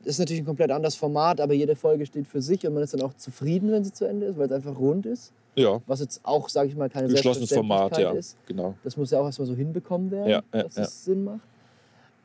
ist 0.03 0.19
natürlich 0.19 0.41
ein 0.41 0.45
komplett 0.45 0.71
anderes 0.71 0.95
Format, 0.95 1.41
aber 1.41 1.53
jede 1.53 1.75
Folge 1.75 2.05
steht 2.05 2.27
für 2.27 2.41
sich 2.41 2.65
und 2.65 2.73
man 2.73 2.83
ist 2.83 2.93
dann 2.93 3.01
auch 3.01 3.13
zufrieden, 3.13 3.71
wenn 3.71 3.83
sie 3.83 3.91
zu 3.91 4.05
Ende 4.05 4.27
ist, 4.27 4.37
weil 4.37 4.45
es 4.47 4.51
einfach 4.51 4.77
rund 4.77 5.05
ist. 5.05 5.31
Ja. 5.55 5.81
Was 5.87 5.99
jetzt 6.01 6.21
auch, 6.23 6.49
sage 6.49 6.69
ich 6.69 6.75
mal, 6.75 6.89
keine 6.89 7.07
Geschlossenes 7.07 7.51
Format, 7.51 7.97
ja. 7.97 8.11
ist. 8.11 8.37
Genau. 8.45 8.75
Das 8.83 8.95
muss 8.95 9.11
ja 9.11 9.19
auch 9.19 9.25
erstmal 9.25 9.47
so 9.47 9.55
hinbekommen 9.55 10.11
werden, 10.11 10.29
ja, 10.29 10.43
ja, 10.53 10.63
dass 10.63 10.71
es 10.71 10.77
ja. 10.77 10.85
Sinn 10.85 11.23
macht. 11.23 11.41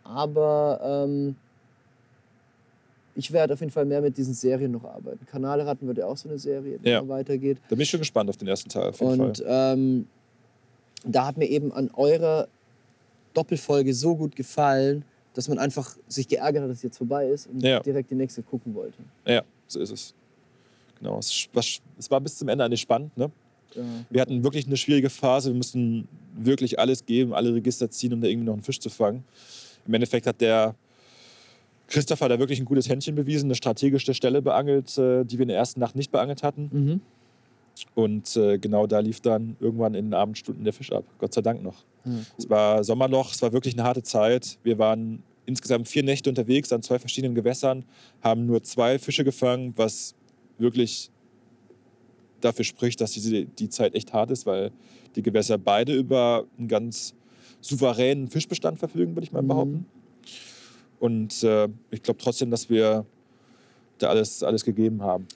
Aber 0.05 1.07
ähm, 1.07 1.35
ich 3.15 3.33
werde 3.33 3.55
auf 3.55 3.61
jeden 3.61 3.73
Fall 3.73 3.85
mehr 3.85 4.01
mit 4.01 4.17
diesen 4.17 4.35
Serien 4.35 4.73
noch 4.73 4.85
arbeiten. 4.85 5.25
Kanalratten 5.27 5.87
wird 5.87 5.99
ja 5.99 6.07
auch 6.07 6.17
so 6.17 6.29
eine 6.29 6.39
Serie, 6.39 6.79
die 6.79 6.89
ja. 6.89 7.07
weitergeht. 7.07 7.59
Da 7.69 7.75
bin 7.75 7.83
ich 7.83 7.91
schon 7.91 8.01
gespannt 8.01 8.29
auf 8.31 8.37
den 8.37 8.49
ersten 8.49 8.69
Teil. 8.69 8.91
Auf 8.91 9.01
jeden 9.01 9.21
und 9.21 9.43
ähm, 9.47 10.07
da 11.05 11.27
hat 11.27 11.37
mir 11.37 11.47
eben 11.47 11.73
an 11.73 11.91
eurer 11.95 12.49
Doppelfolge 13.35 13.95
so 13.95 14.17
gut 14.17 14.37
gefallen, 14.37 15.05
dass 15.35 15.49
man 15.49 15.59
einfach 15.59 15.97
sich 16.09 16.29
geärgert 16.29 16.63
hat, 16.63 16.71
dass 16.71 16.79
es 16.79 16.83
jetzt 16.83 16.99
vorbei 16.99 17.27
ist 17.29 17.47
und 17.47 17.63
ja. 17.63 17.81
direkt 17.81 18.11
die 18.11 18.15
nächste 18.15 18.43
gucken 18.43 18.75
wollte. 18.75 18.99
Ja, 19.27 19.43
so 19.67 19.81
ist 19.81 19.91
es. 19.91 20.15
Genau. 20.99 21.19
Es, 21.19 21.49
war 22.11 22.21
bis 22.21 22.37
zum 22.37 22.49
Ende 22.49 22.65
eigentlich 22.65 22.83
spannend. 22.83 23.17
Ne? 23.17 23.31
Ja. 23.75 23.83
Wir 24.11 24.21
hatten 24.21 24.45
wirklich 24.45 24.67
eine 24.67 24.77
schwierige 24.77 25.11
Phase. 25.11 25.51
Wir 25.51 25.57
mussten 25.57 26.07
wirklich 26.37 26.79
alles 26.79 27.05
geben, 27.05 27.35
alle 27.35 27.55
Register 27.55 27.91
ziehen, 27.91 28.13
um 28.13 28.21
da 28.21 28.29
irgendwie 28.29 28.47
noch 28.47 28.55
einen 28.55 28.63
Fisch 28.63 28.79
zu 28.79 28.91
fangen. 28.91 29.25
Im 29.87 29.95
Endeffekt 29.95 30.27
hat 30.27 30.41
der 30.41 30.75
Christopher 31.89 32.29
da 32.29 32.39
wirklich 32.39 32.61
ein 32.61 32.65
gutes 32.65 32.89
Händchen 32.89 33.15
bewiesen, 33.15 33.47
eine 33.47 33.55
strategische 33.55 34.15
Stelle 34.15 34.41
beangelt, 34.43 34.97
äh, 34.97 35.25
die 35.25 35.39
wir 35.39 35.43
in 35.43 35.49
der 35.49 35.59
ersten 35.59 35.81
Nacht 35.81 35.97
nicht 35.97 36.11
beangelt 36.11 36.43
hatten. 36.43 36.71
Mhm. 36.73 37.01
Und 37.95 38.37
äh, 38.37 38.59
genau 38.59 38.87
da 38.87 39.01
lief 39.01 39.21
dann 39.21 39.57
irgendwann 39.61 39.95
in 39.95 40.07
den 40.07 40.15
Abendstunden 40.15 40.65
der 40.65 40.73
Fisch 40.73 40.93
ab. 40.93 41.05
Gott 41.19 41.35
sei 41.35 41.43
Dank 41.43 41.63
noch. 41.63 41.85
Mhm. 42.05 42.27
Es 42.37 42.49
war 42.49 42.85
Sommerloch, 42.85 43.33
es 43.33 43.43
war 43.43 43.53
wirklich 43.53 43.75
eine 43.75 43.85
harte 43.85 44.03
Zeit. 44.03 44.59
Wir 44.63 44.79
waren 44.79 45.23
insgesamt 45.47 45.89
vier 45.89 46.03
Nächte 46.03 46.31
unterwegs 46.31 46.73
an 46.73 46.83
zwei 46.83 46.99
verschiedenen 46.99 47.35
Gewässern, 47.35 47.85
haben 48.23 48.47
nur 48.47 48.63
zwei 48.63 48.99
Fische 48.99 49.25
gefangen, 49.25 49.73
was 49.77 50.15
wirklich 50.59 51.11
dafür 52.41 52.65
spricht, 52.65 53.01
dass 53.01 53.13
diese, 53.13 53.45
die 53.45 53.69
Zeit 53.69 53.95
echt 53.95 54.13
hart 54.13 54.31
ist, 54.31 54.47
weil 54.47 54.73
die 55.17 55.23
Gewässer 55.23 55.59
beide 55.59 55.95
über 55.95 56.45
einen 56.59 56.69
ganz 56.69 57.15
souveränen 57.61 58.29
Fischbestand 58.29 58.79
verfügen, 58.79 59.15
würde 59.15 59.25
ich 59.25 59.33
mal 59.33 59.43
mhm. 59.43 59.49
behaupten. 59.49 59.87
Und 60.99 61.43
äh, 61.43 61.69
ich 61.91 62.03
glaube 62.03 62.21
trotzdem, 62.23 62.51
dass 62.51 62.71
wir 62.71 63.05
da 63.99 64.09
alles, 64.09 64.43
alles 64.43 64.65
gegeben 64.65 65.03
haben. 65.03 65.27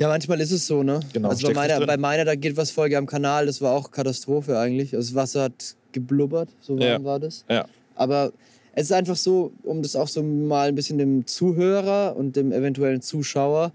Ja, 0.00 0.08
manchmal 0.08 0.40
ist 0.40 0.50
es 0.50 0.66
so, 0.66 0.82
ne? 0.82 1.00
Genau. 1.12 1.28
Also 1.28 1.46
bei 1.46 1.52
meiner, 1.52 1.86
bei 1.86 1.96
meiner, 1.98 2.24
da 2.24 2.34
geht 2.34 2.56
was 2.56 2.70
Folge 2.70 2.96
am 2.96 3.04
Kanal, 3.04 3.44
das 3.44 3.60
war 3.60 3.72
auch 3.72 3.90
Katastrophe 3.90 4.58
eigentlich. 4.58 4.94
Also 4.94 5.10
das 5.10 5.14
Wasser 5.14 5.42
hat 5.42 5.76
geblubbert, 5.92 6.48
so 6.60 6.72
warm 6.72 6.82
ja. 6.82 7.04
war 7.04 7.20
das. 7.20 7.44
Ja. 7.50 7.66
Aber 7.96 8.32
es 8.72 8.84
ist 8.84 8.92
einfach 8.92 9.16
so, 9.16 9.52
um 9.62 9.82
das 9.82 9.96
auch 9.96 10.08
so 10.08 10.22
mal 10.22 10.68
ein 10.68 10.74
bisschen 10.74 10.96
dem 10.96 11.26
Zuhörer 11.26 12.16
und 12.16 12.34
dem 12.34 12.50
eventuellen 12.50 13.02
Zuschauer 13.02 13.72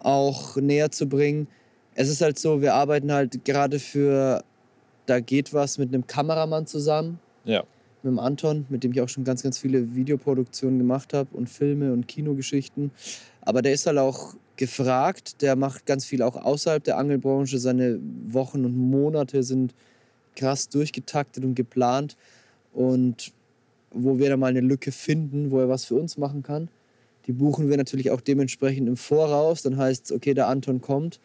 auch 0.00 0.56
näher 0.56 0.90
zu 0.90 1.06
bringen. 1.08 1.46
Es 1.94 2.08
ist 2.08 2.20
halt 2.20 2.40
so, 2.40 2.60
wir 2.60 2.74
arbeiten 2.74 3.12
halt 3.12 3.44
gerade 3.44 3.78
für 3.78 4.42
Da 5.06 5.20
geht 5.20 5.54
was 5.54 5.78
mit 5.78 5.94
einem 5.94 6.04
Kameramann 6.04 6.66
zusammen. 6.66 7.20
Ja. 7.44 7.62
Mit 8.02 8.12
dem 8.12 8.18
Anton, 8.18 8.66
mit 8.70 8.82
dem 8.82 8.92
ich 8.92 9.00
auch 9.02 9.08
schon 9.08 9.22
ganz, 9.22 9.44
ganz 9.44 9.58
viele 9.58 9.94
Videoproduktionen 9.94 10.78
gemacht 10.78 11.12
habe 11.12 11.28
und 11.32 11.48
Filme 11.48 11.92
und 11.92 12.08
Kinogeschichten. 12.08 12.90
Aber 13.42 13.62
der 13.62 13.72
ist 13.72 13.86
halt 13.86 13.98
auch 13.98 14.34
gefragt, 14.60 15.40
der 15.40 15.56
macht 15.56 15.86
ganz 15.86 16.04
viel 16.04 16.22
auch 16.22 16.36
außerhalb 16.36 16.84
der 16.84 16.98
Angelbranche. 16.98 17.58
Seine 17.58 17.98
Wochen 18.28 18.66
und 18.66 18.76
Monate 18.76 19.42
sind 19.42 19.74
krass 20.36 20.68
durchgetaktet 20.68 21.44
und 21.46 21.54
geplant. 21.54 22.18
Und 22.74 23.32
wo 23.90 24.18
wir 24.18 24.28
da 24.28 24.36
mal 24.36 24.48
eine 24.48 24.60
Lücke 24.60 24.92
finden, 24.92 25.50
wo 25.50 25.60
er 25.60 25.70
was 25.70 25.86
für 25.86 25.94
uns 25.94 26.18
machen 26.18 26.42
kann, 26.42 26.68
die 27.26 27.32
buchen 27.32 27.70
wir 27.70 27.78
natürlich 27.78 28.10
auch 28.10 28.20
dementsprechend 28.20 28.86
im 28.86 28.98
Voraus. 28.98 29.62
Dann 29.62 29.78
heißt 29.78 30.04
es, 30.04 30.12
okay, 30.12 30.34
der 30.34 30.46
Anton 30.46 30.82
kommt. 30.82 31.20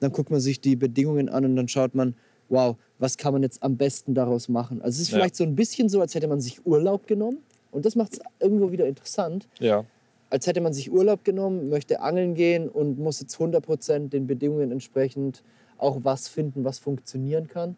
Dann 0.00 0.10
guckt 0.10 0.32
man 0.32 0.40
sich 0.40 0.60
die 0.60 0.74
Bedingungen 0.74 1.28
an 1.28 1.44
und 1.44 1.54
dann 1.54 1.68
schaut 1.68 1.94
man, 1.94 2.16
wow, 2.48 2.76
was 2.98 3.16
kann 3.16 3.32
man 3.32 3.44
jetzt 3.44 3.62
am 3.62 3.76
besten 3.76 4.12
daraus 4.12 4.48
machen? 4.48 4.82
Also 4.82 4.96
es 4.96 5.02
ist 5.02 5.10
ja. 5.12 5.18
vielleicht 5.18 5.36
so 5.36 5.44
ein 5.44 5.54
bisschen 5.54 5.88
so, 5.88 6.00
als 6.00 6.16
hätte 6.16 6.26
man 6.26 6.40
sich 6.40 6.66
Urlaub 6.66 7.06
genommen. 7.06 7.38
Und 7.70 7.86
das 7.86 7.94
macht 7.94 8.14
es 8.14 8.20
irgendwo 8.40 8.72
wieder 8.72 8.88
interessant. 8.88 9.46
Ja. 9.60 9.84
Als 10.28 10.46
hätte 10.46 10.60
man 10.60 10.72
sich 10.72 10.90
Urlaub 10.90 11.24
genommen, 11.24 11.68
möchte 11.68 12.00
angeln 12.00 12.34
gehen 12.34 12.68
und 12.68 12.98
muss 12.98 13.20
jetzt 13.20 13.36
100% 13.36 14.08
den 14.08 14.26
Bedingungen 14.26 14.72
entsprechend 14.72 15.42
auch 15.78 16.00
was 16.02 16.28
finden, 16.28 16.64
was 16.64 16.78
funktionieren 16.78 17.48
kann 17.48 17.76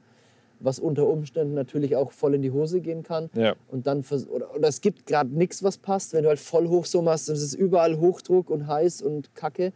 was 0.60 0.78
unter 0.78 1.06
Umständen 1.06 1.54
natürlich 1.54 1.96
auch 1.96 2.12
voll 2.12 2.34
in 2.34 2.42
die 2.42 2.50
Hose 2.50 2.80
gehen 2.80 3.02
kann. 3.02 3.30
Ja. 3.34 3.54
Und 3.68 3.86
dann 3.86 4.04
oder, 4.30 4.54
oder 4.54 4.68
es 4.68 4.80
gibt 4.80 5.06
gerade 5.06 5.30
nichts, 5.30 5.62
was 5.62 5.78
passt. 5.78 6.12
Wenn 6.12 6.22
du 6.22 6.28
halt 6.28 6.40
voll 6.40 6.68
hoch 6.68 6.84
so 6.84 7.02
machst, 7.02 7.28
dann 7.28 7.36
ist 7.36 7.42
es 7.42 7.54
überall 7.54 7.98
Hochdruck 7.98 8.50
und 8.50 8.66
heiß 8.66 9.02
und 9.02 9.34
Kacke. 9.34 9.72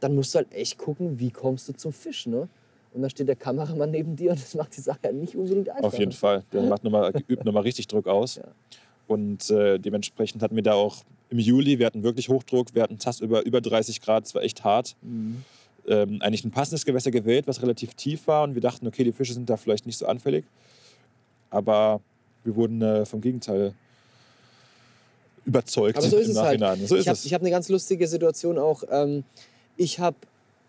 Dann 0.00 0.14
musst 0.14 0.34
du 0.34 0.38
halt 0.38 0.52
echt 0.52 0.78
gucken, 0.78 1.18
wie 1.18 1.30
kommst 1.30 1.68
du 1.68 1.72
zum 1.72 1.92
Fisch, 1.92 2.26
ne? 2.26 2.48
Und 2.92 3.02
dann 3.02 3.10
steht 3.10 3.28
der 3.28 3.36
Kameramann 3.36 3.90
neben 3.90 4.16
dir 4.16 4.30
und 4.30 4.40
das 4.40 4.54
macht 4.54 4.74
die 4.74 4.80
Sache 4.80 5.00
ja 5.04 5.12
nicht 5.12 5.36
unbedingt 5.36 5.68
einfach. 5.68 5.84
Auf 5.84 5.98
jeden 5.98 6.12
Fall. 6.12 6.44
Der 6.52 6.62
macht 6.62 6.82
noch 6.82 6.90
mal, 6.90 7.12
übt 7.28 7.44
nochmal 7.44 7.62
richtig 7.62 7.88
Druck 7.88 8.06
aus. 8.06 8.36
Ja. 8.36 8.44
Und 9.06 9.50
äh, 9.50 9.78
dementsprechend 9.78 10.42
hatten 10.42 10.56
wir 10.56 10.62
da 10.62 10.74
auch 10.74 11.04
im 11.28 11.38
Juli, 11.38 11.78
wir 11.78 11.86
hatten 11.86 12.02
wirklich 12.02 12.28
Hochdruck, 12.28 12.74
wir 12.74 12.82
hatten 12.82 12.98
Tass 12.98 13.20
über, 13.20 13.44
über 13.44 13.60
30 13.60 14.00
Grad, 14.00 14.26
es 14.26 14.34
war 14.34 14.42
echt 14.42 14.64
hart. 14.64 14.96
Mhm 15.02 15.44
ähm, 15.88 16.20
eigentlich 16.20 16.44
ein 16.44 16.50
passendes 16.50 16.84
Gewässer 16.84 17.10
gewählt, 17.10 17.46
was 17.46 17.62
relativ 17.62 17.94
tief 17.94 18.26
war. 18.26 18.44
Und 18.44 18.54
wir 18.54 18.62
dachten, 18.62 18.86
okay, 18.86 19.04
die 19.04 19.12
Fische 19.12 19.32
sind 19.32 19.48
da 19.48 19.56
vielleicht 19.56 19.86
nicht 19.86 19.98
so 19.98 20.06
anfällig. 20.06 20.44
Aber 21.50 22.00
wir 22.44 22.56
wurden 22.56 22.82
äh, 22.82 23.06
vom 23.06 23.20
Gegenteil 23.20 23.74
überzeugt 25.44 25.98
Aber 25.98 26.08
so 26.08 26.16
ist 26.16 26.28
es 26.28 26.36
halt. 26.36 26.60
Nachhinein. 26.60 26.80
Halt. 26.80 26.88
So 26.88 26.96
ich 26.96 27.08
habe 27.08 27.18
hab 27.18 27.40
eine 27.40 27.50
ganz 27.50 27.68
lustige 27.68 28.06
Situation 28.08 28.58
auch. 28.58 28.82
Ähm, 28.90 29.24
ich 29.76 30.00
habe 30.00 30.16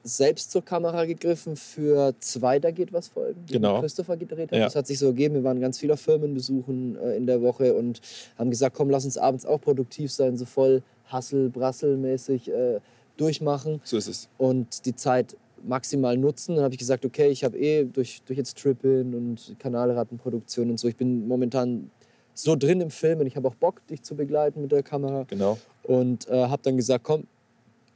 selbst 0.07 0.51
zur 0.51 0.63
Kamera 0.63 1.05
gegriffen 1.05 1.55
für 1.55 2.13
zwei 2.19 2.59
Da 2.59 2.71
geht 2.71 2.93
was 2.93 3.09
Folgen, 3.09 3.45
die 3.45 3.53
genau. 3.53 3.81
Christopher 3.81 4.17
gedreht 4.17 4.51
hat. 4.51 4.57
Ja. 4.57 4.65
Das 4.65 4.75
hat 4.75 4.87
sich 4.87 4.99
so 4.99 5.07
ergeben. 5.07 5.35
Wir 5.35 5.43
waren 5.43 5.59
ganz 5.59 5.79
viele 5.79 5.97
Firmenbesuchen 5.97 6.97
äh, 6.97 7.17
in 7.17 7.25
der 7.25 7.41
Woche 7.41 7.73
und 7.73 8.01
haben 8.37 8.49
gesagt, 8.49 8.75
komm, 8.75 8.89
lass 8.89 9.05
uns 9.05 9.17
abends 9.17 9.45
auch 9.45 9.59
produktiv 9.59 10.11
sein, 10.11 10.37
so 10.37 10.45
voll 10.45 10.81
Hassel-Brassel-mäßig. 11.11 12.49
Äh, 12.49 12.79
durchmachen. 13.17 13.81
So 13.83 13.97
ist 13.97 14.07
es. 14.07 14.29
Und 14.37 14.85
die 14.85 14.95
Zeit 14.95 15.35
maximal 15.63 16.17
nutzen. 16.17 16.55
Dann 16.55 16.63
habe 16.63 16.73
ich 16.73 16.79
gesagt, 16.79 17.03
okay, 17.03 17.29
ich 17.29 17.43
habe 17.43 17.57
eh 17.57 17.83
durch, 17.83 18.21
durch 18.25 18.37
jetzt 18.37 18.57
Trippeln 18.57 19.13
und 19.13 19.55
Kanalrattenproduktion 19.59 20.69
und 20.69 20.79
so, 20.79 20.87
ich 20.87 20.95
bin 20.95 21.27
momentan 21.27 21.89
so 22.33 22.55
drin 22.55 22.81
im 22.81 22.91
Film 22.91 23.19
und 23.19 23.27
ich 23.27 23.35
habe 23.35 23.47
auch 23.47 23.55
Bock, 23.55 23.85
dich 23.87 24.03
zu 24.03 24.15
begleiten 24.15 24.61
mit 24.61 24.71
der 24.71 24.83
Kamera. 24.83 25.25
Genau. 25.27 25.57
Und 25.83 26.27
äh, 26.29 26.47
habe 26.47 26.61
dann 26.61 26.77
gesagt, 26.77 27.03
komm, 27.03 27.25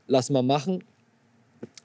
lass 0.08 0.32
mal 0.32 0.42
machen. 0.42 0.84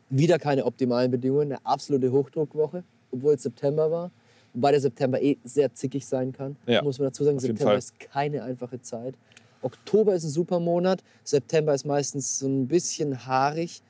Wieder 0.08 0.38
keine 0.38 0.64
optimalen 0.64 1.10
Bedingungen, 1.10 1.52
eine 1.52 1.66
absolute 1.66 2.12
Hochdruckwoche, 2.12 2.84
obwohl 3.10 3.34
es 3.34 3.42
September 3.42 3.90
war. 3.90 4.10
Wobei 4.54 4.70
der 4.70 4.80
September 4.80 5.20
eh 5.20 5.36
sehr 5.44 5.74
zickig 5.74 6.06
sein 6.06 6.32
kann, 6.32 6.56
ja, 6.66 6.82
muss 6.82 6.98
man 6.98 7.08
dazu 7.08 7.24
sagen. 7.24 7.38
September 7.38 7.76
ist 7.76 7.98
keine 8.00 8.42
einfache 8.42 8.80
Zeit. 8.80 9.14
Oktober 9.60 10.14
ist 10.14 10.24
ein 10.24 10.30
super 10.30 10.60
Monat, 10.60 11.02
September 11.24 11.74
ist 11.74 11.84
meistens 11.84 12.38
so 12.38 12.46
ein 12.46 12.68
bisschen 12.68 13.26
haarig, 13.26 13.82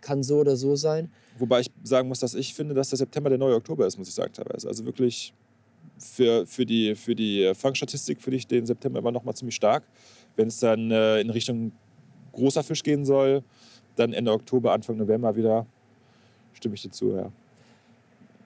kann 0.00 0.22
so 0.22 0.38
oder 0.38 0.56
so 0.56 0.76
sein. 0.76 1.10
Wobei 1.38 1.60
ich 1.60 1.70
sagen 1.82 2.08
muss, 2.08 2.20
dass 2.20 2.34
ich 2.34 2.54
finde, 2.54 2.74
dass 2.74 2.90
der 2.90 2.98
September 2.98 3.28
der 3.28 3.38
neue 3.38 3.56
Oktober 3.56 3.86
ist, 3.86 3.98
muss 3.98 4.08
ich 4.08 4.14
sagen 4.14 4.32
teilweise. 4.32 4.68
Also 4.68 4.84
wirklich 4.84 5.34
für, 5.98 6.46
für, 6.46 6.64
die, 6.64 6.94
für 6.94 7.14
die 7.14 7.52
Fangstatistik 7.54 8.20
finde 8.20 8.36
ich 8.36 8.46
den 8.46 8.66
September 8.66 9.00
immer 9.00 9.12
noch 9.12 9.24
mal 9.24 9.34
ziemlich 9.34 9.56
stark. 9.56 9.84
Wenn 10.36 10.48
es 10.48 10.60
dann 10.60 10.90
äh, 10.90 11.20
in 11.20 11.30
Richtung 11.30 11.72
großer 12.32 12.62
Fisch 12.62 12.82
gehen 12.82 13.04
soll, 13.04 13.42
dann 13.96 14.12
Ende 14.12 14.32
Oktober, 14.32 14.72
Anfang 14.72 14.96
November 14.96 15.36
wieder, 15.36 15.66
stimme 16.52 16.74
ich 16.74 16.82
dir 16.82 16.90
zu, 16.90 17.12
ja. 17.12 17.30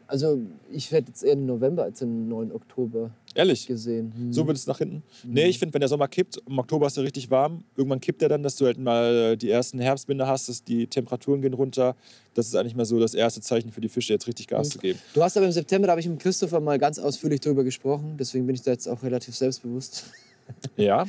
Also 0.08 0.38
ich 0.72 0.90
hätte 0.90 1.08
jetzt 1.08 1.22
eher 1.22 1.36
den 1.36 1.44
November 1.44 1.82
als 1.82 1.98
den 1.98 2.30
9. 2.30 2.50
Oktober 2.52 3.10
Ehrlich? 3.34 3.66
gesehen. 3.66 4.10
Hm. 4.16 4.32
So 4.32 4.46
wird 4.46 4.56
es 4.56 4.66
nach 4.66 4.78
hinten? 4.78 5.02
Hm. 5.22 5.32
Nee, 5.34 5.44
ich 5.44 5.58
finde, 5.58 5.74
wenn 5.74 5.80
der 5.80 5.88
Sommer 5.88 6.08
kippt, 6.08 6.40
im 6.46 6.58
Oktober 6.58 6.86
ist 6.86 6.96
er 6.96 7.04
richtig 7.04 7.30
warm, 7.30 7.62
irgendwann 7.76 8.00
kippt 8.00 8.22
er 8.22 8.30
dann, 8.30 8.42
dass 8.42 8.56
du 8.56 8.64
halt 8.64 8.78
mal 8.78 9.36
die 9.36 9.50
ersten 9.50 9.78
Herbstwinde 9.78 10.26
hast, 10.26 10.48
dass 10.48 10.64
die 10.64 10.86
Temperaturen 10.86 11.42
gehen 11.42 11.52
runter. 11.52 11.94
Das 12.32 12.46
ist 12.46 12.56
eigentlich 12.56 12.74
mal 12.74 12.86
so 12.86 12.98
das 12.98 13.12
erste 13.12 13.42
Zeichen 13.42 13.70
für 13.70 13.82
die 13.82 13.90
Fische, 13.90 14.14
jetzt 14.14 14.26
richtig 14.26 14.46
Gas 14.46 14.68
hm. 14.68 14.72
zu 14.72 14.78
geben. 14.78 14.98
Du 15.12 15.22
hast 15.22 15.36
aber 15.36 15.44
im 15.44 15.52
September, 15.52 15.86
da 15.86 15.90
habe 15.90 16.00
ich 16.00 16.08
mit 16.08 16.20
Christopher 16.20 16.60
mal 16.60 16.78
ganz 16.78 16.98
ausführlich 16.98 17.40
drüber 17.40 17.62
gesprochen, 17.62 18.16
deswegen 18.18 18.46
bin 18.46 18.54
ich 18.54 18.62
da 18.62 18.70
jetzt 18.70 18.88
auch 18.88 19.02
relativ 19.02 19.36
selbstbewusst. 19.36 20.06
Ja. 20.76 21.04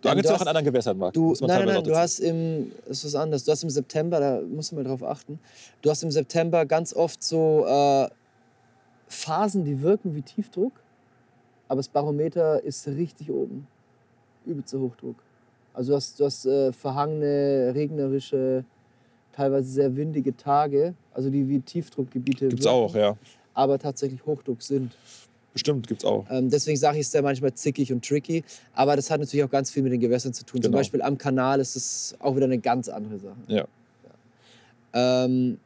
Du 0.00 0.08
angelst 0.08 0.30
ähm, 0.30 0.36
auch 0.36 0.40
an 0.40 0.48
anderen 0.48 0.64
Gewässern, 0.64 0.98
Marc. 0.98 1.14
Du, 1.14 1.34
nein, 1.40 1.48
nein, 1.48 1.66
nein, 1.66 1.84
du 1.84 1.96
hast 1.96 2.18
im, 2.20 2.72
das 2.86 2.98
ist 2.98 3.06
was 3.06 3.14
anderes. 3.14 3.44
Du 3.44 3.52
hast 3.52 3.62
im 3.62 3.70
September, 3.70 4.20
da 4.20 4.40
musst 4.40 4.72
du 4.72 4.76
mal 4.76 4.84
drauf 4.84 5.02
achten, 5.02 5.38
du 5.80 5.90
hast 5.90 6.02
im 6.02 6.10
September 6.10 6.66
ganz 6.66 6.94
oft 6.94 7.22
so 7.22 7.64
äh, 7.66 8.08
Phasen, 9.08 9.64
die 9.64 9.80
wirken 9.82 10.14
wie 10.14 10.22
Tiefdruck, 10.22 10.72
aber 11.68 11.78
das 11.78 11.88
Barometer 11.88 12.62
ist 12.62 12.86
richtig 12.88 13.30
oben. 13.30 13.66
Übelster 14.44 14.80
Hochdruck. 14.80 15.16
Also 15.74 15.92
du 15.92 15.96
hast, 15.96 16.20
du 16.20 16.24
hast 16.24 16.46
äh, 16.46 16.72
verhangene, 16.72 17.72
regnerische, 17.74 18.64
teilweise 19.32 19.70
sehr 19.70 19.96
windige 19.96 20.36
Tage, 20.36 20.94
also 21.14 21.30
die 21.30 21.48
wie 21.48 21.60
Tiefdruckgebiete. 21.60 22.48
Gibt's 22.48 22.64
wirken, 22.64 22.76
auch, 22.76 22.94
ja. 22.94 23.16
Aber 23.54 23.78
tatsächlich 23.78 24.24
Hochdruck 24.26 24.62
sind. 24.62 24.96
Bestimmt, 25.52 25.86
gibt's 25.86 26.04
auch. 26.04 26.24
Ähm, 26.30 26.48
deswegen 26.48 26.78
sage 26.78 26.98
ich 26.98 27.06
es 27.06 27.12
sehr 27.12 27.22
manchmal 27.22 27.52
zickig 27.52 27.92
und 27.92 28.06
tricky. 28.06 28.42
Aber 28.74 28.96
das 28.96 29.10
hat 29.10 29.20
natürlich 29.20 29.44
auch 29.44 29.50
ganz 29.50 29.70
viel 29.70 29.82
mit 29.82 29.92
den 29.92 30.00
Gewässern 30.00 30.32
zu 30.32 30.44
tun. 30.44 30.60
Genau. 30.60 30.70
Zum 30.70 30.72
Beispiel 30.72 31.02
am 31.02 31.18
Kanal 31.18 31.60
ist 31.60 31.76
es 31.76 32.16
auch 32.20 32.34
wieder 32.34 32.46
eine 32.46 32.58
ganz 32.58 32.88
andere 32.88 33.18
Sache. 33.18 33.36
Ja. 33.48 33.66
ja. 34.94 35.24
Ähm, 35.24 35.58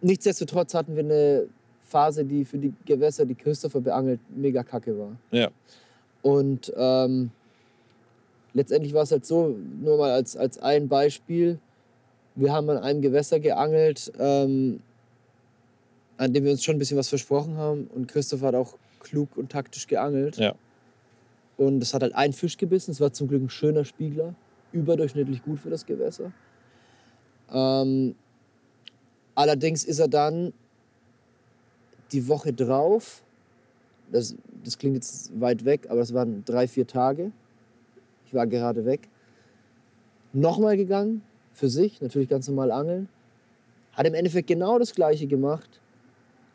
nichtsdestotrotz 0.00 0.74
hatten 0.74 0.94
wir 0.94 1.02
eine 1.02 1.46
Phase, 1.84 2.24
die 2.24 2.44
für 2.44 2.58
die 2.58 2.72
Gewässer, 2.86 3.26
die 3.26 3.34
Christopher 3.34 3.80
beangelt, 3.80 4.20
mega 4.34 4.62
kacke 4.62 4.96
war. 4.96 5.16
Ja. 5.30 5.50
Und 6.22 6.72
ähm, 6.76 7.30
letztendlich 8.54 8.94
war 8.94 9.02
es 9.02 9.10
halt 9.10 9.26
so, 9.26 9.56
nur 9.80 9.98
mal 9.98 10.12
als, 10.12 10.36
als 10.36 10.58
ein 10.58 10.88
Beispiel, 10.88 11.58
wir 12.34 12.52
haben 12.52 12.70
an 12.70 12.78
einem 12.78 13.02
Gewässer 13.02 13.40
geangelt, 13.40 14.12
ähm, 14.18 14.80
an 16.16 16.32
dem 16.32 16.44
wir 16.44 16.52
uns 16.52 16.64
schon 16.64 16.76
ein 16.76 16.78
bisschen 16.78 16.96
was 16.96 17.08
versprochen 17.08 17.56
haben. 17.56 17.88
Und 17.94 18.08
Christopher 18.08 18.46
hat 18.46 18.54
auch 18.54 18.78
klug 19.02 19.36
und 19.36 19.52
taktisch 19.52 19.86
geangelt. 19.86 20.36
Ja. 20.36 20.54
Und 21.56 21.82
es 21.82 21.94
hat 21.94 22.02
halt 22.02 22.14
ein 22.14 22.32
Fisch 22.32 22.56
gebissen. 22.56 22.92
Es 22.92 23.00
war 23.00 23.12
zum 23.12 23.28
Glück 23.28 23.42
ein 23.42 23.50
schöner 23.50 23.84
Spiegler. 23.84 24.34
Überdurchschnittlich 24.72 25.42
gut 25.42 25.60
für 25.60 25.70
das 25.70 25.84
Gewässer. 25.84 26.32
Ähm, 27.52 28.14
allerdings 29.34 29.84
ist 29.84 29.98
er 29.98 30.08
dann 30.08 30.52
die 32.12 32.26
Woche 32.28 32.52
drauf 32.52 33.22
das, 34.12 34.36
das 34.62 34.78
klingt 34.78 34.94
jetzt 34.94 35.32
weit 35.40 35.64
weg, 35.64 35.86
aber 35.88 36.00
das 36.00 36.12
waren 36.12 36.44
drei, 36.44 36.68
vier 36.68 36.86
Tage. 36.86 37.32
Ich 38.26 38.34
war 38.34 38.46
gerade 38.46 38.84
weg. 38.84 39.08
Nochmal 40.32 40.76
gegangen, 40.76 41.22
für 41.52 41.68
sich, 41.68 42.00
natürlich 42.00 42.28
ganz 42.28 42.46
normal 42.46 42.70
angeln. 42.70 43.08
Hat 43.92 44.06
im 44.06 44.14
Endeffekt 44.14 44.48
genau 44.48 44.78
das 44.78 44.94
gleiche 44.94 45.26
gemacht 45.26 45.80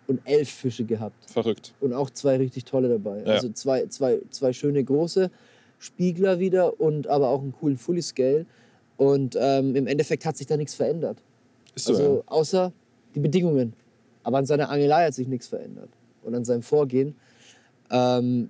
und 0.07 0.21
elf 0.25 0.49
Fische 0.49 0.85
gehabt. 0.85 1.29
Verrückt. 1.29 1.73
Und 1.79 1.93
auch 1.93 2.09
zwei 2.09 2.37
richtig 2.37 2.65
tolle 2.65 2.89
dabei. 2.89 3.19
Ja. 3.19 3.33
Also 3.33 3.49
zwei, 3.49 3.85
zwei, 3.87 4.19
zwei 4.29 4.53
schöne 4.53 4.83
große 4.83 5.29
Spiegler 5.79 6.39
wieder 6.39 6.79
und 6.79 7.07
aber 7.07 7.29
auch 7.29 7.41
einen 7.41 7.53
coolen 7.53 7.77
Fully 7.77 8.01
Scale. 8.01 8.45
Und 8.97 9.37
ähm, 9.39 9.75
im 9.75 9.85
Endeffekt 9.87 10.25
hat 10.25 10.37
sich 10.37 10.47
da 10.47 10.57
nichts 10.57 10.73
verändert. 10.73 11.21
Ist 11.75 11.85
so, 11.85 11.93
also 11.93 12.15
ja. 12.15 12.21
außer 12.25 12.73
die 13.13 13.19
Bedingungen. 13.19 13.73
Aber 14.23 14.39
an 14.39 14.45
seiner 14.45 14.69
Angelei 14.69 15.05
hat 15.05 15.13
sich 15.13 15.27
nichts 15.27 15.47
verändert. 15.47 15.89
Und 16.23 16.33
an 16.35 16.43
seinem 16.43 16.63
Vorgehen. 16.63 17.15
Ähm, 17.91 18.49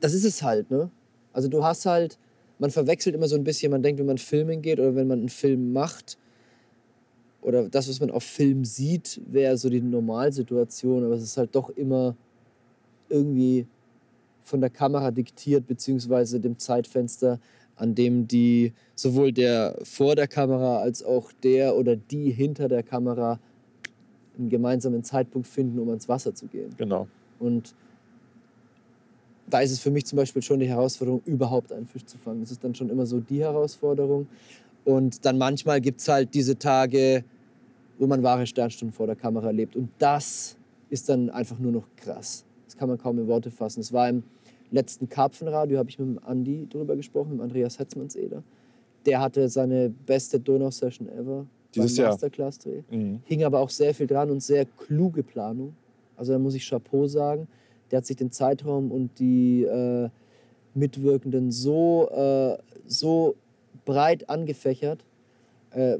das 0.00 0.14
ist 0.14 0.24
es 0.24 0.42
halt, 0.42 0.70
ne? 0.70 0.90
Also 1.32 1.48
du 1.48 1.64
hast 1.64 1.86
halt, 1.86 2.18
man 2.58 2.70
verwechselt 2.70 3.14
immer 3.14 3.28
so 3.28 3.36
ein 3.36 3.44
bisschen, 3.44 3.72
man 3.72 3.82
denkt, 3.82 3.98
wenn 3.98 4.06
man 4.06 4.18
filmen 4.18 4.60
geht 4.60 4.78
oder 4.78 4.94
wenn 4.94 5.06
man 5.06 5.20
einen 5.20 5.28
Film 5.28 5.72
macht, 5.72 6.18
oder 7.42 7.68
das, 7.68 7.88
was 7.88 8.00
man 8.00 8.10
auf 8.10 8.22
Film 8.22 8.64
sieht, 8.64 9.20
wäre 9.26 9.56
so 9.56 9.68
die 9.68 9.80
Normalsituation, 9.80 11.04
aber 11.04 11.14
es 11.14 11.22
ist 11.22 11.36
halt 11.36 11.54
doch 11.54 11.70
immer 11.70 12.16
irgendwie 13.08 13.66
von 14.42 14.60
der 14.60 14.70
Kamera 14.70 15.10
diktiert, 15.10 15.66
beziehungsweise 15.66 16.40
dem 16.40 16.58
Zeitfenster, 16.58 17.38
an 17.76 17.94
dem 17.94 18.26
die 18.28 18.72
sowohl 18.94 19.32
der 19.32 19.76
vor 19.82 20.14
der 20.14 20.28
Kamera 20.28 20.78
als 20.78 21.02
auch 21.02 21.32
der 21.42 21.76
oder 21.76 21.96
die 21.96 22.30
hinter 22.30 22.68
der 22.68 22.82
Kamera 22.82 23.38
einen 24.38 24.48
gemeinsamen 24.48 25.04
Zeitpunkt 25.04 25.46
finden, 25.46 25.78
um 25.78 25.88
ans 25.88 26.08
Wasser 26.08 26.34
zu 26.34 26.46
gehen. 26.46 26.70
Genau. 26.76 27.08
Und 27.38 27.74
da 29.48 29.60
ist 29.60 29.72
es 29.72 29.80
für 29.80 29.90
mich 29.90 30.06
zum 30.06 30.16
Beispiel 30.16 30.42
schon 30.42 30.60
die 30.60 30.68
Herausforderung, 30.68 31.20
überhaupt 31.26 31.72
einen 31.72 31.86
Fisch 31.86 32.06
zu 32.06 32.16
fangen. 32.16 32.40
Das 32.40 32.50
ist 32.50 32.64
dann 32.64 32.74
schon 32.74 32.88
immer 32.88 33.04
so 33.04 33.20
die 33.20 33.40
Herausforderung. 33.40 34.26
Und 34.84 35.24
dann 35.24 35.38
manchmal 35.38 35.80
gibt 35.80 36.00
es 36.00 36.08
halt 36.08 36.34
diese 36.34 36.58
Tage, 36.58 37.24
wo 37.98 38.06
man 38.06 38.22
wahre 38.22 38.46
Sternstunden 38.46 38.92
vor 38.92 39.06
der 39.06 39.16
Kamera 39.16 39.50
lebt. 39.50 39.76
Und 39.76 39.90
das 39.98 40.56
ist 40.90 41.08
dann 41.08 41.30
einfach 41.30 41.58
nur 41.58 41.72
noch 41.72 41.86
krass. 41.96 42.44
Das 42.66 42.76
kann 42.76 42.88
man 42.88 42.98
kaum 42.98 43.18
in 43.18 43.26
Worte 43.26 43.50
fassen. 43.50 43.80
Es 43.80 43.92
war 43.92 44.08
im 44.08 44.22
letzten 44.70 45.08
Karpfenradio, 45.08 45.78
habe 45.78 45.90
ich 45.90 45.98
mit 45.98 46.08
dem 46.08 46.18
Andi 46.24 46.66
drüber 46.68 46.96
gesprochen, 46.96 47.32
mit 47.32 47.40
Andreas 47.40 47.78
Hetzmannseder. 47.78 48.42
Der 49.06 49.20
hatte 49.20 49.48
seine 49.48 49.90
beste 49.90 50.40
Donau-Session 50.40 51.08
ever. 51.08 51.46
Dieses 51.74 51.96
beim 51.96 52.06
Masterclass-Dreh. 52.06 52.82
Mhm. 52.90 53.20
Hing 53.24 53.44
aber 53.44 53.60
auch 53.60 53.70
sehr 53.70 53.94
viel 53.94 54.06
dran 54.06 54.30
und 54.30 54.42
sehr 54.42 54.66
kluge 54.66 55.22
Planung. 55.22 55.74
Also 56.16 56.32
da 56.32 56.38
muss 56.38 56.54
ich 56.54 56.68
Chapeau 56.68 57.06
sagen. 57.06 57.48
Der 57.90 57.98
hat 57.98 58.06
sich 58.06 58.16
den 58.16 58.30
Zeitraum 58.30 58.90
und 58.90 59.18
die 59.18 59.64
äh, 59.64 60.08
Mitwirkenden 60.74 61.50
so, 61.50 62.08
äh, 62.10 62.58
so 62.86 63.34
breit 63.84 64.28
angefächert 64.28 65.04
äh, 65.70 65.98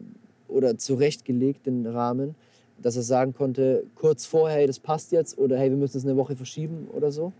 oder 0.48 0.76
zurechtgelegt, 0.78 1.66
den 1.66 1.86
Rahmen, 1.86 2.34
dass 2.80 2.96
er 2.96 3.02
sagen 3.02 3.34
konnte, 3.34 3.84
kurz 3.94 4.26
vorher, 4.26 4.58
hey, 4.58 4.66
das 4.66 4.78
passt 4.78 5.12
jetzt 5.12 5.38
oder 5.38 5.58
hey, 5.58 5.70
wir 5.70 5.76
müssen 5.76 5.98
es 5.98 6.04
eine 6.04 6.16
Woche 6.16 6.36
verschieben 6.36 6.88
oder 6.92 7.10
so. 7.10 7.32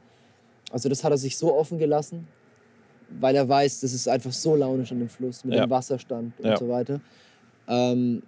Also 0.70 0.88
das 0.88 1.04
hat 1.04 1.10
er 1.10 1.18
sich 1.18 1.36
so 1.36 1.54
offen 1.54 1.78
gelassen, 1.78 2.26
weil 3.20 3.36
er 3.36 3.48
weiß, 3.48 3.80
das 3.80 3.92
ist 3.92 4.08
einfach 4.08 4.32
so 4.32 4.56
launisch 4.56 4.92
an 4.92 5.00
dem 5.00 5.08
Fluss 5.08 5.44
mit 5.44 5.54
ja. 5.54 5.66
dem 5.66 5.70
Wasserstand 5.70 6.32
und 6.38 6.46
ja. 6.46 6.56
so 6.56 6.68
weiter. 6.68 7.00
Ähm, 7.68 8.22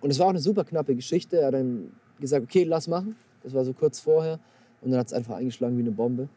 und 0.00 0.10
es 0.10 0.18
war 0.18 0.26
auch 0.26 0.30
eine 0.30 0.38
super 0.38 0.64
knappe 0.64 0.94
Geschichte. 0.94 1.38
Er 1.38 1.48
hat 1.48 1.54
dann 1.54 1.92
gesagt, 2.18 2.44
okay, 2.44 2.64
lass 2.64 2.88
machen. 2.88 3.16
Das 3.42 3.52
war 3.52 3.64
so 3.64 3.72
kurz 3.72 4.00
vorher. 4.00 4.38
Und 4.80 4.90
dann 4.90 5.00
hat 5.00 5.08
es 5.08 5.12
einfach 5.12 5.36
eingeschlagen 5.36 5.76
wie 5.76 5.82
eine 5.82 5.90
Bombe. 5.90 6.28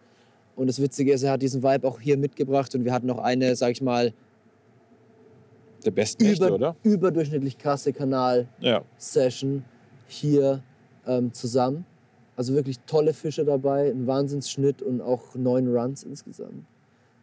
Und 0.56 0.68
das 0.68 0.82
Witzige 0.82 1.14
ist, 1.14 1.24
er 1.24 1.32
hat 1.32 1.42
diesen 1.42 1.64
Vibe 1.64 1.88
auch 1.88 2.00
hier 2.00 2.18
mitgebracht 2.18 2.76
und 2.76 2.86
wir 2.86 2.94
hatten 2.94 3.08
noch 3.08 3.18
eine, 3.18 3.56
sag 3.56 3.72
ich 3.72 3.82
mal, 3.82 4.14
der 5.86 5.92
besten 5.92 6.24
Nächte, 6.24 6.48
über, 6.48 6.56
oder? 6.56 6.76
Überdurchschnittlich 6.84 7.58
krasse 7.58 7.94
Kanal-Session 7.94 9.56
ja. 9.58 9.64
hier 10.08 10.64
ähm, 11.08 11.34
zusammen. 11.34 11.86
Also 12.36 12.54
wirklich 12.54 12.80
tolle 12.88 13.14
Fische 13.14 13.46
dabei, 13.46 13.92
ein 13.92 14.08
Wahnsinnsschnitt 14.08 14.82
und 14.82 15.02
auch 15.02 15.36
neun 15.36 15.68
Runs 15.76 16.04
insgesamt. 16.04 16.66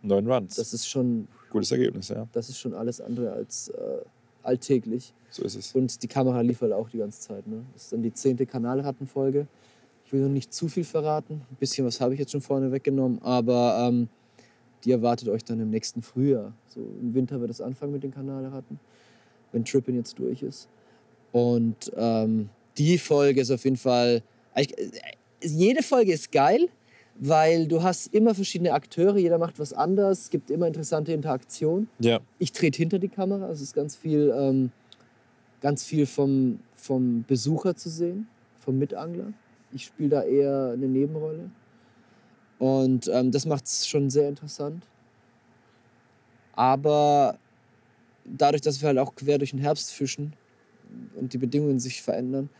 Neun 0.02 0.30
Runs. 0.30 0.56
Das 0.56 0.72
ist 0.72 0.88
schon. 0.88 1.26
Gutes 1.50 1.72
Ergebnis, 1.72 2.08
ja. 2.08 2.28
Das 2.32 2.48
ist 2.48 2.58
schon 2.58 2.74
alles 2.74 3.00
andere 3.00 3.32
als 3.32 3.70
äh, 3.70 4.04
alltäglich. 4.42 5.12
So 5.30 5.42
ist 5.42 5.56
es. 5.56 5.74
Und 5.74 6.02
die 6.02 6.08
Kamera 6.08 6.40
liefert 6.40 6.72
auch 6.72 6.88
die 6.88 6.98
ganze 6.98 7.20
Zeit. 7.20 7.46
Ne? 7.46 7.64
Das 7.72 7.84
ist 7.84 7.92
dann 7.92 8.02
die 8.02 8.12
zehnte 8.12 8.46
Kanalrattenfolge. 8.46 9.46
Ich 10.04 10.12
will 10.12 10.22
noch 10.22 10.28
nicht 10.28 10.52
zu 10.52 10.68
viel 10.68 10.84
verraten. 10.84 11.42
Ein 11.50 11.56
bisschen 11.56 11.86
was 11.86 12.00
habe 12.00 12.14
ich 12.14 12.20
jetzt 12.20 12.32
schon 12.32 12.40
vorne 12.40 12.72
weggenommen, 12.72 13.20
aber 13.22 13.86
ähm, 13.88 14.08
die 14.84 14.92
erwartet 14.92 15.28
euch 15.28 15.44
dann 15.44 15.60
im 15.60 15.70
nächsten 15.70 16.02
Frühjahr. 16.02 16.52
So 16.68 16.80
im 16.80 17.14
Winter 17.14 17.40
wird 17.40 17.50
es 17.50 17.60
anfangen 17.60 17.92
mit 17.92 18.02
den 18.02 18.12
Kanalratten, 18.12 18.78
wenn 19.52 19.64
Trippin 19.64 19.96
jetzt 19.96 20.18
durch 20.18 20.42
ist. 20.42 20.68
Und 21.32 21.92
ähm, 21.96 22.48
die 22.78 22.98
Folge 22.98 23.40
ist 23.40 23.50
auf 23.50 23.64
jeden 23.64 23.76
Fall. 23.76 24.22
Äh, 24.54 24.66
jede 25.42 25.82
Folge 25.82 26.12
ist 26.12 26.32
geil, 26.32 26.68
weil 27.16 27.66
du 27.66 27.82
hast 27.82 28.12
immer 28.14 28.34
verschiedene 28.34 28.72
Akteure, 28.72 29.16
jeder 29.16 29.38
macht 29.38 29.58
was 29.58 29.72
anders, 29.72 30.22
es 30.22 30.30
gibt 30.30 30.50
immer 30.50 30.66
interessante 30.66 31.12
Interaktion. 31.12 31.88
Ja. 31.98 32.20
Ich 32.38 32.52
trete 32.52 32.78
hinter 32.78 32.98
die 32.98 33.08
Kamera, 33.08 33.48
es 33.50 33.60
ist 33.60 33.74
ganz 33.74 33.96
viel, 33.96 34.32
ähm, 34.34 34.70
ganz 35.60 35.84
viel 35.84 36.06
vom, 36.06 36.60
vom 36.74 37.24
Besucher 37.26 37.76
zu 37.76 37.90
sehen, 37.90 38.26
vom 38.58 38.78
Mitangler. 38.78 39.32
Ich 39.72 39.84
spiele 39.84 40.08
da 40.08 40.22
eher 40.22 40.72
eine 40.74 40.88
Nebenrolle. 40.88 41.50
Und 42.60 43.08
ähm, 43.08 43.32
das 43.32 43.46
macht 43.46 43.64
es 43.64 43.88
schon 43.88 44.10
sehr 44.10 44.28
interessant. 44.28 44.86
Aber 46.52 47.38
dadurch, 48.24 48.60
dass 48.60 48.82
wir 48.82 48.88
halt 48.88 48.98
auch 48.98 49.14
quer 49.14 49.38
durch 49.38 49.52
den 49.52 49.60
Herbst 49.60 49.92
fischen 49.92 50.34
und 51.16 51.32
die 51.32 51.38
Bedingungen 51.38 51.80
sich 51.80 52.02
verändern, 52.02 52.50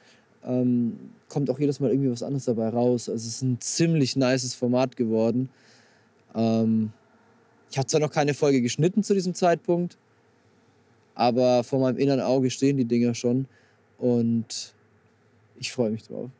ähm, 0.42 0.98
kommt 1.28 1.50
auch 1.50 1.58
jedes 1.58 1.80
Mal 1.80 1.90
irgendwie 1.90 2.10
was 2.10 2.22
anderes 2.22 2.46
dabei 2.46 2.70
raus. 2.70 3.10
Also 3.10 3.28
es 3.28 3.34
ist 3.34 3.42
ein 3.42 3.60
ziemlich 3.60 4.16
nices 4.16 4.54
Format 4.54 4.96
geworden. 4.96 5.50
Ähm, 6.34 6.92
ich 7.70 7.76
habe 7.76 7.86
zwar 7.86 8.00
noch 8.00 8.10
keine 8.10 8.32
Folge 8.32 8.62
geschnitten 8.62 9.02
zu 9.02 9.12
diesem 9.12 9.34
Zeitpunkt, 9.34 9.98
aber 11.14 11.62
vor 11.62 11.78
meinem 11.78 11.98
inneren 11.98 12.20
Auge 12.20 12.50
stehen 12.50 12.78
die 12.78 12.86
Dinger 12.86 13.14
schon 13.14 13.46
und 13.98 14.72
ich 15.58 15.70
freue 15.70 15.90
mich 15.90 16.04
drauf. 16.04 16.30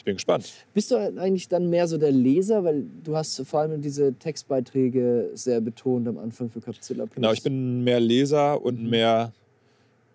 Ich 0.00 0.04
bin 0.04 0.14
gespannt. 0.14 0.50
Bist 0.72 0.90
du 0.90 0.96
eigentlich 0.96 1.46
dann 1.48 1.68
mehr 1.68 1.86
so 1.86 1.98
der 1.98 2.10
Leser, 2.10 2.64
weil 2.64 2.86
du 3.04 3.14
hast 3.14 3.38
vor 3.46 3.60
allem 3.60 3.82
diese 3.82 4.14
Textbeiträge 4.14 5.28
sehr 5.34 5.60
betont 5.60 6.08
am 6.08 6.16
Anfang 6.16 6.48
für 6.48 6.62
Capzilla 6.62 7.04
Plus. 7.04 7.16
Genau, 7.16 7.32
ich 7.32 7.42
bin 7.42 7.84
mehr 7.84 8.00
Leser 8.00 8.62
und 8.62 8.82
mhm. 8.82 8.88
mehr 8.88 9.30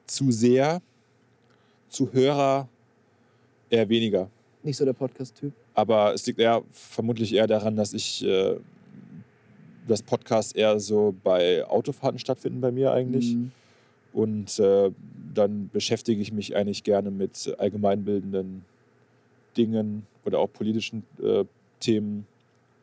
Zuseher, 0.07 0.81
Zuhörer 1.89 2.67
eher 3.69 3.87
weniger. 3.87 4.27
Nicht 4.63 4.77
so 4.77 4.85
der 4.85 4.93
Podcast-Typ. 4.93 5.53
Aber 5.75 6.15
es 6.15 6.25
liegt 6.25 6.39
eher 6.39 6.63
vermutlich 6.71 7.35
eher 7.35 7.45
daran, 7.45 7.75
dass 7.75 7.93
ich 7.93 8.25
äh, 8.25 8.55
das 9.87 10.01
Podcast 10.01 10.55
eher 10.55 10.79
so 10.79 11.13
bei 11.23 11.63
Autofahrten 11.63 12.17
stattfinden 12.17 12.59
bei 12.59 12.71
mir 12.71 12.91
eigentlich. 12.91 13.35
Mhm. 13.35 13.51
Und 14.13 14.57
äh, 14.57 14.89
dann 15.35 15.69
beschäftige 15.71 16.19
ich 16.19 16.33
mich 16.33 16.55
eigentlich 16.55 16.83
gerne 16.83 17.11
mit 17.11 17.53
allgemeinbildenden 17.59 18.65
Dingen 19.57 20.05
oder 20.25 20.39
auch 20.39 20.51
politischen 20.51 21.03
äh, 21.21 21.45
Themen 21.79 22.25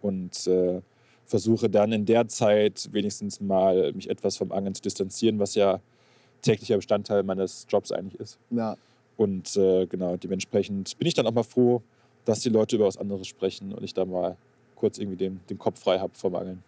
und 0.00 0.46
äh, 0.46 0.80
versuche 1.26 1.70
dann 1.70 1.92
in 1.92 2.04
der 2.04 2.28
Zeit 2.28 2.88
wenigstens 2.92 3.40
mal 3.40 3.92
mich 3.92 4.10
etwas 4.10 4.36
vom 4.36 4.52
Angeln 4.52 4.74
zu 4.74 4.82
distanzieren, 4.82 5.38
was 5.38 5.54
ja 5.54 5.80
täglicher 6.42 6.76
Bestandteil 6.76 7.22
meines 7.22 7.66
Jobs 7.68 7.92
eigentlich 7.92 8.20
ist. 8.20 8.38
Ja. 8.50 8.76
Und 9.16 9.56
äh, 9.56 9.86
genau, 9.86 10.16
dementsprechend 10.16 10.98
bin 10.98 11.06
ich 11.06 11.14
dann 11.14 11.26
auch 11.26 11.32
mal 11.32 11.42
froh, 11.42 11.82
dass 12.24 12.40
die 12.40 12.48
Leute 12.48 12.76
über 12.76 12.86
was 12.86 12.96
anderes 12.96 13.26
sprechen 13.26 13.72
und 13.72 13.82
ich 13.82 13.94
da 13.94 14.04
mal 14.04 14.36
kurz 14.76 14.98
irgendwie 14.98 15.16
den, 15.16 15.40
den 15.48 15.58
Kopf 15.58 15.80
frei 15.80 15.98
habe 15.98 16.12
vom 16.14 16.34
Angeln. 16.34 16.62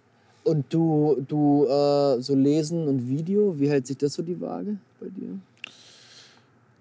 Und 0.45 0.73
du, 0.73 1.25
du 1.27 1.65
äh, 1.67 2.21
so 2.21 2.35
Lesen 2.35 2.87
und 2.87 3.09
Video, 3.09 3.59
wie 3.59 3.69
hält 3.69 3.87
sich 3.87 3.97
das 3.97 4.15
so 4.15 4.23
die 4.23 4.41
Waage 4.41 4.77
bei 5.01 5.09
dir? 5.09 5.39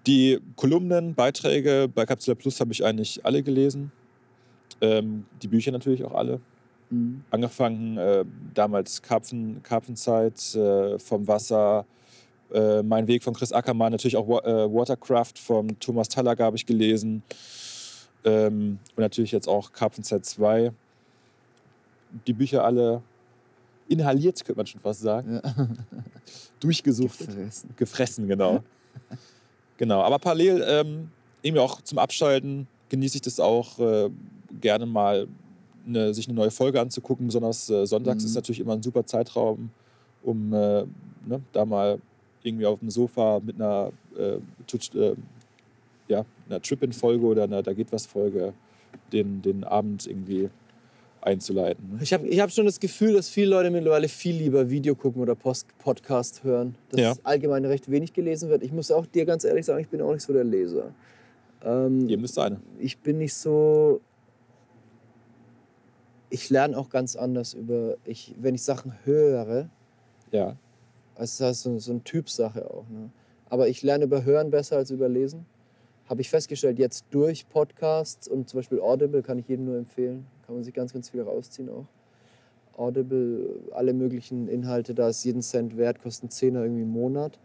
Die 0.06 0.38
Kolumnen, 0.56 1.14
Beiträge 1.14 1.88
bei 1.92 2.04
Capsula 2.04 2.34
Plus 2.34 2.60
habe 2.60 2.72
ich 2.72 2.84
eigentlich 2.84 3.24
alle 3.24 3.42
gelesen. 3.42 3.90
Ähm, 4.80 5.24
die 5.42 5.48
Bücher 5.48 5.72
natürlich 5.72 6.04
auch 6.04 6.14
alle. 6.14 6.40
Mhm. 6.90 7.24
Angefangen 7.30 7.96
äh, 7.96 8.24
damals 8.52 9.00
Karpfen, 9.00 9.62
Karpfenzeit, 9.62 10.54
äh, 10.54 10.98
vom 10.98 11.26
Wasser, 11.26 11.86
äh, 12.52 12.82
Mein 12.82 13.06
Weg 13.06 13.22
von 13.22 13.32
Chris 13.32 13.52
Ackermann, 13.52 13.92
natürlich 13.92 14.16
auch 14.16 14.28
äh, 14.44 14.72
Watercraft 14.72 15.38
von 15.38 15.78
Thomas 15.80 16.08
Tallager 16.08 16.44
habe 16.44 16.56
ich 16.56 16.66
gelesen. 16.66 17.22
Ähm, 18.24 18.78
und 18.94 18.98
natürlich 18.98 19.32
jetzt 19.32 19.48
auch 19.48 19.72
Karpfenzeit 19.72 20.26
2. 20.26 20.72
Die 22.26 22.32
Bücher 22.32 22.64
alle 22.64 23.02
inhaliert, 23.88 24.44
könnte 24.44 24.58
man 24.58 24.66
schon 24.66 24.80
fast 24.80 25.00
sagen. 25.00 25.40
Ja. 25.42 25.68
Durchgesucht. 26.60 27.18
Gefressen. 27.18 27.70
Gefressen, 27.76 28.28
genau. 28.28 28.62
Genau, 29.76 30.02
aber 30.02 30.18
parallel 30.18 30.64
ähm, 30.66 31.10
irgendwie 31.42 31.60
auch 31.60 31.80
zum 31.82 31.98
Abschalten 31.98 32.66
genieße 32.88 33.16
ich 33.16 33.22
das 33.22 33.40
auch 33.40 33.78
äh, 33.78 34.10
gerne 34.60 34.86
mal, 34.86 35.26
eine, 35.86 36.14
sich 36.14 36.28
eine 36.28 36.36
neue 36.36 36.50
Folge 36.50 36.80
anzugucken. 36.80 37.26
Besonders 37.26 37.68
äh, 37.68 37.86
sonntags 37.86 38.22
mhm. 38.22 38.28
ist 38.28 38.34
natürlich 38.34 38.60
immer 38.60 38.74
ein 38.74 38.82
super 38.82 39.04
Zeitraum, 39.04 39.70
um 40.22 40.52
äh, 40.52 40.84
ne, 41.26 41.42
da 41.52 41.64
mal 41.64 42.00
irgendwie 42.42 42.66
auf 42.66 42.78
dem 42.78 42.90
Sofa 42.90 43.40
mit 43.44 43.56
einer, 43.56 43.90
äh, 44.16 44.36
äh, 44.98 45.14
ja, 46.08 46.24
einer 46.48 46.60
Trip-In-Folge 46.60 47.24
oder 47.24 47.44
einer 47.44 47.62
Da 47.62 47.72
geht 47.72 47.90
was-Folge 47.92 48.52
den, 49.12 49.42
den 49.42 49.64
Abend 49.64 50.06
irgendwie 50.06 50.50
einzuleiten. 51.24 51.94
Ne? 51.94 51.98
Ich 52.02 52.12
habe 52.12 52.26
ich 52.26 52.40
hab 52.40 52.50
schon 52.52 52.66
das 52.66 52.78
Gefühl, 52.78 53.14
dass 53.14 53.28
viele 53.28 53.48
Leute 53.50 53.70
mittlerweile 53.70 54.08
viel 54.08 54.36
lieber 54.36 54.68
Video 54.70 54.94
gucken 54.94 55.22
oder 55.22 55.34
Post 55.34 55.66
Podcast 55.78 56.44
hören. 56.44 56.76
Dass 56.90 57.00
ja. 57.00 57.14
allgemein 57.22 57.64
recht 57.64 57.90
wenig 57.90 58.12
gelesen 58.12 58.50
wird. 58.50 58.62
Ich 58.62 58.72
muss 58.72 58.90
auch 58.90 59.06
dir 59.06 59.24
ganz 59.24 59.44
ehrlich 59.44 59.64
sagen, 59.64 59.80
ich 59.80 59.88
bin 59.88 60.00
auch 60.00 60.12
nicht 60.12 60.22
so 60.22 60.32
der 60.32 60.44
Leser. 60.44 60.92
Ähm, 61.64 62.08
Jedem 62.08 62.24
ist 62.24 62.34
seine. 62.34 62.60
Ich 62.78 62.98
bin 62.98 63.18
nicht 63.18 63.34
so. 63.34 64.00
Ich 66.30 66.50
lerne 66.50 66.76
auch 66.76 66.90
ganz 66.90 67.16
anders 67.16 67.54
über. 67.54 67.96
Ich, 68.04 68.34
wenn 68.38 68.54
ich 68.54 68.62
Sachen 68.62 68.92
höre. 69.04 69.70
Ja. 70.30 70.56
Also 71.14 71.44
das 71.44 71.58
ist 71.58 71.62
so, 71.62 71.78
so 71.78 71.92
eine 71.92 72.04
Typsache 72.04 72.70
auch. 72.70 72.88
Ne? 72.88 73.10
Aber 73.48 73.68
ich 73.68 73.82
lerne 73.82 74.04
über 74.04 74.24
Hören 74.24 74.50
besser 74.50 74.76
als 74.76 74.90
über 74.90 75.08
Lesen. 75.08 75.46
Habe 76.06 76.20
ich 76.20 76.28
festgestellt, 76.28 76.78
jetzt 76.78 77.06
durch 77.10 77.48
Podcasts 77.48 78.28
und 78.28 78.48
zum 78.48 78.58
Beispiel 78.58 78.80
Audible 78.80 79.22
kann 79.22 79.38
ich 79.38 79.48
jedem 79.48 79.64
nur 79.64 79.78
empfehlen. 79.78 80.26
Kann 80.46 80.54
man 80.54 80.64
sich 80.64 80.74
ganz, 80.74 80.92
ganz 80.92 81.08
viel 81.08 81.22
rausziehen 81.22 81.70
auch. 81.70 81.86
Audible, 82.76 83.60
alle 83.72 83.92
möglichen 83.94 84.48
Inhalte, 84.48 84.94
da 84.94 85.08
ist 85.08 85.24
jeden 85.24 85.42
Cent 85.42 85.76
wert, 85.76 86.02
kosten 86.02 86.28
10 86.28 86.56
irgendwie 86.56 86.82
im 86.82 86.90
Monat. 86.90 87.38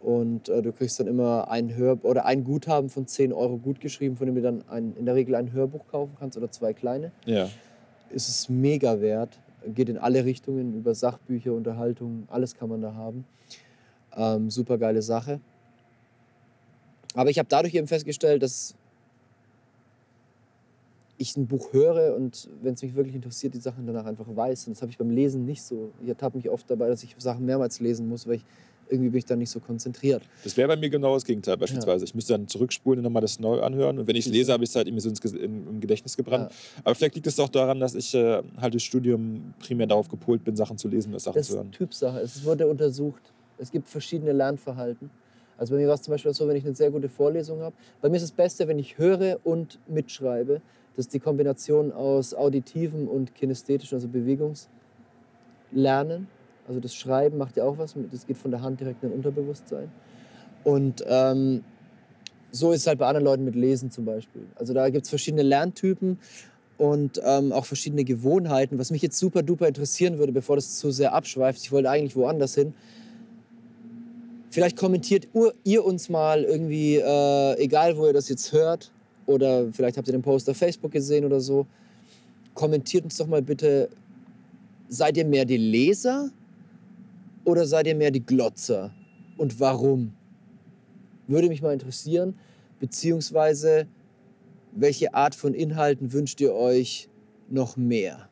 Und 0.00 0.48
äh, 0.48 0.60
du 0.60 0.72
kriegst 0.72 1.00
dann 1.00 1.06
immer 1.06 1.50
ein 1.50 1.74
Hör 1.74 1.98
oder 2.04 2.26
ein 2.26 2.44
Guthaben 2.44 2.90
von 2.90 3.06
10 3.06 3.32
Euro 3.32 3.56
gut 3.56 3.80
geschrieben, 3.80 4.16
von 4.16 4.26
dem 4.26 4.34
du 4.34 4.42
dann 4.42 4.68
ein, 4.68 4.94
in 4.96 5.06
der 5.06 5.14
Regel 5.14 5.34
ein 5.34 5.52
Hörbuch 5.52 5.86
kaufen 5.88 6.14
kannst 6.18 6.36
oder 6.36 6.50
zwei 6.50 6.72
kleine. 6.72 7.12
Ja. 7.24 7.48
Ist 8.10 8.28
es 8.28 8.48
mega 8.48 9.00
wert. 9.00 9.38
Geht 9.74 9.88
in 9.88 9.98
alle 9.98 10.24
Richtungen, 10.24 10.74
über 10.74 10.94
Sachbücher, 10.94 11.52
Unterhaltung, 11.52 12.28
alles 12.28 12.54
kann 12.54 12.68
man 12.68 12.82
da 12.82 12.94
haben. 12.94 13.24
Ähm, 14.14 14.50
super 14.50 14.78
geile 14.78 15.02
Sache. 15.02 15.40
Aber 17.16 17.30
ich 17.30 17.38
habe 17.38 17.48
dadurch 17.48 17.74
eben 17.74 17.88
festgestellt, 17.88 18.42
dass 18.42 18.74
ich 21.18 21.36
ein 21.36 21.46
Buch 21.46 21.72
höre 21.72 22.14
und 22.14 22.48
wenn 22.62 22.74
es 22.74 22.82
mich 22.82 22.94
wirklich 22.94 23.14
interessiert, 23.14 23.54
die 23.54 23.58
Sachen 23.58 23.86
danach 23.86 24.04
einfach 24.04 24.26
weiß. 24.28 24.66
Und 24.66 24.76
das 24.76 24.82
habe 24.82 24.90
ich 24.92 24.98
beim 24.98 25.10
Lesen 25.10 25.46
nicht 25.46 25.62
so. 25.62 25.90
Ich 26.02 26.08
ertappe 26.08 26.36
mich 26.36 26.50
oft 26.50 26.70
dabei, 26.70 26.88
dass 26.88 27.02
ich 27.02 27.16
Sachen 27.18 27.46
mehrmals 27.46 27.80
lesen 27.80 28.06
muss, 28.08 28.26
weil 28.26 28.34
ich 28.36 28.44
irgendwie 28.88 29.08
bin 29.08 29.18
ich 29.18 29.24
dann 29.24 29.38
nicht 29.38 29.50
so 29.50 29.58
konzentriert. 29.58 30.22
Das 30.44 30.56
wäre 30.56 30.68
bei 30.68 30.76
mir 30.76 30.90
genau 30.90 31.14
das 31.14 31.24
Gegenteil 31.24 31.56
beispielsweise. 31.56 32.04
Ja. 32.04 32.08
Ich 32.08 32.14
müsste 32.14 32.34
dann 32.34 32.46
zurückspulen 32.46 33.00
und 33.00 33.04
nochmal 33.04 33.22
das 33.22 33.40
neu 33.40 33.60
anhören. 33.60 33.98
Und 33.98 34.06
wenn 34.06 34.14
ich 34.14 34.26
es 34.26 34.32
lese, 34.32 34.52
habe 34.52 34.62
ich 34.62 34.70
es 34.70 34.76
halt 34.76 34.86
irgendwie 34.86 35.00
so 35.00 35.08
ins, 35.08 35.20
im 35.32 35.80
Gedächtnis 35.80 36.16
gebrannt. 36.16 36.52
Ja. 36.52 36.82
Aber 36.84 36.94
vielleicht 36.94 37.14
liegt 37.14 37.26
es 37.26 37.40
auch 37.40 37.48
daran, 37.48 37.80
dass 37.80 37.94
ich 37.94 38.14
äh, 38.14 38.42
halt 38.60 38.74
das 38.74 38.82
Studium 38.82 39.54
primär 39.58 39.86
darauf 39.86 40.08
gepolt 40.08 40.44
bin, 40.44 40.54
Sachen 40.54 40.78
zu 40.78 40.86
lesen 40.86 41.12
und 41.12 41.18
Sachen 41.18 41.36
das 41.36 41.48
zu 41.48 41.54
hören. 41.54 41.68
Das 41.70 41.72
ist 41.72 41.78
Typsache. 41.78 42.20
Es 42.20 42.44
wurde 42.44 42.66
untersucht. 42.66 43.22
Es 43.58 43.72
gibt 43.72 43.88
verschiedene 43.88 44.32
Lernverhalten. 44.32 45.10
Also 45.58 45.74
bei 45.74 45.80
mir 45.80 45.88
war 45.88 45.94
es 45.94 46.02
zum 46.02 46.12
Beispiel 46.12 46.32
so, 46.34 46.46
wenn 46.48 46.56
ich 46.56 46.64
eine 46.64 46.74
sehr 46.74 46.90
gute 46.90 47.08
Vorlesung 47.08 47.60
habe. 47.60 47.74
Bei 48.00 48.08
mir 48.08 48.16
ist 48.16 48.22
das 48.22 48.32
Beste, 48.32 48.68
wenn 48.68 48.78
ich 48.78 48.98
höre 48.98 49.38
und 49.44 49.78
mitschreibe. 49.88 50.60
Das 50.96 51.06
ist 51.06 51.14
die 51.14 51.20
Kombination 51.20 51.92
aus 51.92 52.34
auditivem 52.34 53.08
und 53.08 53.34
kinästhetischen, 53.34 53.96
also 53.96 54.08
Bewegungslernen. 54.08 56.28
Also 56.68 56.80
das 56.80 56.94
Schreiben 56.94 57.38
macht 57.38 57.56
ja 57.56 57.64
auch 57.64 57.78
was, 57.78 57.94
das 58.10 58.26
geht 58.26 58.38
von 58.38 58.50
der 58.50 58.62
Hand 58.62 58.80
direkt 58.80 59.02
in 59.02 59.10
den 59.10 59.16
Unterbewusstsein. 59.16 59.90
Und 60.64 61.04
ähm, 61.06 61.62
so 62.50 62.72
ist 62.72 62.80
es 62.80 62.86
halt 62.86 62.98
bei 62.98 63.06
anderen 63.06 63.24
Leuten 63.24 63.44
mit 63.44 63.54
Lesen 63.54 63.90
zum 63.90 64.04
Beispiel. 64.04 64.42
Also 64.56 64.74
da 64.74 64.88
gibt 64.90 65.04
es 65.04 65.10
verschiedene 65.10 65.42
Lerntypen 65.42 66.18
und 66.78 67.20
ähm, 67.24 67.52
auch 67.52 67.66
verschiedene 67.66 68.04
Gewohnheiten. 68.04 68.78
Was 68.78 68.90
mich 68.90 69.02
jetzt 69.02 69.18
super 69.18 69.42
duper 69.42 69.68
interessieren 69.68 70.18
würde, 70.18 70.32
bevor 70.32 70.56
das 70.56 70.78
zu 70.78 70.90
sehr 70.90 71.14
abschweift, 71.14 71.60
ich 71.62 71.72
wollte 71.72 71.90
eigentlich 71.90 72.16
woanders 72.16 72.54
hin. 72.54 72.74
Vielleicht 74.56 74.78
kommentiert 74.78 75.28
ihr 75.64 75.84
uns 75.84 76.08
mal 76.08 76.42
irgendwie, 76.42 76.96
äh, 76.96 77.62
egal 77.62 77.94
wo 77.98 78.06
ihr 78.06 78.14
das 78.14 78.30
jetzt 78.30 78.52
hört, 78.52 78.90
oder 79.26 79.70
vielleicht 79.70 79.98
habt 79.98 80.08
ihr 80.08 80.12
den 80.12 80.22
Post 80.22 80.48
auf 80.48 80.56
Facebook 80.56 80.92
gesehen 80.92 81.26
oder 81.26 81.40
so. 81.40 81.66
Kommentiert 82.54 83.04
uns 83.04 83.18
doch 83.18 83.26
mal 83.26 83.42
bitte, 83.42 83.90
seid 84.88 85.18
ihr 85.18 85.26
mehr 85.26 85.44
die 85.44 85.58
Leser 85.58 86.30
oder 87.44 87.66
seid 87.66 87.86
ihr 87.86 87.94
mehr 87.94 88.10
die 88.10 88.24
Glotzer? 88.24 88.94
Und 89.36 89.60
warum? 89.60 90.14
Würde 91.26 91.50
mich 91.50 91.60
mal 91.60 91.74
interessieren. 91.74 92.38
Beziehungsweise, 92.80 93.86
welche 94.72 95.12
Art 95.12 95.34
von 95.34 95.52
Inhalten 95.52 96.14
wünscht 96.14 96.40
ihr 96.40 96.54
euch 96.54 97.10
noch 97.50 97.76
mehr? 97.76 98.30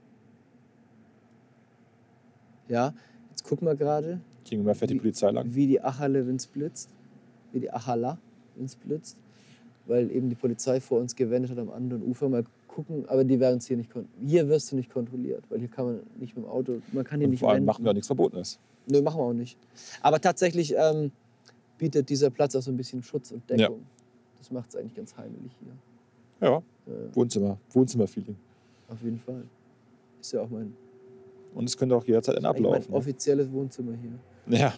Ja, 2.66 2.94
jetzt 3.28 3.44
gucken 3.44 3.68
wir 3.68 3.74
gerade. 3.74 4.22
Gegenüber 4.44 4.74
fährt 4.74 4.90
die 4.90 4.96
Polizei 4.96 5.30
lang. 5.30 5.46
Wie 5.54 5.66
die 5.66 5.82
Achale, 5.82 6.26
wenn 6.26 6.36
es 6.36 6.46
blitzt. 6.46 6.90
Wie 7.52 7.60
die 7.60 7.72
Achala, 7.72 8.18
wenn 8.56 8.66
es 8.66 8.76
blitzt 8.76 9.16
weil 9.86 10.10
eben 10.10 10.28
die 10.28 10.34
Polizei 10.34 10.80
vor 10.80 11.00
uns 11.00 11.14
gewendet 11.14 11.50
hat 11.50 11.58
am 11.58 11.70
anderen 11.70 12.02
Ufer. 12.02 12.28
Mal 12.28 12.44
gucken, 12.68 13.08
aber 13.08 13.24
die 13.24 13.38
werden 13.38 13.54
uns 13.54 13.66
hier 13.66 13.76
nicht 13.76 13.90
Hier 14.24 14.48
wirst 14.48 14.72
du 14.72 14.76
nicht 14.76 14.90
kontrolliert, 14.90 15.44
weil 15.48 15.58
hier 15.58 15.68
kann 15.68 15.86
man 15.86 16.00
nicht 16.18 16.36
mit 16.36 16.44
dem 16.44 16.50
Auto, 16.50 16.80
man 16.92 17.04
kann 17.04 17.20
hier 17.20 17.26
Und 17.26 17.32
nicht 17.32 17.40
vor 17.40 17.50
allem 17.50 17.58
wenden. 17.58 17.66
machen 17.66 17.84
wir 17.84 17.90
auch 17.90 17.94
nichts 17.94 18.08
Verbotenes. 18.08 18.58
Nö, 18.86 19.00
machen 19.02 19.18
wir 19.18 19.24
auch 19.24 19.32
nicht. 19.32 19.58
Aber 20.02 20.20
tatsächlich 20.20 20.74
ähm, 20.76 21.10
bietet 21.78 22.08
dieser 22.08 22.30
Platz 22.30 22.54
auch 22.54 22.62
so 22.62 22.70
ein 22.70 22.76
bisschen 22.76 23.02
Schutz 23.02 23.32
und 23.32 23.48
Deckung. 23.48 23.76
Ja. 23.76 23.82
Das 24.38 24.50
macht 24.50 24.70
es 24.70 24.76
eigentlich 24.76 24.94
ganz 24.94 25.16
heimelig 25.16 25.52
hier. 25.60 26.48
Ja, 26.48 26.58
äh, 26.58 27.14
Wohnzimmer, 27.14 27.58
Wohnzimmerfeeling. 27.70 28.36
Auf 28.88 29.02
jeden 29.02 29.18
Fall. 29.18 29.42
Ist 30.20 30.32
ja 30.32 30.42
auch 30.42 30.50
mein... 30.50 30.74
Und 31.54 31.64
es 31.64 31.76
könnte 31.76 31.96
auch 31.96 32.04
jederzeit 32.04 32.36
ein 32.36 32.44
Ablauf. 32.44 32.72
Mein 32.72 32.90
ne? 32.90 32.96
offizielles 32.96 33.50
Wohnzimmer 33.50 33.92
hier. 33.92 34.18
Ja. 34.46 34.74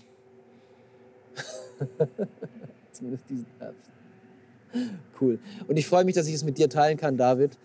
Zumindest 2.92 3.28
diesen 3.28 3.46
Herbst. 3.58 3.90
Cool. 5.20 5.38
Und 5.68 5.76
ich 5.76 5.86
freue 5.86 6.04
mich, 6.04 6.14
dass 6.14 6.26
ich 6.26 6.34
es 6.34 6.44
mit 6.44 6.58
dir 6.58 6.68
teilen 6.68 6.96
kann, 6.96 7.16
David. 7.16 7.58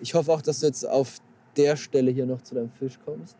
Ich 0.00 0.14
hoffe 0.14 0.32
auch, 0.32 0.42
dass 0.42 0.60
du 0.60 0.66
jetzt 0.66 0.84
auf 0.84 1.18
der 1.56 1.76
Stelle 1.76 2.10
hier 2.10 2.26
noch 2.26 2.42
zu 2.42 2.54
deinem 2.54 2.70
Fisch 2.70 2.98
kommst. 3.04 3.36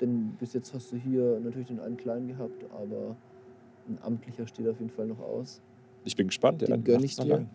Denn 0.00 0.36
bis 0.38 0.52
jetzt 0.52 0.74
hast 0.74 0.92
du 0.92 0.96
hier 0.96 1.40
natürlich 1.42 1.68
den 1.68 1.80
einen 1.80 1.96
kleinen 1.96 2.28
gehabt, 2.28 2.64
aber 2.74 3.16
ein 3.88 3.98
amtlicher 4.02 4.46
steht 4.46 4.68
auf 4.68 4.78
jeden 4.78 4.90
Fall 4.90 5.06
noch 5.06 5.20
aus. 5.20 5.60
Ich 6.04 6.16
bin 6.16 6.26
gespannt. 6.26 6.62
Den 6.62 6.68
ja, 6.68 6.76
gönne 6.76 7.04
ich 7.04 7.16
dir. 7.16 7.38
Mhm. 7.38 7.46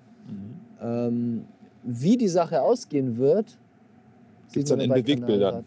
Ähm, 0.82 1.46
wie 1.84 2.18
die 2.18 2.28
Sache 2.28 2.62
ausgehen 2.62 3.18
wird, 3.18 3.58
gibt 4.52 4.64
es 4.64 4.70
dann 4.70 4.80
in 4.80 4.90
Bewegtbildern. 4.90 5.66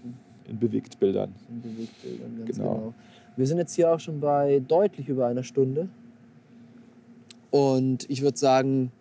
In 0.48 0.58
Bewegtbildern. 0.58 1.34
In 1.48 1.62
Bewegtbildern, 1.62 2.36
ganz 2.38 2.56
genau. 2.56 2.74
genau. 2.74 2.94
Wir 3.36 3.46
sind 3.46 3.58
jetzt 3.58 3.74
hier 3.74 3.92
auch 3.92 4.00
schon 4.00 4.20
bei 4.20 4.60
deutlich 4.66 5.08
über 5.08 5.26
einer 5.26 5.42
Stunde. 5.42 5.88
Und 7.50 8.08
ich 8.10 8.22
würde 8.22 8.38
sagen, 8.38 8.92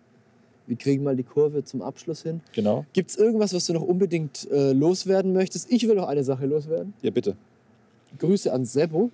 wir 0.66 0.76
kriegen 0.76 1.02
mal 1.02 1.16
die 1.16 1.22
Kurve 1.22 1.64
zum 1.64 1.82
Abschluss 1.82 2.22
hin. 2.22 2.40
Genau. 2.52 2.86
Gibt 2.92 3.10
es 3.10 3.16
irgendwas, 3.16 3.54
was 3.54 3.66
du 3.66 3.72
noch 3.72 3.82
unbedingt 3.82 4.50
äh, 4.50 4.72
loswerden 4.72 5.32
möchtest? 5.32 5.70
Ich 5.70 5.86
will 5.86 5.96
noch 5.96 6.08
eine 6.08 6.24
Sache 6.24 6.46
loswerden. 6.46 6.94
Ja, 7.02 7.10
bitte. 7.10 7.36
Grüße 8.18 8.52
an 8.52 8.64
Sebo. 8.64 9.10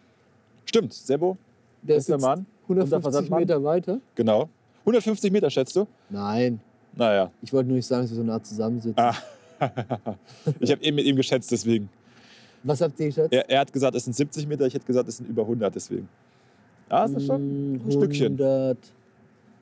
Stimmt, 0.64 0.92
Sebo. 0.92 1.36
Der 1.82 1.96
ist 1.96 2.08
der 2.08 2.18
Mann. 2.18 2.46
150 2.64 3.30
Meter 3.30 3.62
weiter. 3.64 4.00
Genau. 4.14 4.48
150 4.80 5.32
Meter, 5.32 5.50
schätzt 5.50 5.74
du? 5.76 5.86
Nein. 6.10 6.60
Naja. 6.94 7.30
Ich 7.42 7.52
wollte 7.52 7.68
nur 7.68 7.76
nicht 7.76 7.86
sagen, 7.86 8.02
dass 8.02 8.10
wir 8.10 8.16
so 8.16 8.22
nah 8.22 8.42
zusammensitzen. 8.42 8.98
Ah. 8.98 9.14
ich 10.60 10.70
habe 10.70 10.82
eben 10.82 10.96
mit 10.96 11.06
ihm 11.06 11.16
geschätzt, 11.16 11.50
deswegen. 11.50 11.88
Was 12.62 12.80
habt 12.80 12.98
ihr 13.01 13.06
geschätzt? 13.06 13.32
Er, 13.32 13.48
er, 13.48 13.60
hat 13.60 13.72
gesagt, 13.72 13.94
es 13.94 14.05
sind 14.05 14.14
70 14.14 14.47
Meter, 14.47 14.66
ich 14.66 14.74
hätte 14.74 14.86
gesagt, 14.86 15.09
es 15.09 15.18
sind 15.18 15.28
über 15.28 15.43
100, 15.43 15.74
deswegen. 15.74 16.09
Ja, 16.90 17.05
ist 17.05 17.14
das 17.14 17.26
schon 17.26 17.74
ein 17.74 17.80
100. 17.80 17.93
Stückchen. 17.93 18.76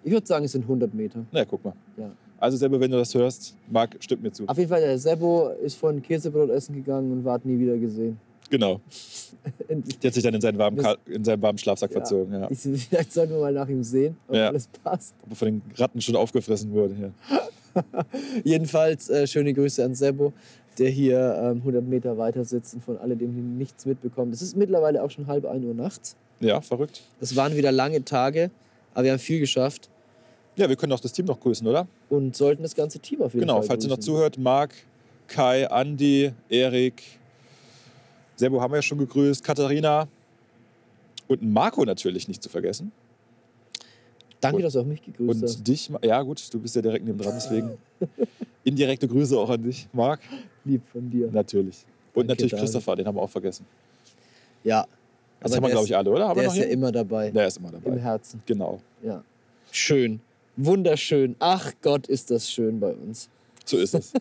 Ich 0.05 0.13
würde 0.13 0.27
sagen, 0.27 0.45
es 0.45 0.53
sind 0.53 0.63
100 0.63 0.95
Meter. 0.95 1.25
Na, 1.33 1.45
guck 1.45 1.65
mal. 1.65 1.75
Ja. 1.97 2.11
Also 2.39 2.57
Sebo, 2.57 2.79
wenn 2.79 2.91
du 2.91 2.99
das 2.99 3.15
hörst, 3.15 3.57
Marc, 3.71 3.97
stimmt 4.01 4.23
mir 4.23 4.31
zu. 4.31 4.47
Auf 4.47 4.59
jeden 4.59 4.69
Fall, 4.69 4.81
der 4.81 4.99
Sebo 4.99 5.49
ist 5.63 5.77
von 5.77 6.03
Käsebrot 6.03 6.51
essen 6.51 6.75
gegangen 6.75 7.11
und 7.11 7.25
war 7.25 7.41
nie 7.43 7.59
wieder 7.59 7.77
gesehen. 7.79 8.19
Genau. 8.51 8.81
Der 9.69 10.09
hat 10.09 10.15
sich 10.15 10.23
dann 10.23 10.35
in 10.35 10.41
seinen 10.41 10.59
warmen, 10.59 10.85
in 11.07 11.25
seinen 11.25 11.43
warmen 11.43 11.59
Schlafsack 11.59 11.91
ja. 11.91 11.97
verzogen. 11.97 12.33
Ja. 12.33 12.49
Vielleicht 12.49 13.13
sollten 13.13 13.33
wir 13.33 13.41
mal 13.41 13.53
nach 13.53 13.69
ihm 13.69 13.83
sehen, 13.83 14.17
ob 14.29 14.35
ja. 14.35 14.49
alles 14.49 14.69
passt. 14.83 15.15
Ob 15.25 15.31
er 15.31 15.37
von 15.37 15.49
den 15.49 15.63
Ratten 15.77 16.01
schon 16.01 16.17
aufgefressen 16.17 16.71
wurde. 16.73 16.95
Ja. 17.01 17.41
Jedenfalls 18.45 19.11
äh, 19.11 19.27
schöne 19.27 19.53
Grüße 19.53 19.85
an 19.85 19.95
Sebo, 19.95 20.33
der 20.79 20.91
hier 20.91 21.39
ähm, 21.43 21.59
100 21.59 21.85
Meter 21.85 22.19
weiter 22.19 22.45
sitzt 22.45 22.75
und 22.75 22.85
von 22.85 22.99
alledem 22.99 23.57
nichts 23.57 23.87
mitbekommt. 23.87 24.35
Es 24.35 24.43
ist 24.43 24.57
mittlerweile 24.57 25.03
auch 25.03 25.11
schon 25.11 25.27
halb 25.27 25.45
1 25.45 25.65
Uhr 25.65 25.75
nachts. 25.75 26.17
Ja, 26.41 26.61
verrückt. 26.61 27.03
Es 27.21 27.35
waren 27.37 27.57
wieder 27.57 27.73
lange 27.73 28.05
Tage, 28.05 28.51
aber 28.95 29.05
wir 29.05 29.13
haben 29.13 29.19
viel 29.19 29.41
geschafft. 29.41 29.89
Ja, 30.57 30.69
wir 30.69 30.77
können 30.77 30.93
auch 30.93 31.01
das 31.01 31.13
Team 31.13 31.27
noch 31.27 31.41
grüßen, 31.41 31.67
oder? 31.67 31.87
Und 32.09 32.37
sollten 32.37 32.63
das 32.63 32.75
ganze 32.75 32.99
Team 32.99 33.23
auf 33.23 33.35
jeden 33.35 33.41
genau, 33.41 33.55
Fall 33.55 33.63
Genau, 33.63 33.73
falls 33.73 33.85
ihr 33.85 33.91
noch 33.91 33.99
zuhört, 33.99 34.39
Marc, 34.39 34.75
Kai, 35.29 35.71
Andi, 35.71 36.33
Erik, 36.49 37.03
Sebo 38.37 38.61
haben 38.61 38.73
wir 38.73 38.77
ja 38.77 38.83
schon 38.83 38.99
gegrüßt, 38.99 39.43
Katharina 39.43 40.09
und 41.27 41.43
Marco 41.43 41.85
natürlich 41.85 42.29
nicht 42.29 42.43
zu 42.43 42.49
vergessen. 42.49 42.93
Danke, 44.41 44.57
und, 44.57 44.63
dass 44.63 44.75
du 44.75 44.81
auch 44.81 44.85
mich 44.85 45.03
gegrüßt 45.03 45.43
hast. 45.43 45.59
Und 45.59 45.69
dich, 45.69 45.91
ja 46.03 46.23
gut, 46.23 46.53
du 46.53 46.61
bist 46.61 46.77
ja 46.77 46.83
direkt 46.83 47.05
neben 47.05 47.19
dran, 47.19 47.33
deswegen 47.35 47.71
indirekte 48.65 49.09
Grüße 49.09 49.39
auch 49.39 49.51
an 49.51 49.63
dich, 49.63 49.89
Marc. 49.93 50.21
Lieb 50.65 50.83
von 50.93 51.11
dir. 51.11 51.31
Natürlich. 51.31 51.85
Und 52.15 52.29
Danke, 52.29 52.43
natürlich 52.43 52.61
Christopher, 52.61 52.97
den 52.97 53.07
haben 53.07 53.17
wir 53.17 53.23
auch 53.23 53.31
vergessen. 53.31 53.67
Ja. 54.65 54.87
Das 55.41 55.55
haben 55.55 55.63
wir, 55.63 55.71
glaube 55.71 55.87
ich, 55.87 55.97
alle, 55.97 56.11
oder? 56.11 56.29
Haben 56.29 56.41
der 56.41 56.49
ist 56.49 56.57
ja 56.57 56.65
immer 56.65 56.91
dabei. 56.91 57.31
Der 57.31 57.47
ist 57.47 57.59
immer 57.59 57.71
dabei. 57.71 57.91
Im 57.91 57.99
Herzen. 57.99 58.43
Genau. 58.47 58.81
Ja. 59.03 59.23
Schön. 59.71 60.21
Wunderschön. 60.57 61.37
Ach 61.39 61.73
Gott, 61.83 62.07
ist 62.07 62.31
das 62.31 62.51
schön 62.51 62.81
bei 62.81 62.93
uns. 62.93 63.29
So 63.65 63.77
ist 63.77 63.95
es. 63.95 64.13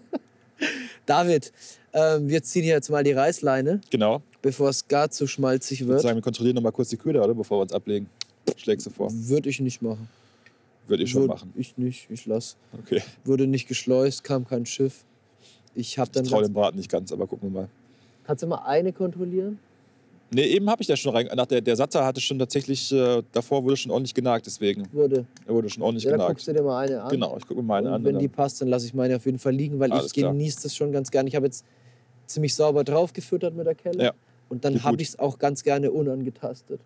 David, 1.06 1.52
äh, 1.94 2.20
wir 2.22 2.44
ziehen 2.44 2.64
hier 2.64 2.74
jetzt 2.74 2.90
mal 2.90 3.04
die 3.04 3.14
Reißleine. 3.14 3.82
Genau. 3.90 4.22
Bevor 4.42 4.70
es 4.70 4.88
gar 4.88 5.10
zu 5.10 5.28
schmalzig 5.28 5.80
wird. 5.80 5.88
Ich 5.88 5.88
würde 5.88 6.02
sagen, 6.02 6.18
wir 6.18 6.22
kontrollieren 6.22 6.56
noch 6.56 6.64
mal 6.64 6.72
kurz 6.72 6.90
die 6.90 6.98
Köder, 6.98 7.24
oder? 7.24 7.34
Bevor 7.34 7.60
wir 7.60 7.62
uns 7.64 7.74
ablegen. 7.74 8.10
Schlägst 8.56 8.86
du 8.86 8.90
vor? 8.90 9.10
Würde 9.12 9.50
ich 9.50 9.60
nicht 9.60 9.82
machen. 9.82 10.10
Würde 10.88 11.04
ich 11.04 11.12
schon 11.12 11.22
Würde 11.24 11.34
machen. 11.34 11.54
Ich 11.56 11.78
nicht, 11.78 12.08
ich 12.10 12.26
lass. 12.26 12.58
Okay. 12.74 13.02
Wurde 13.24 13.48
nicht 13.48 13.68
geschleust, 13.68 14.24
kam 14.24 14.48
kein 14.48 14.66
Schiff. 14.66 15.04
Ich 15.74 16.00
habe 16.00 16.12
dann. 16.12 16.24
Ich 16.24 16.32
traue 16.32 16.44
dem 16.44 16.54
Braten 16.54 16.78
nicht 16.78 16.90
ganz, 16.90 17.12
aber 17.12 17.28
gucken 17.28 17.52
wir 17.52 17.62
mal. 17.62 17.70
Kannst 18.26 18.44
du 18.44 18.48
mal 18.48 18.64
eine 18.66 18.94
kontrollieren? 18.94 19.60
Ne, 20.34 20.42
eben 20.48 20.70
habe 20.70 20.82
ich 20.82 20.88
da 20.88 20.96
schon 20.96 21.16
rein. 21.16 21.30
Nach 21.36 21.46
der, 21.46 21.62
der 21.62 21.76
Satzer 21.76 22.04
hatte 22.04 22.20
schon 22.20 22.40
tatsächlich, 22.40 22.92
äh, 22.92 23.22
davor 23.32 23.64
wurde 23.64 23.78
schon 23.78 23.92
ordentlich 23.92 24.14
genagt, 24.14 24.46
deswegen. 24.48 24.88
Wurde. 24.92 25.26
Er 25.46 25.54
wurde 25.54 25.70
schon 25.70 25.84
ordentlich 25.84 26.06
ja, 26.06 26.12
genagt. 26.12 26.30
Dann 26.30 26.34
guckst 26.34 26.48
du 26.48 26.54
dir 26.54 26.64
mal 26.64 26.84
eine 26.84 27.04
an. 27.04 27.10
Genau, 27.10 27.38
ich 27.38 27.46
gucke 27.46 27.62
mir 27.62 27.68
meine 27.68 27.90
Und 27.90 27.94
an. 27.94 28.04
Wenn 28.04 28.20
die 28.20 28.28
passt, 28.28 28.62
dann 28.62 28.68
lasse 28.68 28.88
ich 28.88 28.94
meine 28.94 29.16
auf 29.16 29.26
jeden 29.26 29.38
Fall 29.38 29.54
liegen, 29.54 29.80
weil 29.80 29.92
Alles 29.92 30.08
ich 30.08 30.14
genieße 30.14 30.64
das 30.64 30.76
schon 30.76 30.92
ganz 30.92 31.12
gerne. 31.12 31.30
Ich 31.30 31.36
habe 31.36 31.46
jetzt 31.46 31.64
ziemlich 32.26 32.56
sauber 32.56 32.84
draufgefüttert 32.84 33.56
mit 33.56 33.68
der 33.68 33.76
Kelle. 33.76 34.04
Ja. 34.04 34.14
Und 34.50 34.66
dann 34.66 34.84
habe 34.84 35.02
ich 35.02 35.10
es 35.10 35.20
auch 35.20 35.38
ganz 35.38 35.64
gerne 35.64 35.92
unangetastet. 35.92 36.80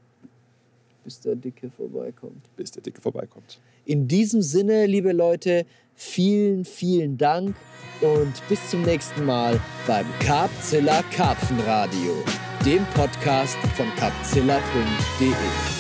Bis 1.10 1.22
der 1.22 1.36
Dicke 1.36 1.72
vorbeikommt. 1.72 2.56
Bis 2.56 2.70
der 2.70 2.84
Dicke 2.84 3.02
vorbeikommt. 3.02 3.60
In 3.84 4.08
diesem 4.08 4.44
Sinne, 4.44 4.86
liebe 4.86 5.12
Leute, 5.12 5.66
vielen, 5.96 6.66
vielen 6.66 7.18
Dank 7.18 7.56
und 8.02 8.48
bis 8.48 8.70
zum 8.70 8.84
nächsten 8.84 9.26
Mal 9.26 9.60
beim 9.88 10.06
Carpzilla 10.20 11.02
Karpfenradio, 11.12 12.14
dem 12.64 12.86
Podcast 12.94 13.58
von 13.76 13.88
carpzilla.de. 13.96 15.79